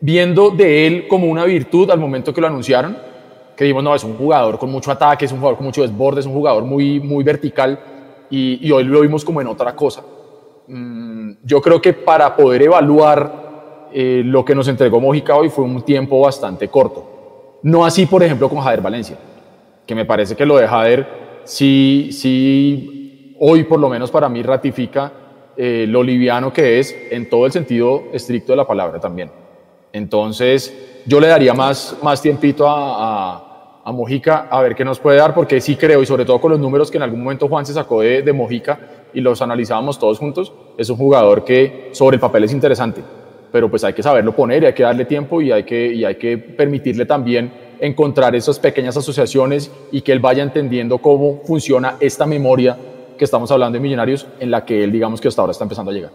viendo 0.00 0.50
de 0.50 0.86
él 0.86 1.08
como 1.08 1.26
una 1.26 1.44
virtud 1.44 1.90
al 1.90 1.98
momento 1.98 2.34
que 2.34 2.40
lo 2.40 2.46
anunciaron, 2.46 2.96
que 3.56 3.64
dijimos, 3.64 3.84
no, 3.84 3.94
es 3.94 4.04
un 4.04 4.16
jugador 4.16 4.58
con 4.58 4.70
mucho 4.70 4.90
ataque, 4.90 5.24
es 5.24 5.32
un 5.32 5.38
jugador 5.38 5.56
con 5.56 5.66
mucho 5.66 5.82
desborde, 5.82 6.20
es 6.20 6.26
un 6.26 6.34
jugador 6.34 6.64
muy, 6.64 7.00
muy 7.00 7.22
vertical 7.22 7.78
y, 8.30 8.66
y 8.66 8.70
hoy 8.72 8.84
lo 8.84 9.00
vimos 9.00 9.24
como 9.24 9.40
en 9.40 9.46
otra 9.46 9.74
cosa. 9.74 10.02
Mm, 10.66 11.32
yo 11.42 11.60
creo 11.60 11.80
que 11.80 11.92
para 11.92 12.34
poder 12.34 12.62
evaluar 12.62 13.88
eh, 13.92 14.22
lo 14.24 14.44
que 14.44 14.54
nos 14.54 14.66
entregó 14.66 15.00
Mojica 15.00 15.36
hoy 15.36 15.50
fue 15.50 15.64
un 15.64 15.82
tiempo 15.82 16.20
bastante 16.20 16.68
corto. 16.68 17.60
No 17.62 17.84
así, 17.84 18.06
por 18.06 18.22
ejemplo, 18.22 18.48
con 18.48 18.58
Jader 18.58 18.80
Valencia, 18.80 19.16
que 19.86 19.94
me 19.94 20.04
parece 20.04 20.34
que 20.34 20.44
lo 20.44 20.56
de 20.56 20.66
Jader 20.66 21.06
sí, 21.44 22.08
sí 22.12 23.36
hoy 23.38 23.64
por 23.64 23.78
lo 23.78 23.88
menos 23.88 24.10
para 24.10 24.28
mí 24.28 24.42
ratifica 24.42 25.12
eh, 25.56 25.86
lo 25.88 26.02
liviano 26.02 26.52
que 26.52 26.80
es 26.80 26.94
en 27.10 27.28
todo 27.28 27.46
el 27.46 27.52
sentido 27.52 28.04
estricto 28.12 28.52
de 28.52 28.56
la 28.56 28.66
palabra 28.66 28.98
también. 28.98 29.30
Entonces, 29.92 31.02
yo 31.06 31.20
le 31.20 31.28
daría 31.28 31.54
más, 31.54 31.96
más 32.02 32.20
tiempito 32.20 32.68
a, 32.68 32.96
a, 32.96 33.43
a, 33.84 33.92
Mojica 33.92 34.48
a 34.50 34.62
ver 34.62 34.74
qué 34.74 34.84
nos 34.84 34.98
puede 34.98 35.18
dar, 35.18 35.34
porque 35.34 35.60
sí 35.60 35.76
creo, 35.76 36.02
y 36.02 36.06
sobre 36.06 36.24
todo 36.24 36.40
con 36.40 36.50
los 36.50 36.60
números 36.60 36.90
que 36.90 36.96
en 36.96 37.02
algún 37.02 37.22
momento 37.22 37.48
Juan 37.48 37.66
se 37.66 37.72
sacó 37.72 38.00
de, 38.00 38.22
de 38.22 38.32
Mojica 38.32 38.78
y 39.12 39.20
los 39.20 39.42
analizábamos 39.42 39.98
todos 39.98 40.18
juntos, 40.18 40.52
es 40.76 40.88
un 40.90 40.96
jugador 40.96 41.44
que 41.44 41.90
sobre 41.92 42.16
el 42.16 42.20
papel 42.20 42.44
es 42.44 42.52
interesante, 42.52 43.02
pero 43.52 43.70
pues 43.70 43.84
hay 43.84 43.92
que 43.92 44.02
saberlo 44.02 44.34
poner 44.34 44.62
y 44.62 44.66
hay 44.66 44.72
que 44.72 44.82
darle 44.82 45.04
tiempo 45.04 45.40
y 45.40 45.52
hay 45.52 45.64
que, 45.64 45.92
y 45.92 46.04
hay 46.04 46.16
que 46.16 46.38
permitirle 46.38 47.06
también 47.06 47.52
encontrar 47.80 48.34
esas 48.34 48.58
pequeñas 48.58 48.96
asociaciones 48.96 49.70
y 49.92 50.00
que 50.00 50.12
él 50.12 50.20
vaya 50.20 50.42
entendiendo 50.42 50.98
cómo 50.98 51.42
funciona 51.44 51.96
esta 52.00 52.26
memoria 52.26 52.76
que 53.18 53.24
estamos 53.24 53.50
hablando 53.50 53.76
de 53.76 53.80
Millonarios, 53.80 54.26
en 54.40 54.50
la 54.50 54.64
que 54.64 54.82
él 54.82 54.90
digamos 54.90 55.20
que 55.20 55.28
hasta 55.28 55.42
ahora 55.42 55.52
está 55.52 55.64
empezando 55.64 55.90
a 55.90 55.94
llegar. 55.94 56.10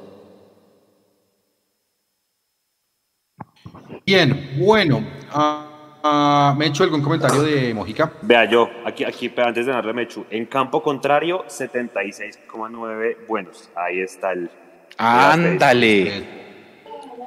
Bien, 4.06 4.58
bueno, 4.58 5.04
uh, 5.36 5.69
uh, 6.04 6.56
Mechu, 6.56 6.84
¿algún 6.84 7.02
comentario 7.02 7.42
de 7.42 7.74
Mojica? 7.74 8.12
Vea, 8.22 8.50
yo, 8.50 8.70
aquí, 8.86 9.04
aquí 9.04 9.32
antes 9.38 9.66
de 9.66 9.72
darle 9.72 9.94
Mechu, 9.94 10.26
en 10.30 10.46
campo 10.46 10.82
contrario, 10.82 11.46
76,9 11.48 13.28
buenos. 13.28 13.70
Ahí 13.76 14.00
está 14.00 14.32
el. 14.32 14.50
¡Ándale! 14.98 16.40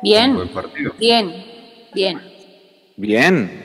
Bien, 0.02 0.36
bien, 0.98 1.32
bien. 1.94 2.20
Bien. 2.96 3.62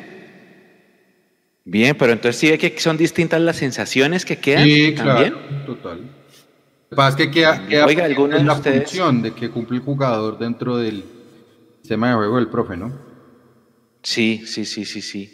Bien, 1.65 1.97
pero 1.97 2.13
entonces 2.13 2.39
sí 2.39 2.49
ve 2.49 2.57
que 2.57 2.79
son 2.79 2.95
distintas 2.95 3.41
las 3.41 3.57
sensaciones 3.57 4.23
que 4.23 4.38
quedan. 4.38 4.63
Sí, 4.63 4.95
¿también? 4.95 5.34
claro, 5.34 5.65
total. 5.65 5.97
Lo 5.99 6.89
que 6.89 6.95
pasa 6.95 7.09
es 7.09 7.15
que 7.15 7.31
queda, 7.31 7.67
queda 7.67 7.85
Oiga, 7.85 8.05
¿alguna 8.05 8.38
la 8.38 8.43
de 8.43 8.49
ustedes? 8.51 8.84
función 8.84 9.21
de 9.21 9.34
que 9.34 9.49
cumple 9.49 9.77
el 9.77 9.84
jugador 9.84 10.38
dentro 10.38 10.77
del 10.77 11.03
sistema 11.81 12.09
de 12.09 12.15
juego 12.15 12.38
del 12.38 12.47
profe, 12.47 12.77
¿no? 12.77 13.06
Sí, 14.02 14.45
sí, 14.45 14.65
sí, 14.65 14.86
sí, 14.86 15.02
sí. 15.02 15.34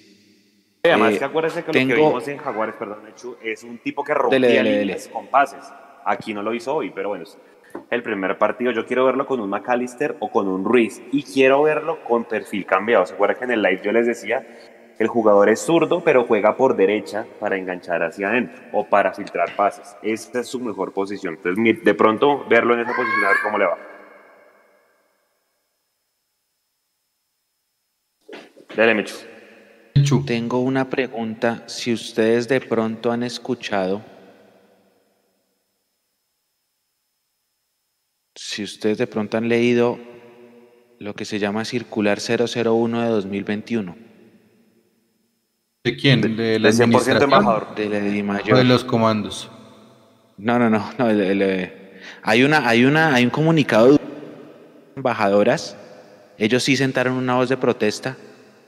Y 0.83 0.89
además, 0.89 1.13
Eh, 1.13 1.19
que 1.19 1.25
acuérdese 1.25 1.63
que 1.63 1.71
tengo- 1.71 1.89
lo 1.91 1.95
que 1.95 2.01
vimos 2.07 2.27
en 2.27 2.37
Jaguares, 2.37 2.75
perdón, 2.75 3.03
Mechu, 3.03 3.37
es 3.41 3.63
un 3.63 3.77
tipo 3.77 4.03
que 4.03 4.13
rompía 4.13 4.39
Dele, 4.39 4.47
dele, 4.47 4.69
dele. 4.71 4.81
líneas 4.81 5.07
con 5.07 5.27
pases. 5.27 5.63
Aquí 6.05 6.33
no 6.33 6.41
lo 6.43 6.53
hizo 6.53 6.75
hoy, 6.75 6.89
pero 6.89 7.09
bueno, 7.09 7.23
es 7.23 7.37
el 7.89 8.03
primer 8.03 8.37
partido. 8.37 8.71
Yo 8.71 8.85
quiero 8.85 9.05
verlo 9.05 9.25
con 9.25 9.39
un 9.39 9.49
McAllister 9.49 10.17
o 10.19 10.29
con 10.29 10.47
un 10.47 10.65
Ruiz 10.65 11.01
y 11.11 11.23
quiero 11.23 11.63
verlo 11.63 12.03
con 12.03 12.25
perfil 12.25 12.65
cambiado. 12.65 13.05
¿Se 13.05 13.13
acuerdan 13.13 13.37
que 13.37 13.45
en 13.45 13.51
el 13.51 13.61
live 13.61 13.81
yo 13.83 13.91
les 13.93 14.05
decía? 14.07 14.45
El 14.99 15.07
jugador 15.07 15.49
es 15.49 15.59
zurdo, 15.61 16.01
pero 16.03 16.25
juega 16.25 16.55
por 16.55 16.75
derecha 16.75 17.25
para 17.39 17.57
enganchar 17.57 18.03
hacia 18.03 18.27
adentro 18.29 18.61
o 18.73 18.85
para 18.87 19.13
filtrar 19.13 19.55
pases. 19.55 19.95
Esta 20.03 20.41
es 20.41 20.47
su 20.47 20.59
mejor 20.59 20.91
posición. 20.93 21.35
Entonces, 21.35 21.83
de 21.83 21.93
pronto, 21.95 22.45
verlo 22.49 22.73
en 22.75 22.81
esa 22.81 22.93
posición, 22.95 23.25
a 23.25 23.29
ver 23.29 23.37
cómo 23.43 23.57
le 23.57 23.65
va. 23.65 23.77
Dale, 28.75 28.93
Mechu. 28.95 30.23
Tengo 30.25 30.59
una 30.59 30.89
pregunta. 30.89 31.63
Si 31.67 31.93
ustedes 31.93 32.47
de 32.47 32.59
pronto 32.61 33.11
han 33.11 33.23
escuchado, 33.23 34.01
si 38.35 38.63
ustedes 38.63 38.97
de 38.97 39.07
pronto 39.07 39.37
han 39.37 39.47
leído 39.47 39.99
lo 40.99 41.13
que 41.13 41.25
se 41.25 41.39
llama 41.39 41.65
Circular 41.65 42.19
001 42.19 43.01
de 43.01 43.07
2021. 43.09 43.95
¿De 45.83 45.95
quién? 45.97 46.21
¿De 46.35 46.59
la 46.59 46.69
de 46.69 46.73
100% 46.73 46.83
administración? 46.83 47.23
embajador. 47.23 47.75
De 47.75 47.89
la 47.89 47.99
de 47.99 48.21
¿O 48.21 48.23
Mayor. 48.23 48.57
de 48.57 48.63
los 48.63 48.83
comandos? 48.85 49.51
No, 50.37 50.57
no, 50.57 50.69
no, 50.69 50.89
no, 50.97 51.09
el- 51.09 51.21
el, 51.21 51.41
eh, 51.41 51.99
hay 52.23 52.43
una, 52.43 52.67
hay 52.67 52.85
una, 52.85 53.13
hay 53.13 53.25
un 53.25 53.29
comunicado 53.29 53.91
de 53.91 53.99
embajadoras. 54.95 55.77
Ellos 56.37 56.63
sí 56.63 56.75
sentaron 56.77 57.13
una 57.15 57.35
voz 57.35 57.49
de 57.49 57.57
protesta. 57.57 58.17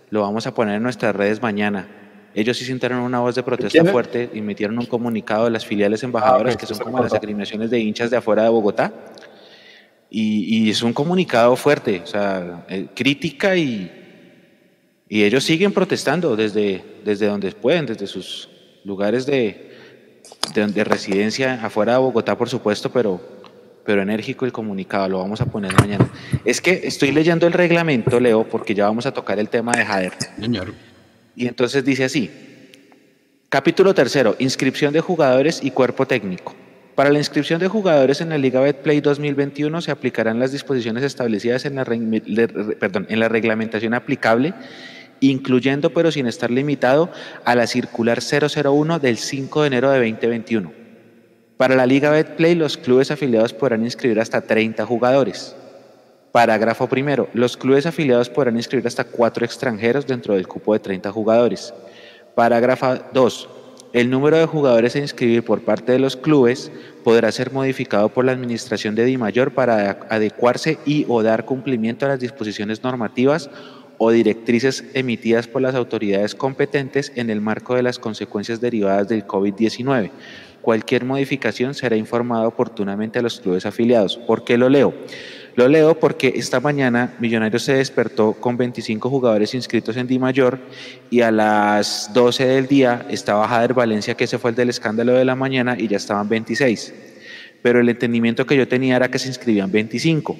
Lo 0.09 0.21
vamos 0.21 0.47
a 0.47 0.53
poner 0.53 0.75
en 0.75 0.83
nuestras 0.83 1.15
redes 1.15 1.41
mañana. 1.41 1.87
Ellos 2.33 2.57
sí 2.57 2.65
sentaron 2.65 2.99
una 2.99 3.19
voz 3.19 3.33
de 3.35 3.43
protesta 3.43 3.85
fuerte 3.85 4.29
y 4.33 4.41
metieron 4.41 4.77
un 4.77 4.85
comunicado 4.85 5.45
de 5.45 5.51
las 5.51 5.65
filiales 5.65 6.03
embajadoras 6.03 6.53
Ah, 6.53 6.55
ok, 6.55 6.59
que 6.59 6.65
son 6.65 6.79
como 6.79 7.01
las 7.01 7.13
agremiaciones 7.13 7.69
de 7.69 7.79
hinchas 7.79 8.11
de 8.11 8.17
afuera 8.17 8.43
de 8.43 8.49
Bogotá. 8.49 8.93
Y, 10.09 10.65
y 10.65 10.69
es 10.69 10.81
un 10.83 10.93
comunicado 10.93 11.55
fuerte, 11.55 12.01
o 12.03 12.07
sea, 12.07 12.65
eh, 12.69 12.87
crítica 12.93 13.55
y, 13.55 13.91
y 15.09 15.23
ellos 15.23 15.43
siguen 15.43 15.71
protestando 15.71 16.35
desde, 16.35 16.83
desde 17.03 17.27
donde 17.27 17.51
pueden, 17.51 17.85
desde 17.85 18.05
sus 18.05 18.49
lugares 18.83 19.25
de, 19.25 19.71
de, 20.53 20.67
de 20.67 20.83
residencia 20.83 21.65
afuera 21.65 21.93
de 21.93 21.99
Bogotá, 21.99 22.37
por 22.37 22.49
supuesto, 22.49 22.91
pero, 22.91 23.19
pero 23.85 24.01
enérgico 24.01 24.45
el 24.45 24.51
comunicado, 24.51 25.07
lo 25.07 25.19
vamos 25.19 25.41
a 25.41 25.45
poner 25.45 25.73
mañana. 25.79 26.09
Es 26.43 26.59
que 26.59 26.81
estoy 26.83 27.11
leyendo 27.11 27.47
el 27.47 27.53
reglamento, 27.53 28.19
Leo, 28.19 28.43
porque 28.43 28.73
ya 28.73 28.85
vamos 28.85 29.05
a 29.05 29.13
tocar 29.13 29.39
el 29.39 29.49
tema 29.49 29.71
de 29.73 29.85
Jader. 29.85 30.13
Señor. 30.39 30.73
Y 31.35 31.47
entonces 31.47 31.85
dice 31.85 32.05
así, 32.05 32.31
capítulo 33.49 33.93
tercero, 33.93 34.35
inscripción 34.39 34.93
de 34.93 35.01
jugadores 35.01 35.61
y 35.63 35.71
cuerpo 35.71 36.07
técnico. 36.07 36.55
Para 36.95 37.11
la 37.11 37.19
inscripción 37.19 37.59
de 37.59 37.67
jugadores 37.67 38.21
en 38.21 38.29
la 38.29 38.37
Liga 38.37 38.61
Betplay 38.61 39.01
2021 39.01 39.81
se 39.81 39.91
aplicarán 39.91 40.39
las 40.39 40.53
disposiciones 40.53 41.03
establecidas 41.03 41.65
en 41.65 41.75
la, 41.75 41.83
perdón, 41.83 43.05
en 43.09 43.19
la 43.19 43.27
reglamentación 43.27 43.93
aplicable, 43.93 44.53
incluyendo 45.19 45.89
pero 45.89 46.09
sin 46.09 46.25
estar 46.25 46.49
limitado 46.49 47.11
a 47.43 47.53
la 47.55 47.67
circular 47.67 48.19
001 48.21 48.99
del 48.99 49.17
5 49.17 49.61
de 49.61 49.67
enero 49.67 49.91
de 49.91 49.97
2021. 49.99 50.84
Para 51.57 51.75
la 51.75 51.85
Liga 51.85 52.09
Betplay, 52.09 52.53
los 52.53 52.75
clubes 52.75 53.11
afiliados 53.11 53.53
podrán 53.53 53.83
inscribir 53.83 54.19
hasta 54.19 54.41
30 54.41 54.85
jugadores. 54.85 55.55
Parágrafo 56.33 56.87
primero. 56.87 57.29
Los 57.33 57.55
clubes 57.55 57.85
afiliados 57.85 58.29
podrán 58.29 58.57
inscribir 58.57 58.85
hasta 58.85 59.05
cuatro 59.05 59.45
extranjeros 59.45 60.05
dentro 60.05 60.33
del 60.33 60.49
cupo 60.49 60.73
de 60.73 60.79
30 60.79 61.13
jugadores. 61.13 61.73
Parágrafo 62.35 62.95
2. 63.13 63.49
El 63.93 64.09
número 64.09 64.35
de 64.35 64.45
jugadores 64.45 64.97
a 64.97 64.99
inscribir 64.99 65.45
por 65.45 65.61
parte 65.61 65.93
de 65.93 65.99
los 65.99 66.17
clubes 66.17 66.73
podrá 67.05 67.31
ser 67.31 67.53
modificado 67.53 68.09
por 68.09 68.25
la 68.25 68.33
Administración 68.33 68.93
de 68.93 69.05
Dimayor 69.05 69.53
para 69.53 69.91
adecuarse 70.09 70.77
y 70.85 71.05
o 71.07 71.23
dar 71.23 71.45
cumplimiento 71.45 72.05
a 72.05 72.09
las 72.09 72.19
disposiciones 72.19 72.83
normativas 72.83 73.49
o 73.97 74.11
directrices 74.11 74.83
emitidas 74.93 75.47
por 75.47 75.61
las 75.61 75.75
autoridades 75.75 76.35
competentes 76.35 77.13
en 77.15 77.29
el 77.29 77.39
marco 77.39 77.75
de 77.75 77.83
las 77.83 77.97
consecuencias 77.97 78.59
derivadas 78.59 79.07
del 79.07 79.25
COVID-19. 79.25 80.11
Cualquier 80.65 81.05
modificación 81.05 81.75
será 81.75 81.95
informada 81.95 82.47
oportunamente 82.47 83.19
a 83.19 83.21
los 83.21 83.39
clubes 83.39 83.67
afiliados. 83.67 84.17
¿Por 84.17 84.43
qué 84.43 84.57
lo 84.57 84.67
leo? 84.67 84.95
Lo 85.53 85.67
leo 85.67 85.99
porque 85.99 86.33
esta 86.37 86.59
mañana 86.59 87.13
Millonarios 87.19 87.61
se 87.61 87.75
despertó 87.75 88.33
con 88.33 88.57
25 88.57 89.07
jugadores 89.07 89.53
inscritos 89.53 89.95
en 89.95 90.07
Di 90.07 90.17
Mayor 90.17 90.57
y 91.11 91.21
a 91.21 91.29
las 91.29 92.09
12 92.15 92.47
del 92.47 92.65
día 92.65 93.05
estaba 93.11 93.47
Jader 93.47 93.75
Valencia, 93.75 94.15
que 94.15 94.23
ese 94.23 94.39
fue 94.39 94.49
el 94.49 94.55
del 94.55 94.69
escándalo 94.69 95.13
de 95.13 95.23
la 95.23 95.35
mañana, 95.35 95.77
y 95.77 95.87
ya 95.87 95.97
estaban 95.97 96.27
26. 96.27 96.95
Pero 97.61 97.79
el 97.79 97.87
entendimiento 97.87 98.47
que 98.47 98.57
yo 98.57 98.67
tenía 98.67 98.95
era 98.95 99.11
que 99.11 99.19
se 99.19 99.27
inscribían 99.27 99.71
25. 99.71 100.35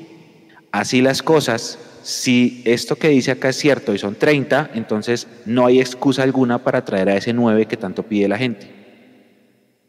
Así 0.72 1.04
las 1.04 1.22
cosas, 1.22 1.78
si 2.02 2.64
esto 2.66 2.96
que 2.96 3.10
dice 3.10 3.30
acá 3.30 3.50
es 3.50 3.58
cierto 3.58 3.94
y 3.94 4.00
son 4.00 4.16
30, 4.16 4.72
entonces 4.74 5.28
no 5.46 5.68
hay 5.68 5.80
excusa 5.80 6.24
alguna 6.24 6.64
para 6.64 6.84
traer 6.84 7.10
a 7.10 7.16
ese 7.16 7.32
9 7.32 7.68
que 7.68 7.78
tanto 7.78 8.02
pide 8.02 8.28
la 8.28 8.40
gente 8.40 8.85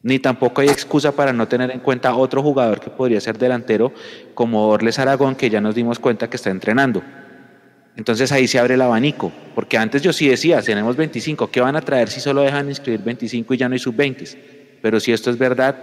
ni 0.02 0.18
tampoco 0.18 0.60
hay 0.60 0.68
excusa 0.68 1.12
para 1.12 1.32
no 1.32 1.48
tener 1.48 1.70
en 1.70 1.80
cuenta 1.80 2.14
otro 2.14 2.42
jugador 2.42 2.80
que 2.80 2.90
podría 2.90 3.20
ser 3.20 3.38
delantero 3.38 3.92
como 4.34 4.68
Orles 4.68 4.98
Aragón, 4.98 5.34
que 5.34 5.50
ya 5.50 5.60
nos 5.60 5.74
dimos 5.74 5.98
cuenta 5.98 6.30
que 6.30 6.36
está 6.36 6.50
entrenando. 6.50 7.02
Entonces 7.96 8.30
ahí 8.30 8.46
se 8.46 8.58
abre 8.58 8.74
el 8.74 8.82
abanico, 8.82 9.32
porque 9.54 9.78
antes 9.78 10.02
yo 10.02 10.12
sí 10.12 10.28
decía, 10.28 10.60
tenemos 10.60 10.96
25, 10.96 11.50
¿qué 11.50 11.60
van 11.60 11.76
a 11.76 11.80
traer 11.80 12.08
si 12.08 12.20
solo 12.20 12.42
dejan 12.42 12.68
inscribir 12.68 13.02
25 13.02 13.54
y 13.54 13.56
ya 13.56 13.68
no 13.68 13.72
hay 13.72 13.78
sub-20? 13.78 14.36
Pero 14.82 15.00
si 15.00 15.12
esto 15.12 15.30
es 15.30 15.38
verdad, 15.38 15.76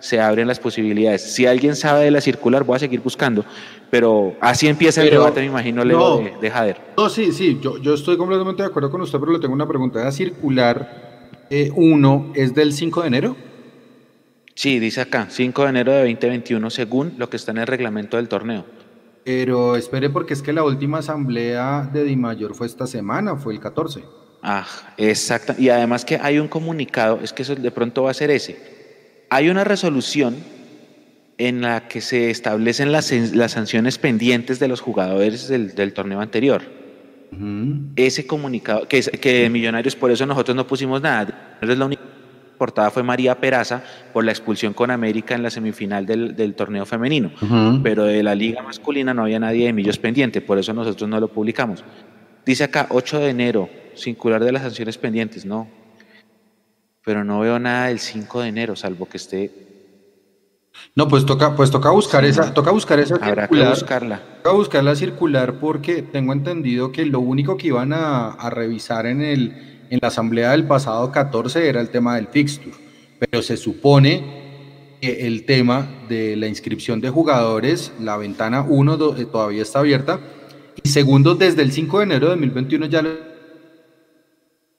se 0.00 0.20
abren 0.20 0.48
las 0.48 0.58
posibilidades. 0.58 1.32
Si 1.32 1.46
alguien 1.46 1.76
sabe 1.76 2.04
de 2.04 2.10
la 2.10 2.20
circular, 2.20 2.64
voy 2.64 2.76
a 2.76 2.80
seguir 2.80 3.00
buscando, 3.00 3.44
pero 3.88 4.34
así 4.40 4.66
empieza 4.66 5.02
el 5.02 5.10
debate, 5.10 5.40
me 5.40 5.46
imagino, 5.46 5.84
Leo, 5.84 6.22
de, 6.40 6.50
Jader. 6.50 6.80
No, 6.96 7.08
sí, 7.08 7.30
sí, 7.32 7.60
yo, 7.62 7.78
yo 7.78 7.94
estoy 7.94 8.16
completamente 8.16 8.62
de 8.62 8.68
acuerdo 8.68 8.90
con 8.90 9.00
usted, 9.02 9.20
pero 9.20 9.32
le 9.32 9.38
tengo 9.38 9.54
una 9.54 9.68
pregunta. 9.68 10.02
¿La 10.02 10.10
circular 10.10 11.46
1 11.50 12.32
eh, 12.34 12.42
es 12.42 12.54
del 12.54 12.72
5 12.72 13.02
de 13.02 13.06
enero? 13.06 13.36
Sí, 14.60 14.78
dice 14.78 15.00
acá, 15.00 15.26
5 15.30 15.62
de 15.62 15.68
enero 15.70 15.92
de 15.92 16.00
2021, 16.00 16.68
según 16.68 17.14
lo 17.16 17.30
que 17.30 17.38
está 17.38 17.50
en 17.50 17.56
el 17.56 17.66
reglamento 17.66 18.18
del 18.18 18.28
torneo. 18.28 18.66
Pero 19.24 19.74
espere, 19.74 20.10
porque 20.10 20.34
es 20.34 20.42
que 20.42 20.52
la 20.52 20.62
última 20.64 20.98
asamblea 20.98 21.88
de 21.90 22.04
Dimayor 22.04 22.54
fue 22.54 22.66
esta 22.66 22.86
semana, 22.86 23.36
fue 23.36 23.54
el 23.54 23.60
14. 23.60 24.04
Ah, 24.42 24.66
exacto. 24.98 25.54
Y 25.56 25.70
además 25.70 26.04
que 26.04 26.18
hay 26.20 26.38
un 26.38 26.46
comunicado, 26.46 27.20
es 27.22 27.32
que 27.32 27.40
eso 27.40 27.54
de 27.54 27.70
pronto 27.70 28.02
va 28.02 28.10
a 28.10 28.12
ser 28.12 28.30
ese. 28.30 29.24
Hay 29.30 29.48
una 29.48 29.64
resolución 29.64 30.36
en 31.38 31.62
la 31.62 31.88
que 31.88 32.02
se 32.02 32.28
establecen 32.28 32.92
las, 32.92 33.10
las 33.32 33.52
sanciones 33.52 33.96
pendientes 33.96 34.58
de 34.58 34.68
los 34.68 34.82
jugadores 34.82 35.48
del, 35.48 35.94
torneo 35.94 36.20
anterior. 36.20 36.60
Ese 37.96 38.26
comunicado, 38.26 38.86
que, 38.86 39.00
que 39.00 39.48
Millonarios, 39.48 39.96
por 39.96 40.10
eso 40.10 40.26
nosotros 40.26 40.54
no 40.54 40.66
pusimos 40.66 41.00
nada. 41.00 41.56
Es 41.62 41.78
la 41.78 41.86
única 41.86 42.09
portada 42.60 42.90
fue 42.90 43.02
María 43.02 43.40
Peraza 43.40 43.82
por 44.12 44.22
la 44.22 44.32
expulsión 44.32 44.74
con 44.74 44.90
América 44.90 45.34
en 45.34 45.42
la 45.42 45.48
semifinal 45.48 46.04
del, 46.04 46.54
torneo 46.54 46.84
femenino. 46.84 47.30
Pero 47.82 48.04
de 48.04 48.22
la 48.22 48.34
liga 48.34 48.62
masculina 48.62 49.14
no 49.14 49.22
había 49.22 49.40
nadie 49.40 49.64
de 49.64 49.72
Millos 49.72 49.96
pendiente, 49.96 50.42
por 50.42 50.58
eso 50.58 50.74
nosotros 50.74 51.08
no 51.08 51.18
lo 51.18 51.28
publicamos. 51.28 51.82
Dice 52.44 52.64
acá 52.64 52.86
8 52.90 53.18
de 53.18 53.30
enero, 53.30 53.70
singular 53.94 54.44
de 54.44 54.52
las 54.52 54.60
sanciones 54.60 54.98
pendientes, 54.98 55.46
no. 55.46 55.68
Pero 57.02 57.24
no 57.24 57.40
veo 57.40 57.58
nada 57.58 57.86
del 57.86 57.98
5 57.98 58.42
de 58.42 58.48
enero, 58.48 58.76
salvo 58.76 59.08
que 59.08 59.16
esté. 59.16 59.50
No, 60.94 61.08
pues 61.08 61.24
toca, 61.24 61.56
pues 61.56 61.70
toca 61.70 61.88
buscar 61.88 62.26
esa, 62.26 62.52
toca 62.52 62.72
buscar 62.72 63.00
esa 63.00 63.16
Habrá 63.22 63.48
que 63.48 63.64
buscarla. 63.64 64.20
Toca 64.42 64.54
buscarla 64.54 64.94
circular 64.96 65.54
porque 65.54 66.02
tengo 66.02 66.34
entendido 66.34 66.92
que 66.92 67.06
lo 67.06 67.20
único 67.20 67.56
que 67.56 67.68
iban 67.68 67.94
a 67.94 68.50
revisar 68.50 69.06
en 69.06 69.22
el 69.22 69.69
en 69.90 69.98
la 70.00 70.08
asamblea 70.08 70.52
del 70.52 70.66
pasado 70.66 71.10
14 71.10 71.68
era 71.68 71.80
el 71.80 71.90
tema 71.90 72.14
del 72.16 72.28
fixture, 72.28 72.74
pero 73.18 73.42
se 73.42 73.56
supone 73.56 74.40
que 75.00 75.26
el 75.26 75.44
tema 75.44 75.86
de 76.08 76.36
la 76.36 76.46
inscripción 76.46 77.00
de 77.00 77.10
jugadores, 77.10 77.92
la 78.00 78.16
ventana 78.16 78.62
1 78.62 79.16
eh, 79.16 79.26
todavía 79.26 79.62
está 79.62 79.80
abierta, 79.80 80.20
y 80.82 80.88
segundo, 80.88 81.34
desde 81.34 81.62
el 81.62 81.72
5 81.72 81.98
de 81.98 82.04
enero 82.04 82.26
de 82.26 82.30
2021 82.30 82.86
ya 82.86 83.02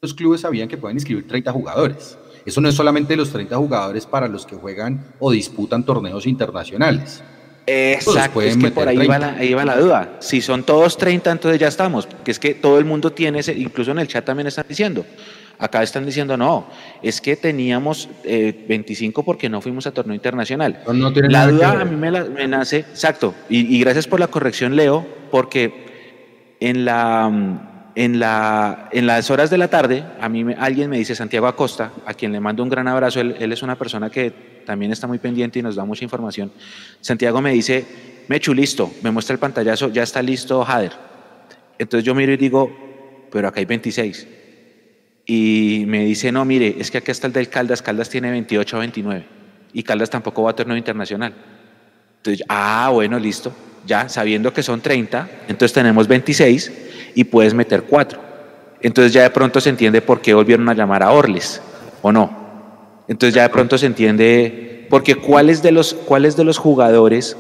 los 0.01 0.13
clubes 0.13 0.41
sabían 0.41 0.67
que 0.67 0.77
pueden 0.77 0.97
inscribir 0.97 1.27
30 1.27 1.51
jugadores. 1.51 2.17
Eso 2.45 2.61
no 2.61 2.69
es 2.69 2.75
solamente 2.75 3.15
los 3.15 3.29
30 3.29 3.55
jugadores 3.57 4.05
para 4.05 4.27
los 4.27 4.45
que 4.45 4.55
juegan 4.55 5.05
o 5.19 5.29
disputan 5.29 5.85
torneos 5.85 6.25
internacionales. 6.25 7.21
Exacto, 7.93 8.41
es 8.41 8.57
que 8.57 8.71
por 8.71 8.87
ahí 8.87 9.05
va, 9.07 9.19
la, 9.19 9.33
ahí 9.33 9.53
va, 9.53 9.65
la, 9.65 9.77
duda. 9.77 10.17
Si 10.19 10.41
son 10.41 10.63
todos 10.63 10.97
30, 10.97 11.31
entonces 11.31 11.59
ya 11.59 11.67
estamos. 11.67 12.07
Que 12.23 12.31
es 12.31 12.39
que 12.39 12.53
todo 12.53 12.79
el 12.79 12.85
mundo 12.85 13.11
tiene 13.11 13.39
ese, 13.39 13.53
incluso 13.53 13.91
en 13.91 13.99
el 13.99 14.07
chat 14.07 14.25
también 14.25 14.47
están 14.47 14.65
diciendo. 14.67 15.05
Acá 15.59 15.83
están 15.83 16.07
diciendo, 16.07 16.35
no, 16.37 16.67
es 17.03 17.21
que 17.21 17.35
teníamos 17.35 18.09
25 18.23 19.21
eh, 19.21 19.23
porque 19.23 19.47
no 19.47 19.61
fuimos 19.61 19.85
a 19.85 19.91
torneo 19.91 20.15
internacional. 20.15 20.79
la 20.87 21.47
duda 21.47 21.81
a 21.81 21.85
mí 21.85 21.95
me, 21.95 22.09
me, 22.09 22.47
nace, 22.47 22.79
exacto, 22.79 23.35
y, 23.47 23.75
y, 23.75 23.79
gracias 23.79 24.07
por 24.07 24.19
la 24.19 24.25
corrección, 24.25 24.75
Leo, 24.75 25.05
porque 25.29 26.55
en, 26.59 26.83
la, 26.83 27.70
en, 27.95 28.19
la, 28.19 28.89
en 28.91 29.05
las 29.07 29.29
horas 29.29 29.49
de 29.49 29.57
la 29.57 29.69
tarde, 29.69 30.03
a 30.19 30.29
mí 30.29 30.45
alguien 30.57 30.89
me 30.89 30.97
dice, 30.97 31.15
Santiago 31.15 31.47
Acosta, 31.47 31.91
a 32.05 32.13
quien 32.13 32.31
le 32.31 32.39
mando 32.39 32.63
un 32.63 32.69
gran 32.69 32.87
abrazo, 32.87 33.19
él, 33.19 33.35
él 33.39 33.51
es 33.51 33.61
una 33.63 33.77
persona 33.77 34.09
que 34.09 34.31
también 34.65 34.91
está 34.91 35.07
muy 35.07 35.19
pendiente 35.19 35.59
y 35.59 35.61
nos 35.61 35.75
da 35.75 35.85
mucha 35.85 36.03
información. 36.03 36.51
Santiago 37.01 37.41
me 37.41 37.51
dice, 37.51 37.85
Mechu, 38.27 38.53
listo, 38.53 38.91
me 39.03 39.11
muestra 39.11 39.33
el 39.33 39.39
pantallazo, 39.39 39.89
ya 39.89 40.03
está 40.03 40.21
listo 40.21 40.63
Jader. 40.63 40.93
Entonces 41.77 42.05
yo 42.05 42.15
miro 42.15 42.31
y 42.31 42.37
digo, 42.37 43.27
pero 43.31 43.47
acá 43.47 43.59
hay 43.59 43.65
26. 43.65 44.27
Y 45.25 45.83
me 45.87 46.05
dice, 46.05 46.31
no, 46.31 46.45
mire, 46.45 46.75
es 46.79 46.91
que 46.91 46.97
acá 46.97 47.11
está 47.11 47.27
el 47.27 47.33
del 47.33 47.49
Caldas, 47.49 47.81
Caldas 47.81 48.09
tiene 48.09 48.31
28 48.31 48.77
o 48.77 48.79
29. 48.79 49.25
Y 49.73 49.83
Caldas 49.83 50.09
tampoco 50.09 50.43
va 50.43 50.51
a 50.51 50.55
torneo 50.55 50.77
internacional. 50.77 51.33
Entonces, 52.17 52.45
ah, 52.49 52.89
bueno, 52.93 53.17
listo. 53.17 53.53
Ya 53.85 54.09
sabiendo 54.09 54.53
que 54.53 54.61
son 54.61 54.81
30, 54.81 55.27
entonces 55.47 55.73
tenemos 55.73 56.07
26 56.07 56.71
y 57.15 57.23
puedes 57.23 57.53
meter 57.53 57.83
4. 57.83 58.19
Entonces 58.81 59.13
ya 59.13 59.23
de 59.23 59.29
pronto 59.29 59.61
se 59.61 59.69
entiende 59.69 60.01
por 60.01 60.21
qué 60.21 60.33
volvieron 60.33 60.67
a 60.69 60.73
llamar 60.73 61.03
a 61.03 61.11
Orles, 61.11 61.61
¿o 62.01 62.11
no? 62.11 62.41
Entonces 63.07 63.33
ya 63.33 63.43
de 63.43 63.49
pronto 63.49 63.77
se 63.77 63.85
entiende, 63.85 64.87
porque 64.89 65.15
¿cuáles 65.15 65.61
de 65.61 65.71
los, 65.71 65.93
cuáles 65.93 66.35
de 66.35 66.43
los 66.43 66.57
jugadores 66.57 67.37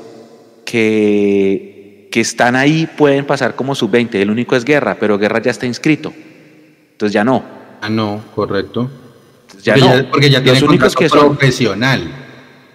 que, 0.65 2.07
que 2.11 2.19
están 2.19 2.55
ahí 2.55 2.87
pueden 2.97 3.25
pasar 3.25 3.55
como 3.55 3.73
sub-20? 3.73 4.15
El 4.15 4.29
único 4.29 4.55
es 4.55 4.65
Guerra, 4.65 4.97
pero 4.99 5.17
Guerra 5.17 5.41
ya 5.41 5.51
está 5.51 5.65
inscrito. 5.65 6.13
Entonces 6.91 7.13
ya 7.13 7.23
no. 7.23 7.43
Ah, 7.81 7.89
no, 7.89 8.21
correcto. 8.35 8.89
Ya 9.63 9.73
porque, 9.73 9.87
no. 9.87 9.95
Ya, 9.95 10.11
porque 10.11 10.29
ya 10.29 10.43
tiene 10.43 10.59
los 10.59 10.69
únicos 10.69 10.95
que 10.95 11.09
son 11.09 11.35
profesional. 11.35 12.11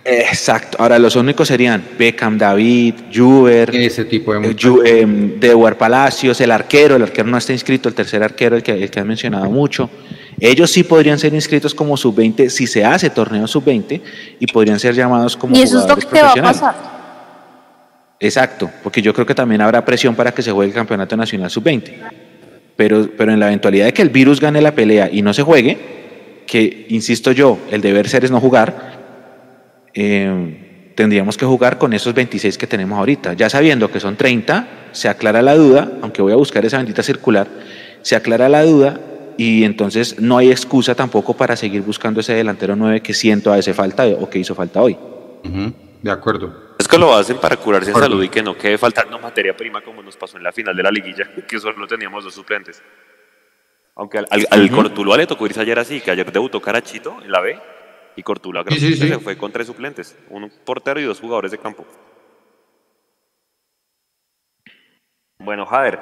Exacto. 0.08 0.78
Ahora 0.80 1.00
los 1.00 1.16
únicos 1.16 1.48
serían 1.48 1.82
Beckham, 1.98 2.38
David, 2.38 2.94
Juber, 3.12 3.74
ese 3.74 4.04
tipo 4.04 4.32
de 4.34 4.50
eh, 4.50 5.00
em, 5.00 5.40
Dewar 5.40 5.76
Palacios, 5.76 6.40
el 6.40 6.52
arquero, 6.52 6.94
el 6.94 7.02
arquero 7.02 7.28
no 7.28 7.36
está 7.36 7.52
inscrito, 7.52 7.88
el 7.88 7.94
tercer 7.96 8.22
arquero, 8.22 8.54
el 8.54 8.62
que, 8.62 8.72
el 8.72 8.88
que 8.88 9.00
han 9.00 9.08
mencionado 9.08 9.50
mucho. 9.50 9.90
Ellos 10.38 10.70
sí 10.70 10.84
podrían 10.84 11.18
ser 11.18 11.34
inscritos 11.34 11.74
como 11.74 11.96
sub-20 11.96 12.50
si 12.50 12.68
se 12.68 12.84
hace 12.84 13.10
torneo 13.10 13.48
sub-20 13.48 14.00
y 14.38 14.46
podrían 14.46 14.78
ser 14.78 14.94
llamados 14.94 15.36
como 15.36 15.56
¿Y 15.56 15.62
eso 15.62 15.80
es 15.80 15.88
lo 15.88 15.96
que 15.96 16.06
te 16.06 16.22
va 16.22 16.30
a 16.30 16.34
pasar? 16.34 16.74
Exacto, 18.20 18.70
porque 18.84 19.02
yo 19.02 19.12
creo 19.12 19.26
que 19.26 19.34
también 19.34 19.60
habrá 19.60 19.84
presión 19.84 20.14
para 20.14 20.32
que 20.32 20.42
se 20.42 20.52
juegue 20.52 20.70
el 20.70 20.74
campeonato 20.74 21.16
nacional 21.16 21.50
sub-20. 21.50 21.94
Pero, 22.76 23.08
pero 23.16 23.32
en 23.32 23.40
la 23.40 23.48
eventualidad 23.48 23.86
de 23.86 23.92
que 23.92 24.02
el 24.02 24.10
virus 24.10 24.40
gane 24.40 24.60
la 24.60 24.72
pelea 24.72 25.08
y 25.10 25.22
no 25.22 25.34
se 25.34 25.42
juegue, 25.42 25.78
que 26.46 26.86
insisto 26.90 27.32
yo, 27.32 27.58
el 27.72 27.80
deber 27.80 28.08
ser 28.08 28.24
es 28.24 28.30
no 28.30 28.38
jugar, 28.38 28.96
eh, 29.96 30.92
tendríamos 30.94 31.36
que 31.38 31.46
jugar 31.46 31.78
con 31.78 31.94
esos 31.94 32.12
26 32.14 32.58
que 32.58 32.66
tenemos 32.66 32.98
ahorita. 32.98 33.32
Ya 33.32 33.48
sabiendo 33.48 33.90
que 33.90 33.98
son 33.98 34.16
30, 34.16 34.90
se 34.92 35.08
aclara 35.08 35.40
la 35.40 35.56
duda, 35.56 35.90
aunque 36.02 36.20
voy 36.20 36.32
a 36.32 36.36
buscar 36.36 36.64
esa 36.66 36.76
bendita 36.76 37.02
circular, 37.02 37.48
se 38.02 38.14
aclara 38.14 38.48
la 38.48 38.62
duda 38.62 39.00
y 39.38 39.64
entonces 39.64 40.20
no 40.20 40.36
hay 40.36 40.50
excusa 40.50 40.94
tampoco 40.94 41.34
para 41.34 41.56
seguir 41.56 41.82
buscando 41.82 42.20
ese 42.20 42.34
delantero 42.34 42.76
9 42.76 43.00
que 43.00 43.14
siento 43.14 43.52
a 43.52 43.58
ese 43.58 43.72
falta 43.72 44.06
o 44.06 44.28
que 44.28 44.38
hizo 44.38 44.54
falta 44.54 44.82
hoy. 44.82 44.96
De 46.02 46.10
acuerdo. 46.10 46.74
Es 46.78 46.86
que 46.86 46.98
lo 46.98 47.14
hacen 47.14 47.38
para 47.38 47.56
curarse 47.56 47.90
en 47.90 47.96
salud 47.96 48.22
y 48.22 48.28
que 48.28 48.42
no 48.42 48.54
quede 48.56 48.76
faltando 48.76 49.18
materia 49.18 49.56
prima 49.56 49.80
como 49.80 50.02
nos 50.02 50.16
pasó 50.16 50.36
en 50.36 50.42
la 50.42 50.52
final 50.52 50.76
de 50.76 50.82
la 50.82 50.90
liguilla, 50.90 51.28
que 51.48 51.58
solo 51.58 51.86
teníamos 51.86 52.22
dos 52.22 52.34
suplentes. 52.34 52.82
Aunque 53.94 54.18
al, 54.18 54.26
al, 54.50 54.70
le 55.16 55.26
tocó 55.26 55.46
irse 55.46 55.60
ayer 55.60 55.78
así, 55.78 56.02
que 56.02 56.10
ayer 56.10 56.30
debutó 56.30 56.60
Carachito 56.60 57.16
en 57.22 57.32
la 57.32 57.40
B 57.40 57.58
y 58.16 58.22
Cortula 58.22 58.64
creo 58.64 58.78
que 58.78 58.96
se 58.96 59.18
fue 59.18 59.36
con 59.36 59.52
tres 59.52 59.66
suplentes, 59.66 60.16
un 60.30 60.50
portero 60.64 60.98
y 60.98 61.04
dos 61.04 61.20
jugadores 61.20 61.50
de 61.50 61.58
campo. 61.58 61.84
Bueno, 65.38 65.66
Jader, 65.66 66.00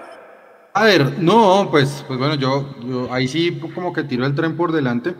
a 0.76 0.84
ver, 0.84 1.18
no, 1.20 1.68
pues, 1.70 2.04
pues 2.08 2.18
bueno, 2.18 2.34
yo, 2.34 2.74
yo 2.84 3.12
ahí 3.12 3.28
sí 3.28 3.60
como 3.74 3.92
que 3.92 4.02
tiro 4.02 4.26
el 4.26 4.34
tren 4.34 4.56
por 4.56 4.72
delante. 4.72 5.14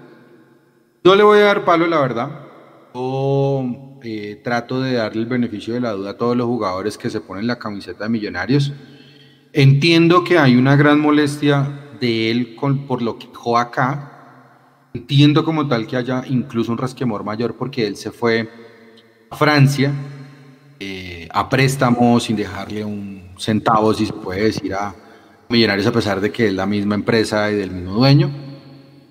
No 1.04 1.14
le 1.14 1.22
voy 1.22 1.38
a 1.38 1.44
dar 1.44 1.64
palo, 1.64 1.86
la 1.86 2.00
verdad. 2.00 2.40
Yo 2.92 3.64
eh, 4.02 4.40
trato 4.42 4.80
de 4.80 4.94
darle 4.94 5.22
el 5.22 5.28
beneficio 5.28 5.74
de 5.74 5.80
la 5.80 5.92
duda 5.92 6.10
a 6.10 6.16
todos 6.16 6.36
los 6.36 6.46
jugadores 6.46 6.98
que 6.98 7.08
se 7.08 7.20
ponen 7.20 7.46
la 7.46 7.60
camiseta 7.60 8.02
de 8.02 8.10
Millonarios. 8.10 8.72
Entiendo 9.52 10.24
que 10.24 10.38
hay 10.38 10.56
una 10.56 10.74
gran 10.74 10.98
molestia 10.98 11.92
de 12.00 12.32
él 12.32 12.56
con, 12.56 12.88
por 12.88 13.00
lo 13.00 13.16
que 13.16 13.28
dejó 13.28 13.56
acá. 13.56 14.13
Entiendo 14.94 15.44
como 15.44 15.68
tal 15.68 15.86
que 15.86 15.96
haya 15.96 16.24
incluso 16.26 16.72
un 16.72 16.78
resquemor 16.78 17.24
mayor 17.24 17.56
porque 17.56 17.86
él 17.86 17.96
se 17.96 18.10
fue 18.10 18.48
a 19.28 19.36
Francia 19.36 19.92
eh, 20.80 21.28
a 21.32 21.48
préstamo, 21.48 22.18
sin 22.20 22.36
dejarle 22.36 22.84
un 22.84 23.30
centavo, 23.38 23.94
si 23.94 24.06
se 24.06 24.12
puede 24.12 24.44
decir, 24.44 24.74
a 24.74 24.94
Millonarios, 25.48 25.86
a 25.86 25.92
pesar 25.92 26.20
de 26.20 26.32
que 26.32 26.48
es 26.48 26.54
la 26.54 26.66
misma 26.66 26.94
empresa 26.94 27.50
y 27.50 27.54
del 27.54 27.70
mismo 27.70 27.92
dueño. 27.92 28.30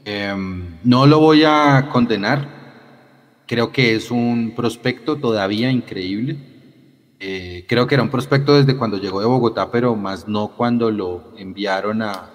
Em, 0.05 0.77
no 0.83 1.05
lo 1.05 1.19
voy 1.19 1.43
a 1.45 1.89
condenar, 1.91 2.47
creo 3.47 3.71
que 3.71 3.95
es 3.95 4.11
un 4.11 4.53
prospecto 4.55 5.17
todavía 5.17 5.71
increíble. 5.71 6.37
Eh, 7.19 7.65
creo 7.67 7.87
que 7.87 7.95
era 7.95 8.03
un 8.03 8.09
prospecto 8.09 8.55
desde 8.55 8.75
cuando 8.75 8.97
llegó 8.97 9.21
de 9.21 9.25
Bogotá, 9.25 9.71
pero 9.71 9.95
más 9.95 10.27
no 10.27 10.49
cuando 10.49 10.91
lo 10.91 11.33
enviaron 11.37 12.01
a, 12.01 12.29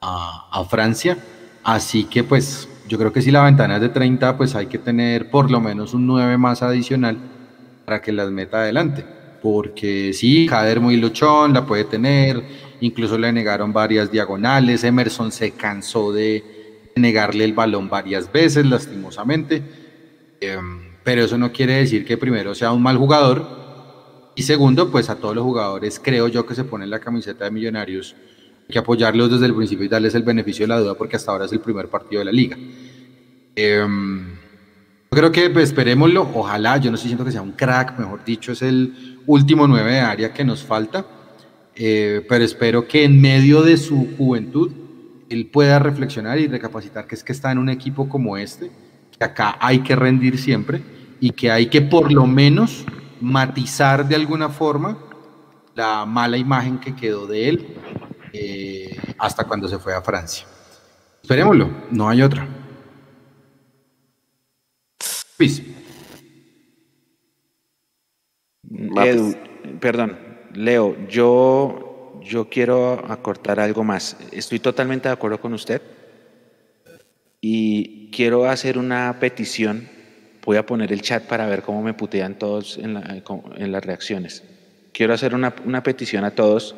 a, 0.00 0.64
Francia. 0.70 1.18
Así 1.68 2.04
que 2.04 2.24
pues 2.24 2.66
yo 2.88 2.96
creo 2.96 3.12
que 3.12 3.20
si 3.20 3.30
la 3.30 3.44
ventana 3.44 3.74
es 3.74 3.82
de 3.82 3.90
30, 3.90 4.38
pues 4.38 4.54
hay 4.54 4.68
que 4.68 4.78
tener 4.78 5.30
por 5.30 5.50
lo 5.50 5.60
menos 5.60 5.92
un 5.92 6.06
9 6.06 6.38
más 6.38 6.62
adicional 6.62 7.18
para 7.84 8.00
que 8.00 8.10
las 8.10 8.30
meta 8.30 8.60
adelante. 8.62 9.04
Porque 9.42 10.14
sí, 10.14 10.48
Jader 10.48 10.80
muy 10.80 10.96
luchón, 10.96 11.52
la 11.52 11.66
puede 11.66 11.84
tener, 11.84 12.42
incluso 12.80 13.18
le 13.18 13.30
negaron 13.34 13.74
varias 13.74 14.10
diagonales, 14.10 14.82
Emerson 14.82 15.30
se 15.30 15.50
cansó 15.50 16.10
de 16.10 16.90
negarle 16.96 17.44
el 17.44 17.52
balón 17.52 17.90
varias 17.90 18.32
veces, 18.32 18.64
lastimosamente. 18.64 19.62
Em, 20.40 20.80
pero 21.04 21.22
eso 21.22 21.36
no 21.36 21.52
quiere 21.52 21.74
decir 21.74 22.06
que 22.06 22.16
primero 22.16 22.54
sea 22.54 22.72
un 22.72 22.82
mal 22.82 22.96
jugador 22.96 24.32
y 24.34 24.42
segundo, 24.42 24.90
pues 24.90 25.10
a 25.10 25.16
todos 25.16 25.34
los 25.34 25.44
jugadores 25.44 26.00
creo 26.02 26.28
yo 26.28 26.46
que 26.46 26.54
se 26.54 26.64
ponen 26.64 26.88
la 26.88 26.98
camiseta 26.98 27.44
de 27.44 27.50
Millonarios, 27.50 28.16
que 28.68 28.78
apoyarlos 28.78 29.30
desde 29.30 29.46
el 29.46 29.54
principio 29.54 29.86
y 29.86 29.88
darles 29.88 30.14
el 30.14 30.22
beneficio 30.22 30.64
de 30.64 30.68
la 30.68 30.80
duda 30.80 30.94
porque 30.94 31.16
hasta 31.16 31.32
ahora 31.32 31.46
es 31.46 31.52
el 31.52 31.60
primer 31.60 31.88
partido 31.88 32.20
de 32.20 32.24
la 32.26 32.32
liga. 32.32 32.56
Yo 35.10 35.16
creo 35.16 35.32
que 35.32 35.48
pues, 35.50 35.70
esperémoslo, 35.70 36.30
ojalá, 36.34 36.76
yo 36.76 36.90
no 36.90 36.96
estoy 36.96 37.08
diciendo 37.08 37.24
que 37.24 37.32
sea 37.32 37.42
un 37.42 37.52
crack, 37.52 37.98
mejor 37.98 38.24
dicho, 38.24 38.52
es 38.52 38.62
el 38.62 39.20
último 39.26 39.66
nueve 39.66 39.92
de 39.92 40.00
área 40.00 40.32
que 40.32 40.44
nos 40.44 40.62
falta, 40.62 41.06
eh, 41.74 42.24
pero 42.28 42.44
espero 42.44 42.86
que 42.86 43.04
en 43.04 43.20
medio 43.20 43.62
de 43.62 43.78
su 43.78 44.16
juventud 44.18 44.70
él 45.30 45.46
pueda 45.46 45.78
reflexionar 45.78 46.38
y 46.38 46.46
recapacitar 46.46 47.06
que 47.06 47.14
es 47.14 47.24
que 47.24 47.32
está 47.32 47.50
en 47.50 47.58
un 47.58 47.68
equipo 47.68 48.08
como 48.08 48.36
este, 48.36 48.70
que 49.16 49.24
acá 49.24 49.56
hay 49.60 49.80
que 49.80 49.96
rendir 49.96 50.38
siempre 50.38 50.82
y 51.20 51.30
que 51.30 51.50
hay 51.50 51.66
que 51.66 51.80
por 51.80 52.12
lo 52.12 52.26
menos 52.26 52.84
matizar 53.20 54.06
de 54.06 54.14
alguna 54.14 54.48
forma 54.48 54.98
la 55.74 56.04
mala 56.04 56.36
imagen 56.36 56.78
que 56.78 56.94
quedó 56.94 57.26
de 57.26 57.48
él 57.48 57.66
eh, 58.32 58.96
hasta 59.18 59.44
cuando 59.44 59.68
se 59.68 59.78
fue 59.78 59.94
a 59.94 60.02
Francia. 60.02 60.46
Esperémoslo, 61.22 61.68
no 61.90 62.08
hay 62.08 62.22
otra. 62.22 62.46
Luis. 65.38 65.62
perdón, 69.80 70.18
Leo, 70.54 71.08
yo, 71.08 72.20
yo 72.22 72.48
quiero 72.48 73.04
acortar 73.10 73.60
algo 73.60 73.84
más. 73.84 74.16
Estoy 74.32 74.58
totalmente 74.58 75.08
de 75.08 75.14
acuerdo 75.14 75.40
con 75.40 75.54
usted 75.54 75.80
y 77.40 78.10
quiero 78.10 78.48
hacer 78.48 78.78
una 78.78 79.16
petición 79.20 79.88
Voy 80.48 80.56
a 80.56 80.64
poner 80.64 80.94
el 80.94 81.02
chat 81.02 81.24
para 81.24 81.44
ver 81.44 81.60
cómo 81.60 81.82
me 81.82 81.92
putean 81.92 82.38
todos 82.38 82.78
en, 82.78 82.94
las 82.94 83.84
reacciones. 83.84 84.42
Quiero 84.94 85.12
hacer 85.12 85.34
una, 85.34 85.82
petición 85.82 86.24
a 86.24 86.30
todos. 86.30 86.74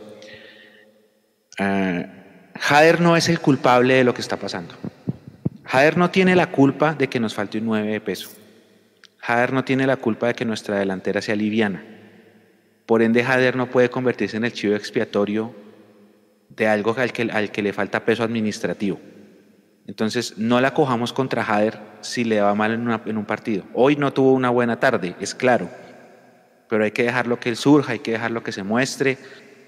Uh, 1.60 2.06
Jader 2.58 3.02
no 3.02 3.16
es 3.16 3.28
el 3.28 3.38
culpable 3.38 3.94
de 3.94 4.04
lo 4.04 4.14
que 4.14 4.22
está 4.22 4.38
pasando. 4.38 4.74
Jader 5.64 5.98
no 5.98 6.10
tiene 6.10 6.34
la 6.34 6.50
culpa 6.50 6.94
de 6.94 7.08
que 7.08 7.20
nos 7.20 7.34
falte 7.34 7.58
un 7.58 7.66
9 7.66 7.92
de 7.92 8.00
peso. 8.00 8.30
Jader 9.18 9.52
no 9.52 9.62
tiene 9.62 9.86
la 9.86 9.96
culpa 9.96 10.28
de 10.28 10.34
que 10.34 10.46
nuestra 10.46 10.78
delantera 10.78 11.20
sea 11.20 11.36
liviana. 11.36 11.84
Por 12.86 13.02
ende, 13.02 13.22
Jader 13.22 13.56
no 13.56 13.70
puede 13.70 13.90
convertirse 13.90 14.38
en 14.38 14.44
el 14.44 14.52
chivo 14.52 14.74
expiatorio 14.74 15.54
de 16.48 16.66
algo 16.66 16.96
al 16.98 17.12
que, 17.12 17.62
le 17.62 17.72
falta 17.72 18.04
peso 18.04 18.24
administrativo. 18.24 18.98
Entonces, 19.86 20.38
no 20.38 20.60
la 20.60 20.72
cojamos 20.72 21.12
contra 21.12 21.44
Jader 21.44 21.78
si 22.00 22.24
le 22.24 22.40
va 22.40 22.54
mal 22.54 22.72
en, 22.72 23.16
un 23.18 23.24
partido. 23.26 23.64
Hoy 23.74 23.96
no 23.96 24.12
tuvo 24.12 24.32
una 24.32 24.50
buena 24.50 24.80
tarde, 24.80 25.14
es 25.20 25.34
claro, 25.34 25.68
pero 26.68 26.84
hay 26.84 26.90
que 26.90 27.04
dejarlo 27.04 27.38
que 27.38 27.54
surja, 27.54 27.92
hay 27.92 27.98
que 27.98 28.12
dejarlo 28.12 28.42
que 28.42 28.52
se 28.52 28.62
muestre, 28.62 29.18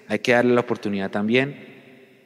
hay 0.09 0.19
que 0.19 0.33
darle 0.33 0.55
la 0.55 0.63
oportunidad 0.63 1.11
también, 1.11 1.72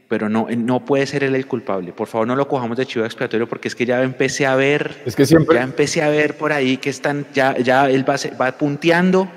pero 0.09 0.29
no, 0.29 0.47
no 0.57 0.85
puede 0.85 1.07
ser 1.07 1.25
él 1.25 1.35
el 1.35 1.47
culpable. 1.47 1.93
Por 1.93 2.07
favor, 2.07 2.27
no 2.27 2.37
lo 2.37 2.47
cojamos 2.47 2.77
de 2.77 2.87
chivo 2.87 3.05
expiatorio 3.05 3.49
porque 3.49 3.69
es 3.69 3.75
que 3.75 3.87
ya 3.87 4.03
empecé 4.03 4.47
a 4.47 4.55
ver, 4.55 5.03
es 5.05 5.17
que 5.17 5.27
siempre... 5.27 5.57
ya 5.57 5.63
empecé 5.63 6.03
a 6.03 6.09
ver 6.09 6.37
por 6.37 6.53
ahí 6.53 6.77
que 6.77 6.91
están, 6.91 7.27
ya, 7.35 7.57
ya 7.59 7.89
él 7.91 8.09
va, 8.09 8.17
va 8.41 8.53
punteando, 8.53 9.29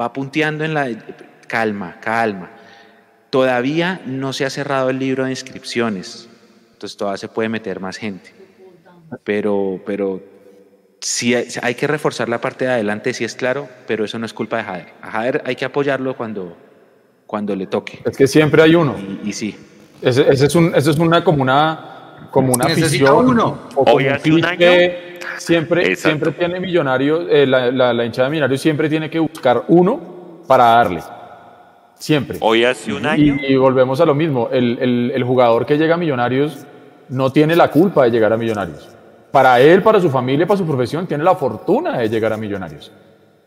va 0.00 0.12
punteando 0.12 0.64
en 0.64 0.74
la... 0.74 0.88
Calma, 1.46 2.00
calma. 2.00 2.50
Todavía 3.28 4.00
no 4.06 4.32
se 4.32 4.44
ha 4.44 4.50
cerrado 4.50 4.90
el 4.90 4.98
libro 4.98 5.24
de 5.24 5.30
inscripciones 5.30 6.28
entonces 6.82 6.98
todavía 6.98 7.18
se 7.18 7.28
puede 7.28 7.48
meter 7.48 7.78
más 7.78 7.96
gente. 7.96 8.34
Pero, 9.22 9.80
pero 9.86 10.20
sí 10.98 11.32
hay, 11.32 11.76
que 11.76 11.86
reforzar 11.86 12.28
la 12.28 12.40
parte 12.40 12.64
de 12.64 12.72
adelante, 12.72 13.14
sí 13.14 13.22
es 13.22 13.36
claro, 13.36 13.68
pero 13.86 14.04
eso 14.04 14.18
no 14.18 14.26
es 14.26 14.32
culpa 14.32 14.56
de 14.56 14.64
Jader. 14.64 14.88
A 15.00 15.12
Jader 15.12 15.42
hay 15.46 15.54
que 15.54 15.64
apoyarlo 15.64 16.16
cuando, 16.16 16.56
cuando 17.24 17.54
le 17.54 17.68
toque. 17.68 18.00
Es 18.04 18.16
que 18.16 18.26
siempre 18.26 18.62
hay 18.62 18.74
uno. 18.74 18.96
Y, 19.22 19.32
sí. 19.32 19.56
Ese, 20.02 20.32
es 20.32 20.54
un, 20.56 20.74
es 20.74 20.86
una 20.98 21.22
como 21.22 21.42
una, 21.42 22.26
como 22.30 22.52
una 22.52 22.66
afición. 22.66 23.28
uno. 23.28 23.58
Hoy 23.76 24.08
hace 24.08 24.32
un 24.32 24.44
año. 24.44 24.66
Siempre, 25.38 25.96
siempre 25.96 26.32
tiene 26.32 26.60
Millonarios, 26.60 27.26
eh, 27.30 27.46
la, 27.46 27.70
la, 27.70 28.04
hinchada 28.04 28.28
de 28.28 28.32
Millonarios 28.32 28.60
siempre 28.60 28.88
tiene 28.88 29.08
que 29.08 29.18
buscar 29.18 29.64
uno 29.68 30.00
para 30.46 30.64
darle. 30.64 31.02
Siempre. 31.94 32.38
Hoy 32.40 32.64
hace 32.64 32.92
un 32.92 33.06
año. 33.06 33.36
Y, 33.46 33.56
volvemos 33.56 34.00
a 34.00 34.04
lo 34.04 34.14
mismo. 34.14 34.48
El, 34.52 34.78
el, 34.80 35.12
el, 35.14 35.24
jugador 35.24 35.64
que 35.64 35.78
llega 35.78 35.94
a 35.94 35.98
Millonarios 35.98 36.66
no 37.08 37.30
tiene 37.30 37.54
la 37.54 37.68
culpa 37.68 38.04
de 38.04 38.10
llegar 38.10 38.32
a 38.32 38.36
Millonarios. 38.36 38.88
Para 39.30 39.60
él, 39.60 39.82
para 39.82 40.00
su 40.00 40.10
familia, 40.10 40.46
para 40.46 40.58
su 40.58 40.66
profesión, 40.66 41.06
tiene 41.06 41.22
la 41.22 41.36
fortuna 41.36 41.98
de 41.98 42.08
llegar 42.08 42.32
a 42.32 42.36
Millonarios. 42.36 42.92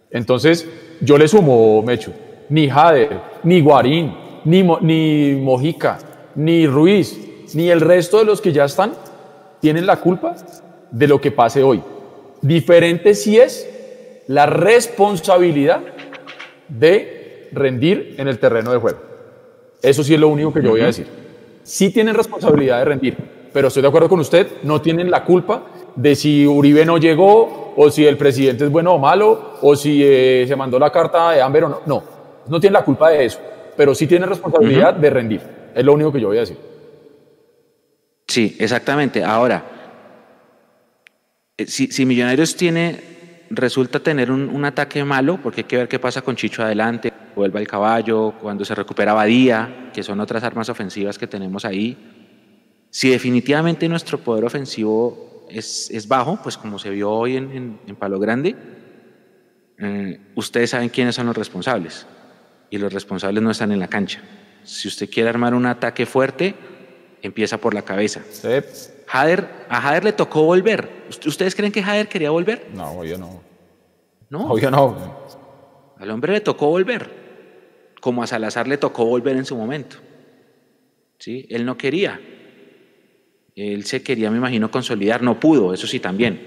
Entonces, 0.10 0.68
yo 1.02 1.18
le 1.18 1.27
sumo, 1.27 1.82
Mecho, 1.82 2.14
ni 2.49 2.69
Jader, 2.69 3.19
ni 3.44 3.60
Guarín, 3.60 4.15
ni, 4.45 4.64
ni 4.64 5.36
Mojica, 5.41 5.98
ni 6.35 6.67
Ruiz, 6.67 7.17
ni 7.53 7.69
el 7.69 7.81
resto 7.81 8.19
de 8.19 8.25
los 8.25 8.41
que 8.41 8.51
ya 8.51 8.65
están, 8.65 8.93
tienen 9.59 9.85
la 9.85 9.97
culpa 9.97 10.35
de 10.91 11.07
lo 11.07 11.19
que 11.19 11.31
pase 11.31 11.63
hoy. 11.63 11.81
Diferente 12.41 13.15
si 13.15 13.39
es 13.39 13.69
la 14.27 14.45
responsabilidad 14.45 15.81
de 16.67 17.49
rendir 17.51 18.15
en 18.17 18.27
el 18.27 18.39
terreno 18.39 18.71
de 18.71 18.77
juego. 18.77 18.99
Eso 19.81 20.03
sí 20.03 20.13
es 20.13 20.19
lo 20.19 20.27
único 20.27 20.53
que 20.53 20.61
yo 20.61 20.71
voy 20.71 20.81
a 20.81 20.87
decir. 20.87 21.07
Sí 21.63 21.91
tienen 21.91 22.15
responsabilidad 22.15 22.79
de 22.79 22.85
rendir, 22.85 23.17
pero 23.53 23.69
estoy 23.69 23.81
de 23.81 23.87
acuerdo 23.87 24.09
con 24.09 24.19
usted, 24.19 24.47
no 24.63 24.81
tienen 24.81 25.09
la 25.09 25.23
culpa 25.23 25.63
de 25.95 26.15
si 26.15 26.45
Uribe 26.45 26.85
no 26.85 26.97
llegó, 26.97 27.73
o 27.75 27.89
si 27.89 28.05
el 28.05 28.17
presidente 28.17 28.65
es 28.65 28.71
bueno 28.71 28.93
o 28.93 28.99
malo, 28.99 29.57
o 29.61 29.75
si 29.75 30.01
eh, 30.03 30.45
se 30.47 30.55
mandó 30.55 30.79
la 30.79 30.91
carta 30.91 31.31
de 31.31 31.41
Amber 31.41 31.65
o 31.65 31.69
no. 31.69 31.81
No, 31.85 32.03
no 32.47 32.59
tienen 32.59 32.73
la 32.73 32.83
culpa 32.83 33.09
de 33.09 33.25
eso, 33.25 33.39
pero 33.75 33.93
sí 33.93 34.07
tienen 34.07 34.29
responsabilidad 34.29 34.93
de 34.93 35.09
rendir. 35.09 35.41
Es 35.76 35.85
lo 35.85 35.93
único 35.93 36.11
que 36.11 36.22
yo 36.22 36.30
voy 36.30 36.38
a 36.38 36.41
decir. 36.41 36.57
Sí, 38.27 38.56
exactamente. 38.60 39.23
Ahora, 39.23 39.64
eh, 41.57 41.68
si, 41.68 41.88
si 41.88 42.06
Millonarios 42.06 42.56
tiene, 42.56 43.45
resulta 43.52 43.99
tener 43.99 44.31
un, 44.31 44.49
un, 44.49 44.65
ataque 44.65 45.03
malo, 45.03 45.39
porque 45.43 45.61
hay 45.61 45.65
que 45.65 45.77
ver 45.77 45.88
qué 45.88 45.99
pasa 45.99 46.23
con 46.23 46.35
Chicho 46.35 46.64
adelante, 46.64 47.14
vuelva 47.35 47.60
el 47.60 47.68
caballo, 47.68 48.34
cuando 48.41 48.65
se 48.65 48.73
recupera 48.73 49.14
Badía, 49.14 49.91
que 49.93 50.02
son 50.02 50.19
otras 50.19 50.43
armas 50.43 50.69
ofensivas 50.69 51.19
que 51.19 51.27
tenemos 51.27 51.65
ahí 51.65 51.97
si 52.95 53.10
definitivamente 53.10 53.89
nuestro 53.89 54.19
poder 54.19 54.45
ofensivo 54.45 55.45
es, 55.49 55.91
es 55.91 56.07
bajo, 56.07 56.39
pues 56.41 56.57
como 56.57 56.80
se 56.80 56.89
vio 56.91 57.11
hoy 57.11 57.35
en, 57.35 57.77
en, 57.85 57.95
Palo 57.97 58.19
Grande, 58.19 58.56
eh, 59.77 60.22
ustedes 60.35 60.69
saben 60.69 60.88
quiénes 60.88 61.14
son 61.14 61.26
los 61.26 61.35
responsables 61.35 62.07
y 62.69 62.77
los 62.77 62.93
responsables 62.93 63.43
no 63.43 63.52
están 63.52 63.73
en 63.73 63.81
la 63.81 63.89
cancha. 63.89 64.22
Si 64.65 64.87
usted 64.87 65.09
quiere 65.09 65.29
armar 65.29 65.53
un 65.53 65.65
ataque 65.65 66.05
fuerte, 66.05 66.55
empieza 67.21 67.57
por 67.57 67.73
la 67.73 67.83
cabeza. 67.83 68.21
Jader, 69.07 69.47
a 69.69 69.81
Jader 69.81 70.03
le 70.03 70.13
tocó 70.13 70.43
volver. 70.43 70.89
¿Ustedes 71.25 71.55
creen 71.55 71.71
que 71.71 71.83
Jader 71.83 72.07
quería 72.07 72.31
volver? 72.31 72.67
No, 72.73 73.03
yo 73.03 73.17
no. 73.17 73.41
¿No? 74.29 74.57
Yo 74.57 74.71
no. 74.71 74.97
Al 75.97 76.11
hombre 76.11 76.33
le 76.33 76.41
tocó 76.41 76.67
volver, 76.67 77.09
como 78.01 78.23
a 78.23 78.27
Salazar 78.27 78.67
le 78.67 78.77
tocó 78.77 79.05
volver 79.05 79.37
en 79.37 79.45
su 79.45 79.55
momento. 79.55 79.97
¿Sí? 81.19 81.45
Él 81.49 81.65
no 81.65 81.77
quería. 81.77 82.19
Él 83.55 83.85
se 83.85 84.03
quería, 84.03 84.29
me 84.29 84.37
imagino, 84.37 84.69
consolidar, 84.69 85.21
no 85.21 85.39
pudo, 85.39 85.73
eso 85.73 85.87
sí 85.87 85.99
también. 85.99 86.43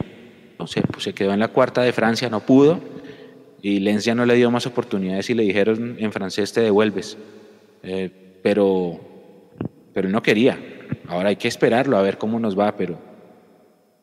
Entonces, 0.51 0.83
pues 0.91 1.05
se 1.05 1.15
quedó 1.15 1.33
en 1.33 1.41
la 1.41 1.49
cuarta 1.49 1.83
de 1.83 1.93
Francia, 1.93 2.29
no 2.29 2.41
pudo, 2.41 2.81
y 3.63 3.81
Lenz 3.81 4.05
ya 4.05 4.15
no 4.15 4.27
le 4.27 4.35
dio 4.35 4.51
más 4.51 4.67
oportunidades 4.67 5.31
y 5.31 5.35
le 5.35 5.45
dijeron 5.45 5.97
en 5.99 6.13
francés 6.13 6.53
te 6.53 6.61
devuelves. 6.61 7.17
Eh, 7.83 8.41
pero, 8.43 9.01
pero 9.93 10.07
él 10.09 10.13
no 10.13 10.23
quería. 10.23 10.59
Ahora 11.09 11.31
hay 11.31 11.37
que 11.37 11.49
esperarlo 11.49 11.97
a 11.97 12.03
ver 12.03 12.19
cómo 12.19 12.39
nos 12.39 12.59
va, 12.59 12.77
pero, 12.77 12.99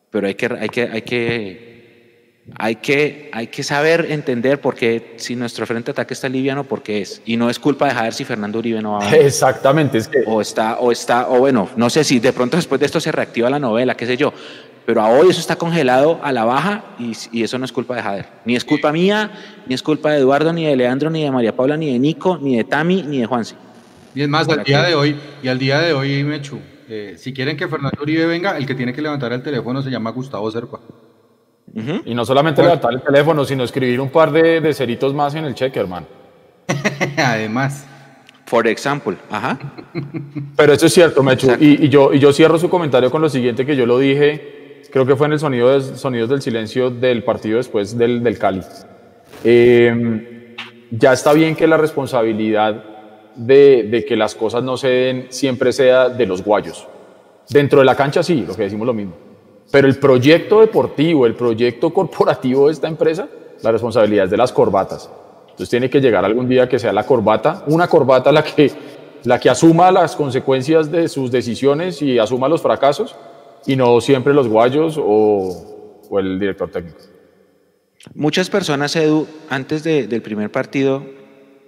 pero 0.09 0.27
hay, 0.27 0.35
que, 0.35 0.45
hay, 0.45 0.69
que, 0.69 0.81
hay, 0.83 1.01
que, 1.01 2.43
hay 2.57 2.75
que, 2.77 3.29
hay 3.33 3.47
que 3.47 3.63
saber 3.63 4.07
entender 4.09 4.61
por 4.61 4.75
qué, 4.75 5.13
si 5.17 5.35
nuestro 5.35 5.65
frente 5.65 5.87
de 5.87 5.91
ataque 5.91 6.13
está 6.13 6.29
liviano, 6.29 6.63
por 6.63 6.83
qué 6.83 7.01
es. 7.01 7.21
Y 7.25 7.37
no 7.37 7.49
es 7.49 7.59
culpa 7.59 7.87
de 7.87 7.93
Jader 7.93 8.13
si 8.13 8.25
Fernando 8.25 8.59
Uribe 8.59 8.81
no 8.81 8.93
va 8.93 9.07
a 9.07 9.15
Exactamente. 9.15 9.97
Es 9.97 10.07
que... 10.07 10.23
O 10.25 10.41
está, 10.41 10.79
o 10.79 10.91
está, 10.91 11.29
o 11.29 11.39
bueno, 11.39 11.69
no 11.75 11.89
sé 11.89 12.03
si 12.03 12.19
de 12.19 12.33
pronto 12.33 12.57
después 12.57 12.79
de 12.79 12.85
esto 12.85 12.99
se 12.99 13.11
reactiva 13.11 13.49
la 13.49 13.59
novela, 13.59 13.95
qué 13.95 14.05
sé 14.05 14.17
yo. 14.17 14.33
Pero 14.85 15.01
a 15.01 15.09
hoy 15.09 15.29
eso 15.29 15.39
está 15.39 15.55
congelado 15.55 16.19
a 16.21 16.31
la 16.31 16.45
baja 16.45 16.83
y, 16.99 17.13
y, 17.31 17.43
eso 17.43 17.57
no 17.57 17.65
es 17.65 17.71
culpa 17.71 17.95
de 17.95 18.03
Jader. 18.03 18.25
Ni 18.45 18.55
es 18.55 18.63
culpa 18.63 18.91
mía, 18.91 19.31
ni 19.65 19.73
es 19.73 19.81
culpa 19.81 20.11
de 20.11 20.19
Eduardo, 20.19 20.53
ni 20.53 20.65
de 20.65 20.75
Leandro, 20.75 21.09
ni 21.09 21.23
de 21.23 21.31
María 21.31 21.55
Paula, 21.55 21.75
ni 21.75 21.91
de 21.91 21.97
Nico, 21.97 22.37
ni 22.39 22.57
de 22.57 22.63
Tami, 22.63 23.01
ni 23.01 23.19
de 23.19 23.25
Juansi. 23.25 23.55
Y 24.13 24.21
es 24.21 24.29
más, 24.29 24.47
al 24.47 24.63
día 24.63 24.83
de 24.83 24.93
hoy, 24.93 25.15
y 25.41 25.47
al 25.47 25.57
día 25.57 25.79
de 25.79 25.93
hoy, 25.93 26.23
Mechu, 26.23 26.59
eh, 26.87 27.15
si 27.17 27.33
quieren 27.33 27.57
que 27.57 27.67
Fernando 27.67 27.97
Uribe 28.01 28.27
venga, 28.27 28.57
el 28.57 28.65
que 28.65 28.75
tiene 28.75 28.93
que 28.93 29.01
levantar 29.01 29.33
el 29.33 29.41
teléfono 29.41 29.81
se 29.81 29.89
llama 29.89 30.11
Gustavo 30.11 30.49
Serpa. 30.51 30.79
Y 32.05 32.15
no 32.15 32.23
solamente 32.23 32.61
levantar 32.61 32.93
el 32.93 33.01
teléfono, 33.01 33.43
sino 33.43 33.63
escribir 33.63 33.99
un 33.99 34.09
par 34.09 34.31
de, 34.31 34.61
de 34.61 34.73
ceritos 34.73 35.13
más 35.13 35.35
en 35.35 35.43
el 35.43 35.55
cheque, 35.55 35.79
hermano. 35.79 36.07
Además. 37.17 37.85
For 38.45 38.65
example, 38.67 39.17
ajá. 39.29 39.59
Pero 40.55 40.71
eso 40.73 40.85
es 40.85 40.93
cierto, 40.93 41.21
Mechu. 41.23 41.51
Y, 41.59 41.85
y, 41.85 41.89
yo, 41.89 42.13
y 42.13 42.19
yo 42.19 42.31
cierro 42.31 42.57
su 42.59 42.69
comentario 42.69 43.11
con 43.11 43.21
lo 43.21 43.27
siguiente 43.27 43.65
que 43.65 43.75
yo 43.75 43.85
lo 43.85 43.99
dije, 43.99 44.54
creo 44.95 45.05
que 45.05 45.17
fue 45.17 45.27
en 45.27 45.33
el 45.33 45.39
sonido 45.39 45.77
de, 45.77 45.97
Sonidos 45.97 46.29
del 46.29 46.41
Silencio 46.41 46.89
del 46.89 47.21
partido 47.21 47.57
después 47.57 47.97
del, 47.97 48.23
del 48.23 48.39
Cali. 48.39 48.61
Eh, 49.43 50.55
ya 50.89 51.11
está 51.11 51.33
bien 51.33 51.53
que 51.53 51.67
la 51.67 51.75
responsabilidad 51.75 52.81
de, 53.35 53.89
de, 53.91 54.05
que 54.05 54.15
las 54.15 54.35
cosas 54.35 54.63
no 54.63 54.77
se 54.77 54.87
den 54.87 55.27
siempre 55.31 55.73
sea 55.73 56.07
de 56.07 56.25
los 56.25 56.41
guayos. 56.41 56.87
Dentro 57.49 57.79
de 57.79 57.85
la 57.85 57.93
cancha 57.93 58.23
sí, 58.23 58.45
lo 58.47 58.55
que 58.55 58.63
decimos 58.63 58.87
lo 58.87 58.93
mismo. 58.93 59.11
Pero 59.69 59.85
el 59.85 59.99
proyecto 59.99 60.61
deportivo, 60.61 61.25
el 61.25 61.35
proyecto 61.35 61.93
corporativo 61.93 62.67
de 62.67 62.71
esta 62.71 62.87
empresa, 62.87 63.27
la 63.63 63.73
responsabilidad 63.73 64.23
es 64.23 64.31
de 64.31 64.37
las 64.37 64.53
corbatas. 64.53 65.09
Entonces 65.41 65.69
tiene 65.69 65.89
que 65.89 65.99
llegar 65.99 66.23
algún 66.23 66.47
día 66.47 66.69
que 66.69 66.79
sea 66.79 66.93
la 66.93 67.05
corbata, 67.05 67.65
una 67.67 67.89
corbata 67.89 68.31
la 68.31 68.45
que, 68.45 68.71
la 69.25 69.41
que 69.41 69.49
asuma 69.49 69.91
las 69.91 70.15
consecuencias 70.15 70.89
de 70.89 71.09
sus 71.09 71.31
decisiones 71.31 72.01
y 72.01 72.17
asuma 72.17 72.47
los 72.47 72.61
fracasos 72.61 73.13
y 73.65 73.75
no 73.75 74.01
siempre 74.01 74.33
los 74.33 74.47
guayos 74.47 74.97
o, 74.97 76.01
o 76.09 76.19
el 76.19 76.39
director 76.39 76.69
técnico. 76.69 76.99
Muchas 78.13 78.49
personas, 78.49 78.95
Edu, 78.95 79.27
antes 79.49 79.83
de, 79.83 80.07
del 80.07 80.21
primer 80.21 80.51
partido, 80.51 81.03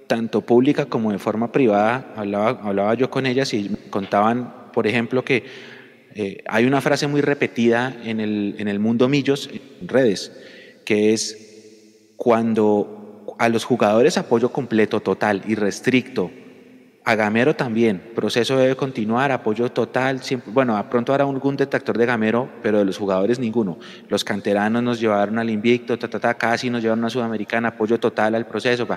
tanto 0.07 0.41
pública 0.41 0.85
como 0.85 1.11
de 1.11 1.19
forma 1.19 1.51
privada, 1.51 2.13
hablaba, 2.15 2.61
hablaba 2.61 2.93
yo 2.93 3.09
con 3.09 3.25
ellas 3.25 3.53
y 3.53 3.69
contaban, 3.89 4.71
por 4.71 4.87
ejemplo, 4.87 5.23
que 5.23 5.43
eh, 6.13 6.43
hay 6.47 6.65
una 6.65 6.81
frase 6.81 7.07
muy 7.07 7.21
repetida 7.21 7.95
en 8.03 8.19
el, 8.19 8.55
en 8.59 8.67
el 8.67 8.79
mundo 8.79 9.07
Millos, 9.07 9.49
en 9.51 9.87
redes, 9.87 10.31
que 10.85 11.13
es 11.13 12.13
cuando 12.15 13.25
a 13.37 13.49
los 13.49 13.65
jugadores 13.65 14.17
apoyo 14.17 14.51
completo, 14.51 14.99
total 14.99 15.43
y 15.47 15.55
restricto, 15.55 16.31
a 16.31 16.36
Gamero 17.15 17.55
también, 17.55 18.01
proceso 18.15 18.57
debe 18.57 18.75
continuar, 18.75 19.31
apoyo 19.31 19.71
total, 19.71 20.21
siempre, 20.21 20.51
bueno, 20.51 20.83
pronto 20.89 21.13
habrá 21.13 21.23
algún 21.23 21.55
detractor 21.55 21.97
de 21.97 22.05
Gamero, 22.05 22.49
pero 22.61 22.79
de 22.79 22.85
los 22.85 22.97
jugadores 22.97 23.39
ninguno. 23.39 23.77
Los 24.09 24.23
canteranos 24.23 24.83
nos 24.83 24.99
llevaron 24.99 25.39
al 25.39 25.49
invicto, 25.49 25.97
ta, 25.97 26.33
casi 26.33 26.69
nos 26.69 26.81
llevaron 26.81 27.05
a 27.05 27.09
Sudamericana, 27.09 27.69
apoyo 27.69 27.99
total 27.99 28.35
al 28.35 28.45
proceso, 28.45 28.87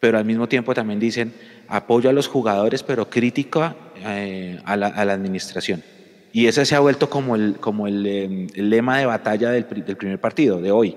pero 0.00 0.18
al 0.18 0.24
mismo 0.24 0.48
tiempo 0.48 0.74
también 0.74 1.00
dicen 1.00 1.32
apoyo 1.68 2.10
a 2.10 2.12
los 2.12 2.28
jugadores, 2.28 2.82
pero 2.82 3.10
crítico 3.10 3.74
eh, 3.96 4.60
a, 4.64 4.76
la, 4.76 4.86
a 4.86 5.02
administración. 5.02 5.82
Y 6.36 6.48
ese 6.48 6.66
se 6.66 6.74
ha 6.74 6.80
vuelto 6.80 7.08
como 7.08 7.34
el, 7.34 7.56
eh, 8.06 8.46
lema 8.56 8.98
de 8.98 9.06
batalla 9.06 9.50
del, 9.50 9.64
primer 9.64 10.20
partido, 10.20 10.60
de 10.60 10.70
hoy. 10.70 10.96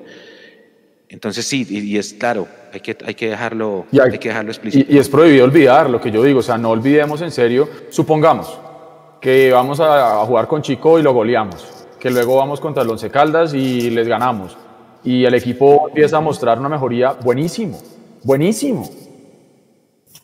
Entonces 1.10 1.46
sí, 1.46 1.66
y, 1.68 1.80
y 1.80 1.98
es 1.98 2.14
claro, 2.14 2.48
hay 2.72 2.82
que, 2.82 2.96
hay 3.04 3.16
que 3.16 3.30
dejarlo, 3.30 3.88
y 3.92 4.00
hay, 4.00 4.12
hay, 4.12 4.20
que 4.20 4.30
dejarlo 4.30 4.52
explícito. 4.52 4.92
Y, 4.92 4.96
y, 4.96 5.00
es 5.00 5.10
prohibido 5.10 5.44
olvidar 5.44 5.90
lo 5.90 6.00
que 6.00 6.12
yo 6.12 6.22
digo, 6.22 6.40
o 6.40 6.44
sea, 6.44 6.60
no 6.60 6.70
olvidemos 6.70 7.22
en 7.22 7.32
serio, 7.32 7.68
supongamos 7.90 8.60
que 9.20 9.52
vamos 9.52 9.80
a, 9.80 10.22
a 10.22 10.26
jugar 10.26 10.48
con 10.48 10.62
Chico 10.62 11.00
y 11.00 11.02
lo 11.02 11.12
goleamos, 11.12 11.88
que 12.00 12.12
luego 12.12 12.38
vamos 12.38 12.60
contra 12.60 12.84
el 12.84 12.90
Once 12.90 13.10
Caldas 13.10 13.56
y 13.56 13.90
les 13.90 14.08
ganamos, 14.08 14.56
y 15.04 15.26
el 15.26 15.34
equipo 15.34 15.88
empieza 15.90 16.18
a 16.18 16.22
mostrar 16.22 16.60
una 16.60 16.70
mejoría 16.70 17.14
buenísimo, 17.14 17.80
buenísimo. 18.24 18.88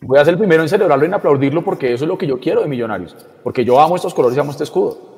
Voy 0.02 0.20
a 0.20 0.26
ser 0.26 0.34
el 0.34 0.38
primero 0.38 0.62
en 0.62 0.70
celebrarlo 0.70 1.04
y 1.04 1.08
en 1.08 1.16
aplaudirlo 1.16 1.64
porque 1.64 1.94
eso 1.94 2.06
es 2.06 2.08
lo 2.08 2.18
que 2.18 2.28
yo 2.28 2.40
quiero 2.40 2.62
de 2.62 2.68
Millonarios, 2.68 3.16
porque 3.44 3.66
yo 3.66 3.80
amo 3.80 3.96
estos 3.96 4.14
colores 4.14 4.38
y 4.38 4.40
amo 4.40 4.52
este 4.52 4.66
escudo. 4.66 5.15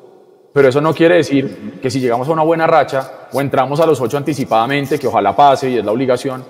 Pero 0.53 0.69
eso 0.69 0.81
no 0.81 0.93
quiere 0.93 1.15
decir 1.15 1.79
que 1.81 1.89
si 1.89 1.99
llegamos 1.99 2.27
a 2.27 2.31
una 2.31 2.43
buena 2.43 2.65
racha 2.65 3.27
o 3.31 3.41
entramos 3.41 3.79
a 3.79 3.85
los 3.85 4.01
ocho 4.01 4.17
anticipadamente, 4.17 4.97
que 4.97 5.07
ojalá 5.07 5.35
pase 5.35 5.69
y 5.69 5.77
es 5.77 5.85
la 5.85 5.91
obligación, 5.91 6.43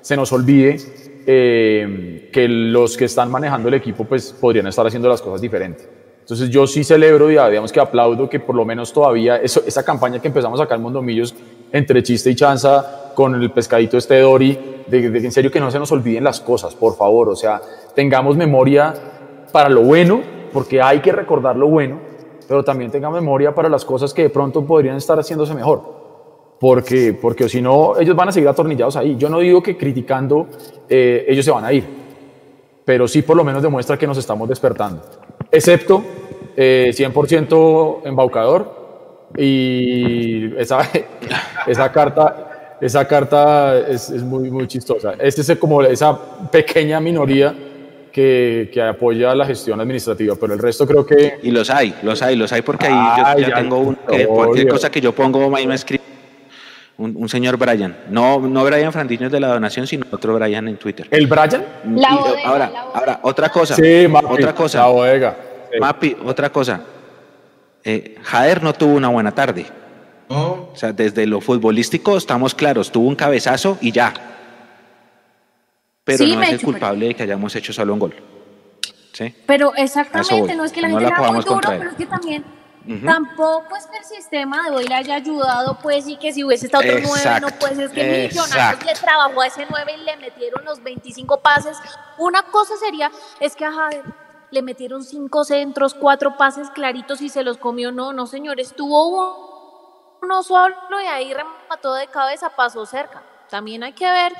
se 0.00 0.16
nos 0.16 0.32
olvide 0.32 0.76
eh, 1.26 2.28
que 2.30 2.46
los 2.46 2.96
que 2.96 3.06
están 3.06 3.30
manejando 3.30 3.68
el 3.68 3.74
equipo 3.74 4.04
pues 4.04 4.34
podrían 4.38 4.66
estar 4.66 4.86
haciendo 4.86 5.08
las 5.08 5.22
cosas 5.22 5.40
diferentes. 5.40 5.88
Entonces 6.20 6.48
yo 6.50 6.66
sí 6.66 6.84
celebro, 6.84 7.28
digamos 7.28 7.72
que 7.72 7.80
aplaudo 7.80 8.28
que 8.28 8.40
por 8.40 8.54
lo 8.54 8.64
menos 8.64 8.92
todavía 8.92 9.36
eso, 9.36 9.62
esa 9.66 9.82
campaña 9.82 10.20
que 10.20 10.28
empezamos 10.28 10.60
acá 10.60 10.74
en 10.74 10.82
Mondomillos 10.82 11.34
entre 11.72 12.02
chiste 12.02 12.30
y 12.30 12.34
chanza 12.34 13.12
con 13.14 13.34
el 13.34 13.50
pescadito 13.50 13.96
este 13.98 14.20
Dori, 14.20 14.58
de, 14.86 15.10
de, 15.10 15.18
en 15.18 15.32
serio 15.32 15.50
que 15.50 15.60
no 15.60 15.70
se 15.70 15.78
nos 15.78 15.92
olviden 15.92 16.24
las 16.24 16.40
cosas, 16.40 16.74
por 16.74 16.96
favor, 16.96 17.28
o 17.28 17.36
sea, 17.36 17.60
tengamos 17.94 18.36
memoria 18.36 18.94
para 19.52 19.68
lo 19.68 19.82
bueno, 19.82 20.22
porque 20.52 20.80
hay 20.80 21.00
que 21.00 21.12
recordar 21.12 21.56
lo 21.56 21.68
bueno, 21.68 22.00
pero 22.46 22.62
también 22.62 22.90
tengamos 22.90 23.20
memoria 23.20 23.54
para 23.54 23.68
las 23.68 23.84
cosas 23.84 24.12
que 24.12 24.22
de 24.22 24.30
pronto 24.30 24.64
podrían 24.64 24.96
estar 24.96 25.18
haciéndose 25.18 25.54
mejor. 25.54 26.04
Porque, 26.60 27.12
porque 27.20 27.48
si 27.48 27.60
no, 27.60 27.98
ellos 27.98 28.14
van 28.16 28.28
a 28.28 28.32
seguir 28.32 28.48
atornillados 28.48 28.96
ahí. 28.96 29.16
Yo 29.16 29.28
no 29.28 29.40
digo 29.40 29.62
que 29.62 29.76
criticando 29.76 30.46
eh, 30.88 31.24
ellos 31.28 31.44
se 31.44 31.50
van 31.50 31.64
a 31.64 31.72
ir, 31.72 31.84
pero 32.84 33.08
sí 33.08 33.22
por 33.22 33.36
lo 33.36 33.44
menos 33.44 33.62
demuestra 33.62 33.98
que 33.98 34.06
nos 34.06 34.18
estamos 34.18 34.48
despertando. 34.48 35.02
Excepto 35.50 36.02
eh, 36.56 36.90
100% 36.94 38.00
embaucador 38.04 38.84
y 39.36 40.56
esa, 40.56 40.88
esa 41.66 41.90
carta, 41.92 42.76
esa 42.80 43.06
carta 43.06 43.78
es, 43.78 44.10
es, 44.10 44.22
muy, 44.22 44.50
muy 44.50 44.66
chistosa. 44.68 45.14
Este 45.18 45.40
es 45.40 45.58
como 45.58 45.82
esa 45.82 46.16
pequeña 46.50 47.00
minoría 47.00 47.54
que, 48.14 48.70
que, 48.72 48.80
apoya 48.80 49.34
la 49.34 49.44
gestión 49.44 49.80
administrativa, 49.80 50.36
pero 50.40 50.54
el 50.54 50.60
resto 50.60 50.86
creo 50.86 51.04
que... 51.04 51.40
Y 51.42 51.50
los 51.50 51.68
hay, 51.68 51.92
los 52.04 52.22
hay, 52.22 52.36
los 52.36 52.52
hay 52.52 52.62
porque 52.62 52.86
ahí 52.86 52.92
yo 52.92 53.40
ya, 53.40 53.48
ya 53.48 53.54
tengo 53.56 53.78
un, 53.78 53.96
que 53.96 54.24
cualquier 54.24 54.68
cosa 54.68 54.88
que 54.88 55.00
yo 55.00 55.12
pongo 55.12 55.54
ahí 55.56 55.66
me 55.66 55.74
escribe 55.74 56.04
un, 56.96 57.16
un, 57.16 57.28
señor 57.28 57.56
Brian. 57.56 57.96
No, 58.08 58.38
no 58.38 58.64
Brian 58.64 58.92
Frandiños 58.92 59.32
de 59.32 59.40
la 59.40 59.48
donación, 59.48 59.88
sino 59.88 60.06
otro 60.12 60.32
Brian 60.36 60.68
en 60.68 60.76
Twitter. 60.76 61.08
¿El 61.10 61.26
Brian? 61.26 61.66
La 61.92 62.14
bodega, 62.14 62.48
ahora, 62.48 62.70
la 62.70 62.80
ahora, 62.82 63.20
otra 63.22 63.48
cosa. 63.48 63.74
Sí, 63.74 64.06
Mapi, 64.08 64.26
otra 64.30 64.54
cosa. 64.54 64.78
La 64.78 64.86
bodega. 64.86 65.36
Sí. 65.72 65.80
Mapi, 65.80 66.16
otra 66.24 66.50
cosa. 66.50 66.82
Eh, 67.82 68.14
Jader 68.22 68.62
no 68.62 68.74
tuvo 68.74 68.94
una 68.94 69.08
buena 69.08 69.32
tarde. 69.32 69.66
No. 70.30 70.68
O 70.72 70.76
sea, 70.76 70.92
desde 70.92 71.26
lo 71.26 71.40
futbolístico 71.40 72.16
estamos 72.16 72.54
claros, 72.54 72.92
tuvo 72.92 73.08
un 73.08 73.16
cabezazo 73.16 73.76
y 73.80 73.90
ya. 73.90 74.33
Pero 76.04 76.18
sí, 76.18 76.36
no 76.36 76.42
es 76.42 76.52
el 76.52 76.62
culpable 76.62 77.00
pero... 77.00 77.08
de 77.08 77.14
que 77.14 77.22
hayamos 77.22 77.56
hecho 77.56 77.72
solo 77.72 77.92
un 77.94 77.98
gol. 77.98 78.14
¿Sí? 79.12 79.34
Pero 79.46 79.74
exactamente, 79.76 80.54
no 80.54 80.64
es 80.64 80.72
que 80.72 80.82
la 80.82 80.88
no 80.88 80.98
gente 80.98 81.10
la 81.10 81.18
era 81.18 81.32
muy 81.32 81.44
duro, 81.44 81.60
pero 81.62 81.90
es 81.90 81.96
que 81.96 82.06
también 82.06 82.44
uh 82.86 82.90
-huh. 82.90 83.04
tampoco 83.06 83.76
es 83.76 83.86
que 83.86 83.98
el 83.98 84.04
sistema 84.04 84.68
de 84.68 84.76
hoy 84.76 84.86
le 84.86 84.94
haya 84.94 85.14
ayudado, 85.14 85.78
pues, 85.80 86.08
y 86.08 86.16
que 86.16 86.32
si 86.32 86.42
hubiese 86.42 86.66
estado 86.66 86.84
otro 86.84 87.00
nueve, 87.06 87.40
no 87.40 87.48
pues 87.60 87.78
es 87.78 87.90
que 87.92 88.28
Millonarios 88.28 88.84
le 88.84 88.94
trabajó 88.94 89.40
a 89.40 89.46
ese 89.46 89.66
nueve 89.70 89.92
y 89.96 90.04
le 90.04 90.16
metieron 90.16 90.64
los 90.64 90.82
25 90.82 91.40
pases. 91.40 91.78
Una 92.18 92.42
cosa 92.42 92.76
sería, 92.76 93.10
es 93.40 93.54
que 93.54 93.64
a 93.64 93.72
le 94.50 94.62
metieron 94.62 95.02
cinco 95.02 95.44
centros, 95.44 95.94
cuatro 95.94 96.36
pases 96.36 96.70
claritos 96.70 97.20
y 97.20 97.28
se 97.28 97.42
los 97.42 97.58
comió. 97.58 97.90
No, 97.90 98.12
no, 98.12 98.26
señores, 98.26 98.74
tuvo 98.74 100.18
uno 100.22 100.42
solo 100.42 100.76
y 101.02 101.06
ahí 101.06 101.34
remató 101.34 101.94
de 101.94 102.06
cabeza, 102.06 102.50
pasó 102.50 102.86
cerca. 102.86 103.22
También 103.50 103.82
hay 103.82 103.92
que 103.92 104.10
ver 104.10 104.32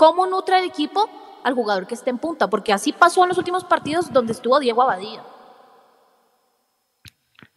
cómo 0.00 0.26
nutre 0.26 0.58
el 0.58 0.64
equipo 0.64 1.10
al 1.44 1.52
jugador 1.52 1.86
que 1.86 1.94
esté 1.94 2.08
en 2.08 2.16
punta, 2.16 2.48
porque 2.48 2.72
así 2.72 2.90
pasó 2.90 3.22
en 3.22 3.28
los 3.28 3.36
últimos 3.36 3.64
partidos 3.64 4.10
donde 4.10 4.32
estuvo 4.32 4.58
Diego 4.58 4.80
Abadía. 4.80 5.22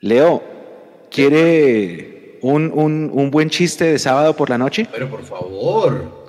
Leo, 0.02 0.44
¿quiere 1.10 2.40
un, 2.42 2.70
un, 2.76 3.10
un, 3.14 3.32
buen 3.32 3.50
chiste 3.50 3.86
de 3.86 3.98
sábado 3.98 4.36
por 4.36 4.50
la 4.50 4.58
noche? 4.58 4.90
Pero 4.92 5.10
por 5.10 5.24
favor. 5.24 6.28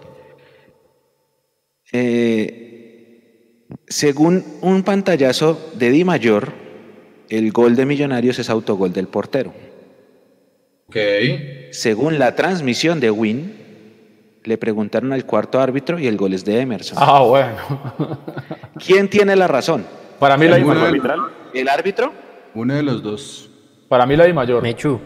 Eh, 1.90 3.66
según 3.88 4.44
un 4.60 4.84
pantallazo 4.84 5.72
de 5.74 5.90
Di 5.90 6.04
Mayor, 6.04 6.52
el 7.28 7.50
gol 7.50 7.74
de 7.74 7.86
Millonarios 7.86 8.38
es 8.38 8.50
autogol 8.50 8.92
del 8.92 9.08
portero. 9.08 9.52
Ok. 10.86 10.96
Según 11.72 12.20
la 12.20 12.36
transmisión 12.36 13.00
de 13.00 13.10
Win, 13.10 13.63
le 14.44 14.58
preguntaron 14.58 15.12
al 15.12 15.24
cuarto 15.24 15.58
árbitro 15.58 15.98
y 15.98 16.06
el 16.06 16.16
gol 16.16 16.34
es 16.34 16.44
de 16.44 16.60
Emerson. 16.60 16.98
Ah, 17.00 17.20
bueno. 17.20 17.56
¿Quién 18.84 19.08
tiene 19.08 19.34
la 19.36 19.48
razón? 19.48 19.84
Para 20.18 20.36
mí 20.36 20.46
la 20.46 20.56
¿El, 20.56 20.70
arbitral? 20.70 21.20
¿El 21.52 21.68
árbitro? 21.68 22.12
Uno 22.54 22.74
de 22.74 22.82
los 22.82 23.02
dos. 23.02 23.50
Para 23.88 24.06
mí 24.06 24.16
la 24.16 24.24
de 24.24 24.32
mayor. 24.32 24.62
Mechu. 24.62 25.00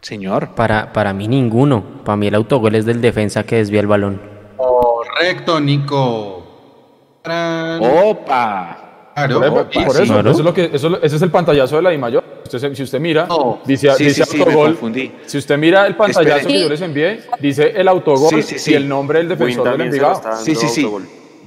Señor. 0.00 0.50
Para, 0.54 0.92
para 0.92 1.12
mí 1.14 1.26
ninguno. 1.26 1.82
Para 2.04 2.16
mí 2.16 2.26
el 2.26 2.34
autogol 2.34 2.74
es 2.74 2.84
del 2.84 3.00
defensa 3.00 3.44
que 3.44 3.56
desvía 3.56 3.80
el 3.80 3.86
balón. 3.86 4.20
Correcto, 4.56 5.60
Nico. 5.60 6.44
¡Opa! 7.24 8.80
Claro, 9.14 9.40
por, 9.40 9.68
eso, 9.72 10.02
eso, 10.02 10.30
es 10.30 10.38
lo 10.40 10.52
que, 10.52 10.70
eso, 10.72 11.00
ese 11.00 11.16
es 11.16 11.22
el 11.22 11.30
pantallazo 11.30 11.76
de 11.76 11.82
la 11.82 11.94
I 11.94 11.98
mayor. 11.98 12.33
Usted, 12.44 12.74
si 12.74 12.82
usted 12.82 13.00
mira, 13.00 13.26
dice, 13.64 13.90
dice 13.98 14.22
autogol. 14.22 14.78
si 15.26 15.38
usted 15.38 15.58
mira 15.58 15.86
el 15.86 15.96
pantallazo 15.96 16.46
que 16.46 16.60
yo 16.60 16.68
les 16.68 16.80
envié, 16.80 17.20
dice 17.40 17.72
el 17.74 17.88
autogol 17.88 18.44
y 18.66 18.74
el 18.74 18.88
nombre 18.88 19.18
del 19.20 19.28
defensor 19.28 19.70
del 19.70 19.80
Envigado. 19.82 20.20
Sí, 20.42 20.54
sí, 20.54 20.68
sí. 20.68 20.86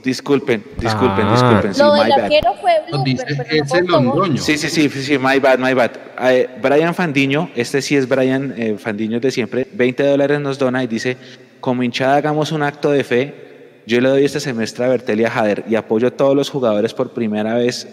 Disculpen, 0.04 0.64
disculpen, 0.78 1.26
ah. 1.26 1.32
disculpen. 1.32 1.74
Sí, 1.74 1.82
Lo 1.82 1.94
del 1.94 2.12
arquero 2.12 2.54
fue 2.62 2.72
Blooper, 2.88 4.38
Sí, 4.38 4.58
sí, 4.58 4.70
sí, 4.70 4.90
sí, 4.90 5.18
my 5.18 5.40
bad, 5.40 5.60
my 5.60 5.74
bad. 5.74 5.92
Eh, 6.22 6.48
Brian 6.62 6.96
Fandiño, 6.96 7.50
este 7.56 7.82
sí 7.82 7.96
es 7.96 8.08
Brian 8.08 8.54
eh, 8.58 8.78
Fandiño 8.78 9.20
de 9.20 9.32
siempre, 9.32 9.68
20 9.74 10.04
dólares 10.04 10.40
nos 10.40 10.58
dona 10.58 10.84
y 10.84 10.88
dice, 10.88 11.18
como 11.60 11.84
hinchada 11.84 12.16
hagamos 12.16 12.52
un 12.52 12.64
acto 12.64 12.92
de 12.92 13.04
fe 13.04 13.48
yo 13.88 14.02
le 14.02 14.10
doy 14.10 14.26
este 14.26 14.42
semestre 14.42 14.84
a 14.84 14.90
Bertelia 14.90 15.30
Jader 15.30 15.64
y 15.70 15.76
apoyo 15.76 16.10
a 16.10 16.12
todos 16.12 16.36
los 16.36 16.50
jugadores 16.50 16.94
por 16.94 17.12
primera 17.12 17.56
vez 17.56 17.88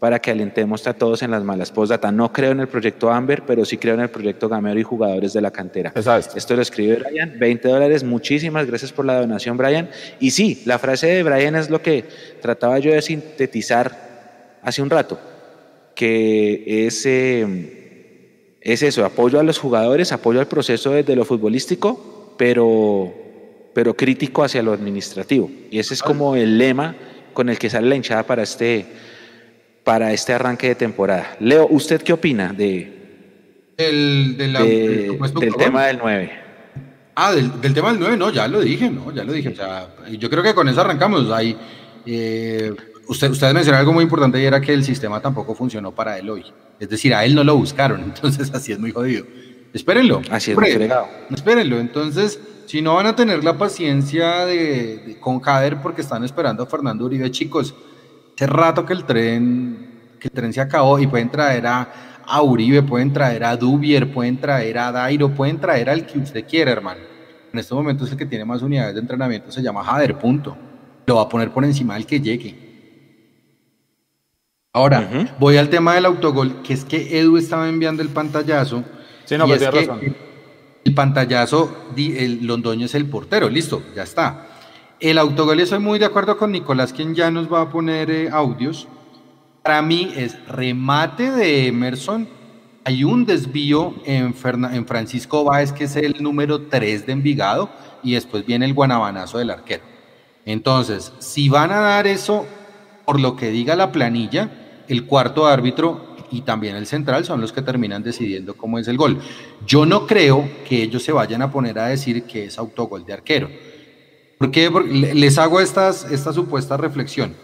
para 0.00 0.18
que 0.18 0.30
alentemos 0.30 0.86
a 0.86 0.94
todos 0.94 1.22
en 1.22 1.30
las 1.30 1.44
malas. 1.44 1.70
Postdata, 1.70 2.10
no 2.10 2.32
creo 2.32 2.52
en 2.52 2.60
el 2.60 2.68
proyecto 2.68 3.10
Amber, 3.10 3.42
pero 3.46 3.64
sí 3.66 3.76
creo 3.76 3.94
en 3.94 4.00
el 4.00 4.08
proyecto 4.08 4.48
Gamero 4.48 4.80
y 4.80 4.82
jugadores 4.82 5.34
de 5.34 5.42
la 5.42 5.50
cantera. 5.50 5.92
Esto 6.34 6.56
lo 6.56 6.62
escribe 6.62 6.96
Brian, 6.96 7.38
20 7.38 7.68
dólares, 7.68 8.02
muchísimas 8.02 8.66
gracias 8.66 8.92
por 8.92 9.04
la 9.04 9.20
donación, 9.20 9.58
Brian. 9.58 9.90
Y 10.18 10.30
sí, 10.30 10.62
la 10.64 10.78
frase 10.78 11.06
de 11.06 11.22
Brian 11.22 11.54
es 11.54 11.68
lo 11.68 11.82
que 11.82 12.04
trataba 12.40 12.78
yo 12.78 12.92
de 12.92 13.02
sintetizar 13.02 14.58
hace 14.62 14.80
un 14.80 14.88
rato, 14.88 15.20
que 15.94 16.86
es, 16.86 17.04
eh, 17.04 18.56
es 18.62 18.82
eso, 18.82 19.04
apoyo 19.04 19.38
a 19.38 19.42
los 19.42 19.58
jugadores, 19.58 20.12
apoyo 20.12 20.40
al 20.40 20.48
proceso 20.48 20.92
desde 20.92 21.14
lo 21.14 21.26
futbolístico, 21.26 22.34
pero 22.38 23.14
pero 23.72 23.94
crítico 23.94 24.42
hacia 24.42 24.62
lo 24.62 24.72
administrativo. 24.72 25.50
Y 25.70 25.78
ese 25.78 25.94
es 25.94 26.02
como 26.02 26.36
el 26.36 26.58
lema 26.58 26.96
con 27.32 27.48
el 27.48 27.58
que 27.58 27.70
sale 27.70 27.88
la 27.88 27.96
hinchada 27.96 28.24
para 28.24 28.42
este, 28.42 28.86
para 29.90 30.12
este 30.12 30.32
arranque 30.32 30.68
de 30.68 30.74
temporada. 30.76 31.36
Leo, 31.40 31.66
¿usted 31.68 32.00
qué 32.00 32.12
opina 32.12 32.52
de, 32.52 33.26
del, 33.76 34.36
del 34.36 35.56
tema 35.58 35.86
del 35.86 35.98
9? 35.98 36.30
Ah, 37.16 37.32
del, 37.32 37.74
tema 37.74 37.90
del 37.90 37.98
9, 37.98 38.16
no, 38.16 38.30
ya 38.30 38.46
lo 38.46 38.60
dije, 38.60 38.88
no, 38.88 39.12
ya 39.12 39.24
lo 39.24 39.32
dije. 39.32 39.48
O 39.48 39.56
sea, 39.56 39.88
yo 40.16 40.30
creo 40.30 40.44
que 40.44 40.54
con 40.54 40.68
eso 40.68 40.80
arrancamos. 40.80 41.28
Ahí, 41.32 41.58
eh, 42.06 42.72
usted, 43.08 43.32
ustedes 43.32 43.52
mencionaron 43.52 43.80
algo 43.80 43.92
muy 43.92 44.04
importante 44.04 44.40
y 44.40 44.44
era 44.44 44.60
que 44.60 44.72
el 44.72 44.84
sistema 44.84 45.20
tampoco 45.20 45.56
funcionó 45.56 45.92
para 45.92 46.16
él 46.16 46.30
hoy. 46.30 46.44
Es 46.78 46.88
decir, 46.88 47.12
a 47.12 47.24
él 47.24 47.34
no 47.34 47.42
lo 47.42 47.56
buscaron, 47.56 48.00
entonces 48.04 48.48
así 48.54 48.70
es 48.70 48.78
muy 48.78 48.92
jodido. 48.92 49.26
Espérenlo. 49.72 50.22
Así 50.30 50.52
es, 50.52 50.58
Espérenlo. 51.32 51.80
Entonces, 51.80 52.38
si 52.66 52.80
no 52.80 52.94
van 52.94 53.06
a 53.06 53.16
tener 53.16 53.42
la 53.42 53.58
paciencia 53.58 54.46
de, 54.46 55.16
con 55.18 55.40
Jader 55.40 55.82
porque 55.82 56.02
están 56.02 56.22
esperando 56.22 56.62
a 56.62 56.66
Fernando 56.66 57.06
Uribe, 57.06 57.28
chicos, 57.32 57.74
hace 58.40 58.46
rato 58.46 58.86
que 58.86 58.94
el 58.94 59.04
tren, 59.04 60.16
que 60.18 60.28
el 60.28 60.32
tren 60.32 60.50
se 60.50 60.62
acabó 60.62 60.98
y 60.98 61.06
pueden 61.06 61.30
traer 61.30 61.66
a, 61.66 62.22
a 62.24 62.42
Uribe, 62.42 62.82
pueden 62.82 63.12
traer 63.12 63.44
a 63.44 63.54
Dubier, 63.54 64.10
pueden 64.10 64.38
traer 64.38 64.78
a 64.78 64.90
Dairo, 64.90 65.28
pueden 65.28 65.60
traer 65.60 65.90
al 65.90 66.06
que 66.06 66.18
usted 66.18 66.46
quiera, 66.48 66.70
hermano. 66.70 67.02
En 67.52 67.58
estos 67.58 67.76
momentos 67.76 68.10
el 68.10 68.16
que 68.16 68.24
tiene 68.24 68.46
más 68.46 68.62
unidades 68.62 68.94
de 68.94 69.00
entrenamiento 69.00 69.52
se 69.52 69.60
llama 69.60 69.84
Jader, 69.84 70.16
punto. 70.16 70.56
Lo 71.04 71.16
va 71.16 71.22
a 71.22 71.28
poner 71.28 71.50
por 71.50 71.66
encima 71.66 71.94
del 71.94 72.06
que 72.06 72.18
llegue. 72.18 72.70
Ahora, 74.72 75.28
voy 75.38 75.58
al 75.58 75.68
tema 75.68 75.94
del 75.94 76.06
autogol, 76.06 76.62
que 76.62 76.72
es 76.72 76.86
que 76.86 77.18
Edu 77.18 77.36
estaba 77.36 77.68
enviando 77.68 78.00
el 78.02 78.08
pantallazo. 78.08 78.84
Sí, 79.26 79.36
no, 79.36 79.46
pues 79.46 79.58
tiene 79.58 79.86
razón 79.86 80.00
el 80.84 80.94
pantallazo, 80.94 81.92
el 81.96 82.46
Londoño 82.46 82.86
es 82.86 82.94
el 82.94 83.06
portero, 83.06 83.48
listo, 83.48 83.82
ya 83.94 84.02
está. 84.02 84.46
El 85.00 85.16
autogol, 85.16 85.58
estoy 85.60 85.78
muy 85.78 85.98
de 85.98 86.04
acuerdo 86.04 86.36
con 86.36 86.52
Nicolás, 86.52 86.92
quien 86.92 87.14
ya 87.14 87.30
nos 87.30 87.50
va 87.50 87.62
a 87.62 87.70
poner 87.70 88.10
eh, 88.10 88.28
audios. 88.30 88.86
Para 89.62 89.80
mí 89.80 90.12
es 90.14 90.36
remate 90.46 91.30
de 91.30 91.68
Emerson. 91.68 92.28
Hay 92.84 93.02
un 93.02 93.24
desvío 93.24 93.94
en, 94.04 94.34
en 94.44 94.86
Francisco 94.86 95.42
Báez, 95.42 95.72
que 95.72 95.84
es 95.84 95.96
el 95.96 96.22
número 96.22 96.66
3 96.66 97.06
de 97.06 97.12
Envigado, 97.12 97.70
y 98.02 98.12
después 98.12 98.44
viene 98.44 98.66
el 98.66 98.74
guanabanazo 98.74 99.38
del 99.38 99.48
arquero. 99.48 99.84
Entonces, 100.44 101.14
si 101.18 101.48
van 101.48 101.72
a 101.72 101.80
dar 101.80 102.06
eso 102.06 102.44
por 103.06 103.20
lo 103.20 103.36
que 103.36 103.50
diga 103.50 103.76
la 103.76 103.92
planilla, 103.92 104.50
el 104.86 105.06
cuarto 105.06 105.46
árbitro 105.46 106.14
y 106.30 106.42
también 106.42 106.76
el 106.76 106.86
central 106.86 107.24
son 107.24 107.40
los 107.40 107.54
que 107.54 107.62
terminan 107.62 108.02
decidiendo 108.02 108.52
cómo 108.54 108.78
es 108.78 108.86
el 108.86 108.98
gol. 108.98 109.18
Yo 109.66 109.86
no 109.86 110.06
creo 110.06 110.46
que 110.68 110.82
ellos 110.82 111.02
se 111.02 111.12
vayan 111.12 111.40
a 111.40 111.50
poner 111.50 111.78
a 111.78 111.86
decir 111.86 112.24
que 112.24 112.44
es 112.44 112.58
autogol 112.58 113.06
de 113.06 113.14
arquero. 113.14 113.48
¿Por 114.40 114.50
qué? 114.50 114.70
Porque 114.70 114.88
les 114.90 115.36
hago 115.36 115.60
estas, 115.60 116.10
esta 116.10 116.32
supuesta 116.32 116.78
reflexión. 116.78 117.34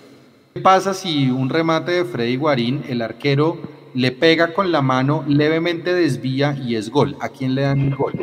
¿Qué 0.54 0.62
pasa 0.62 0.94
si 0.94 1.30
un 1.30 1.50
remate 1.50 1.92
de 1.92 2.04
Freddy 2.06 2.36
Guarín, 2.36 2.84
el 2.88 3.02
arquero 3.02 3.58
le 3.92 4.12
pega 4.12 4.54
con 4.54 4.72
la 4.72 4.80
mano, 4.80 5.22
levemente 5.28 5.92
desvía 5.92 6.56
y 6.56 6.74
es 6.74 6.88
gol? 6.88 7.14
¿A 7.20 7.28
quién 7.28 7.54
le 7.54 7.62
dan 7.62 7.80
el 7.82 7.94
gol? 7.94 8.14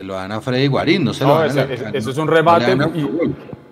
Se 0.00 0.04
lo 0.04 0.14
dan 0.14 0.32
a 0.32 0.40
Freddy 0.40 0.66
Guarín, 0.66 1.04
no 1.04 1.14
se 1.14 1.24
lo 1.24 1.38
dan 1.38 1.56
a 1.56 1.62
Eso 1.96 2.10
es 2.10 2.18
un 2.18 2.26
remate. 2.26 2.76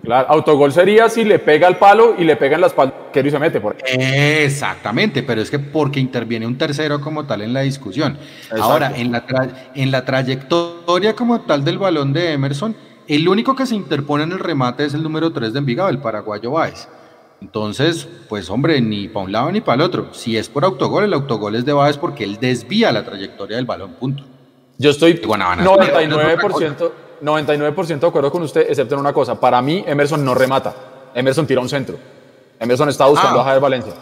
Claro, 0.08 0.26
autogol 0.30 0.72
sería 0.72 1.10
si 1.10 1.22
le 1.22 1.38
pega 1.38 1.66
al 1.66 1.76
palo 1.76 2.14
y 2.16 2.24
le 2.24 2.34
pega 2.36 2.54
en 2.54 2.62
la 2.62 2.68
espalda 2.68 2.94
y 3.14 3.30
se 3.30 3.38
mete. 3.38 3.60
Por 3.60 3.76
Exactamente, 3.84 5.22
pero 5.22 5.42
es 5.42 5.50
que 5.50 5.58
porque 5.58 6.00
interviene 6.00 6.46
un 6.46 6.56
tercero 6.56 6.98
como 6.98 7.26
tal 7.26 7.42
en 7.42 7.52
la 7.52 7.60
discusión. 7.60 8.16
Ahora, 8.58 8.90
en 8.96 9.12
la, 9.12 9.22
en 9.74 9.90
la 9.90 10.06
trayectoria 10.06 11.14
como 11.14 11.42
tal 11.42 11.62
del 11.62 11.76
balón 11.76 12.14
de 12.14 12.32
Emerson, 12.32 12.74
el 13.06 13.28
único 13.28 13.54
que 13.54 13.66
se 13.66 13.74
interpone 13.74 14.24
en 14.24 14.32
el 14.32 14.38
remate 14.38 14.86
es 14.86 14.94
el 14.94 15.02
número 15.02 15.30
3 15.30 15.52
de 15.52 15.58
Envigado, 15.58 15.90
el 15.90 15.98
paraguayo 15.98 16.52
Báez. 16.52 16.88
Entonces, 17.42 18.08
pues 18.30 18.48
hombre, 18.48 18.80
ni 18.80 19.08
para 19.08 19.26
un 19.26 19.32
lado 19.32 19.52
ni 19.52 19.60
para 19.60 19.74
el 19.74 19.82
otro. 19.82 20.14
Si 20.14 20.38
es 20.38 20.48
por 20.48 20.64
autogol, 20.64 21.04
el 21.04 21.12
autogol 21.12 21.54
es 21.54 21.66
de 21.66 21.74
Báez 21.74 21.98
porque 21.98 22.24
él 22.24 22.38
desvía 22.40 22.92
la 22.92 23.04
trayectoria 23.04 23.56
del 23.56 23.66
balón, 23.66 23.92
punto. 23.92 24.24
Yo 24.78 24.88
estoy 24.88 25.20
99%, 25.20 26.92
99% 27.22 27.98
de 27.98 28.06
acuerdo 28.06 28.30
con 28.30 28.42
usted, 28.42 28.66
excepto 28.68 28.94
en 28.94 29.00
una 29.00 29.12
cosa. 29.12 29.38
Para 29.38 29.60
mí, 29.62 29.84
Emerson 29.86 30.24
no 30.24 30.34
remata. 30.34 30.74
Emerson 31.14 31.46
tira 31.46 31.60
un 31.60 31.68
centro. 31.68 31.96
Emerson 32.60 32.88
está 32.88 33.06
buscando 33.06 33.38
ah. 33.38 33.42
a 33.42 33.44
Javier 33.44 33.62
Valencia. 33.62 33.94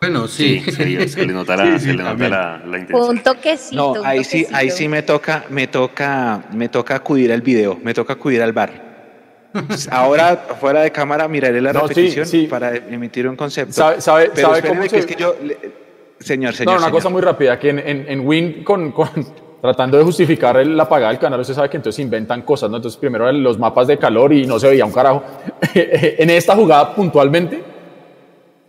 Bueno, 0.00 0.28
sí. 0.28 0.60
sí, 0.60 1.08
se 1.08 1.26
le 1.26 1.32
nota 1.32 1.56
la, 1.56 1.78
se 1.80 1.92
le 1.92 2.02
nota 2.02 2.60
la, 2.64 2.78
intención. 2.78 3.08
Un 3.10 3.22
toquecito. 3.22 3.94
No, 3.96 4.04
ahí 4.04 4.22
sí, 4.22 4.46
ahí 4.52 4.70
sí 4.70 4.88
me 4.88 5.02
toca, 5.02 5.44
me 5.50 5.66
toca, 5.66 6.44
me 6.52 6.68
toca 6.68 6.94
acudir 6.94 7.32
al 7.32 7.42
video, 7.42 7.78
me 7.82 7.94
toca 7.94 8.12
acudir 8.12 8.42
al 8.42 8.52
bar. 8.52 8.88
Ahora, 9.90 10.36
fuera 10.60 10.82
de 10.82 10.92
cámara, 10.92 11.26
miraré 11.26 11.60
la 11.60 11.72
repetición 11.72 12.48
para 12.48 12.76
emitir 12.76 13.28
un 13.28 13.34
concepto. 13.34 13.72
¿Sabe, 13.72 14.00
sabe, 14.00 14.30
sabe 14.36 14.62
cómo 14.62 14.86
se... 14.86 14.98
es 14.98 15.06
que 15.06 15.16
yo, 15.16 15.34
señor, 16.20 16.54
señor. 16.54 16.74
No, 16.74 16.80
una 16.80 16.90
cosa 16.92 17.08
muy 17.08 17.22
rápida, 17.22 17.58
que 17.58 17.70
en, 17.70 17.78
en, 17.80 18.04
en 18.08 18.26
Win 18.26 18.62
con, 18.62 18.92
con 18.92 19.08
tratando 19.60 19.98
de 19.98 20.04
justificar 20.04 20.64
la 20.66 20.84
apagada 20.84 21.10
del 21.10 21.18
canal, 21.18 21.40
usted 21.40 21.54
sabe 21.54 21.68
que 21.68 21.76
entonces 21.76 21.98
inventan 22.00 22.42
cosas, 22.42 22.70
¿no? 22.70 22.76
Entonces 22.76 22.98
primero 22.98 23.30
los 23.32 23.58
mapas 23.58 23.86
de 23.86 23.98
calor 23.98 24.32
y 24.32 24.46
no 24.46 24.58
se 24.58 24.68
veía 24.68 24.84
un 24.84 24.92
carajo. 24.92 25.22
en 25.74 26.30
esta 26.30 26.54
jugada 26.54 26.94
puntualmente 26.94 27.62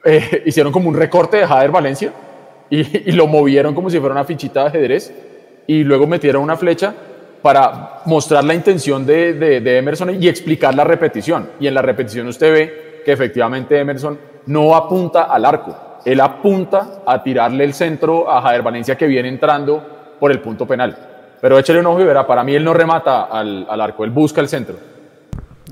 eh, 0.03 0.44
hicieron 0.45 0.72
como 0.72 0.90
un 0.90 0.95
recorte 0.95 1.38
de 1.38 1.48
Jader 1.48 1.72
Valencia 1.72 2.14
y, 2.70 3.11
lo 3.11 3.28
movieron 3.28 3.74
como 3.74 3.90
si 3.90 3.99
fuera 3.99 4.14
una 4.14 4.24
fichita 4.24 4.61
de 4.64 4.68
ajedrez 4.68 5.14
y 5.68 5.84
luego 5.84 6.07
metieron 6.07 6.44
una 6.44 6.56
flecha 6.56 6.94
para 7.41 8.02
mostrar 8.06 8.44
la 8.44 8.53
intención 8.53 9.06
de, 9.06 9.34
de 9.34 9.78
Emerson 9.78 10.22
y 10.22 10.28
explicar 10.28 10.76
la 10.76 10.84
repetición. 10.84 11.52
Y 11.60 11.68
en 11.68 11.74
la 11.74 11.82
repetición 11.82 12.28
usted 12.28 12.52
ve 12.52 13.02
que 13.06 13.11
efectivamente 13.11 13.80
Emerson 13.80 14.20
no 14.48 14.76
apunta 14.76 15.24
al 15.24 15.45
arco, 15.45 15.76
él 16.06 16.20
apunta 16.20 17.02
a 17.06 17.22
tirarle 17.22 17.64
el 17.64 17.74
centro 17.74 18.30
a 18.30 18.41
Jader 18.41 18.61
Valencia 18.61 18.98
que 18.98 19.07
viene 19.07 19.30
entrando 19.30 19.99
por 20.20 20.32
el 20.32 20.40
punto 20.40 20.68
penal. 20.68 20.98
Pero 21.41 21.58
échale 21.58 21.80
un 21.80 21.86
ojo 21.88 22.02
y 22.02 22.06
verá, 22.06 22.28
para 22.28 22.44
mí 22.44 22.54
él 22.54 22.64
no 22.64 22.74
remata 22.74 23.24
al, 23.24 23.66
al 23.70 23.82
arco, 23.82 24.04
él 24.04 24.12
busca 24.12 24.41
el 24.41 24.50
centro. 24.50 24.78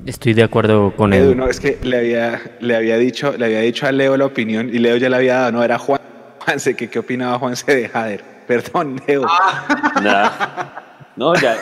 Estoy 0.05 0.33
de 0.33 0.43
acuerdo 0.43 0.93
con 0.95 1.13
él. 1.13 1.35
no, 1.35 1.47
es 1.47 1.59
que 1.59 1.77
le 1.83 1.97
había, 1.97 2.41
le 2.61 2.75
había, 2.75 2.97
dicho, 2.97 3.35
le 3.37 3.45
había 3.45 3.59
dicho 3.59 3.87
a 3.87 3.91
Leo 3.91 4.15
la 4.15 4.25
opinión 4.25 4.69
y 4.69 4.79
Leo 4.79 4.95
ya 4.97 5.09
le 5.09 5.17
había 5.17 5.35
dado, 5.35 5.51
no, 5.51 5.63
era 5.63 5.77
Juan, 5.77 5.99
Juanse, 6.45 6.75
que 6.75 6.89
qué 6.89 6.99
opinaba 6.99 7.37
Juanse 7.39 7.75
de 7.75 7.89
Jader. 7.89 8.23
Perdón, 8.47 9.01
Leo. 9.07 9.25
Ah. 9.27 10.83
No, 11.17 11.33
ya. 11.33 11.57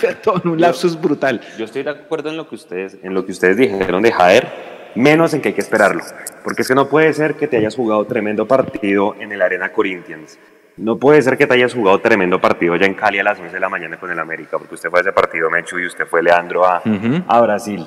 Perdón, 0.00 0.42
un 0.46 0.60
lapsus 0.60 1.00
brutal. 1.00 1.40
Yo 1.56 1.66
estoy 1.66 1.84
de 1.84 1.90
acuerdo 1.90 2.28
en 2.28 2.36
lo 2.36 2.48
que 2.48 2.56
ustedes, 2.56 2.98
en 3.04 3.14
lo 3.14 3.24
que 3.24 3.30
ustedes 3.30 3.56
dijeron 3.56 4.02
de 4.02 4.10
Jader, 4.10 4.48
menos 4.96 5.32
en 5.32 5.40
que 5.40 5.50
hay 5.50 5.54
que 5.54 5.60
esperarlo. 5.60 6.02
Porque 6.42 6.62
es 6.62 6.68
que 6.68 6.74
no 6.74 6.88
puede 6.88 7.12
ser 7.12 7.36
que 7.36 7.46
te 7.46 7.56
hayas 7.56 7.76
jugado 7.76 8.04
tremendo 8.06 8.48
partido 8.48 9.14
en 9.20 9.30
el 9.30 9.42
Arena 9.42 9.70
Corinthians 9.70 10.40
no 10.76 10.96
puede 10.96 11.22
ser 11.22 11.38
que 11.38 11.46
te 11.46 11.54
hayas 11.54 11.74
jugado 11.74 12.00
tremendo 12.00 12.40
partido 12.40 12.76
ya 12.76 12.86
en 12.86 12.94
Cali 12.94 13.18
a 13.18 13.24
las 13.24 13.38
11 13.38 13.52
de 13.52 13.60
la 13.60 13.68
mañana 13.68 13.96
con 13.96 14.10
el 14.10 14.18
América, 14.18 14.58
porque 14.58 14.74
usted 14.74 14.90
fue 14.90 15.00
a 15.00 15.02
ese 15.02 15.12
partido, 15.12 15.50
Mechu, 15.50 15.78
y 15.78 15.86
usted 15.86 16.06
fue 16.06 16.22
Leandro 16.22 16.66
a, 16.66 16.82
a 17.26 17.40
Brasil. 17.40 17.86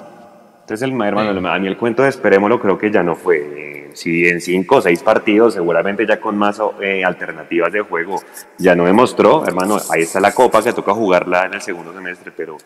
Entonces, 0.62 0.88
el, 0.88 1.02
hermano, 1.02 1.50
a 1.50 1.60
mí 1.60 1.68
el 1.68 1.78
cuento 1.78 2.04
de 2.04 2.10
esperémoslo 2.10 2.60
creo 2.60 2.78
que 2.78 2.92
ya 2.92 3.04
no 3.04 3.16
fue. 3.16 3.90
Si 3.94 4.28
en 4.28 4.40
cinco 4.40 4.78
o 4.78 4.82
seis 4.82 5.02
partidos, 5.02 5.56
seguramente 5.56 6.06
ya 6.06 6.20
con 6.20 6.38
más 6.38 6.62
eh, 6.80 7.04
alternativas 7.04 7.74
de 7.74 7.82
juego, 7.82 8.22
ya 8.58 8.76
no 8.76 8.86
demostró, 8.86 9.46
hermano, 9.48 9.78
ahí 9.90 10.04
está 10.04 10.20
la 10.20 10.32
copa 10.32 10.64
que 10.64 10.74
toca 10.74 10.94
jugarla 10.94 11.46
en 11.46 11.56
el 11.56 11.62
segundo 11.62 11.92
semestre, 11.92 12.32
pero 12.36 12.58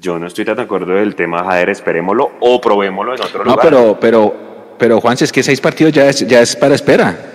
yo 0.00 0.18
no 0.18 0.26
estoy 0.26 0.46
tan 0.46 0.56
de 0.56 0.62
acuerdo 0.62 0.94
del 0.94 1.14
tema 1.14 1.44
Jader, 1.44 1.68
esperémoslo 1.68 2.32
o 2.40 2.60
probémoslo 2.60 3.14
en 3.14 3.20
otro 3.20 3.44
lugar. 3.44 3.56
No, 3.56 3.62
pero, 3.62 3.98
pero, 4.00 4.34
pero 4.78 5.00
Juan, 5.00 5.18
si 5.18 5.24
es 5.24 5.32
que 5.32 5.42
seis 5.42 5.60
partidos 5.60 5.92
ya 5.92 6.08
es, 6.08 6.26
ya 6.26 6.40
es 6.40 6.56
para 6.56 6.74
espera. 6.74 7.31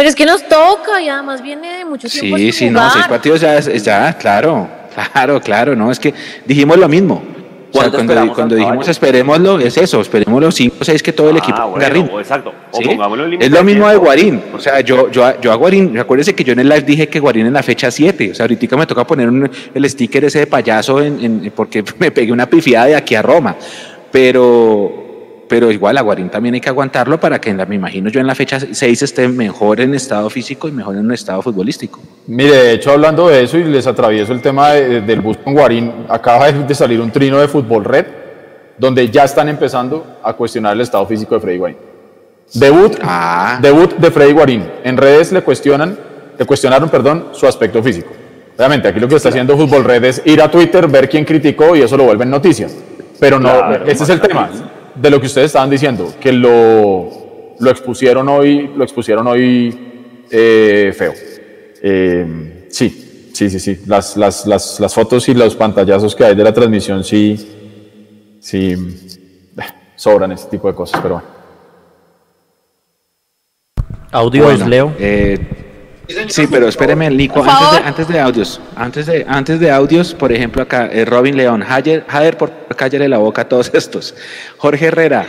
Pero 0.00 0.08
es 0.08 0.16
que 0.16 0.24
nos 0.24 0.42
toca 0.48 0.98
y 1.02 1.10
además 1.10 1.42
viene 1.42 1.76
de 1.76 1.84
mucho 1.84 2.08
tiempo. 2.08 2.38
Sí, 2.38 2.52
sí, 2.52 2.70
no, 2.70 2.88
seis 2.90 3.06
partidos 3.06 3.38
ya 3.42 3.60
ya, 3.60 4.16
claro, 4.16 4.66
claro, 4.94 5.40
claro, 5.42 5.76
no, 5.76 5.90
es 5.90 6.00
que 6.00 6.14
dijimos 6.46 6.78
lo 6.78 6.88
mismo. 6.88 7.22
O 7.70 7.78
sea, 7.78 7.90
cuando, 7.90 8.32
cuando 8.32 8.54
dijimos 8.54 8.88
esperémoslo, 8.88 9.58
es 9.60 9.76
eso, 9.76 10.00
esperémoslo 10.00 10.50
5 10.50 10.76
o 10.80 10.84
6 10.84 11.02
que 11.02 11.12
todo 11.12 11.28
el 11.28 11.36
equipo 11.36 11.58
ah, 11.60 11.66
bueno, 11.66 12.18
Exacto, 12.18 12.54
o 12.70 12.80
pongámoslo 12.80 13.26
en 13.26 13.42
Es 13.42 13.50
lo 13.50 13.62
mismo 13.62 13.90
de 13.90 13.96
Guarín, 13.96 14.42
o 14.54 14.58
sea, 14.58 14.80
yo, 14.80 15.10
yo, 15.10 15.38
yo 15.38 15.52
a 15.52 15.56
Guarín, 15.56 15.98
acuérdense 15.98 16.34
que 16.34 16.44
yo 16.44 16.54
en 16.54 16.60
el 16.60 16.68
live 16.70 16.80
dije 16.80 17.06
que 17.06 17.20
Guarín 17.20 17.44
en 17.44 17.52
la 17.52 17.62
fecha 17.62 17.90
7, 17.90 18.30
o 18.30 18.34
sea, 18.34 18.44
ahorita 18.44 18.78
me 18.78 18.86
toca 18.86 19.06
poner 19.06 19.28
un, 19.28 19.50
el 19.74 19.90
sticker 19.90 20.24
ese 20.24 20.38
de 20.38 20.46
payaso 20.46 21.02
en, 21.02 21.22
en, 21.22 21.52
porque 21.54 21.84
me 21.98 22.10
pegué 22.10 22.32
una 22.32 22.46
pifiada 22.46 22.86
de 22.86 22.96
aquí 22.96 23.14
a 23.14 23.20
Roma, 23.20 23.54
pero, 24.10 24.99
pero 25.50 25.72
igual 25.72 25.98
a 25.98 26.00
Guarín 26.02 26.30
también 26.30 26.54
hay 26.54 26.60
que 26.60 26.68
aguantarlo 26.68 27.18
para 27.18 27.40
que, 27.40 27.52
me 27.52 27.74
imagino 27.74 28.08
yo, 28.08 28.20
en 28.20 28.28
la 28.28 28.36
fecha 28.36 28.60
6 28.60 29.02
esté 29.02 29.26
mejor 29.26 29.80
en 29.80 29.96
estado 29.96 30.30
físico 30.30 30.68
y 30.68 30.70
mejor 30.72 30.94
en 30.94 31.10
estado 31.10 31.42
futbolístico. 31.42 31.98
Mire, 32.28 32.54
de 32.54 32.72
hecho, 32.74 32.92
hablando 32.92 33.26
de 33.26 33.42
eso 33.42 33.58
y 33.58 33.64
les 33.64 33.84
atravieso 33.88 34.32
el 34.32 34.40
tema 34.40 34.70
del 34.70 35.20
bus 35.20 35.38
con 35.38 35.54
Guarín, 35.54 36.06
acaba 36.08 36.52
de 36.52 36.72
salir 36.72 37.00
un 37.00 37.10
trino 37.10 37.40
de 37.40 37.48
Fútbol 37.48 37.84
Red, 37.84 38.06
donde 38.78 39.10
ya 39.10 39.24
están 39.24 39.48
empezando 39.48 40.20
a 40.22 40.34
cuestionar 40.34 40.74
el 40.74 40.82
estado 40.82 41.04
físico 41.04 41.34
de 41.34 41.40
Freddy 41.40 41.58
Guarín. 41.58 41.78
Debut, 42.54 42.96
ah. 43.02 43.58
debut 43.60 43.96
de 43.96 44.10
Freddy 44.12 44.32
Guarín. 44.32 44.70
En 44.84 44.96
redes 44.96 45.32
le 45.32 45.42
cuestionan, 45.42 45.98
le 46.38 46.44
cuestionaron, 46.44 46.88
perdón, 46.88 47.30
su 47.32 47.48
aspecto 47.48 47.82
físico. 47.82 48.10
Obviamente, 48.56 48.86
aquí 48.86 49.00
lo 49.00 49.08
que 49.08 49.16
está 49.16 49.30
haciendo 49.30 49.56
Fútbol 49.56 49.82
Red 49.82 50.04
es 50.04 50.22
ir 50.26 50.40
a 50.40 50.48
Twitter, 50.48 50.86
ver 50.86 51.08
quién 51.08 51.24
criticó 51.24 51.74
y 51.74 51.82
eso 51.82 51.96
lo 51.96 52.04
vuelve 52.04 52.22
en 52.22 52.30
noticias. 52.30 52.72
Pero 53.18 53.40
no, 53.40 53.74
ese 53.84 54.04
es 54.04 54.08
el 54.10 54.20
tema 54.20 54.48
de 54.94 55.10
lo 55.10 55.20
que 55.20 55.26
ustedes 55.26 55.46
estaban 55.46 55.70
diciendo, 55.70 56.14
que 56.20 56.32
lo, 56.32 57.56
lo 57.58 57.70
expusieron 57.70 58.28
hoy, 58.28 58.70
lo 58.76 58.84
expusieron 58.84 59.26
hoy 59.26 60.24
eh, 60.30 60.94
feo. 60.96 61.12
Eh, 61.82 62.66
sí, 62.70 63.30
sí, 63.32 63.50
sí, 63.50 63.60
sí. 63.60 63.80
Las, 63.86 64.16
las, 64.16 64.46
las, 64.46 64.80
las, 64.80 64.94
fotos 64.94 65.28
y 65.28 65.34
los 65.34 65.56
pantallazos 65.56 66.14
que 66.14 66.24
hay 66.24 66.34
de 66.34 66.44
la 66.44 66.52
transmisión 66.52 67.04
sí, 67.04 68.38
sí 68.40 68.76
eh, 69.56 69.62
sobran 69.96 70.32
ese 70.32 70.48
tipo 70.48 70.68
de 70.68 70.74
cosas, 70.74 71.00
pero 71.00 71.14
bueno. 71.14 71.28
Audios, 74.12 74.66
Leo. 74.66 74.92
Sí, 76.28 76.46
pero 76.50 76.68
espéreme, 76.68 77.08
Nico, 77.10 77.42
antes 77.42 77.70
de, 77.70 77.88
antes 77.88 78.08
de, 78.08 78.20
audios, 78.20 78.60
antes 78.74 79.06
de, 79.06 79.24
antes 79.28 79.60
de 79.60 79.70
audios, 79.70 80.14
por 80.14 80.32
ejemplo, 80.32 80.62
acá, 80.62 80.88
eh, 80.90 81.04
Robin 81.04 81.36
León, 81.36 81.62
Jader, 81.62 82.36
por 82.36 82.50
callarle 82.76 83.08
la 83.08 83.18
boca 83.18 83.42
a 83.42 83.48
todos 83.48 83.70
estos. 83.74 84.14
Jorge 84.56 84.86
Herrera, 84.86 85.26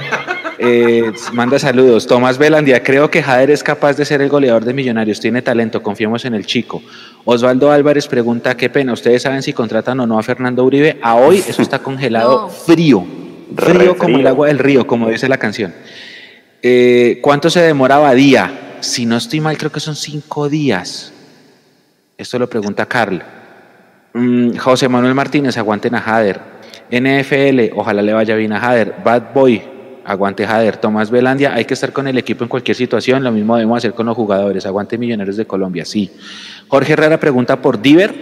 eh, 0.59 1.11
manda 1.34 1.59
saludos. 1.59 2.07
Tomás 2.07 2.38
Velandia, 2.38 2.84
creo 2.84 3.09
que 3.09 3.23
Jader 3.23 3.51
es 3.51 3.63
capaz 3.63 3.97
de 3.97 4.05
ser 4.05 4.22
el 4.22 4.30
goleador 4.30 4.65
de 4.65 4.73
Millonarios, 4.73 5.19
tiene 5.19 5.41
talento, 5.41 5.81
confiemos 5.84 6.26
en 6.26 6.34
el 6.34 6.45
chico. 6.45 6.81
Osvaldo 7.26 7.72
Álvarez 7.72 8.07
pregunta, 8.07 8.55
qué 8.57 8.69
pena, 8.69 8.93
¿ustedes 8.93 9.22
saben 9.22 9.43
si 9.43 9.53
contratan 9.53 9.99
o 9.99 10.07
no 10.07 10.18
a 10.18 10.23
Fernando 10.23 10.63
Uribe? 10.63 10.99
A 11.01 11.15
hoy 11.15 11.43
eso 11.47 11.61
está 11.61 11.80
congelado 11.80 12.49
frío, 12.49 13.05
frío, 13.55 13.97
como 13.97 14.18
el 14.18 14.27
agua 14.27 14.47
del 14.47 14.59
río, 14.59 14.88
como 14.88 15.09
dice 15.09 15.27
la 15.27 15.38
canción. 15.38 15.73
Eh, 16.63 17.19
¿Cuánto 17.22 17.49
se 17.49 17.61
demoraba 17.61 18.13
día? 18.13 18.68
si 18.81 19.05
no 19.05 19.18
estoy 19.18 19.39
mal, 19.39 19.57
creo 19.57 19.72
que 19.72 19.80
son 19.80 19.95
cinco 19.95 20.49
días. 20.49 21.13
Esto 22.18 22.38
lo 22.38 22.49
pregunta 22.49 22.85
Carl. 22.85 23.22
Mm, 24.13 24.57
José 24.57 24.89
Manuel 24.89 25.15
Martínez, 25.15 25.57
aguanten 25.57 25.95
a 25.95 26.01
Jader. 26.01 26.41
NFL, 26.91 27.73
ojalá 27.76 28.01
le 28.01 28.13
vaya 28.13 28.35
bien 28.35 28.53
a 28.53 28.59
Jader. 28.59 28.95
Bad 29.03 29.34
Boy, 29.34 29.61
aguante 30.05 30.45
Jader. 30.45 30.77
Tomás 30.77 31.09
Velandia, 31.09 31.53
hay 31.53 31.65
que 31.65 31.73
estar 31.73 31.93
con 31.93 32.07
el 32.07 32.18
equipo 32.18 32.43
en 32.43 32.49
cualquier 32.49 32.76
situación. 32.76 33.23
Lo 33.23 33.31
mismo 33.31 33.55
debemos 33.55 33.77
hacer 33.77 33.93
con 33.93 34.05
los 34.05 34.15
jugadores. 34.15 34.65
Aguante 34.65 34.97
Millonarios 34.97 35.38
de 35.38 35.45
Colombia, 35.45 35.85
sí. 35.85 36.11
Jorge 36.68 36.93
Herrera 36.93 37.19
pregunta 37.19 37.61
por 37.61 37.81
Diver. 37.81 38.13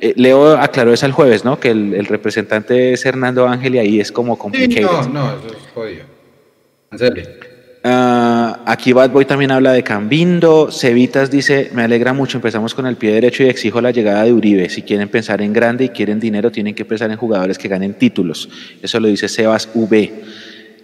Eh, 0.00 0.14
Leo 0.16 0.56
aclaró 0.56 0.92
eso 0.92 1.06
el 1.06 1.12
jueves, 1.12 1.44
¿no? 1.44 1.58
Que 1.58 1.70
el, 1.70 2.06
representante 2.06 2.92
es 2.92 3.04
Hernando 3.04 3.46
Ángel 3.48 3.76
y 3.76 3.78
ahí 3.78 4.00
es 4.00 4.12
como 4.12 4.38
complicado. 4.38 5.02
no, 5.08 5.08
no, 5.08 5.28
eso 5.30 5.56
es 5.56 5.72
jodido. 5.74 6.04
En 6.90 6.98
serio. 6.98 7.24
Ah, 7.90 8.60
aquí 8.66 8.92
Bad 8.92 9.12
Boy 9.12 9.24
también 9.24 9.50
habla 9.50 9.72
de 9.72 9.82
Cambindo. 9.82 10.70
Cevitas 10.70 11.30
dice: 11.30 11.70
Me 11.72 11.84
alegra 11.84 12.12
mucho. 12.12 12.36
Empezamos 12.36 12.74
con 12.74 12.86
el 12.86 12.96
pie 12.96 13.12
derecho 13.12 13.44
y 13.44 13.46
exijo 13.46 13.80
la 13.80 13.92
llegada 13.92 14.24
de 14.24 14.32
Uribe. 14.34 14.68
Si 14.68 14.82
quieren 14.82 15.08
pensar 15.08 15.40
en 15.40 15.54
grande 15.54 15.84
y 15.86 15.88
quieren 15.88 16.20
dinero, 16.20 16.52
tienen 16.52 16.74
que 16.74 16.84
pensar 16.84 17.10
en 17.10 17.16
jugadores 17.16 17.56
que 17.56 17.66
ganen 17.66 17.94
títulos. 17.94 18.50
Eso 18.82 19.00
lo 19.00 19.08
dice 19.08 19.26
Sebas 19.26 19.70
V. 19.72 20.22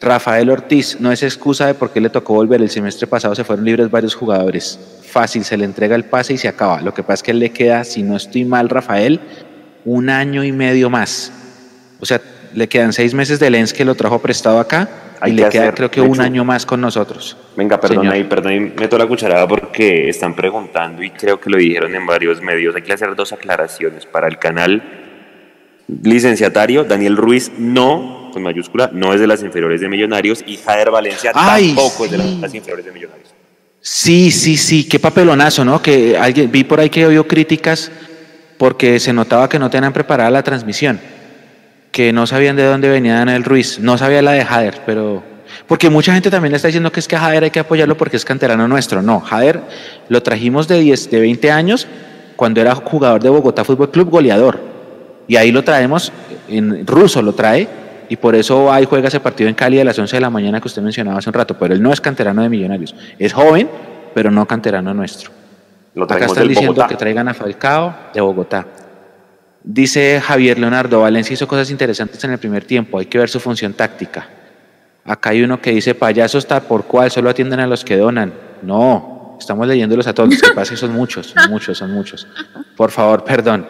Rafael 0.01 0.48
Ortiz: 0.48 0.98
No 0.98 1.12
es 1.12 1.22
excusa 1.22 1.66
de 1.66 1.74
por 1.74 1.90
qué 1.90 2.01
le 2.01 2.09
tocó 2.09 2.32
volver. 2.32 2.62
El 2.62 2.70
semestre 2.70 3.06
pasado 3.06 3.35
se 3.35 3.44
fueron 3.44 3.66
libres 3.66 3.90
varios 3.90 4.14
jugadores. 4.14 4.81
Fácil, 5.02 5.44
se 5.44 5.59
le 5.59 5.66
entrega 5.66 5.97
el 5.97 6.05
pase 6.05 6.32
y 6.32 6.39
se 6.39 6.48
acaba. 6.48 6.81
Lo 6.81 6.94
que 6.94 7.02
pasa 7.02 7.14
es 7.14 7.22
que 7.22 7.35
le 7.35 7.51
queda, 7.51 7.85
si 7.85 8.02
no 8.02 8.16
estoy 8.16 8.47
mal, 8.47 8.70
Rafael, 8.70 9.20
un 9.85 10.09
año 10.09 10.43
y 10.43 10.52
medio 10.52 10.89
más. 10.89 11.32
O 12.01 12.06
sea, 12.06 12.22
le 12.55 12.66
quedan 12.66 12.94
seis 12.94 13.12
meses 13.12 13.39
de 13.39 13.51
Lens 13.51 13.74
que 13.74 13.85
lo 13.85 13.94
trajo 13.94 14.20
prestado 14.20 14.59
acá 14.59 14.89
y 15.26 15.32
le 15.32 15.48
queda 15.48 15.72
creo 15.72 15.90
que 15.90 16.01
un 16.01 16.20
año 16.20 16.44
más 16.44 16.66
con 16.66 16.80
nosotros. 16.80 17.36
Venga, 17.56 17.80
perdón 17.80 18.09
ahí, 18.09 18.24
perdón, 18.24 18.72
meto 18.76 18.98
la 18.98 19.06
cucharada 19.06 19.46
porque 19.46 20.09
están 20.09 20.34
preguntando 20.34 21.02
y 21.02 21.10
creo 21.10 21.40
que 21.40 21.51
lo 21.51 21.56
dijeron 21.56 21.94
en 21.94 22.06
varios 22.06 22.40
medios. 22.40 22.74
Hay 22.74 22.82
que 22.82 22.92
hacer 22.92 23.14
dos 23.14 23.32
aclaraciones 23.32 24.06
para 24.06 24.28
el 24.28 24.38
canal 24.38 24.82
licenciatario. 26.02 26.84
Daniel 26.84 27.16
Ruiz 27.16 27.52
no, 27.59 28.30
con 28.32 28.42
mayúscula, 28.42 28.90
no 28.92 29.12
es 29.12 29.20
de 29.20 29.26
las 29.26 29.42
inferiores 29.42 29.80
de 29.80 29.88
Millonarios 29.88 30.44
y 30.46 30.56
Jader 30.56 30.90
Valencia 30.90 31.32
tampoco 31.32 32.05
es 32.06 32.10
de 32.10 32.18
las, 32.18 32.55
inferiores 32.55 32.84
de 32.84 32.92
Millonarios. 32.92 33.34
Sí, 33.80 34.30
sí, 34.30 34.56
sí, 34.56 34.88
qué 34.88 34.98
papelonazo, 34.98 35.64
¿no? 35.64 35.82
Que 35.82 36.16
alguien 36.16 36.51
vi 36.51 36.64
por 36.64 36.80
ahí 36.80 36.88
que 36.88 37.06
oído 37.06 37.26
críticas 37.26 37.90
porque 38.56 38.98
se 38.98 39.12
notaba 39.12 39.48
que 39.48 39.59
no 39.59 39.68
tenían 39.68 39.92
preparada 39.92 40.30
la 40.30 40.42
transmisión 40.42 40.98
que 41.95 42.12
no 42.12 42.27
sabían 42.27 42.57
de 42.57 42.65
dónde 42.65 42.89
venía 42.89 43.15
Daniel 43.15 43.45
Ruiz, 43.45 43.79
no 43.79 43.97
sabía 43.97 44.21
la 44.21 44.33
de 44.33 44.45
Jader, 44.45 44.81
pero... 44.85 45.23
Porque 45.69 45.89
mucha 45.91 46.12
gente 46.12 46.29
también 46.29 46.53
está 46.53 46.66
diciendo 46.66 46.91
que 46.91 46.99
es 46.99 47.07
que 47.07 47.15
a 47.15 47.21
Jader 47.21 47.45
hay 47.45 47.51
que 47.53 47.61
apoyarlo 47.61 47.97
porque 47.97 48.16
es 48.16 48.25
canterano 48.25 48.66
nuestro. 48.66 49.01
No, 49.01 49.21
Jader 49.21 49.61
lo 50.09 50.21
trajimos 50.21 50.66
de, 50.66 50.81
10, 50.81 51.09
de 51.12 51.21
20 51.21 51.53
años 51.53 51.87
cuando 52.35 52.61
era 52.61 52.75
jugador 52.75 53.23
de 53.23 53.29
Bogotá 53.29 53.62
Fútbol 53.62 53.93
Club, 53.93 54.11
goleador. 54.11 54.59
Y 55.29 55.37
ahí 55.37 55.53
lo 55.53 55.62
traemos, 55.62 56.11
en 56.49 56.85
ruso 56.85 57.23
lo 57.23 57.33
trae, 57.33 57.69
y 58.09 58.16
por 58.16 58.35
eso 58.35 58.73
ahí 58.73 58.87
juega 58.87 59.07
ese 59.07 59.21
partido 59.21 59.49
en 59.49 59.55
Cali 59.55 59.79
a 59.79 59.85
las 59.85 59.97
11 59.97 60.16
de 60.16 60.21
la 60.21 60.31
mañana 60.31 60.61
que 60.61 60.66
usted 60.66 60.83
mencionaba 60.83 61.19
hace 61.19 61.31
un 61.31 61.35
rato. 61.35 61.57
Pero 61.57 61.75
él 61.75 61.81
no 61.81 61.93
es 61.93 62.01
canterano 62.01 62.43
de 62.43 62.49
Millonarios. 62.49 62.93
Es 63.21 63.33
joven, 63.33 63.71
pero 64.12 64.33
no 64.33 64.45
canterano 64.47 64.93
nuestro. 64.93 65.31
Lo 65.95 66.07
Acá 66.07 66.25
están 66.25 66.49
diciendo 66.49 66.85
que 66.89 66.97
traigan 66.97 67.29
a 67.29 67.35
Falcao 67.35 67.95
de 68.12 68.21
Bogotá. 68.21 68.66
Dice 69.66 70.20
Javier 70.20 70.59
Leonardo, 70.59 71.01
Valencia 71.01 71.32
hizo 71.32 71.49
cosas 71.49 71.70
interesantes 71.70 72.23
en 72.23 72.32
el 72.32 72.39
primer 72.39 72.65
tiempo, 72.65 72.99
hay 72.99 73.07
que 73.07 73.16
ver 73.16 73.31
su 73.31 73.41
función 73.41 73.73
táctica. 73.73 74.28
Acá 75.07 75.31
hay 75.31 75.43
uno 75.43 75.59
que 75.59 75.70
dice, 75.70 75.95
payaso 75.95 76.36
está 76.36 76.61
por 76.61 76.85
cuál, 76.85 77.11
solo 77.11 77.31
atienden 77.31 77.61
a 77.61 77.66
los 77.66 77.82
que 77.82 77.97
donan. 77.97 78.35
No, 78.61 79.36
estamos 79.41 79.66
leyéndolos 79.66 80.07
a 80.07 80.12
todos, 80.12 80.28
los 80.28 80.43
que 80.43 80.53
pasa 80.53 80.73
que 80.73 80.77
son 80.77 80.93
muchos, 80.93 81.28
son 81.28 81.51
muchos, 81.51 81.78
son 81.78 81.93
muchos. 81.93 82.27
Por 82.77 82.91
favor, 82.91 83.24
perdón. 83.24 83.66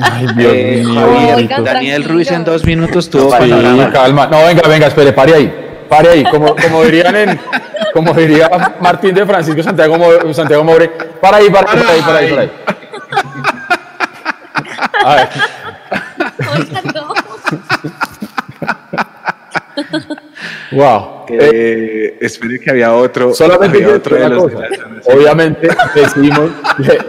Ay, 0.00 0.26
Dios 0.34 0.52
eh, 0.54 0.82
mío. 0.82 1.62
Daniel 1.62 2.04
Ruiz 2.04 2.30
en 2.30 2.42
dos 2.42 2.64
minutos 2.64 3.10
tuvo 3.10 3.30
sí, 3.38 3.50
calma. 3.92 4.26
No, 4.26 4.46
venga, 4.46 4.66
venga, 4.66 4.86
espere, 4.86 5.12
pare 5.12 5.34
ahí. 5.34 5.54
Pare 5.90 6.08
ahí, 6.08 6.24
como, 6.24 6.56
como 6.56 6.82
dirían 6.84 7.14
en, 7.14 7.40
como 7.92 8.14
diría 8.14 8.50
Martín 8.80 9.14
de 9.14 9.26
Francisco 9.26 9.62
Santiago, 9.62 9.98
Santiago 10.32 10.64
Mobre, 10.64 10.90
para 11.20 11.36
ahí, 11.36 11.50
para 11.50 11.70
ahí, 11.70 11.78
para 11.78 11.92
ahí, 11.92 12.00
para 12.00 12.18
ahí. 12.18 12.30
Para 12.30 12.42
ahí. 12.42 12.83
Wow. 20.72 21.24
Eh, 21.28 22.18
espere 22.20 22.60
que 22.60 22.70
había 22.70 22.94
otro. 22.94 23.34
Solamente 23.34 23.86
otro 23.86 24.16
Obviamente 25.06 25.68
decimos, 25.94 26.50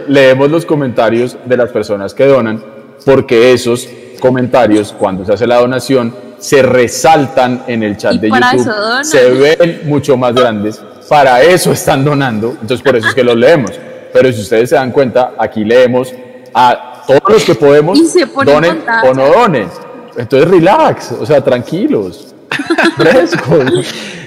leemos 0.08 0.50
los 0.50 0.64
comentarios 0.64 1.36
de 1.44 1.56
las 1.56 1.70
personas 1.70 2.14
que 2.14 2.24
donan, 2.26 2.62
porque 3.04 3.52
esos 3.52 3.88
comentarios, 4.20 4.92
cuando 4.92 5.24
se 5.24 5.32
hace 5.32 5.46
la 5.46 5.56
donación, 5.56 6.14
se 6.38 6.62
resaltan 6.62 7.64
en 7.66 7.82
el 7.82 7.96
chat 7.96 8.14
de 8.14 8.28
YouTube, 8.28 9.04
se 9.04 9.30
ven 9.30 9.82
mucho 9.84 10.16
más 10.16 10.34
grandes. 10.34 10.82
Para 11.08 11.42
eso 11.42 11.72
están 11.72 12.04
donando, 12.04 12.50
entonces 12.60 12.82
por 12.82 12.96
eso 12.96 13.08
es 13.08 13.14
que 13.14 13.24
los 13.24 13.36
leemos. 13.36 13.72
Pero 14.12 14.32
si 14.32 14.40
ustedes 14.40 14.70
se 14.70 14.76
dan 14.76 14.92
cuenta, 14.92 15.34
aquí 15.38 15.64
leemos 15.64 16.12
a 16.54 16.95
todos 17.06 17.22
los 17.28 17.44
que 17.44 17.54
podemos 17.54 17.98
donen 18.44 18.82
o 19.04 19.14
no 19.14 19.28
donen. 19.28 19.68
Entonces 20.16 20.48
relax, 20.50 21.12
o 21.12 21.26
sea, 21.26 21.42
tranquilos. 21.42 22.34
Fresco. 22.96 23.58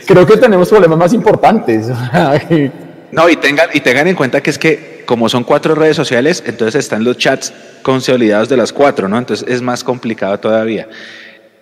Creo 0.05 0.25
que 0.25 0.37
tenemos 0.37 0.69
problemas 0.69 0.97
más 0.97 1.13
importantes. 1.13 1.87
no, 3.11 3.29
y 3.29 3.35
tengan, 3.37 3.69
y 3.73 3.79
tengan 3.79 4.07
en 4.07 4.15
cuenta 4.15 4.41
que 4.41 4.49
es 4.49 4.59
que 4.59 5.03
como 5.05 5.27
son 5.27 5.43
cuatro 5.43 5.73
redes 5.73 5.95
sociales, 5.95 6.43
entonces 6.45 6.75
están 6.75 7.03
los 7.03 7.17
chats 7.17 7.51
consolidados 7.81 8.47
de 8.49 8.57
las 8.57 8.71
cuatro, 8.71 9.07
¿no? 9.07 9.17
Entonces 9.17 9.47
es 9.49 9.61
más 9.61 9.83
complicado 9.83 10.39
todavía. 10.39 10.87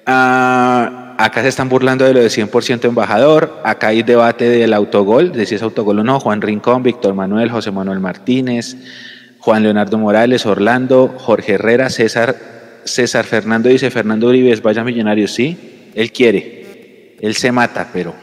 Ah, 0.06 1.16
acá 1.18 1.42
se 1.42 1.50
están 1.50 1.70
burlando 1.70 2.06
de 2.06 2.14
lo 2.14 2.20
de 2.20 2.28
100% 2.28 2.86
embajador. 2.86 3.62
Acá 3.64 3.88
hay 3.88 4.04
debate 4.04 4.50
del 4.50 4.74
autogol, 4.74 5.32
de 5.32 5.46
si 5.46 5.56
es 5.56 5.62
autogol 5.62 6.00
o 6.00 6.04
no. 6.04 6.20
Juan 6.20 6.42
Rincón, 6.42 6.84
Víctor 6.84 7.14
Manuel, 7.14 7.50
José 7.50 7.72
Manuel 7.72 8.00
Martínez, 8.00 8.76
Juan 9.48 9.64
Leonardo 9.64 9.98
Morales, 9.98 10.46
Orlando, 10.46 11.16
Jorge 11.20 11.54
Herrera, 11.54 11.90
César, 11.90 12.36
César 12.84 13.24
Fernando 13.24 13.70
dice, 13.70 13.90
Fernando 13.90 14.28
Uribe, 14.28 14.54
vaya 14.58 14.84
millonario, 14.84 15.26
sí, 15.26 15.90
él 15.96 16.12
quiere, 16.12 17.16
él 17.22 17.34
se 17.34 17.54
mata, 17.54 17.88
pero 17.94 18.14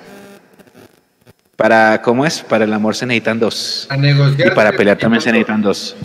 para, 1.57 2.03
¿cómo 2.03 2.27
es? 2.27 2.43
Para 2.43 2.67
el 2.67 2.73
amor 2.75 2.95
se 2.95 3.07
necesitan 3.07 3.41
dos. 3.41 3.89
y 3.91 4.51
para 4.51 4.73
pelear 4.73 4.99
también 4.99 5.23
se 5.23 5.33
necesitan 5.33 5.63
dos. 5.63 5.97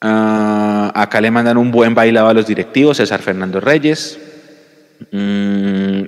Ah, 0.00 0.90
acá 0.92 1.20
le 1.20 1.30
mandan 1.30 1.56
un 1.56 1.70
buen 1.70 1.94
bailado 1.94 2.26
a 2.26 2.34
los 2.34 2.48
directivos, 2.48 2.96
César 2.96 3.22
Fernando 3.22 3.60
Reyes. 3.60 4.18
Mm, 5.12 6.02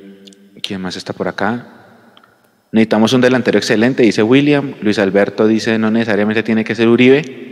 ¿Quién 0.60 0.80
más 0.80 0.96
está 0.96 1.12
por 1.12 1.28
acá? 1.28 1.64
Necesitamos 2.72 3.12
un 3.12 3.20
delantero 3.20 3.56
excelente, 3.56 4.02
dice 4.02 4.24
William. 4.24 4.74
Luis 4.80 4.98
Alberto 4.98 5.46
dice, 5.46 5.78
no 5.78 5.92
necesariamente 5.92 6.42
tiene 6.42 6.64
que 6.64 6.74
ser 6.74 6.88
Uribe. 6.88 7.51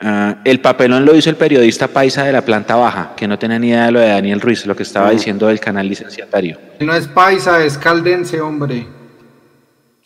Ah, 0.00 0.36
el 0.44 0.60
papelón 0.60 1.04
lo 1.04 1.14
hizo 1.14 1.30
el 1.30 1.36
periodista 1.36 1.88
paisa 1.88 2.24
de 2.24 2.32
la 2.32 2.42
planta 2.42 2.76
baja, 2.76 3.12
que 3.16 3.28
no 3.28 3.38
tenía 3.38 3.58
ni 3.58 3.68
idea 3.68 3.86
de 3.86 3.92
lo 3.92 4.00
de 4.00 4.08
Daniel 4.08 4.40
Ruiz, 4.40 4.66
lo 4.66 4.74
que 4.74 4.82
estaba 4.82 5.10
diciendo 5.10 5.46
del 5.46 5.60
canal 5.60 5.88
licenciatario. 5.88 6.58
No 6.80 6.94
es 6.94 7.06
paisa, 7.06 7.64
es 7.64 7.78
caldense, 7.78 8.40
hombre. 8.40 8.86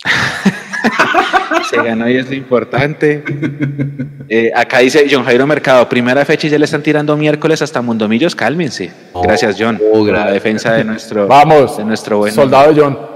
Se 1.69 1.77
ganó 1.77 2.09
y 2.09 2.17
es 2.17 2.29
lo 2.29 2.35
importante. 2.35 3.23
Eh, 4.27 4.51
acá 4.55 4.79
dice 4.79 5.07
John 5.09 5.23
Jairo 5.23 5.45
Mercado, 5.47 5.89
primera 5.89 6.23
fecha 6.23 6.47
y 6.47 6.49
ya 6.49 6.59
le 6.59 6.65
están 6.65 6.83
tirando 6.83 7.17
miércoles 7.17 7.61
hasta 7.61 7.81
Mundomillos, 7.81 8.35
cálmense. 8.35 8.91
Gracias, 9.23 9.55
John. 9.59 9.79
Oh, 9.91 10.05
la 10.05 10.31
defensa 10.31 10.73
de 10.73 10.83
nuestro, 10.83 11.27
Vamos, 11.27 11.77
de 11.77 11.85
nuestro 11.85 12.19
buen 12.19 12.33
soldado 12.33 12.73
John. 12.75 13.08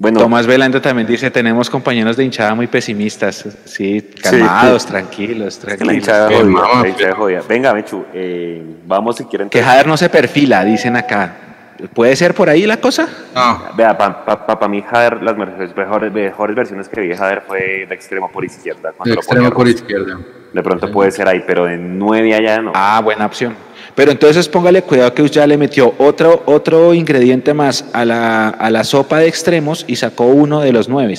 Bueno, 0.00 0.20
Tomás 0.20 0.46
Velando 0.46 0.80
también 0.80 1.08
dice, 1.08 1.28
tenemos 1.28 1.68
compañeros 1.68 2.16
de 2.16 2.22
hinchada 2.22 2.54
muy 2.54 2.68
pesimistas. 2.68 3.44
Sí, 3.64 4.00
calmados, 4.22 4.86
tranquilos, 4.86 5.58
tranquilos. 5.58 5.88
La 5.88 5.94
hinchada 5.98 7.14
jodida, 7.16 7.42
Venga, 7.48 7.74
Mechu, 7.74 8.04
eh, 8.14 8.62
vamos 8.86 9.16
si 9.16 9.24
quieren. 9.24 9.50
Que 9.50 9.60
Jader 9.60 9.88
no 9.88 9.96
se 9.96 10.08
perfila, 10.08 10.64
dicen 10.64 10.94
acá. 10.94 11.47
¿Puede 11.94 12.16
ser 12.16 12.34
por 12.34 12.48
ahí 12.48 12.66
la 12.66 12.78
cosa? 12.78 13.08
No. 13.34 13.62
Vea, 13.76 13.96
para 13.96 14.24
pa, 14.24 14.68
mí 14.68 14.82
Jader, 14.82 15.22
las 15.22 15.36
mejores, 15.36 16.12
mejores, 16.12 16.56
versiones 16.56 16.88
que 16.88 17.00
vi 17.00 17.08
de 17.08 17.16
Jader 17.16 17.42
fue 17.46 17.86
de 17.88 17.94
extremo 17.94 18.30
por 18.30 18.44
izquierda. 18.44 18.92
De 19.04 19.12
extremo 19.12 19.50
por 19.50 19.68
izquierda. 19.68 20.18
De 20.52 20.62
pronto 20.62 20.90
puede 20.90 21.10
ser 21.10 21.28
ahí, 21.28 21.44
pero 21.46 21.68
en 21.68 21.98
nueve 21.98 22.34
allá 22.34 22.60
no. 22.60 22.72
Ah, 22.74 23.00
buena 23.02 23.26
opción. 23.26 23.54
Pero 23.94 24.10
entonces 24.10 24.48
póngale 24.48 24.82
cuidado 24.82 25.12
que 25.12 25.22
usted 25.22 25.40
ya 25.40 25.46
le 25.46 25.56
metió 25.56 25.94
otro, 25.98 26.42
otro 26.46 26.94
ingrediente 26.94 27.54
más 27.54 27.84
a 27.92 28.04
la, 28.04 28.48
a 28.48 28.70
la 28.70 28.84
sopa 28.84 29.18
de 29.18 29.28
extremos 29.28 29.84
y 29.86 29.96
sacó 29.96 30.24
uno 30.24 30.60
de 30.60 30.72
los 30.72 30.88
nueve. 30.88 31.14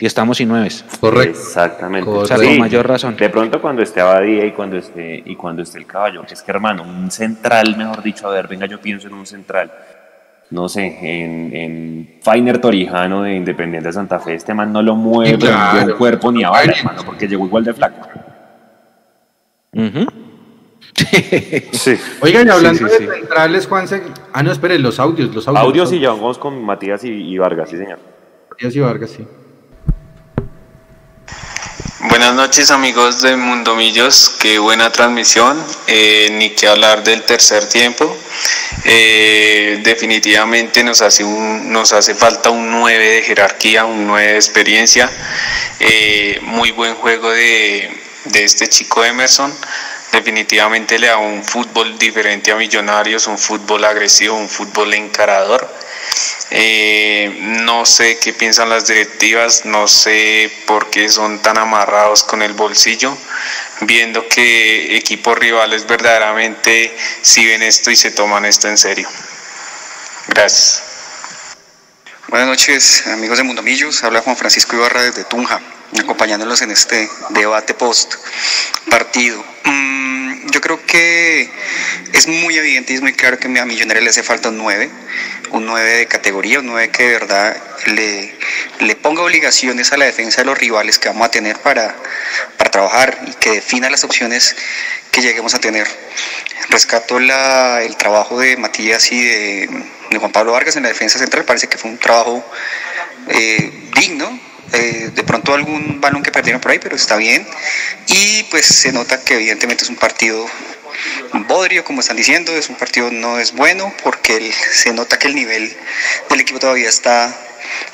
Y 0.00 0.06
estamos 0.06 0.36
sin 0.36 0.48
nueve. 0.48 0.68
Correcto. 1.00 1.38
Exactamente. 1.38 2.08
O 2.08 2.24
sea, 2.24 2.36
con 2.36 2.58
mayor 2.58 2.86
razón. 2.86 3.16
De 3.16 3.28
pronto 3.28 3.60
cuando 3.60 3.82
esté 3.82 4.00
Abadía 4.00 4.44
y 4.44 4.52
cuando 4.52 4.76
esté, 4.76 5.22
y 5.24 5.34
cuando 5.34 5.62
esté 5.62 5.78
el 5.78 5.86
caballo, 5.86 6.22
es 6.30 6.42
que 6.42 6.50
hermano, 6.50 6.84
un 6.84 7.10
central, 7.10 7.76
mejor 7.76 8.02
dicho, 8.02 8.28
a 8.28 8.30
ver, 8.30 8.46
venga, 8.46 8.66
yo 8.66 8.80
pienso 8.80 9.08
en 9.08 9.14
un 9.14 9.26
central. 9.26 9.72
No 10.50 10.68
sé, 10.68 10.98
en, 11.02 11.54
en 11.54 12.18
Fainer 12.22 12.58
Torijano 12.58 13.22
de 13.22 13.34
Independiente 13.34 13.88
de 13.88 13.92
Santa 13.92 14.18
Fe, 14.18 14.34
este 14.34 14.54
man 14.54 14.72
no 14.72 14.80
lo 14.80 14.96
mueve 14.96 15.36
de 15.36 15.84
un 15.84 15.98
cuerpo 15.98 16.32
ni 16.32 16.42
a 16.42 16.50
bala, 16.50 16.72
hermano, 16.72 17.02
porque 17.04 17.28
llegó 17.28 17.44
igual 17.44 17.64
de 17.64 17.74
flaco. 17.74 18.08
sí. 21.72 21.96
Oigan, 22.22 22.50
hablando 22.50 22.84
de 22.84 22.90
centrales, 22.90 23.66
Juanse. 23.66 24.02
Ah, 24.32 24.42
no, 24.42 24.50
esperen, 24.50 24.82
los 24.82 24.98
audios. 24.98 25.34
Los 25.34 25.46
audios, 25.48 25.64
audios 25.64 25.92
y 25.92 25.98
llevamos 25.98 26.38
con 26.38 26.64
Matías 26.64 27.04
y, 27.04 27.36
Vargas, 27.36 27.68
sí, 27.68 27.76
señor. 27.76 27.98
Matías 28.50 28.74
y 28.74 28.80
Vargas, 28.80 29.10
sí. 29.10 29.26
Buenas 32.00 32.32
noches 32.32 32.70
amigos 32.70 33.22
de 33.22 33.34
Mundomillos, 33.34 34.36
qué 34.38 34.60
buena 34.60 34.92
transmisión, 34.92 35.60
eh, 35.88 36.28
ni 36.30 36.50
que 36.50 36.68
hablar 36.68 37.02
del 37.02 37.24
tercer 37.24 37.68
tiempo, 37.68 38.16
eh, 38.84 39.80
definitivamente 39.82 40.84
nos 40.84 41.02
hace, 41.02 41.24
un, 41.24 41.72
nos 41.72 41.92
hace 41.92 42.14
falta 42.14 42.50
un 42.50 42.70
9 42.70 43.04
de 43.04 43.22
jerarquía, 43.22 43.84
un 43.84 44.06
9 44.06 44.28
de 44.30 44.36
experiencia, 44.36 45.10
eh, 45.80 46.38
muy 46.42 46.70
buen 46.70 46.94
juego 46.94 47.30
de, 47.30 47.90
de 48.26 48.44
este 48.44 48.68
chico 48.68 49.04
Emerson, 49.04 49.52
definitivamente 50.12 50.98
le 50.98 51.08
da 51.08 51.18
un 51.18 51.44
fútbol 51.44 51.98
diferente 51.98 52.50
a 52.50 52.56
Millonarios, 52.56 53.26
un 53.26 53.38
fútbol 53.38 53.84
agresivo, 53.84 54.36
un 54.36 54.48
fútbol 54.48 54.94
encarador. 54.94 55.68
Eh, 56.50 57.36
no 57.40 57.84
sé 57.84 58.18
qué 58.18 58.32
piensan 58.32 58.70
las 58.70 58.86
directivas, 58.86 59.66
no 59.66 59.86
sé 59.86 60.50
por 60.66 60.88
qué 60.90 61.08
son 61.08 61.40
tan 61.40 61.58
amarrados 61.58 62.22
con 62.22 62.42
el 62.42 62.54
bolsillo, 62.54 63.16
viendo 63.82 64.26
que 64.28 64.96
equipos 64.96 65.38
rivales 65.38 65.86
verdaderamente 65.86 66.96
si 67.20 67.46
ven 67.46 67.62
esto 67.62 67.90
y 67.90 67.96
se 67.96 68.10
toman 68.10 68.46
esto 68.46 68.68
en 68.68 68.78
serio. 68.78 69.08
Gracias. 70.28 70.87
Buenas 72.30 72.48
noches, 72.48 73.06
amigos 73.06 73.38
de 73.38 73.44
Mundomillos. 73.44 74.04
Habla 74.04 74.20
Juan 74.20 74.36
Francisco 74.36 74.76
Ibarra 74.76 75.02
desde 75.02 75.24
Tunja, 75.24 75.62
acompañándolos 75.98 76.60
en 76.60 76.70
este 76.70 77.08
debate 77.30 77.72
post 77.72 78.16
partido. 78.90 79.42
Mm, 79.64 80.50
yo 80.50 80.60
creo 80.60 80.84
que 80.84 81.50
es 82.12 82.28
muy 82.28 82.54
evidente 82.58 82.92
y 82.92 82.96
es 82.96 83.00
muy 83.00 83.14
claro 83.14 83.38
que 83.38 83.46
a 83.46 83.64
Millonarios 83.64 84.04
le 84.04 84.10
hace 84.10 84.22
falta 84.22 84.50
9, 84.50 84.90
un 85.50 85.66
9 85.66 85.96
de 85.98 86.06
categoría, 86.06 86.60
un 86.60 86.66
9 86.66 86.90
que 86.90 87.02
de 87.04 87.12
verdad 87.12 87.56
le, 87.86 88.34
le 88.80 88.96
ponga 88.96 89.22
obligaciones 89.22 89.92
a 89.92 89.96
la 89.96 90.04
defensa 90.04 90.42
de 90.42 90.46
los 90.46 90.58
rivales 90.58 90.98
que 90.98 91.08
vamos 91.08 91.26
a 91.26 91.30
tener 91.30 91.56
para, 91.58 91.94
para 92.56 92.70
trabajar 92.70 93.18
y 93.26 93.32
que 93.34 93.50
defina 93.50 93.90
las 93.90 94.04
opciones 94.04 94.56
que 95.10 95.22
lleguemos 95.22 95.54
a 95.54 95.58
tener. 95.58 95.86
Rescato 96.70 97.18
la, 97.18 97.82
el 97.82 97.96
trabajo 97.96 98.38
de 98.38 98.56
Matías 98.56 99.10
y 99.12 99.22
de, 99.22 99.68
Juan 100.18 100.32
Pablo 100.32 100.52
Vargas 100.52 100.76
en 100.76 100.82
la 100.82 100.88
defensa 100.88 101.18
central, 101.18 101.44
parece 101.44 101.68
que 101.68 101.78
fue 101.78 101.90
un 101.90 101.98
trabajo 101.98 102.44
eh, 103.28 103.90
digno, 103.94 104.38
eh, 104.72 105.10
de 105.14 105.22
pronto 105.22 105.54
algún 105.54 106.00
balón 106.00 106.22
que 106.22 106.30
perdieron 106.30 106.60
por 106.60 106.72
ahí, 106.72 106.78
pero 106.78 106.96
está 106.96 107.16
bien. 107.16 107.46
Y 108.06 108.42
pues 108.44 108.66
se 108.66 108.92
nota 108.92 109.22
que 109.22 109.34
evidentemente 109.34 109.84
es 109.84 109.90
un 109.90 109.96
partido 109.96 110.46
bodrio, 111.46 111.84
como 111.84 112.00
están 112.00 112.16
diciendo, 112.16 112.56
es 112.56 112.68
un 112.68 112.76
partido 112.76 113.10
no 113.10 113.38
es 113.38 113.52
bueno 113.52 113.92
porque 114.02 114.52
se 114.72 114.92
nota 114.92 115.18
que 115.18 115.28
el 115.28 115.34
nivel 115.34 115.74
del 116.28 116.40
equipo 116.40 116.58
todavía 116.58 116.88
está 116.88 117.34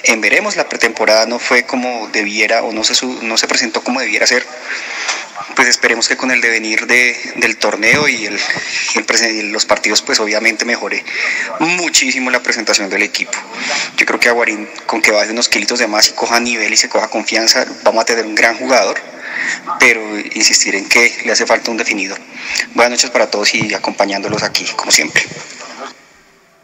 en 0.05 0.21
veremos. 0.21 0.57
La 0.57 0.69
pretemporada 0.69 1.27
no 1.27 1.39
fue 1.39 1.65
como 1.65 2.09
debiera 2.09 2.63
o 2.63 2.73
no 2.73 2.85
se, 2.85 3.07
no 3.07 3.37
se 3.37 3.49
presentó 3.49 3.83
como 3.83 4.01
debiera 4.01 4.27
ser 4.27 4.45
pues 5.55 5.69
esperemos 5.69 6.09
que 6.09 6.17
con 6.17 6.31
el 6.31 6.41
devenir 6.41 6.87
de, 6.87 7.17
del 7.37 7.57
torneo 7.57 8.09
y, 8.09 8.27
el, 8.27 8.41
el, 9.23 9.53
los 9.53 9.65
partidos, 9.65 10.03
pues 10.03 10.19
obviamente 10.21 10.65
mejore 10.65 11.05
muchísimo 11.61 12.31
la 12.31 12.43
presentación 12.43 12.89
del 12.91 13.03
equipo. 13.03 13.39
Yo 13.97 14.07
creo 14.07 14.19
que 14.19 14.29
Aguarín, 14.29 14.69
con 14.87 15.03
que 15.03 15.11
baje 15.11 15.31
unos 15.31 15.49
kilitos 15.49 15.79
de 15.79 15.87
más 15.87 16.09
y 16.09 16.13
coja 16.13 16.41
nivel 16.41 16.73
y 16.73 16.77
se 16.77 16.89
coja 16.89 17.09
confianza, 17.09 17.65
vamos 17.83 18.03
a 18.03 18.05
tener 18.07 18.27
un 18.27 18.35
gran 18.35 18.57
jugador, 18.57 19.01
pero 19.79 20.19
insistir 20.19 20.75
en 20.75 20.89
que 20.89 21.23
le 21.25 21.33
hace 21.33 21.47
falta 21.47 21.71
un 21.71 21.77
definido. 21.77 22.17
Buenas 22.75 22.93
noches 22.93 23.11
para 23.11 23.31
todos 23.31 23.55
y 23.55 23.75
acompañándolos 23.75 24.43
aquí, 24.43 24.65
como 24.77 24.91
siempre. 24.91 25.25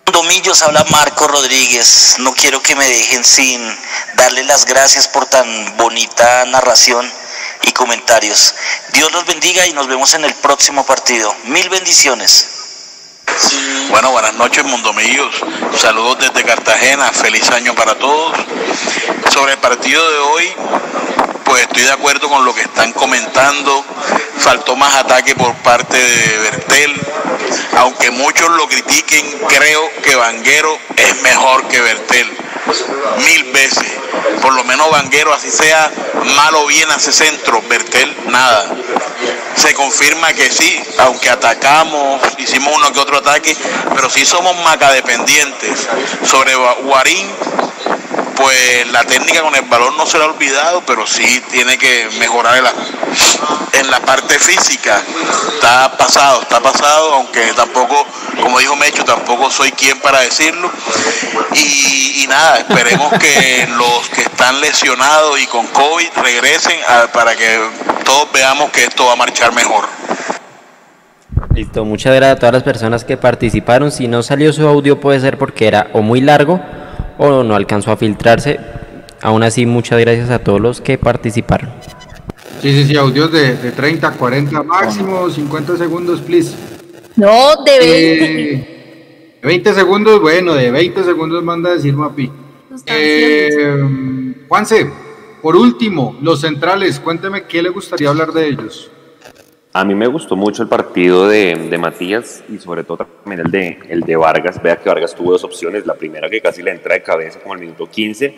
Domillos 0.06 0.60
habla 0.62 0.84
Marco 0.90 1.28
Rodríguez. 1.28 2.16
No 2.18 2.34
quiero 2.34 2.62
que 2.62 2.74
me 2.74 2.86
dejen 2.86 3.24
sin 3.24 3.60
darle 4.16 4.44
las 4.44 4.64
gracias 4.64 5.06
por 5.06 5.26
tan 5.26 5.76
bonita 5.76 6.44
narración 6.46 7.10
y 7.62 7.72
comentarios. 7.72 8.54
Dios 8.92 9.12
los 9.12 9.26
bendiga 9.26 9.66
y 9.66 9.72
nos 9.72 9.86
vemos 9.86 10.14
en 10.14 10.24
el 10.24 10.34
próximo 10.34 10.84
partido. 10.84 11.34
Mil 11.44 11.68
bendiciones. 11.68 12.59
Bueno, 13.90 14.12
buenas 14.12 14.34
noches, 14.34 14.64
Mundomillos. 14.64 15.34
Saludos 15.76 16.18
desde 16.20 16.44
Cartagena. 16.44 17.10
Feliz 17.12 17.48
año 17.50 17.74
para 17.74 17.94
todos. 17.96 18.36
Sobre 19.30 19.52
el 19.52 19.58
partido 19.58 20.08
de 20.10 20.18
hoy, 20.18 20.52
pues 21.44 21.62
estoy 21.62 21.82
de 21.82 21.92
acuerdo 21.92 22.28
con 22.28 22.44
lo 22.44 22.54
que 22.54 22.62
están 22.62 22.92
comentando. 22.92 23.84
Faltó 24.38 24.76
más 24.76 24.94
ataque 24.94 25.34
por 25.34 25.54
parte 25.56 25.96
de 25.96 26.38
Bertel. 26.38 27.00
Aunque 27.78 28.10
muchos 28.10 28.48
lo 28.50 28.68
critiquen, 28.68 29.38
creo 29.48 29.90
que 30.02 30.14
Vanguero 30.14 30.78
es 30.96 31.22
mejor 31.22 31.66
que 31.68 31.80
Bertel 31.80 32.36
mil 33.24 33.44
veces. 33.52 33.86
Por 34.40 34.54
lo 34.54 34.64
menos 34.64 34.90
Vanguero, 34.90 35.32
así 35.32 35.50
sea 35.50 35.90
malo 36.36 36.66
bien 36.66 36.90
hace 36.90 37.12
centro, 37.12 37.62
Bertel, 37.68 38.16
nada. 38.26 38.76
Se 39.60 39.74
confirma 39.74 40.32
que 40.32 40.50
sí, 40.50 40.80
aunque 40.98 41.28
atacamos, 41.28 42.22
hicimos 42.38 42.74
uno 42.74 42.90
que 42.92 42.98
otro 42.98 43.18
ataque, 43.18 43.54
pero 43.94 44.08
sí 44.08 44.24
somos 44.24 44.56
macadependientes. 44.64 45.86
Sobre 46.24 46.54
Guarín, 46.54 47.30
pues 48.40 48.90
la 48.90 49.04
técnica 49.04 49.42
con 49.42 49.54
el 49.54 49.62
balón 49.62 49.96
no 49.98 50.06
se 50.06 50.16
la 50.16 50.24
ha 50.24 50.28
olvidado, 50.28 50.82
pero 50.86 51.06
sí 51.06 51.42
tiene 51.50 51.76
que 51.76 52.08
mejorar 52.18 52.56
en 52.56 52.64
la, 52.64 52.72
en 53.74 53.90
la 53.90 54.00
parte 54.00 54.38
física. 54.38 55.02
Está 55.54 55.94
pasado, 55.98 56.40
está 56.40 56.58
pasado, 56.60 57.14
aunque 57.16 57.52
tampoco, 57.54 58.06
como 58.40 58.58
dijo 58.58 58.76
Mecho, 58.76 59.04
tampoco 59.04 59.50
soy 59.50 59.72
quien 59.72 60.00
para 60.00 60.20
decirlo. 60.20 60.70
Y, 61.54 62.26
nada, 62.28 62.60
esperemos 62.60 63.12
que 63.18 63.68
los 63.76 64.08
que 64.08 64.22
están 64.22 64.58
lesionados 64.62 65.38
y 65.38 65.46
con 65.46 65.66
COVID 65.66 66.08
regresen 66.22 66.78
para 67.12 67.36
que 67.36 67.60
todos 68.04 68.32
veamos 68.32 68.70
que 68.70 68.84
esto 68.84 69.04
va 69.04 69.12
a 69.12 69.16
marchar 69.16 69.52
mejor. 69.52 69.86
Listo, 71.54 71.84
muchas 71.84 72.14
gracias 72.14 72.36
a 72.36 72.40
todas 72.40 72.54
las 72.54 72.62
personas 72.62 73.04
que 73.04 73.18
participaron. 73.18 73.92
Si 73.92 74.08
no 74.08 74.22
salió 74.22 74.50
su 74.54 74.66
audio 74.66 74.98
puede 74.98 75.20
ser 75.20 75.36
porque 75.36 75.66
era 75.66 75.88
o 75.92 76.00
muy 76.00 76.22
largo 76.22 76.58
o 77.20 77.44
no 77.44 77.54
alcanzó 77.54 77.92
a 77.92 77.96
filtrarse. 77.96 78.58
Aún 79.20 79.42
así, 79.42 79.66
muchas 79.66 80.00
gracias 80.00 80.30
a 80.30 80.38
todos 80.38 80.60
los 80.60 80.80
que 80.80 80.96
participaron. 80.96 81.70
Sí, 82.62 82.72
sí, 82.72 82.84
sí, 82.86 82.96
audios 82.96 83.30
de, 83.30 83.56
de 83.56 83.72
30, 83.72 84.12
40 84.12 84.62
máximo, 84.62 85.28
50 85.28 85.76
segundos, 85.76 86.20
please. 86.22 86.54
No, 87.16 87.62
de 87.64 87.78
20. 87.78 88.52
Eh, 88.52 89.36
20 89.42 89.74
segundos, 89.74 90.20
bueno, 90.20 90.54
de 90.54 90.70
20 90.70 91.04
segundos 91.04 91.42
manda 91.44 91.70
a 91.70 91.74
decir 91.74 91.94
Mapi. 91.94 92.30
Eh, 92.86 93.84
Juanse, 94.48 94.90
por 95.42 95.56
último, 95.56 96.16
los 96.22 96.40
centrales, 96.40 97.00
cuénteme 97.00 97.44
qué 97.44 97.62
le 97.62 97.68
gustaría 97.68 98.08
hablar 98.08 98.32
de 98.32 98.48
ellos. 98.48 98.90
A 99.72 99.84
mí 99.84 99.94
me 99.94 100.08
gustó 100.08 100.34
mucho 100.34 100.64
el 100.64 100.68
partido 100.68 101.28
de, 101.28 101.54
de, 101.54 101.78
Matías 101.78 102.42
y 102.48 102.58
sobre 102.58 102.82
todo 102.82 103.06
también 103.22 103.46
el 103.46 103.52
de, 103.52 103.78
el 103.88 104.00
de 104.00 104.16
Vargas. 104.16 104.60
Vea 104.60 104.74
que 104.74 104.88
Vargas 104.88 105.14
tuvo 105.14 105.30
dos 105.30 105.44
opciones. 105.44 105.86
La 105.86 105.94
primera 105.94 106.28
que 106.28 106.40
casi 106.40 106.60
le 106.60 106.72
entra 106.72 106.94
de 106.94 107.02
cabeza 107.02 107.38
como 107.38 107.54
al 107.54 107.60
minuto 107.60 107.88
15 107.88 108.34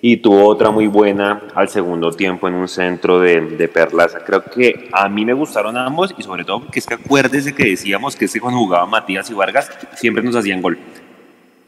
y 0.00 0.16
tuvo 0.18 0.46
otra 0.46 0.70
muy 0.70 0.86
buena 0.86 1.48
al 1.54 1.68
segundo 1.68 2.10
tiempo 2.12 2.48
en 2.48 2.54
un 2.54 2.68
centro 2.68 3.20
de, 3.20 3.42
de 3.42 3.68
Perlaza. 3.68 4.20
Creo 4.24 4.42
que 4.42 4.88
a 4.90 5.06
mí 5.10 5.26
me 5.26 5.34
gustaron 5.34 5.76
ambos 5.76 6.14
y 6.16 6.22
sobre 6.22 6.44
todo 6.46 6.60
porque 6.62 6.78
es 6.78 6.86
que 6.86 6.94
acuérdese 6.94 7.54
que 7.54 7.64
decíamos 7.64 8.16
que 8.16 8.24
ese 8.24 8.40
cuando 8.40 8.58
jugaba 8.58 8.86
Matías 8.86 9.28
y 9.28 9.34
Vargas 9.34 9.70
siempre 9.96 10.22
nos 10.22 10.34
hacían 10.34 10.62
gol. 10.62 10.78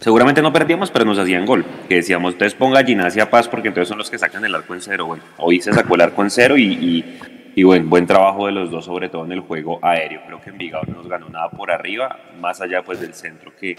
Seguramente 0.00 0.40
no 0.40 0.54
perdíamos, 0.54 0.90
pero 0.90 1.04
nos 1.04 1.18
hacían 1.18 1.44
gol. 1.44 1.66
Que 1.86 1.96
decíamos, 1.96 2.32
entonces 2.32 2.54
ponga 2.54 2.82
Gimnasia 2.82 3.28
Paz 3.28 3.46
porque 3.46 3.68
entonces 3.68 3.90
son 3.90 3.98
los 3.98 4.08
que 4.08 4.18
sacan 4.18 4.42
el 4.46 4.54
arco 4.54 4.74
en 4.74 4.80
cero. 4.80 5.04
Bueno, 5.04 5.22
hoy 5.36 5.60
se 5.60 5.74
sacó 5.74 5.96
el 5.96 6.00
arco 6.00 6.22
en 6.22 6.30
cero 6.30 6.56
y, 6.56 6.64
y 6.64 7.35
y 7.56 7.62
buen, 7.64 7.88
buen 7.88 8.06
trabajo 8.06 8.44
de 8.46 8.52
los 8.52 8.70
dos, 8.70 8.84
sobre 8.84 9.08
todo 9.08 9.24
en 9.24 9.32
el 9.32 9.40
juego 9.40 9.78
aéreo. 9.80 10.20
Creo 10.26 10.40
que 10.42 10.50
Envigado 10.50 10.84
no 10.86 10.98
nos 10.98 11.08
ganó 11.08 11.30
nada 11.30 11.48
por 11.48 11.70
arriba, 11.70 12.20
más 12.38 12.60
allá 12.60 12.84
pues 12.84 13.00
del 13.00 13.14
centro 13.14 13.56
que 13.56 13.76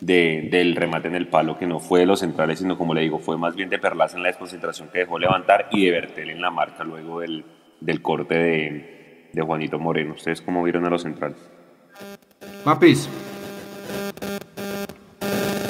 de, 0.00 0.48
del 0.52 0.76
remate 0.76 1.08
en 1.08 1.16
el 1.16 1.26
palo, 1.26 1.58
que 1.58 1.66
no 1.66 1.80
fue 1.80 2.00
de 2.00 2.06
los 2.06 2.20
centrales, 2.20 2.60
sino 2.60 2.78
como 2.78 2.94
le 2.94 3.00
digo, 3.00 3.18
fue 3.18 3.36
más 3.36 3.56
bien 3.56 3.68
de 3.70 3.80
Perlaza 3.80 4.16
en 4.16 4.22
la 4.22 4.28
desconcentración 4.28 4.88
que 4.88 5.00
dejó 5.00 5.18
levantar 5.18 5.66
y 5.72 5.84
de 5.84 5.90
Bertel 5.90 6.30
en 6.30 6.40
la 6.40 6.50
marca 6.52 6.84
luego 6.84 7.18
del, 7.18 7.44
del 7.80 8.00
corte 8.02 8.36
de, 8.36 9.30
de 9.32 9.42
Juanito 9.42 9.80
Moreno. 9.80 10.14
¿Ustedes 10.14 10.40
cómo 10.40 10.62
vieron 10.62 10.86
a 10.86 10.90
los 10.90 11.02
centrales? 11.02 11.38
Mapis. 12.64 13.10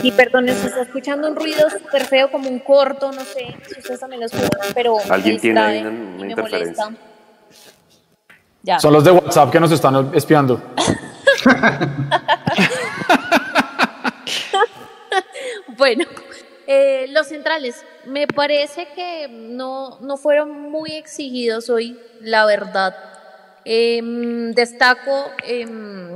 Y 0.07 0.13
perdón, 0.13 0.47
se 0.47 0.69
está 0.69 0.83
escuchando 0.83 1.29
un 1.29 1.35
ruido 1.35 1.69
súper 1.69 2.05
feo, 2.05 2.31
como 2.31 2.49
un 2.49 2.61
corto, 2.61 3.11
no 3.11 3.23
sé 3.23 3.57
si 3.67 3.81
ustedes 3.81 3.99
también 3.99 4.21
lo 4.21 4.27
escuchan, 4.27 4.51
pero. 4.73 4.99
Alguien 5.11 5.41
tiene 5.41 5.59
ahí 5.59 5.81
una, 5.81 5.91
una 5.91 6.31
interferencia. 6.31 6.95
Ya. 8.63 8.79
Son 8.79 8.93
los 8.93 9.03
de 9.03 9.11
WhatsApp 9.11 9.51
que 9.51 9.59
nos 9.59 9.73
están 9.73 10.15
espiando. 10.15 10.63
bueno, 15.77 16.05
eh, 16.69 17.07
los 17.11 17.27
centrales, 17.27 17.85
me 18.05 18.29
parece 18.29 18.87
que 18.95 19.27
no, 19.29 19.99
no 20.03 20.17
fueron 20.17 20.71
muy 20.71 20.93
exigidos 20.93 21.69
hoy, 21.69 21.99
la 22.21 22.47
verdad. 22.47 22.95
Eh, 23.69 24.01
destaco 24.55 25.33
eh, 25.45 25.67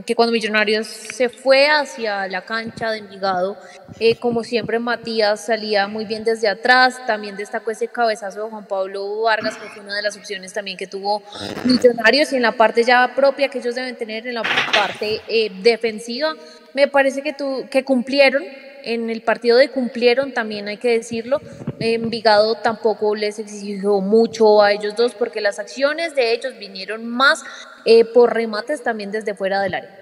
que 0.06 0.14
cuando 0.14 0.31
Millonarios 0.31 0.86
se 0.86 1.28
fue 1.28 1.66
hacia 1.66 2.28
la 2.28 2.43
cancha 2.43 2.93
de 2.93 2.98
Envigado, 2.98 3.56
eh, 3.98 4.14
como 4.14 4.44
siempre 4.44 4.78
Matías 4.78 5.47
salía 5.47 5.89
muy 5.89 6.05
bien 6.05 6.22
desde 6.22 6.47
atrás, 6.47 7.05
también 7.09 7.35
destacó 7.35 7.72
ese 7.72 7.89
cabezazo 7.89 8.44
de 8.44 8.51
Juan 8.51 8.66
Pablo 8.66 9.22
Vargas, 9.22 9.56
que 9.56 9.68
fue 9.68 9.82
una 9.82 9.97
de 9.97 10.02
las 10.02 10.16
opciones 10.16 10.52
también 10.52 10.77
que 10.77 10.86
tuvo 10.86 11.24
Millonarios 11.64 12.32
y 12.32 12.36
en 12.36 12.43
la 12.43 12.52
parte 12.52 12.85
ya 12.85 13.12
propia 13.16 13.48
que 13.48 13.59
ellos 13.59 13.74
deben 13.74 13.97
tener, 13.97 14.28
en 14.28 14.35
la 14.35 14.43
parte 14.43 15.20
eh, 15.27 15.51
defensiva, 15.60 16.36
me 16.72 16.86
parece 16.86 17.20
que, 17.20 17.32
tu, 17.32 17.66
que 17.68 17.82
cumplieron 17.82 18.44
en 18.85 19.11
el 19.11 19.23
partido 19.23 19.57
de 19.57 19.70
cumplieron, 19.70 20.32
también 20.32 20.69
hay 20.69 20.77
que 20.77 20.90
decirlo. 20.90 21.40
Envigado 21.78 22.57
tampoco 22.57 23.15
les 23.15 23.39
exigió 23.39 24.01
mucho 24.01 24.62
a 24.62 24.73
ellos 24.73 24.94
dos 24.97 25.15
porque 25.15 25.40
las 25.40 25.59
acciones 25.59 26.15
de 26.15 26.32
ellos 26.32 26.55
vinieron 26.59 27.07
más 27.07 27.43
eh, 27.85 28.05
por 28.05 28.35
remates 28.35 28.82
también 28.82 29.11
desde 29.11 29.35
fuera 29.35 29.61
del 29.61 29.74
área. 29.74 29.97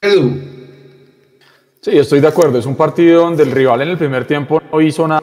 Edu. 0.00 0.58
Sí, 1.80 1.98
estoy 1.98 2.20
de 2.20 2.28
acuerdo. 2.28 2.58
Es 2.58 2.66
un 2.66 2.76
partido 2.76 3.22
donde 3.22 3.42
el 3.42 3.52
rival 3.52 3.82
en 3.82 3.88
el 3.88 3.98
primer 3.98 4.26
tiempo 4.26 4.60
no 4.72 4.80
hizo 4.80 5.08
nada 5.08 5.22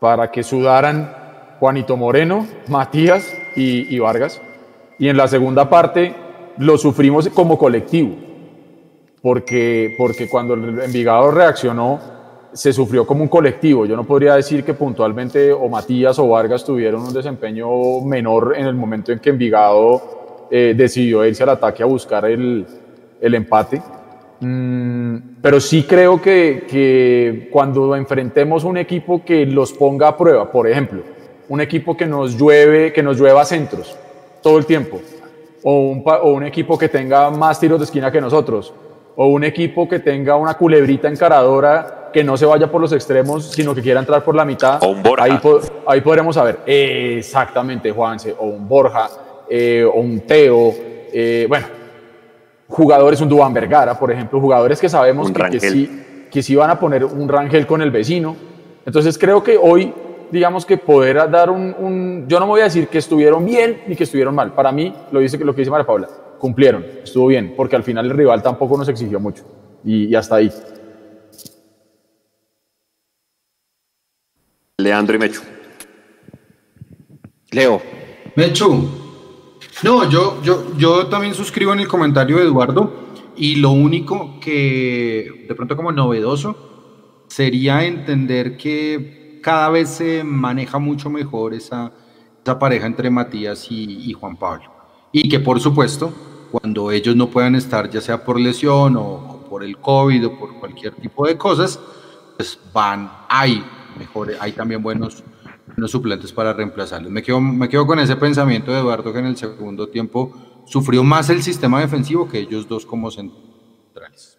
para 0.00 0.30
que 0.30 0.42
sudaran 0.42 1.56
Juanito 1.58 1.96
Moreno, 1.96 2.46
Matías 2.68 3.32
y, 3.56 3.94
y 3.94 3.98
Vargas. 3.98 4.40
Y 4.98 5.08
en 5.08 5.16
la 5.16 5.28
segunda 5.28 5.70
parte 5.70 6.14
lo 6.58 6.76
sufrimos 6.76 7.28
como 7.28 7.56
colectivo 7.56 8.27
porque, 9.22 9.94
porque 9.98 10.28
cuando 10.28 10.54
el 10.54 10.80
Envigado 10.80 11.30
reaccionó, 11.30 12.00
se 12.52 12.72
sufrió 12.72 13.06
como 13.06 13.22
un 13.22 13.28
colectivo. 13.28 13.86
Yo 13.86 13.96
no 13.96 14.04
podría 14.04 14.34
decir 14.34 14.64
que 14.64 14.74
puntualmente 14.74 15.52
o 15.52 15.68
Matías 15.68 16.18
o 16.18 16.28
Vargas 16.28 16.64
tuvieron 16.64 17.02
un 17.02 17.12
desempeño 17.12 18.00
menor 18.00 18.54
en 18.56 18.66
el 18.66 18.74
momento 18.74 19.12
en 19.12 19.18
que 19.18 19.30
Envigado 19.30 20.46
eh, 20.50 20.74
decidió 20.76 21.24
irse 21.24 21.42
al 21.42 21.50
ataque 21.50 21.82
a 21.82 21.86
buscar 21.86 22.24
el, 22.24 22.66
el 23.20 23.34
empate. 23.34 23.82
Mm, 24.40 25.16
pero 25.42 25.60
sí 25.60 25.82
creo 25.82 26.20
que, 26.22 26.64
que 26.68 27.48
cuando 27.52 27.94
enfrentemos 27.96 28.64
un 28.64 28.76
equipo 28.76 29.24
que 29.24 29.44
los 29.46 29.72
ponga 29.72 30.08
a 30.08 30.16
prueba, 30.16 30.50
por 30.50 30.68
ejemplo, 30.68 31.02
un 31.48 31.60
equipo 31.60 31.96
que 31.96 32.06
nos 32.06 32.36
llueve, 32.36 32.92
que 32.92 33.02
nos 33.02 33.18
llueva 33.18 33.44
centros 33.44 33.96
todo 34.42 34.58
el 34.58 34.66
tiempo, 34.66 35.00
o 35.62 35.88
un, 35.88 36.04
o 36.06 36.32
un 36.32 36.44
equipo 36.44 36.78
que 36.78 36.88
tenga 36.88 37.30
más 37.30 37.58
tiros 37.58 37.80
de 37.80 37.84
esquina 37.84 38.12
que 38.12 38.20
nosotros, 38.20 38.72
o 39.20 39.26
un 39.26 39.42
equipo 39.42 39.88
que 39.88 39.98
tenga 39.98 40.36
una 40.36 40.54
culebrita 40.54 41.08
encaradora 41.08 42.10
que 42.12 42.22
no 42.22 42.36
se 42.36 42.46
vaya 42.46 42.70
por 42.70 42.80
los 42.80 42.92
extremos, 42.92 43.46
sino 43.50 43.74
que 43.74 43.82
quiera 43.82 43.98
entrar 43.98 44.22
por 44.22 44.32
la 44.32 44.44
mitad. 44.44 44.80
O 44.80 44.90
un 44.90 45.02
Borja. 45.02 45.24
Ahí, 45.24 45.40
ahí 45.88 46.00
podremos 46.02 46.36
saber 46.36 46.60
exactamente, 46.64 47.90
Juanse, 47.90 48.36
o 48.38 48.46
un 48.46 48.68
Borja, 48.68 49.08
eh, 49.50 49.84
o 49.84 49.98
un 49.98 50.20
Teo, 50.20 50.72
eh, 51.12 51.46
bueno, 51.48 51.66
jugadores, 52.68 53.20
un 53.20 53.28
Dubán 53.28 53.52
Vergara, 53.52 53.98
por 53.98 54.12
ejemplo, 54.12 54.40
jugadores 54.40 54.80
que 54.80 54.88
sabemos 54.88 55.32
que, 55.32 55.50
que, 55.50 55.58
sí, 55.58 56.04
que 56.30 56.40
sí 56.40 56.54
van 56.54 56.70
a 56.70 56.78
poner 56.78 57.04
un 57.04 57.28
Rangel 57.28 57.66
con 57.66 57.82
el 57.82 57.90
vecino. 57.90 58.36
Entonces 58.86 59.18
creo 59.18 59.42
que 59.42 59.58
hoy, 59.60 59.92
digamos 60.30 60.64
que 60.64 60.78
poder 60.78 61.28
dar 61.28 61.50
un, 61.50 61.74
un, 61.76 62.24
Yo 62.28 62.38
no 62.38 62.46
me 62.46 62.50
voy 62.50 62.60
a 62.60 62.64
decir 62.64 62.86
que 62.86 62.98
estuvieron 62.98 63.44
bien 63.44 63.82
ni 63.88 63.96
que 63.96 64.04
estuvieron 64.04 64.32
mal. 64.32 64.52
Para 64.52 64.70
mí, 64.70 64.94
lo, 65.10 65.18
dice, 65.18 65.38
lo 65.38 65.56
que 65.56 65.62
dice 65.62 65.72
María 65.72 65.86
Paula, 65.86 66.08
cumplieron, 66.38 66.84
estuvo 67.02 67.26
bien, 67.26 67.54
porque 67.56 67.76
al 67.76 67.82
final 67.82 68.06
el 68.06 68.16
rival 68.16 68.42
tampoco 68.42 68.76
nos 68.76 68.88
exigió 68.88 69.20
mucho. 69.20 69.44
Y, 69.84 70.06
y 70.06 70.14
hasta 70.14 70.36
ahí. 70.36 70.50
Leandro 74.78 75.16
y 75.16 75.18
Mechu. 75.18 75.42
Leo. 77.50 77.82
Mechu. 78.36 78.88
No, 79.82 80.08
yo, 80.08 80.42
yo, 80.42 80.76
yo 80.76 81.06
también 81.06 81.34
suscribo 81.34 81.72
en 81.72 81.80
el 81.80 81.88
comentario 81.88 82.36
de 82.36 82.44
Eduardo 82.44 82.92
y 83.36 83.56
lo 83.56 83.70
único 83.70 84.38
que 84.40 85.46
de 85.48 85.54
pronto 85.54 85.76
como 85.76 85.92
novedoso 85.92 87.24
sería 87.28 87.84
entender 87.84 88.56
que 88.56 89.40
cada 89.42 89.68
vez 89.70 89.88
se 89.88 90.24
maneja 90.24 90.78
mucho 90.78 91.10
mejor 91.10 91.54
esa, 91.54 91.92
esa 92.42 92.58
pareja 92.58 92.86
entre 92.86 93.10
Matías 93.10 93.66
y, 93.70 94.10
y 94.10 94.12
Juan 94.12 94.36
Pablo. 94.36 94.77
Y 95.12 95.28
que 95.28 95.40
por 95.40 95.60
supuesto, 95.60 96.12
cuando 96.50 96.90
ellos 96.90 97.16
no 97.16 97.28
puedan 97.28 97.54
estar, 97.54 97.90
ya 97.90 98.00
sea 98.00 98.24
por 98.24 98.38
lesión 98.38 98.96
o, 98.96 99.46
por 99.48 99.64
el 99.64 99.78
COVID 99.78 100.26
o 100.26 100.38
por 100.38 100.58
cualquier 100.58 100.94
tipo 100.94 101.26
de 101.26 101.36
cosas, 101.36 101.80
pues 102.36 102.58
van, 102.72 103.10
hay 103.28 103.64
mejor, 103.98 104.32
hay 104.38 104.52
también 104.52 104.82
buenos, 104.82 105.24
buenos 105.66 105.90
suplentes 105.90 106.32
para 106.32 106.52
reemplazarlos. 106.52 107.10
Me 107.10 107.22
quedo, 107.22 107.40
me 107.40 107.68
quedo 107.68 107.86
con 107.86 107.98
ese 107.98 108.16
pensamiento 108.16 108.72
de 108.72 108.78
Eduardo 108.78 109.12
que 109.12 109.18
en 109.18 109.26
el 109.26 109.36
segundo 109.36 109.88
tiempo 109.88 110.62
sufrió 110.66 111.02
más 111.02 111.30
el 111.30 111.42
sistema 111.42 111.80
defensivo 111.80 112.28
que 112.28 112.38
ellos 112.38 112.68
dos 112.68 112.84
como 112.84 113.10
centrales. 113.10 114.38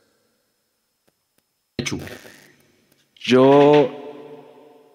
Yo 3.16 3.98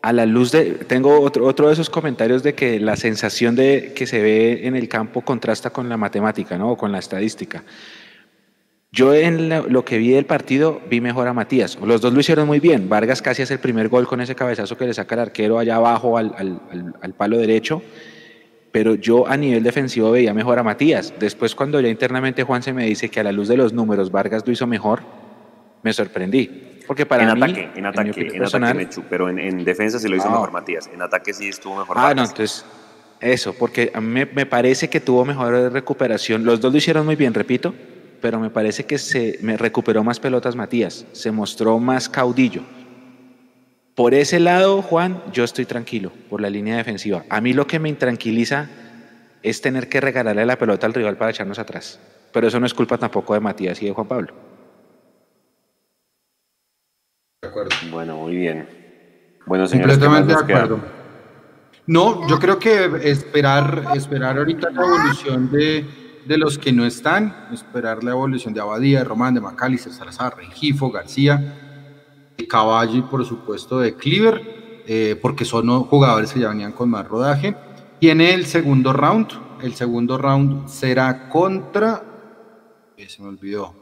a 0.05 0.13
la 0.13 0.27
luz 0.27 0.53
de, 0.53 0.73
tengo 0.87 1.19
otro, 1.23 1.47
otro 1.47 1.69
de 1.69 1.73
esos 1.73 1.89
comentarios 1.89 2.43
de 2.43 2.55
que 2.55 2.79
la 2.79 2.95
sensación 2.95 3.57
de 3.57 3.95
que 3.97 4.07
se 4.07 4.21
ve 4.21 4.67
en 4.67 4.77
el 4.77 4.87
campo 4.87 5.23
contrasta 5.23 5.71
con 5.71 5.89
la 5.89 5.97
matemática, 5.97 6.59
¿no? 6.59 6.73
O 6.73 6.77
con 6.77 6.93
la 6.93 6.99
estadística. 6.99 7.65
Yo 8.93 9.15
en 9.15 9.49
lo, 9.49 9.85
que 9.87 9.97
vi 9.97 10.11
del 10.11 10.27
partido 10.27 10.83
vi 10.91 11.01
mejor 11.01 11.27
a 11.27 11.33
Matías. 11.33 11.79
Los 11.83 12.03
dos 12.03 12.13
lo 12.13 12.21
hicieron 12.21 12.47
muy 12.47 12.61
bien. 12.61 12.87
Vargas 12.91 13.23
casi 13.23 13.41
hace 13.41 13.55
el 13.55 13.61
primer 13.61 13.89
gol 13.89 14.07
con 14.07 14.21
ese 14.21 14.35
cabezazo 14.35 14.77
que 14.77 14.85
le 14.85 14.93
saca 14.93 15.15
el 15.15 15.23
arquero 15.23 15.59
allá 15.59 15.77
abajo 15.77 16.19
al, 16.19 16.35
al, 17.01 17.15
palo 17.15 17.39
derecho. 17.39 17.83
Pero 18.73 18.97
yo 18.97 19.27
a 19.27 19.39
nivel 19.39 19.63
defensivo 19.63 20.11
veía 20.11 20.35
mejor 20.35 20.59
a 20.59 20.63
Matías. 20.63 21.15
Después 21.19 21.55
cuando 21.55 21.81
ya 21.81 21.89
internamente 21.89 22.43
Juan 22.43 22.63
se 22.63 22.75
me 22.75 22.85
dice 22.85 23.09
que 23.09 23.21
a 23.21 23.25
la 23.25 23.33
luz 23.33 23.49
de 23.49 23.57
los 23.57 23.73
números 23.73 24.11
Vargas 24.11 24.47
lo 24.47 24.53
hizo 24.53 24.67
mejor, 24.67 25.01
me 25.83 25.95
sorprendí. 25.95 26.74
Porque 26.87 27.07
para 27.07 27.23
en 27.25 27.35
mí, 27.35 27.43
ataque, 27.43 27.71
en 27.75 27.87
ataque, 27.87 28.31
en, 28.35 28.45
ataque 28.45 28.75
Mechu, 28.75 29.05
pero 29.09 29.29
en, 29.29 29.65
defensa 29.65 29.99
sí 29.99 30.09
lo 30.09 30.17
hizo 30.17 30.31
mejor 30.31 30.53
Matías. 30.53 30.91
En 30.93 31.01
ataque 31.01 31.33
sí 31.33 31.49
estuvo 31.49 31.77
mejor. 31.77 31.97
Ah, 31.99 32.15
no, 32.15 32.23
entonces 32.23 32.65
eso, 33.21 33.55
porque 33.55 33.91
a 33.95 34.01
mí 34.01 34.09
me, 34.09 34.27
me 34.27 34.47
parece 34.47 34.89
que 34.89 35.01
tuvo 35.01 35.25
mejor 35.25 35.73
recuperación. 35.73 36.45
Los 36.45 36.61
dos 36.61 36.73
lo 36.73 36.79
hicieron 36.79 37.07
muy 37.07 37.17
bien, 37.17 37.33
repito 37.33 37.75
pero 38.25 38.41
me 38.41 38.49
parece 38.49 38.87
que 38.87 38.97
se 38.97 39.39
me 39.43 39.59
recuperó 39.59 40.03
más 40.03 40.19
pelotas 40.19 40.57
Matías, 40.57 41.05
se 41.13 41.31
mostró 41.31 41.79
más 41.79 42.09
caudillo. 42.09 42.63
Por 43.95 44.15
ese 44.15 44.41
lado, 44.41 44.81
Juan, 44.81 45.23
yo 45.31 45.45
estoy 45.45 45.67
tranquilo 45.67 46.11
por 46.31 46.41
la 46.41 46.49
línea 46.49 46.79
defensiva. 46.79 47.27
A 47.29 47.43
mí 47.43 47.53
lo 47.53 47.67
que 47.67 47.79
me 47.79 47.91
intranquiliza 47.91 48.71
es 49.43 49.61
tener 49.61 49.91
que 49.91 50.01
regalarle 50.01 50.47
la 50.47 50.57
pelota 50.57 50.87
al 50.87 50.95
rival 50.95 51.19
para 51.19 51.33
echarnos 51.33 51.59
atrás. 51.59 52.01
Pero 52.33 52.49
eso 52.49 52.59
no 52.59 52.65
es 52.65 52.73
culpa 52.73 52.97
tampoco 52.97 53.35
de 53.35 53.41
Matías 53.41 53.83
y 53.83 53.85
de 53.85 53.93
Juan 53.93 54.09
Pablo. 54.09 54.33
De 57.45 57.51
acuerdo. 57.51 57.71
Bueno, 57.91 58.17
muy 58.17 58.37
bien. 58.37 58.67
Bueno, 59.45 59.67
señores, 59.67 59.99
Completamente 59.99 60.35
de 60.35 60.41
acuerdo. 60.41 60.81
No, 61.87 62.27
yo 62.27 62.39
creo 62.39 62.59
que 62.59 63.01
esperar, 63.03 63.89
esperar 63.95 64.39
ahorita 64.39 64.71
la 64.71 64.83
evolución 64.83 65.51
de, 65.51 65.85
de 66.25 66.39
los 66.39 66.57
que 66.57 66.73
no 66.73 66.87
están, 66.87 67.49
esperar 67.53 68.03
la 68.03 68.13
evolución 68.13 68.55
de 68.55 68.63
Abadía, 68.63 69.01
de 69.01 69.05
Román, 69.05 69.35
de 69.35 69.43
Macalister, 69.43 69.93
Salazar, 69.93 70.39
Rengifo, 70.39 70.91
García, 70.91 72.33
de 72.39 72.49
Caballo 72.49 72.97
y 72.97 73.03
por 73.03 73.23
supuesto 73.27 73.79
de 73.79 73.95
Cleaver, 73.95 74.83
eh, 74.87 75.19
porque 75.21 75.45
son 75.45 75.69
jugadores 75.85 76.33
que 76.33 76.41
ya 76.41 76.49
venían 76.49 76.73
con 76.73 76.89
más 76.89 77.07
rodaje. 77.07 77.55
Tiene 78.01 78.33
el 78.33 78.47
segundo 78.47 78.95
round, 78.95 79.29
el 79.63 79.75
segundo 79.75 80.17
round 80.17 80.67
será 80.69 81.29
contra, 81.29 82.03
eh, 82.97 83.07
se 83.07 83.21
me 83.21 83.29
olvidó, 83.29 83.75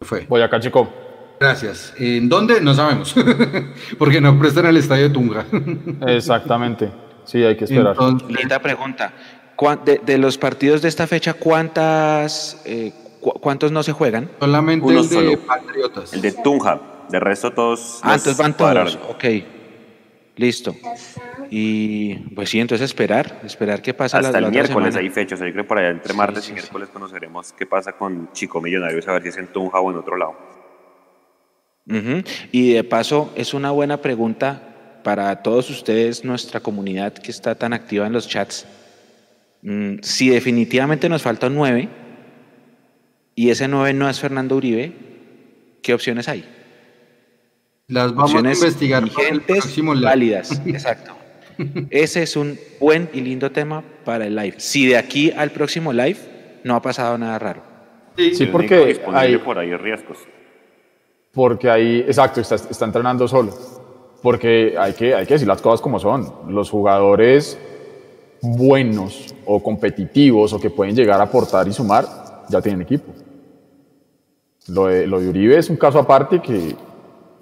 fue? 0.00 0.24
Boyacá 0.26 0.58
Chico. 0.60 1.05
Gracias. 1.38 1.94
¿En 1.98 2.28
dónde? 2.28 2.60
No 2.60 2.74
sabemos, 2.74 3.14
porque 3.98 4.20
no 4.20 4.38
prestan 4.38 4.66
el 4.66 4.76
estadio 4.76 5.04
de 5.04 5.10
Tunga. 5.10 5.46
Exactamente. 6.06 6.90
Sí, 7.24 7.42
hay 7.42 7.56
que 7.56 7.64
esperar. 7.64 7.96
Linda 8.28 8.60
pregunta. 8.60 9.12
De, 9.84 10.18
los 10.18 10.36
partidos 10.36 10.82
de 10.82 10.88
esta 10.88 11.06
fecha, 11.06 11.34
¿cuántas, 11.34 12.60
eh, 12.66 12.92
¿cuántos 13.20 13.72
no 13.72 13.82
se 13.82 13.92
juegan? 13.92 14.30
Solamente 14.38 14.94
el 14.94 15.08
de 15.08 15.36
Patriotas. 15.38 16.12
El 16.12 16.20
de 16.20 16.32
Tunja. 16.32 16.80
De 17.08 17.20
resto 17.20 17.52
todos. 17.52 18.00
Ah, 18.02 18.14
entonces 18.14 18.36
van 18.36 18.56
todos. 18.56 18.98
Ok. 19.08 19.24
Listo. 20.36 20.74
Y 21.50 22.14
pues 22.34 22.50
sí, 22.50 22.60
entonces 22.60 22.84
esperar, 22.84 23.40
esperar 23.44 23.80
qué 23.80 23.94
pasa. 23.94 24.18
Hasta 24.18 24.38
el 24.38 24.50
miércoles 24.50 24.94
hay 24.96 25.08
fechas, 25.08 25.38
yo 25.38 25.44
creo 25.44 25.64
que 25.64 25.64
por 25.64 25.78
allá 25.78 25.90
entre 25.90 26.12
martes 26.12 26.48
y 26.50 26.52
miércoles 26.52 26.88
conoceremos 26.92 27.52
qué 27.52 27.64
pasa 27.66 27.92
con 27.92 28.30
Chico 28.32 28.60
Millonarios, 28.60 29.06
a 29.08 29.12
ver 29.12 29.22
si 29.22 29.28
es 29.28 29.36
en 29.38 29.46
Tunja 29.46 29.80
o 29.80 29.90
en 29.90 29.96
otro 29.96 30.16
lado. 30.16 30.55
Y 32.52 32.72
de 32.72 32.84
paso, 32.84 33.32
es 33.36 33.54
una 33.54 33.70
buena 33.70 34.02
pregunta 34.02 35.00
para 35.04 35.42
todos 35.42 35.70
ustedes, 35.70 36.24
nuestra 36.24 36.60
comunidad 36.60 37.12
que 37.12 37.30
está 37.30 37.54
tan 37.54 37.72
activa 37.72 38.06
en 38.06 38.12
los 38.12 38.28
chats. 38.28 38.66
Mm, 39.62 39.98
si 40.02 40.30
definitivamente 40.30 41.08
nos 41.08 41.22
falta 41.22 41.46
un 41.46 41.54
9 41.54 41.88
y 43.36 43.50
ese 43.50 43.68
9 43.68 43.92
no 43.94 44.08
es 44.08 44.18
Fernando 44.18 44.56
Uribe, 44.56 44.92
¿qué 45.82 45.94
opciones 45.94 46.28
hay? 46.28 46.44
Las 47.88 48.14
vamos 48.14 48.34
a 48.34 48.52
investigar 48.52 49.04
vigentes, 49.04 49.76
válidas. 50.00 50.60
Exacto. 50.66 51.16
Ese 51.90 52.22
es 52.22 52.36
un 52.36 52.58
buen 52.80 53.08
y 53.12 53.20
lindo 53.20 53.52
tema 53.52 53.84
para 54.04 54.26
el 54.26 54.34
live. 54.34 54.56
Si 54.58 54.86
de 54.86 54.96
aquí 54.96 55.30
al 55.30 55.52
próximo 55.52 55.92
live 55.92 56.18
no 56.64 56.74
ha 56.74 56.82
pasado 56.82 57.16
nada 57.16 57.38
raro. 57.38 57.62
Sí, 58.16 58.46
porque 58.46 58.98
hay 59.12 59.38
por 59.38 59.58
ahí 59.58 59.76
riesgos. 59.76 60.18
Porque 61.36 61.68
ahí, 61.68 61.98
exacto, 61.98 62.40
está, 62.40 62.54
está 62.54 62.86
entrenando 62.86 63.28
solo. 63.28 63.52
Porque 64.22 64.74
hay 64.78 64.94
que, 64.94 65.14
hay 65.14 65.26
que 65.26 65.34
decir 65.34 65.46
las 65.46 65.60
cosas 65.60 65.82
como 65.82 66.00
son. 66.00 66.32
Los 66.48 66.70
jugadores 66.70 67.58
buenos 68.40 69.34
o 69.44 69.62
competitivos 69.62 70.54
o 70.54 70.58
que 70.58 70.70
pueden 70.70 70.96
llegar 70.96 71.20
a 71.20 71.24
aportar 71.24 71.68
y 71.68 71.74
sumar, 71.74 72.06
ya 72.48 72.62
tienen 72.62 72.80
equipo. 72.80 73.12
Lo 74.68 74.86
de, 74.86 75.06
lo 75.06 75.20
de 75.20 75.28
Uribe 75.28 75.58
es 75.58 75.68
un 75.68 75.76
caso 75.76 75.98
aparte 75.98 76.40
que 76.40 76.74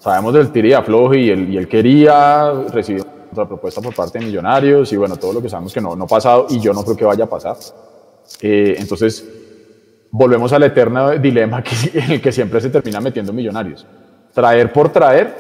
sabemos 0.01 0.35
del 0.35 0.51
tira 0.51 0.85
y 1.13 1.17
y 1.17 1.31
él, 1.31 1.53
y 1.55 1.57
él 1.57 1.69
quería 1.69 2.51
recibir 2.73 3.05
otra 3.31 3.47
propuesta 3.47 3.81
por 3.81 3.95
parte 3.95 4.19
de 4.19 4.25
Millonarios 4.27 4.93
y 4.93 4.97
bueno, 4.97 5.17
todo 5.17 5.35
lo 5.35 5.41
que 5.41 5.49
sabemos 5.49 5.73
que 5.73 5.81
no, 5.81 5.95
no 5.95 6.05
ha 6.05 6.09
pasado 6.09 6.49
y 6.51 6.59
yo 6.59 6.73
no 6.73 6.83
creo 6.83 6.97
que 6.97 7.05
vaya 7.05 7.25
a 7.25 7.29
pasar. 7.29 7.57
Eh, 8.41 8.75
entonces, 8.77 9.25
volvemos 10.17 10.53
al 10.53 10.63
eterno 10.63 11.11
dilema 11.19 11.61
que, 11.61 11.75
en 11.99 12.13
el 12.13 12.21
que 12.21 12.31
siempre 12.31 12.61
se 12.61 12.71
termina 12.71 13.01
metiendo 13.01 13.33
Millonarios. 13.33 13.85
Traer 14.33 14.73
por 14.73 14.91
traer 14.91 15.35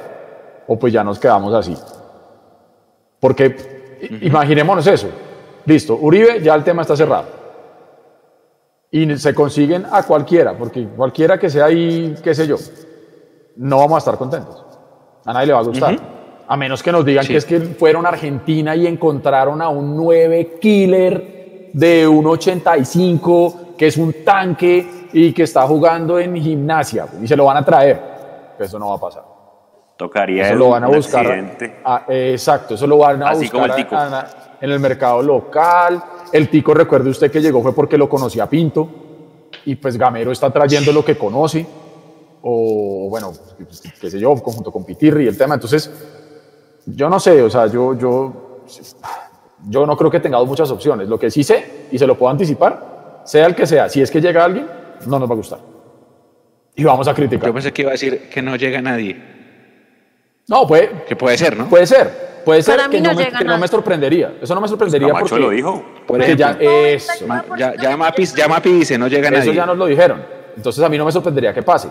o 0.67 0.77
pues 0.79 0.93
ya 0.93 1.05
nos 1.05 1.19
quedamos 1.19 1.55
así. 1.55 1.77
Porque 3.21 4.01
imaginémonos 4.21 4.87
eso, 4.87 5.09
Listo, 5.65 5.97
Uribe, 5.97 6.43
ya 6.43 6.55
el 6.55 6.65
tema 6.65 6.83
está 6.83 6.97
cerrado. 6.97 7.27
Y 8.91 9.17
se 9.17 9.35
consiguen 9.35 9.87
a 9.91 10.03
cualquiera, 10.03 10.57
porque 10.57 10.87
cualquiera 10.89 11.39
que 11.39 11.49
sea 11.49 11.67
ahí, 11.67 12.15
qué 12.23 12.35
sé 12.35 12.47
yo, 12.47 12.57
no 13.57 13.79
vamos 13.79 13.97
a 13.97 13.99
estar 13.99 14.19
contentos. 14.19 14.65
A 15.25 15.33
nadie 15.33 15.47
le 15.47 15.53
va 15.53 15.61
a 15.61 15.63
gustar. 15.63 15.97
A 16.47 16.57
menos 16.57 16.83
que 16.83 16.93
nos 16.93 17.05
digan 17.05 17.27
que 17.27 17.37
es 17.37 17.45
que 17.45 17.61
fueron 17.61 18.07
a 18.07 18.11
Argentina 18.11 18.77
y 18.77 18.87
encontraron 18.87 19.63
a 19.63 19.69
un 19.69 19.97
9 19.97 20.59
killer 20.61 21.71
de 21.73 22.07
un 22.07 22.27
85, 22.27 23.64
que 23.77 23.87
es 23.87 23.97
un 23.97 24.25
tanque 24.25 25.09
y 25.13 25.33
que 25.33 25.45
está 25.45 25.63
jugando 25.67 26.19
en 26.19 26.37
gimnasia, 26.37 27.07
y 27.23 27.27
se 27.27 27.37
lo 27.37 27.45
van 27.45 27.59
a 27.59 27.65
traer. 27.65 28.15
Eso 28.59 28.79
no 28.79 28.89
va 28.89 28.97
a 28.97 29.01
pasar. 29.01 29.25
Tocaría 29.97 30.49
eso 30.49 30.57
lo 30.57 30.71
van 30.71 30.85
a 30.85 30.89
buscar. 30.89 31.57
exacto, 32.09 32.75
eso 32.75 32.87
lo 32.87 32.99
van 32.99 33.23
a 33.23 33.33
buscar 33.33 34.27
en 34.61 34.71
el 34.71 34.81
mercado 34.81 35.23
local. 35.23 36.03
El 36.33 36.49
Tico, 36.49 36.75
recuerde 36.75 37.11
usted 37.11 37.31
que 37.31 37.41
llegó 37.41 37.63
fue 37.63 37.75
porque 37.75 37.97
lo 37.97 38.09
conocía 38.09 38.49
Pinto 38.49 38.89
y 39.65 39.77
pues 39.77 39.97
Gamero 39.97 40.33
está 40.33 40.51
trayendo 40.51 40.93
lo 40.93 41.05
que 41.05 41.17
conoce 41.17 41.65
o 42.43 43.07
bueno, 43.09 43.33
qué 44.01 44.11
sé 44.11 44.19
yo, 44.19 44.37
junto 44.37 44.71
con 44.71 44.85
Pitirri 44.85 45.27
el 45.27 45.39
tema. 45.39 45.55
Entonces, 45.55 45.91
yo 46.87 47.09
no 47.09 47.19
sé, 47.19 47.41
o 47.41 47.49
sea, 47.49 47.69
yo, 47.69 47.97
yo, 47.97 48.61
yo 49.69 49.87
no 49.87 49.97
creo 49.97 50.11
que 50.11 50.21
tengamos 50.21 50.47
muchas 50.47 50.71
opciones. 50.71 51.09
Lo 51.09 51.19
que 51.19 51.31
sí 51.31 51.43
sé, 51.43 51.87
y 51.91 51.99
se 51.99 52.07
lo 52.07 52.19
puedo 52.19 52.31
anticipar, 52.31 52.94
sea 53.25 53.47
el 53.47 53.55
que 53.55 53.67
sea, 53.67 53.89
si 53.89 54.03
es 54.03 54.11
que 54.11 54.21
llega 54.21 54.45
alguien, 54.45 54.67
no 55.07 55.19
nos 55.19 55.29
va 55.29 55.35
a 55.35 55.37
gustar. 55.37 55.59
Y 56.77 56.85
vamos 56.85 57.07
a 57.09 57.15
criticar. 57.15 57.47
Yo 57.47 57.55
pensé 57.55 57.73
que 57.73 57.83
iba 57.83 57.91
a 57.91 57.93
decir 57.93 58.29
que 58.29 58.43
no 58.43 58.57
llega 58.57 58.83
nadie. 58.83 59.23
No, 60.49 60.67
puede. 60.67 61.05
Que 61.05 61.17
puede 61.17 61.39
ser, 61.39 61.57
¿no? 61.57 61.69
Puede 61.69 61.87
ser. 61.87 62.35
Puede 62.45 62.63
ser 62.63 62.91
que, 62.91 63.01
no, 63.01 63.15
me, 63.15 63.29
que 63.29 63.45
no, 63.45 63.57
me, 63.57 63.67
sorprendería. 63.67 64.35
Eso 64.43 64.55
no 64.55 64.61
me 64.61 64.69
sorprendería 64.69 65.13
pues 65.13 65.23
porque. 65.23 65.39
lo 65.39 65.51
dijo. 65.51 65.83
Porque 66.07 66.37
ya, 66.37 66.51
eso. 66.61 67.25
Ya, 67.57 67.75
ya, 67.81 67.97
Mapi, 67.97 68.27
ya 68.27 68.49
Mapi 68.49 68.71
dice, 68.71 68.99
no 68.99 69.09
llega 69.09 69.31
nadie. 69.31 69.45
Eso 69.45 69.53
ya 69.53 69.65
nos 69.65 69.79
lo 69.79 69.87
dijeron. 69.87 70.23
Entonces 70.55 70.85
a 70.85 70.89
mí 70.89 70.99
no 70.99 71.07
me 71.07 71.13
sorprendería 71.13 71.55
que 71.55 71.63
pase. 71.63 71.89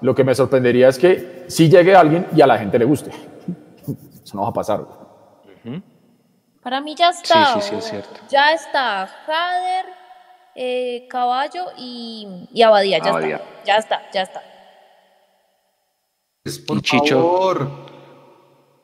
Lo 0.00 0.14
que 0.14 0.24
me 0.24 0.34
sorprendería 0.34 0.88
es 0.88 0.98
que 0.98 1.44
si 1.48 1.68
llegue 1.68 1.94
alguien 1.94 2.26
y 2.34 2.40
a 2.40 2.46
la 2.46 2.56
gente 2.56 2.78
le 2.78 2.86
guste. 2.86 3.10
Eso 4.24 4.36
no 4.36 4.42
va 4.42 4.48
a 4.48 4.52
pasar. 4.52 4.80
Para 6.62 6.80
mí 6.80 6.94
ya 6.94 7.10
está. 7.10 7.54
Sí, 7.54 7.60
sí, 7.60 7.68
sí, 7.68 7.74
es 7.76 7.84
cierto. 7.84 8.20
Ya 8.30 8.52
está 8.52 9.06
Jader, 9.26 9.86
eh, 10.54 11.06
Caballo 11.08 11.66
y, 11.76 12.48
y 12.52 12.62
Abadía. 12.62 12.98
Ya 12.98 13.10
está. 13.10 13.40
Ya 13.64 13.76
está, 13.76 14.10
ya 14.12 14.22
está. 14.22 14.42
Por 16.66 16.84
favor. 16.84 17.90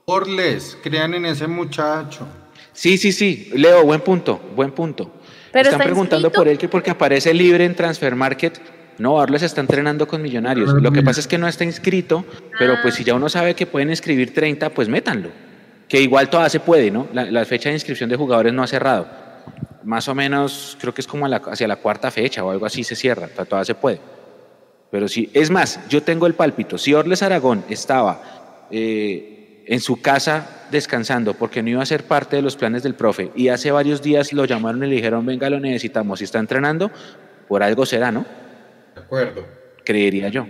Orles, 0.04 0.78
crean 0.82 1.14
en 1.14 1.26
ese 1.26 1.46
muchacho. 1.46 2.26
Sí, 2.72 2.96
sí, 2.98 3.10
sí. 3.10 3.50
Leo, 3.54 3.84
buen 3.84 4.00
punto, 4.00 4.38
buen 4.54 4.70
punto. 4.70 5.10
Están 5.52 5.80
preguntando 5.80 6.30
por 6.30 6.46
él 6.46 6.58
que 6.58 6.68
porque 6.68 6.90
aparece 6.90 7.32
libre 7.32 7.64
en 7.64 7.74
Transfer 7.74 8.14
Market. 8.14 8.60
No, 8.98 9.14
Orles 9.14 9.42
está 9.42 9.60
entrenando 9.60 10.06
con 10.06 10.22
Millonarios. 10.22 10.72
Lo 10.74 10.92
que 10.92 11.02
pasa 11.02 11.20
es 11.20 11.26
que 11.26 11.38
no 11.38 11.48
está 11.48 11.64
inscrito, 11.64 12.24
pero 12.58 12.76
pues 12.82 12.94
si 12.94 13.04
ya 13.04 13.14
uno 13.14 13.28
sabe 13.28 13.54
que 13.54 13.66
pueden 13.66 13.90
inscribir 13.90 14.32
30, 14.32 14.70
pues 14.70 14.88
métanlo. 14.88 15.30
Que 15.88 16.00
igual 16.00 16.28
todavía 16.30 16.50
se 16.50 16.60
puede, 16.60 16.90
¿no? 16.90 17.08
La, 17.12 17.44
fecha 17.44 17.68
de 17.68 17.74
inscripción 17.74 18.08
de 18.08 18.16
jugadores 18.16 18.52
no 18.52 18.62
ha 18.62 18.66
cerrado. 18.66 19.08
Más 19.86 20.08
o 20.08 20.16
menos, 20.16 20.76
creo 20.80 20.92
que 20.92 21.00
es 21.00 21.06
como 21.06 21.26
hacia 21.26 21.68
la 21.68 21.76
cuarta 21.76 22.10
fecha 22.10 22.42
o 22.42 22.50
algo 22.50 22.66
así 22.66 22.82
se 22.82 22.96
cierra. 22.96 23.28
Todavía 23.28 23.64
se 23.64 23.76
puede. 23.76 24.00
Pero 24.90 25.06
sí, 25.06 25.30
es 25.32 25.48
más, 25.48 25.78
yo 25.88 26.02
tengo 26.02 26.26
el 26.26 26.34
pálpito. 26.34 26.76
Si 26.76 26.92
Orles 26.92 27.22
Aragón 27.22 27.64
estaba 27.68 28.66
eh, 28.72 29.62
en 29.64 29.78
su 29.78 30.02
casa 30.02 30.66
descansando 30.72 31.34
porque 31.34 31.62
no 31.62 31.70
iba 31.70 31.82
a 31.84 31.86
ser 31.86 32.02
parte 32.02 32.34
de 32.34 32.42
los 32.42 32.56
planes 32.56 32.82
del 32.82 32.96
profe 32.96 33.30
y 33.36 33.46
hace 33.46 33.70
varios 33.70 34.02
días 34.02 34.32
lo 34.32 34.44
llamaron 34.44 34.82
y 34.82 34.88
le 34.88 34.96
dijeron, 34.96 35.24
venga, 35.24 35.48
lo 35.50 35.60
necesitamos, 35.60 36.20
y 36.20 36.24
está 36.24 36.40
entrenando, 36.40 36.90
por 37.46 37.62
algo 37.62 37.86
será, 37.86 38.10
¿no? 38.10 38.26
De 38.92 39.00
acuerdo. 39.00 39.46
Creería 39.84 40.30
yo. 40.30 40.48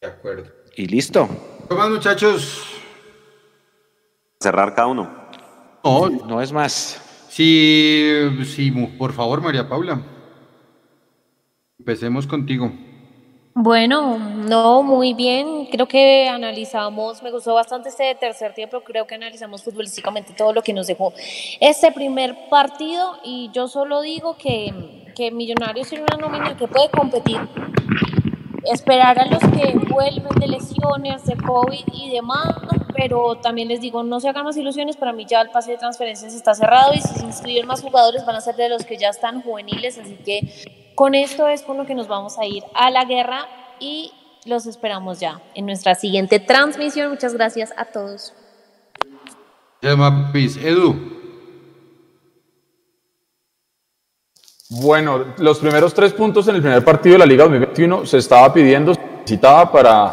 De 0.00 0.08
acuerdo. 0.08 0.50
Y 0.74 0.86
listo. 0.86 1.28
¿Cómo 1.68 1.80
más, 1.80 1.90
muchachos? 1.90 2.64
Cerrar 4.40 4.74
cada 4.74 4.88
uno. 4.88 5.25
No, 5.86 6.08
no 6.10 6.42
es 6.42 6.50
más. 6.50 7.00
Sí, 7.28 8.10
sí, 8.44 8.72
por 8.98 9.12
favor, 9.12 9.40
María 9.40 9.68
Paula. 9.68 10.02
Empecemos 11.78 12.26
contigo. 12.26 12.72
Bueno, 13.54 14.18
no, 14.18 14.82
muy 14.82 15.14
bien. 15.14 15.66
Creo 15.70 15.86
que 15.86 16.28
analizamos, 16.28 17.22
me 17.22 17.30
gustó 17.30 17.54
bastante 17.54 17.90
este 17.90 18.14
tercer 18.16 18.52
tiempo, 18.52 18.82
creo 18.82 19.06
que 19.06 19.14
analizamos 19.14 19.62
futbolísticamente 19.62 20.34
todo 20.34 20.52
lo 20.52 20.60
que 20.62 20.72
nos 20.72 20.88
dejó 20.88 21.14
este 21.60 21.92
primer 21.92 22.36
partido 22.50 23.18
y 23.24 23.50
yo 23.54 23.68
solo 23.68 24.02
digo 24.02 24.36
que, 24.36 25.12
que 25.14 25.30
Millonarios 25.30 25.88
tiene 25.88 26.04
una 26.10 26.18
nómina 26.18 26.56
que 26.56 26.66
puede 26.66 26.90
competir. 26.90 27.40
Esperar 28.70 29.18
a 29.18 29.26
los 29.26 29.40
que 29.40 29.78
vuelven 29.88 30.34
de 30.40 30.48
lesiones, 30.48 31.24
de 31.24 31.36
COVID 31.36 31.84
y 31.92 32.10
demás, 32.10 32.54
pero 32.94 33.36
también 33.36 33.68
les 33.68 33.80
digo, 33.80 34.02
no 34.02 34.20
se 34.20 34.28
hagan 34.28 34.44
más 34.44 34.56
ilusiones, 34.56 34.96
para 34.96 35.12
mí 35.12 35.24
ya 35.26 35.40
el 35.40 35.50
pase 35.50 35.72
de 35.72 35.78
transferencias 35.78 36.34
está 36.34 36.54
cerrado 36.54 36.92
y 36.94 37.00
si 37.00 37.14
se 37.14 37.24
inscriben 37.24 37.66
más 37.66 37.82
jugadores 37.82 38.24
van 38.26 38.36
a 38.36 38.40
ser 38.40 38.56
de 38.56 38.68
los 38.68 38.84
que 38.84 38.96
ya 38.96 39.10
están 39.10 39.42
juveniles, 39.42 39.98
así 39.98 40.16
que 40.24 40.92
con 40.94 41.14
esto 41.14 41.46
es 41.48 41.62
con 41.62 41.76
lo 41.76 41.86
que 41.86 41.94
nos 41.94 42.08
vamos 42.08 42.38
a 42.38 42.46
ir 42.46 42.64
a 42.74 42.90
la 42.90 43.04
guerra 43.04 43.46
y 43.78 44.12
los 44.46 44.66
esperamos 44.66 45.20
ya 45.20 45.40
en 45.54 45.66
nuestra 45.66 45.94
siguiente 45.94 46.40
transmisión. 46.40 47.10
Muchas 47.10 47.34
gracias 47.34 47.72
a 47.76 47.84
todos. 47.86 48.32
Edu. 50.56 51.15
Bueno, 54.68 55.26
los 55.38 55.60
primeros 55.60 55.94
tres 55.94 56.12
puntos 56.12 56.48
en 56.48 56.56
el 56.56 56.60
primer 56.60 56.84
partido 56.84 57.12
de 57.12 57.18
la 57.20 57.26
Liga 57.26 57.44
2021 57.44 58.04
se 58.04 58.18
estaba 58.18 58.52
pidiendo, 58.52 58.94
se 58.94 59.00
necesitaba 59.00 59.70
para 59.70 60.12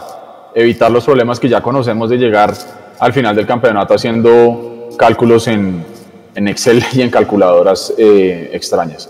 evitar 0.54 0.92
los 0.92 1.04
problemas 1.06 1.40
que 1.40 1.50
ya 1.50 1.60
conocemos 1.60 2.08
de 2.12 2.18
llegar 2.18 2.54
al 3.00 3.14
final 3.14 3.36
del 3.36 3.48
campeonato 3.48 3.96
haciendo 3.96 4.90
cálculos 4.96 5.48
en, 5.48 5.84
Excel 6.36 6.84
y 6.94 7.02
en 7.02 7.10
calculadoras 7.10 7.96
eh, 7.98 8.52
extrañas. 8.54 9.10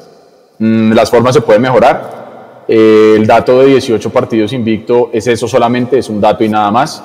Mm, 0.59 0.93
las 0.93 1.11
formas 1.11 1.33
se 1.33 1.41
pueden 1.41 1.61
mejorar. 1.61 2.63
Eh, 2.65 3.15
el 3.17 3.27
dato 3.27 3.59
de 3.59 3.65
18 3.65 4.09
partidos 4.11 4.53
invicto 4.53 5.09
es 5.11 5.27
eso 5.27 5.45
solamente, 5.45 5.97
es 5.97 6.07
un 6.07 6.21
dato 6.21 6.45
y 6.45 6.47
nada 6.47 6.71
más. 6.71 7.03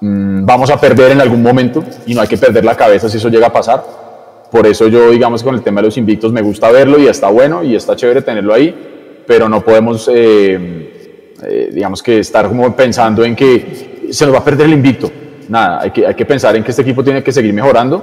Mm, 0.00 0.46
vamos 0.46 0.70
a 0.70 0.80
perder 0.80 1.10
en 1.10 1.20
algún 1.20 1.42
momento 1.42 1.82
y 2.06 2.14
no 2.14 2.20
hay 2.20 2.28
que 2.28 2.38
perder 2.38 2.64
la 2.64 2.76
cabeza 2.76 3.08
si 3.08 3.16
eso 3.16 3.28
llega 3.28 3.48
a 3.48 3.52
pasar. 3.52 4.05
Por 4.50 4.66
eso 4.66 4.86
yo, 4.88 5.10
digamos, 5.10 5.42
con 5.42 5.54
el 5.54 5.62
tema 5.62 5.80
de 5.80 5.88
los 5.88 5.96
invictos 5.96 6.32
me 6.32 6.40
gusta 6.40 6.70
verlo 6.70 6.98
y 6.98 7.06
está 7.06 7.28
bueno 7.28 7.62
y 7.62 7.74
está 7.74 7.96
chévere 7.96 8.22
tenerlo 8.22 8.54
ahí, 8.54 9.22
pero 9.26 9.48
no 9.48 9.62
podemos, 9.62 10.08
eh, 10.12 11.34
eh, 11.42 11.70
digamos, 11.72 12.02
que 12.02 12.20
estar 12.20 12.46
como 12.48 12.74
pensando 12.76 13.24
en 13.24 13.34
que 13.34 14.06
se 14.10 14.24
nos 14.24 14.34
va 14.34 14.38
a 14.38 14.44
perder 14.44 14.66
el 14.66 14.74
invicto. 14.74 15.10
Nada, 15.48 15.82
hay 15.82 15.90
que, 15.90 16.06
hay 16.06 16.14
que 16.14 16.24
pensar 16.24 16.54
en 16.56 16.62
que 16.62 16.70
este 16.70 16.82
equipo 16.82 17.02
tiene 17.02 17.22
que 17.22 17.32
seguir 17.32 17.52
mejorando. 17.52 18.02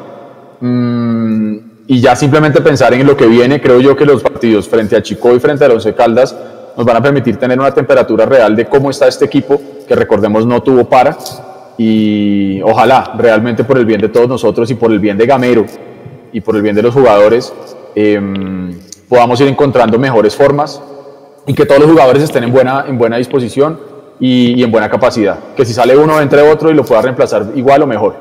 Mm, 0.60 1.58
y 1.88 2.00
ya 2.00 2.16
simplemente 2.16 2.62
pensar 2.62 2.94
en 2.94 3.06
lo 3.06 3.16
que 3.16 3.26
viene, 3.26 3.62
creo 3.62 3.80
yo 3.80 3.96
que 3.96 4.06
los 4.06 4.22
partidos 4.22 4.68
frente 4.68 4.96
a 4.96 5.02
Chico 5.02 5.34
y 5.36 5.40
frente 5.40 5.66
a 5.66 5.70
Once 5.70 5.94
Caldas 5.94 6.36
nos 6.76 6.86
van 6.86 6.98
a 6.98 7.02
permitir 7.02 7.38
tener 7.38 7.60
una 7.60 7.74
temperatura 7.74 8.26
real 8.26 8.56
de 8.56 8.66
cómo 8.66 8.90
está 8.90 9.08
este 9.08 9.26
equipo, 9.26 9.62
que 9.88 9.96
recordemos 9.96 10.46
no 10.46 10.62
tuvo 10.64 10.86
para, 10.86 11.18
y 11.78 12.62
ojalá 12.62 13.14
realmente 13.18 13.64
por 13.64 13.78
el 13.78 13.86
bien 13.86 14.02
de 14.02 14.10
todos 14.10 14.28
nosotros 14.28 14.70
y 14.72 14.76
por 14.76 14.92
el 14.92 15.00
bien 15.00 15.18
de 15.18 15.26
Gamero 15.26 15.66
y 16.34 16.42
por 16.42 16.56
el 16.56 16.62
bien 16.62 16.76
de 16.76 16.82
los 16.82 16.94
jugadores 16.94 17.54
em, 17.96 18.78
podamos 19.08 19.40
ir 19.40 19.48
encontrando 19.48 19.98
mejores 19.98 20.36
formas 20.36 20.82
y 21.46 21.54
que 21.54 21.66
todos 21.66 21.82
los 21.82 21.92
jugadores 21.92 22.24
estén 22.24 22.44
en 22.44 22.52
buena, 22.52 22.86
en 22.88 22.98
buena 22.98 23.18
disposición 23.18 23.80
y, 24.20 24.60
y 24.60 24.64
en 24.64 24.72
buena 24.72 24.90
capacidad. 24.90 25.38
Que 25.56 25.66
si 25.66 25.74
sale 25.74 25.96
uno 25.96 26.20
entre 26.20 26.42
otro 26.42 26.72
y 26.72 26.74
lo 26.74 26.84
pueda 26.84 27.02
reemplazar 27.02 27.52
igual 27.56 27.84
o 27.84 27.88
mejor. 27.88 28.16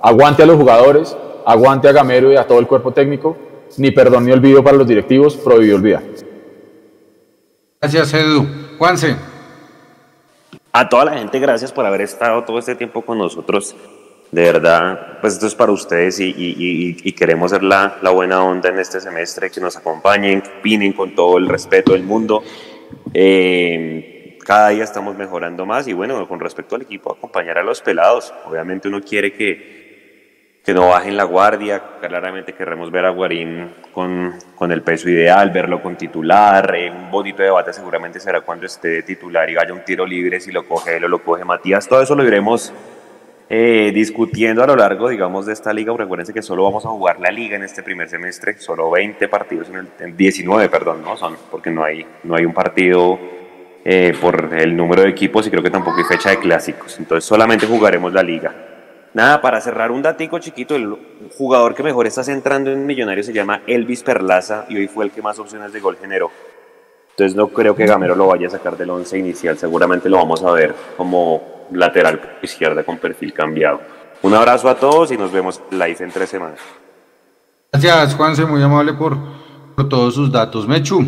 Aguante 0.00 0.42
a 0.42 0.46
los 0.46 0.56
jugadores, 0.56 1.16
aguante 1.46 1.88
a 1.88 1.92
Gamero 1.92 2.32
y 2.32 2.36
a 2.36 2.46
todo 2.46 2.58
el 2.58 2.66
cuerpo 2.66 2.92
técnico, 2.92 3.36
ni 3.78 3.90
perdón 3.90 4.26
ni 4.26 4.32
olvido 4.32 4.62
para 4.62 4.76
los 4.76 4.86
directivos, 4.86 5.36
prohibido 5.36 5.76
olvidar. 5.76 6.02
Gracias, 7.80 8.14
Edu. 8.14 8.46
Juanse. 8.78 9.16
A 10.72 10.88
toda 10.88 11.06
la 11.06 11.12
gente, 11.14 11.38
gracias 11.38 11.72
por 11.72 11.86
haber 11.86 12.02
estado 12.02 12.44
todo 12.44 12.58
este 12.58 12.74
tiempo 12.74 13.02
con 13.02 13.16
nosotros. 13.16 13.74
De 14.30 14.42
verdad, 14.42 15.18
pues 15.20 15.34
esto 15.34 15.46
es 15.46 15.54
para 15.54 15.72
ustedes 15.72 16.18
y, 16.20 17.12
queremos 17.12 17.52
ser 17.52 17.62
la, 17.62 17.98
buena 18.12 18.42
onda 18.42 18.68
en 18.68 18.78
este 18.78 19.00
semestre, 19.00 19.50
que 19.50 19.60
nos 19.60 19.76
acompañen, 19.76 20.42
que 20.42 20.50
opinen 20.58 20.92
con 20.92 21.14
todo 21.14 21.38
el 21.38 21.48
respeto 21.48 21.92
del 21.92 22.02
mundo. 22.02 22.42
Eh, 23.14 24.38
cada 24.44 24.68
día 24.70 24.84
estamos 24.84 25.16
mejorando 25.16 25.64
más 25.64 25.88
y 25.88 25.92
bueno, 25.92 26.26
con 26.28 26.40
respecto 26.40 26.76
al 26.76 26.82
equipo, 26.82 27.12
acompañar 27.12 27.58
a 27.58 27.62
los 27.62 27.80
pelados. 27.82 28.34
Obviamente 28.46 28.88
uno 28.88 29.00
quiere 29.00 29.32
que, 29.32 30.60
que 30.64 30.74
no 30.74 30.88
bajen 30.88 31.16
la 31.16 31.24
guardia. 31.24 31.82
Claramente 32.00 32.52
queremos 32.52 32.90
ver 32.90 33.06
a 33.06 33.10
Guarín 33.10 33.74
con, 33.92 34.34
con 34.54 34.72
el 34.72 34.82
peso 34.82 35.08
ideal, 35.08 35.50
verlo 35.50 35.80
con 35.80 35.96
titular. 35.96 36.74
Eh, 36.76 36.90
un 36.90 37.10
bonito 37.10 37.42
debate 37.42 37.72
seguramente 37.72 38.20
será 38.20 38.40
cuando 38.40 38.66
esté 38.66 39.02
titular 39.02 39.48
y 39.50 39.56
haya 39.56 39.72
un 39.72 39.84
tiro 39.84 40.04
libre, 40.04 40.40
si 40.40 40.52
lo 40.52 40.66
coge 40.66 40.96
él 40.96 41.04
o 41.04 41.08
lo 41.08 41.22
coge 41.22 41.44
Matías. 41.44 41.88
Todo 41.88 42.02
eso 42.02 42.14
lo 42.14 42.24
iremos 42.24 42.72
eh, 43.48 43.92
discutiendo 43.94 44.64
a 44.64 44.66
lo 44.66 44.74
largo, 44.74 45.08
digamos, 45.08 45.46
de 45.46 45.52
esta 45.52 45.72
liga. 45.72 45.94
Recuerden 45.96 46.26
que 46.34 46.42
solo 46.42 46.64
vamos 46.64 46.84
a 46.84 46.88
jugar 46.88 47.20
la 47.20 47.30
liga 47.30 47.56
en 47.56 47.62
este 47.62 47.82
primer 47.82 48.08
semestre, 48.08 48.58
solo 48.58 48.90
20 48.90 49.28
partidos, 49.28 49.68
en 49.70 49.88
el, 50.00 50.16
19, 50.16 50.68
perdón, 50.68 51.02
no 51.02 51.16
son, 51.16 51.36
porque 51.50 51.70
no 51.70 51.84
hay, 51.84 52.04
no 52.24 52.34
hay 52.34 52.44
un 52.44 52.52
partido 52.52 53.18
eh, 53.84 54.12
por 54.20 54.52
el 54.52 54.76
número 54.76 55.02
de 55.02 55.10
equipos 55.10 55.46
y 55.46 55.50
creo 55.50 55.62
que 55.62 55.70
tampoco 55.70 55.98
hay 55.98 56.04
fecha 56.04 56.30
de 56.30 56.38
clásicos. 56.38 56.98
Entonces 56.98 57.24
solamente 57.24 57.66
jugaremos 57.66 58.12
la 58.12 58.22
liga. 58.22 58.54
Nada, 59.14 59.40
para 59.40 59.60
cerrar 59.60 59.92
un 59.92 60.02
datico 60.02 60.38
chiquito, 60.40 60.74
el 60.76 60.94
jugador 61.38 61.74
que 61.74 61.82
mejor 61.82 62.06
está 62.06 62.22
centrando 62.22 62.70
en 62.70 62.84
Millonarios 62.84 63.26
se 63.26 63.32
llama 63.32 63.62
Elvis 63.66 64.02
Perlaza 64.02 64.66
y 64.68 64.76
hoy 64.76 64.88
fue 64.88 65.06
el 65.06 65.10
que 65.10 65.22
más 65.22 65.38
opciones 65.38 65.72
de 65.72 65.80
gol 65.80 65.96
generó. 65.98 66.30
Entonces 67.10 67.34
no 67.34 67.48
creo 67.48 67.74
que 67.74 67.86
Gamero 67.86 68.14
lo 68.14 68.26
vaya 68.26 68.48
a 68.48 68.50
sacar 68.50 68.76
del 68.76 68.90
once 68.90 69.16
inicial, 69.16 69.56
seguramente 69.56 70.10
lo 70.10 70.18
vamos 70.18 70.42
a 70.42 70.52
ver 70.52 70.74
como 70.98 71.55
lateral 71.72 72.38
izquierda 72.42 72.82
con 72.82 72.98
perfil 72.98 73.32
cambiado. 73.32 73.80
Un 74.22 74.34
abrazo 74.34 74.68
a 74.68 74.76
todos 74.76 75.12
y 75.12 75.16
nos 75.16 75.32
vemos 75.32 75.60
live 75.70 75.96
en 76.00 76.10
tres 76.10 76.30
semanas. 76.30 76.58
Gracias, 77.72 78.14
Juanse, 78.14 78.44
muy 78.46 78.62
amable 78.62 78.94
por, 78.94 79.16
por 79.74 79.88
todos 79.88 80.14
sus 80.14 80.32
datos. 80.32 80.66
Mechu. 80.66 81.06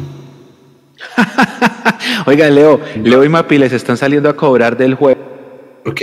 Oiga, 2.26 2.48
Leo, 2.50 2.80
Leo 3.02 3.24
y 3.24 3.28
Mapi 3.28 3.58
les 3.58 3.72
están 3.72 3.96
saliendo 3.96 4.28
a 4.28 4.36
cobrar 4.36 4.76
del 4.76 4.94
juego 4.94 5.28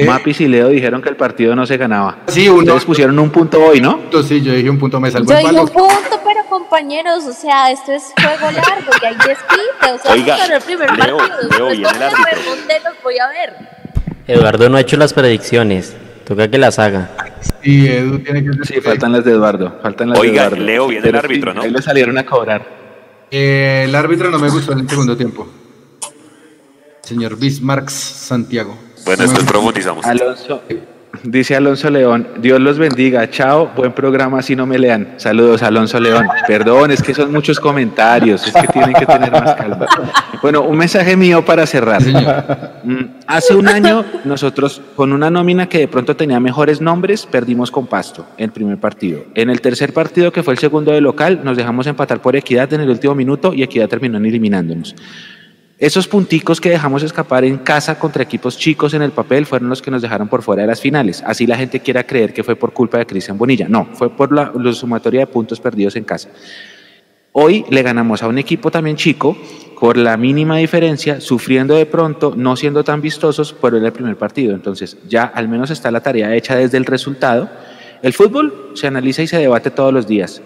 Mapis 0.05 0.41
y 0.41 0.47
Leo 0.47 0.69
dijeron 0.69 1.01
que 1.01 1.09
el 1.09 1.15
partido 1.15 1.55
no 1.55 1.65
se 1.65 1.77
ganaba. 1.77 2.17
Sí, 2.27 2.47
uno. 2.49 2.61
Ustedes 2.61 2.85
pusieron 2.85 3.17
un 3.19 3.29
punto 3.29 3.63
hoy, 3.63 3.81
¿no? 3.81 3.99
Sí, 4.27 4.41
yo 4.41 4.53
dije 4.53 4.69
un 4.69 4.79
punto, 4.79 4.99
me 4.99 5.11
salvo 5.11 5.31
Yo 5.31 5.37
dije 5.37 5.59
un 5.59 5.67
punto, 5.67 6.21
pero 6.23 6.43
compañeros, 6.49 7.25
o 7.25 7.33
sea, 7.33 7.71
esto 7.71 7.91
es 7.91 8.13
juego 8.15 8.51
largo 8.51 8.91
y 9.01 9.05
hay 9.05 9.15
desquite, 9.15 9.93
o 9.93 9.97
sea, 9.99 10.11
Oiga, 10.11 10.45
el 10.45 10.61
primer 10.61 10.91
Leo, 10.91 11.17
partido, 11.17 11.49
Leo, 11.49 11.67
viene 11.67 11.89
el 11.89 12.03
árbitro. 12.03 12.41
¿dónde 12.47 12.79
los 12.83 13.03
voy 13.03 13.19
a 13.19 13.27
ver? 13.27 13.53
Eduardo 14.27 14.69
no 14.69 14.77
ha 14.77 14.81
hecho 14.81 14.97
las 14.97 15.13
predicciones. 15.13 15.95
Toca 16.25 16.49
que 16.49 16.57
las 16.57 16.79
haga. 16.79 17.11
Sí, 17.61 17.87
Edu 17.87 18.19
tiene 18.19 18.43
que 18.43 18.51
Sí, 18.65 18.81
faltan 18.81 19.11
las 19.11 19.23
de 19.23 19.31
Eduardo. 19.31 19.79
Faltan 19.81 20.09
las 20.09 20.19
Oiga, 20.19 20.43
de 20.43 20.47
Eduardo. 20.47 20.65
Leo, 20.65 20.87
viene 20.87 21.09
el 21.09 21.15
árbitro, 21.15 21.53
¿no? 21.53 21.61
Ahí 21.61 21.69
le 21.71 21.81
salieron 21.81 22.17
a 22.17 22.25
cobrar. 22.25 22.65
Eh, 23.29 23.83
el 23.87 23.93
árbitro 23.95 24.31
no 24.31 24.39
me 24.39 24.49
gustó 24.49 24.73
en 24.73 24.79
el 24.79 24.89
segundo 24.89 25.15
tiempo. 25.15 25.47
Señor 27.01 27.37
Bismarck 27.37 27.89
Santiago. 27.89 28.75
Bueno, 29.05 29.23
después 29.23 29.45
profundizamos. 29.45 30.03
Alonso, 30.05 30.63
dice 31.23 31.55
Alonso 31.55 31.89
León, 31.89 32.27
Dios 32.39 32.59
los 32.59 32.77
bendiga, 32.77 33.29
chao, 33.29 33.71
buen 33.75 33.93
programa 33.93 34.41
si 34.41 34.55
no 34.55 34.65
me 34.65 34.77
lean. 34.77 35.15
Saludos, 35.17 35.63
Alonso 35.63 35.99
León. 35.99 36.27
Perdón, 36.47 36.91
es 36.91 37.01
que 37.01 37.13
son 37.13 37.31
muchos 37.31 37.59
comentarios, 37.59 38.47
es 38.47 38.53
que 38.53 38.67
tienen 38.67 38.93
que 38.93 39.05
tener 39.05 39.31
más 39.31 39.55
calma. 39.55 39.85
Bueno, 40.41 40.61
un 40.61 40.77
mensaje 40.77 41.15
mío 41.15 41.43
para 41.43 41.65
cerrar. 41.65 42.01
Mm, 42.83 43.15
Hace 43.27 43.55
un 43.55 43.67
año 43.67 44.05
nosotros 44.23 44.81
con 44.95 45.11
una 45.11 45.31
nómina 45.31 45.67
que 45.67 45.79
de 45.79 45.87
pronto 45.87 46.15
tenía 46.15 46.39
mejores 46.39 46.81
nombres, 46.81 47.25
perdimos 47.25 47.71
con 47.71 47.87
Pasto 47.87 48.27
en 48.37 48.45
el 48.45 48.51
primer 48.51 48.77
partido. 48.77 49.23
En 49.33 49.49
el 49.49 49.61
tercer 49.61 49.93
partido, 49.93 50.31
que 50.31 50.43
fue 50.43 50.53
el 50.53 50.59
segundo 50.59 50.91
de 50.91 51.01
local, 51.01 51.41
nos 51.43 51.57
dejamos 51.57 51.87
empatar 51.87 52.21
por 52.21 52.35
Equidad 52.35 52.71
en 52.73 52.81
el 52.81 52.89
último 52.89 53.15
minuto 53.15 53.53
y 53.53 53.63
Equidad 53.63 53.89
terminó 53.89 54.17
eliminándonos. 54.17 54.95
Esos 55.77 56.07
punticos 56.07 56.61
que 56.61 56.69
dejamos 56.69 57.03
escapar 57.03 57.43
en 57.43 57.57
casa 57.57 57.99
contra 57.99 58.23
equipos 58.23 58.57
chicos 58.57 58.93
en 58.93 59.01
el 59.01 59.11
papel 59.11 59.45
fueron 59.45 59.67
los 59.67 59.81
que 59.81 59.91
nos 59.91 60.01
dejaron 60.01 60.29
por 60.29 60.41
fuera 60.41 60.61
de 60.61 60.67
las 60.69 60.79
finales. 60.79 61.21
Así 61.25 61.45
la 61.45 61.57
gente 61.57 61.81
quiera 61.81 62.05
creer 62.05 62.33
que 62.33 62.45
fue 62.45 62.55
por 62.55 62.71
culpa 62.71 62.97
de 62.97 63.05
Cristian 63.05 63.37
Bonilla. 63.37 63.67
No, 63.67 63.89
fue 63.93 64.09
por 64.09 64.31
la, 64.31 64.53
sumatoria 64.73 65.21
de 65.21 65.27
puntos 65.27 65.59
perdidos 65.59 65.97
en 65.97 66.05
casa. 66.05 66.29
Hoy 67.33 67.65
le 67.69 67.81
ganamos 67.81 68.23
a 68.23 68.29
un 68.29 68.37
equipo 68.37 68.71
también 68.71 68.95
chico 68.95 69.37
con 69.75 70.01
la 70.01 70.15
mínima 70.15 70.55
diferencia, 70.55 71.19
sufriendo 71.19 71.75
de 71.75 71.85
pronto, 71.85 72.33
no 72.37 72.55
siendo 72.55 72.85
tan 72.85 73.01
vistosos, 73.01 73.53
pero 73.61 73.75
en 73.75 73.83
el 73.83 73.91
primer 73.91 74.15
partido. 74.15 74.55
Entonces, 74.55 74.97
ya 75.09 75.25
al 75.25 75.49
menos 75.49 75.71
está 75.71 75.91
la 75.91 75.99
tarea 75.99 76.33
hecha 76.33 76.55
desde 76.55 76.77
el 76.77 76.85
resultado. 76.85 77.49
El 78.01 78.13
fútbol 78.13 78.71
se 78.75 78.87
analiza 78.87 79.23
y 79.23 79.27
se 79.27 79.39
debate 79.39 79.71
todos 79.71 79.93
los 79.93 80.07
días 80.07 80.41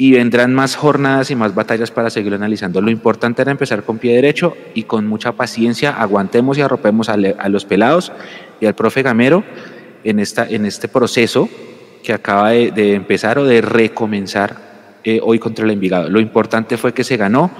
y 0.00 0.12
vendrán 0.12 0.54
más 0.54 0.76
jornadas 0.76 1.30
y 1.30 1.36
más 1.36 1.54
batallas 1.54 1.90
para 1.90 2.08
seguir 2.08 2.32
analizando. 2.32 2.80
Lo 2.80 2.90
importante 2.90 3.42
era 3.42 3.50
empezar 3.50 3.82
con 3.82 3.98
pie 3.98 4.14
derecho 4.14 4.56
y 4.72 4.84
con 4.84 5.06
mucha 5.06 5.32
paciencia 5.32 5.90
aguantemos 5.90 6.56
y 6.56 6.62
arropemos 6.62 7.10
a, 7.10 7.18
los 7.18 7.66
pelados 7.66 8.10
y 8.62 8.64
al 8.64 8.74
profe 8.74 9.02
Gamero 9.02 9.44
en, 10.02 10.18
esta, 10.18 10.48
en 10.48 10.64
este 10.64 10.88
proceso 10.88 11.50
que 12.02 12.14
acaba 12.14 12.48
de, 12.48 12.94
empezar 12.94 13.38
o 13.38 13.44
de 13.44 13.60
recomenzar 13.60 14.56
eh, 15.04 15.20
hoy 15.22 15.38
contra 15.38 15.66
el 15.66 15.70
Envigado. 15.70 16.08
Lo 16.08 16.20
importante 16.20 16.78
fue 16.78 16.94
que 16.94 17.04
se 17.04 17.18
ganó 17.18 17.50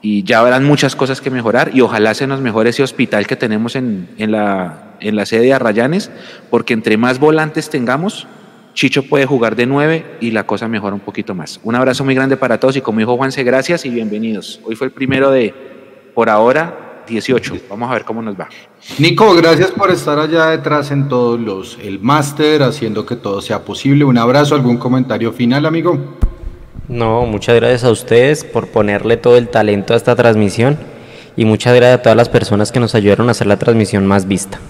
y 0.00 0.22
ya 0.22 0.38
habrán 0.38 0.64
muchas 0.64 0.96
cosas 0.96 1.20
que 1.20 1.30
mejorar 1.30 1.72
y 1.74 1.82
ojalá 1.82 2.14
se 2.14 2.26
nos 2.26 2.40
mejore 2.40 2.70
ese 2.70 2.82
hospital 2.82 3.26
que 3.26 3.36
tenemos 3.36 3.76
en, 3.76 4.08
en, 4.16 4.32
la, 4.32 4.94
en 5.00 5.16
la 5.16 5.26
sede 5.26 5.42
de 5.42 5.52
Arrayanes, 5.52 6.10
porque 6.48 6.72
entre 6.72 6.96
más 6.96 7.18
volantes 7.18 7.68
tengamos, 7.68 8.26
Chicho 8.78 9.02
puede 9.02 9.26
jugar 9.26 9.56
de 9.56 9.66
nueve 9.66 10.06
y 10.20 10.30
la 10.30 10.46
cosa 10.46 10.68
mejora 10.68 10.94
un 10.94 11.00
poquito 11.00 11.34
más. 11.34 11.58
Un 11.64 11.74
abrazo 11.74 12.04
muy 12.04 12.14
grande 12.14 12.36
para 12.36 12.60
todos 12.60 12.76
y 12.76 12.80
como 12.80 13.00
dijo 13.00 13.16
Juanse, 13.16 13.42
gracias 13.42 13.84
y 13.84 13.90
bienvenidos. 13.90 14.60
Hoy 14.64 14.76
fue 14.76 14.86
el 14.86 14.92
primero 14.92 15.32
de, 15.32 15.52
por 16.14 16.30
ahora, 16.30 17.02
18. 17.08 17.56
Vamos 17.68 17.90
a 17.90 17.94
ver 17.94 18.04
cómo 18.04 18.22
nos 18.22 18.38
va. 18.38 18.48
Nico, 19.00 19.34
gracias 19.34 19.72
por 19.72 19.90
estar 19.90 20.20
allá 20.20 20.50
detrás 20.50 20.92
en 20.92 21.08
todos 21.08 21.40
los, 21.40 21.76
el 21.82 21.98
máster, 21.98 22.62
haciendo 22.62 23.04
que 23.04 23.16
todo 23.16 23.40
sea 23.40 23.64
posible. 23.64 24.04
Un 24.04 24.16
abrazo, 24.16 24.54
algún 24.54 24.76
comentario 24.76 25.32
final, 25.32 25.66
amigo. 25.66 26.16
No, 26.86 27.26
muchas 27.26 27.56
gracias 27.56 27.82
a 27.82 27.90
ustedes 27.90 28.44
por 28.44 28.68
ponerle 28.68 29.16
todo 29.16 29.36
el 29.38 29.48
talento 29.48 29.92
a 29.92 29.96
esta 29.96 30.14
transmisión 30.14 30.78
y 31.36 31.44
muchas 31.46 31.74
gracias 31.74 31.98
a 31.98 32.02
todas 32.02 32.16
las 32.16 32.28
personas 32.28 32.70
que 32.70 32.78
nos 32.78 32.94
ayudaron 32.94 33.26
a 33.26 33.32
hacer 33.32 33.48
la 33.48 33.56
transmisión 33.56 34.06
más 34.06 34.28
vista. 34.28 34.60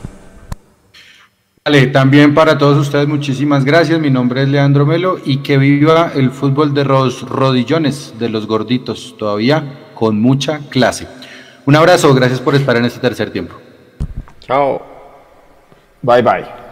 También 1.93 2.33
para 2.33 2.57
todos 2.57 2.79
ustedes 2.79 3.07
muchísimas 3.07 3.63
gracias. 3.63 4.01
Mi 4.01 4.09
nombre 4.09 4.43
es 4.43 4.49
Leandro 4.49 4.87
Melo 4.87 5.19
y 5.23 5.39
que 5.39 5.59
viva 5.59 6.13
el 6.15 6.31
fútbol 6.31 6.73
de 6.73 6.85
los 6.85 7.29
rodillones, 7.29 8.15
de 8.19 8.31
los 8.31 8.47
gorditos, 8.47 9.15
todavía 9.19 9.91
con 9.95 10.19
mucha 10.19 10.61
clase. 10.71 11.07
Un 11.67 11.77
abrazo, 11.77 12.15
gracias 12.15 12.41
por 12.41 12.55
estar 12.55 12.75
en 12.79 12.87
este 12.87 13.01
tercer 13.01 13.31
tiempo. 13.31 13.55
Chao. 14.41 14.81
Bye 16.01 16.23
bye. 16.23 16.68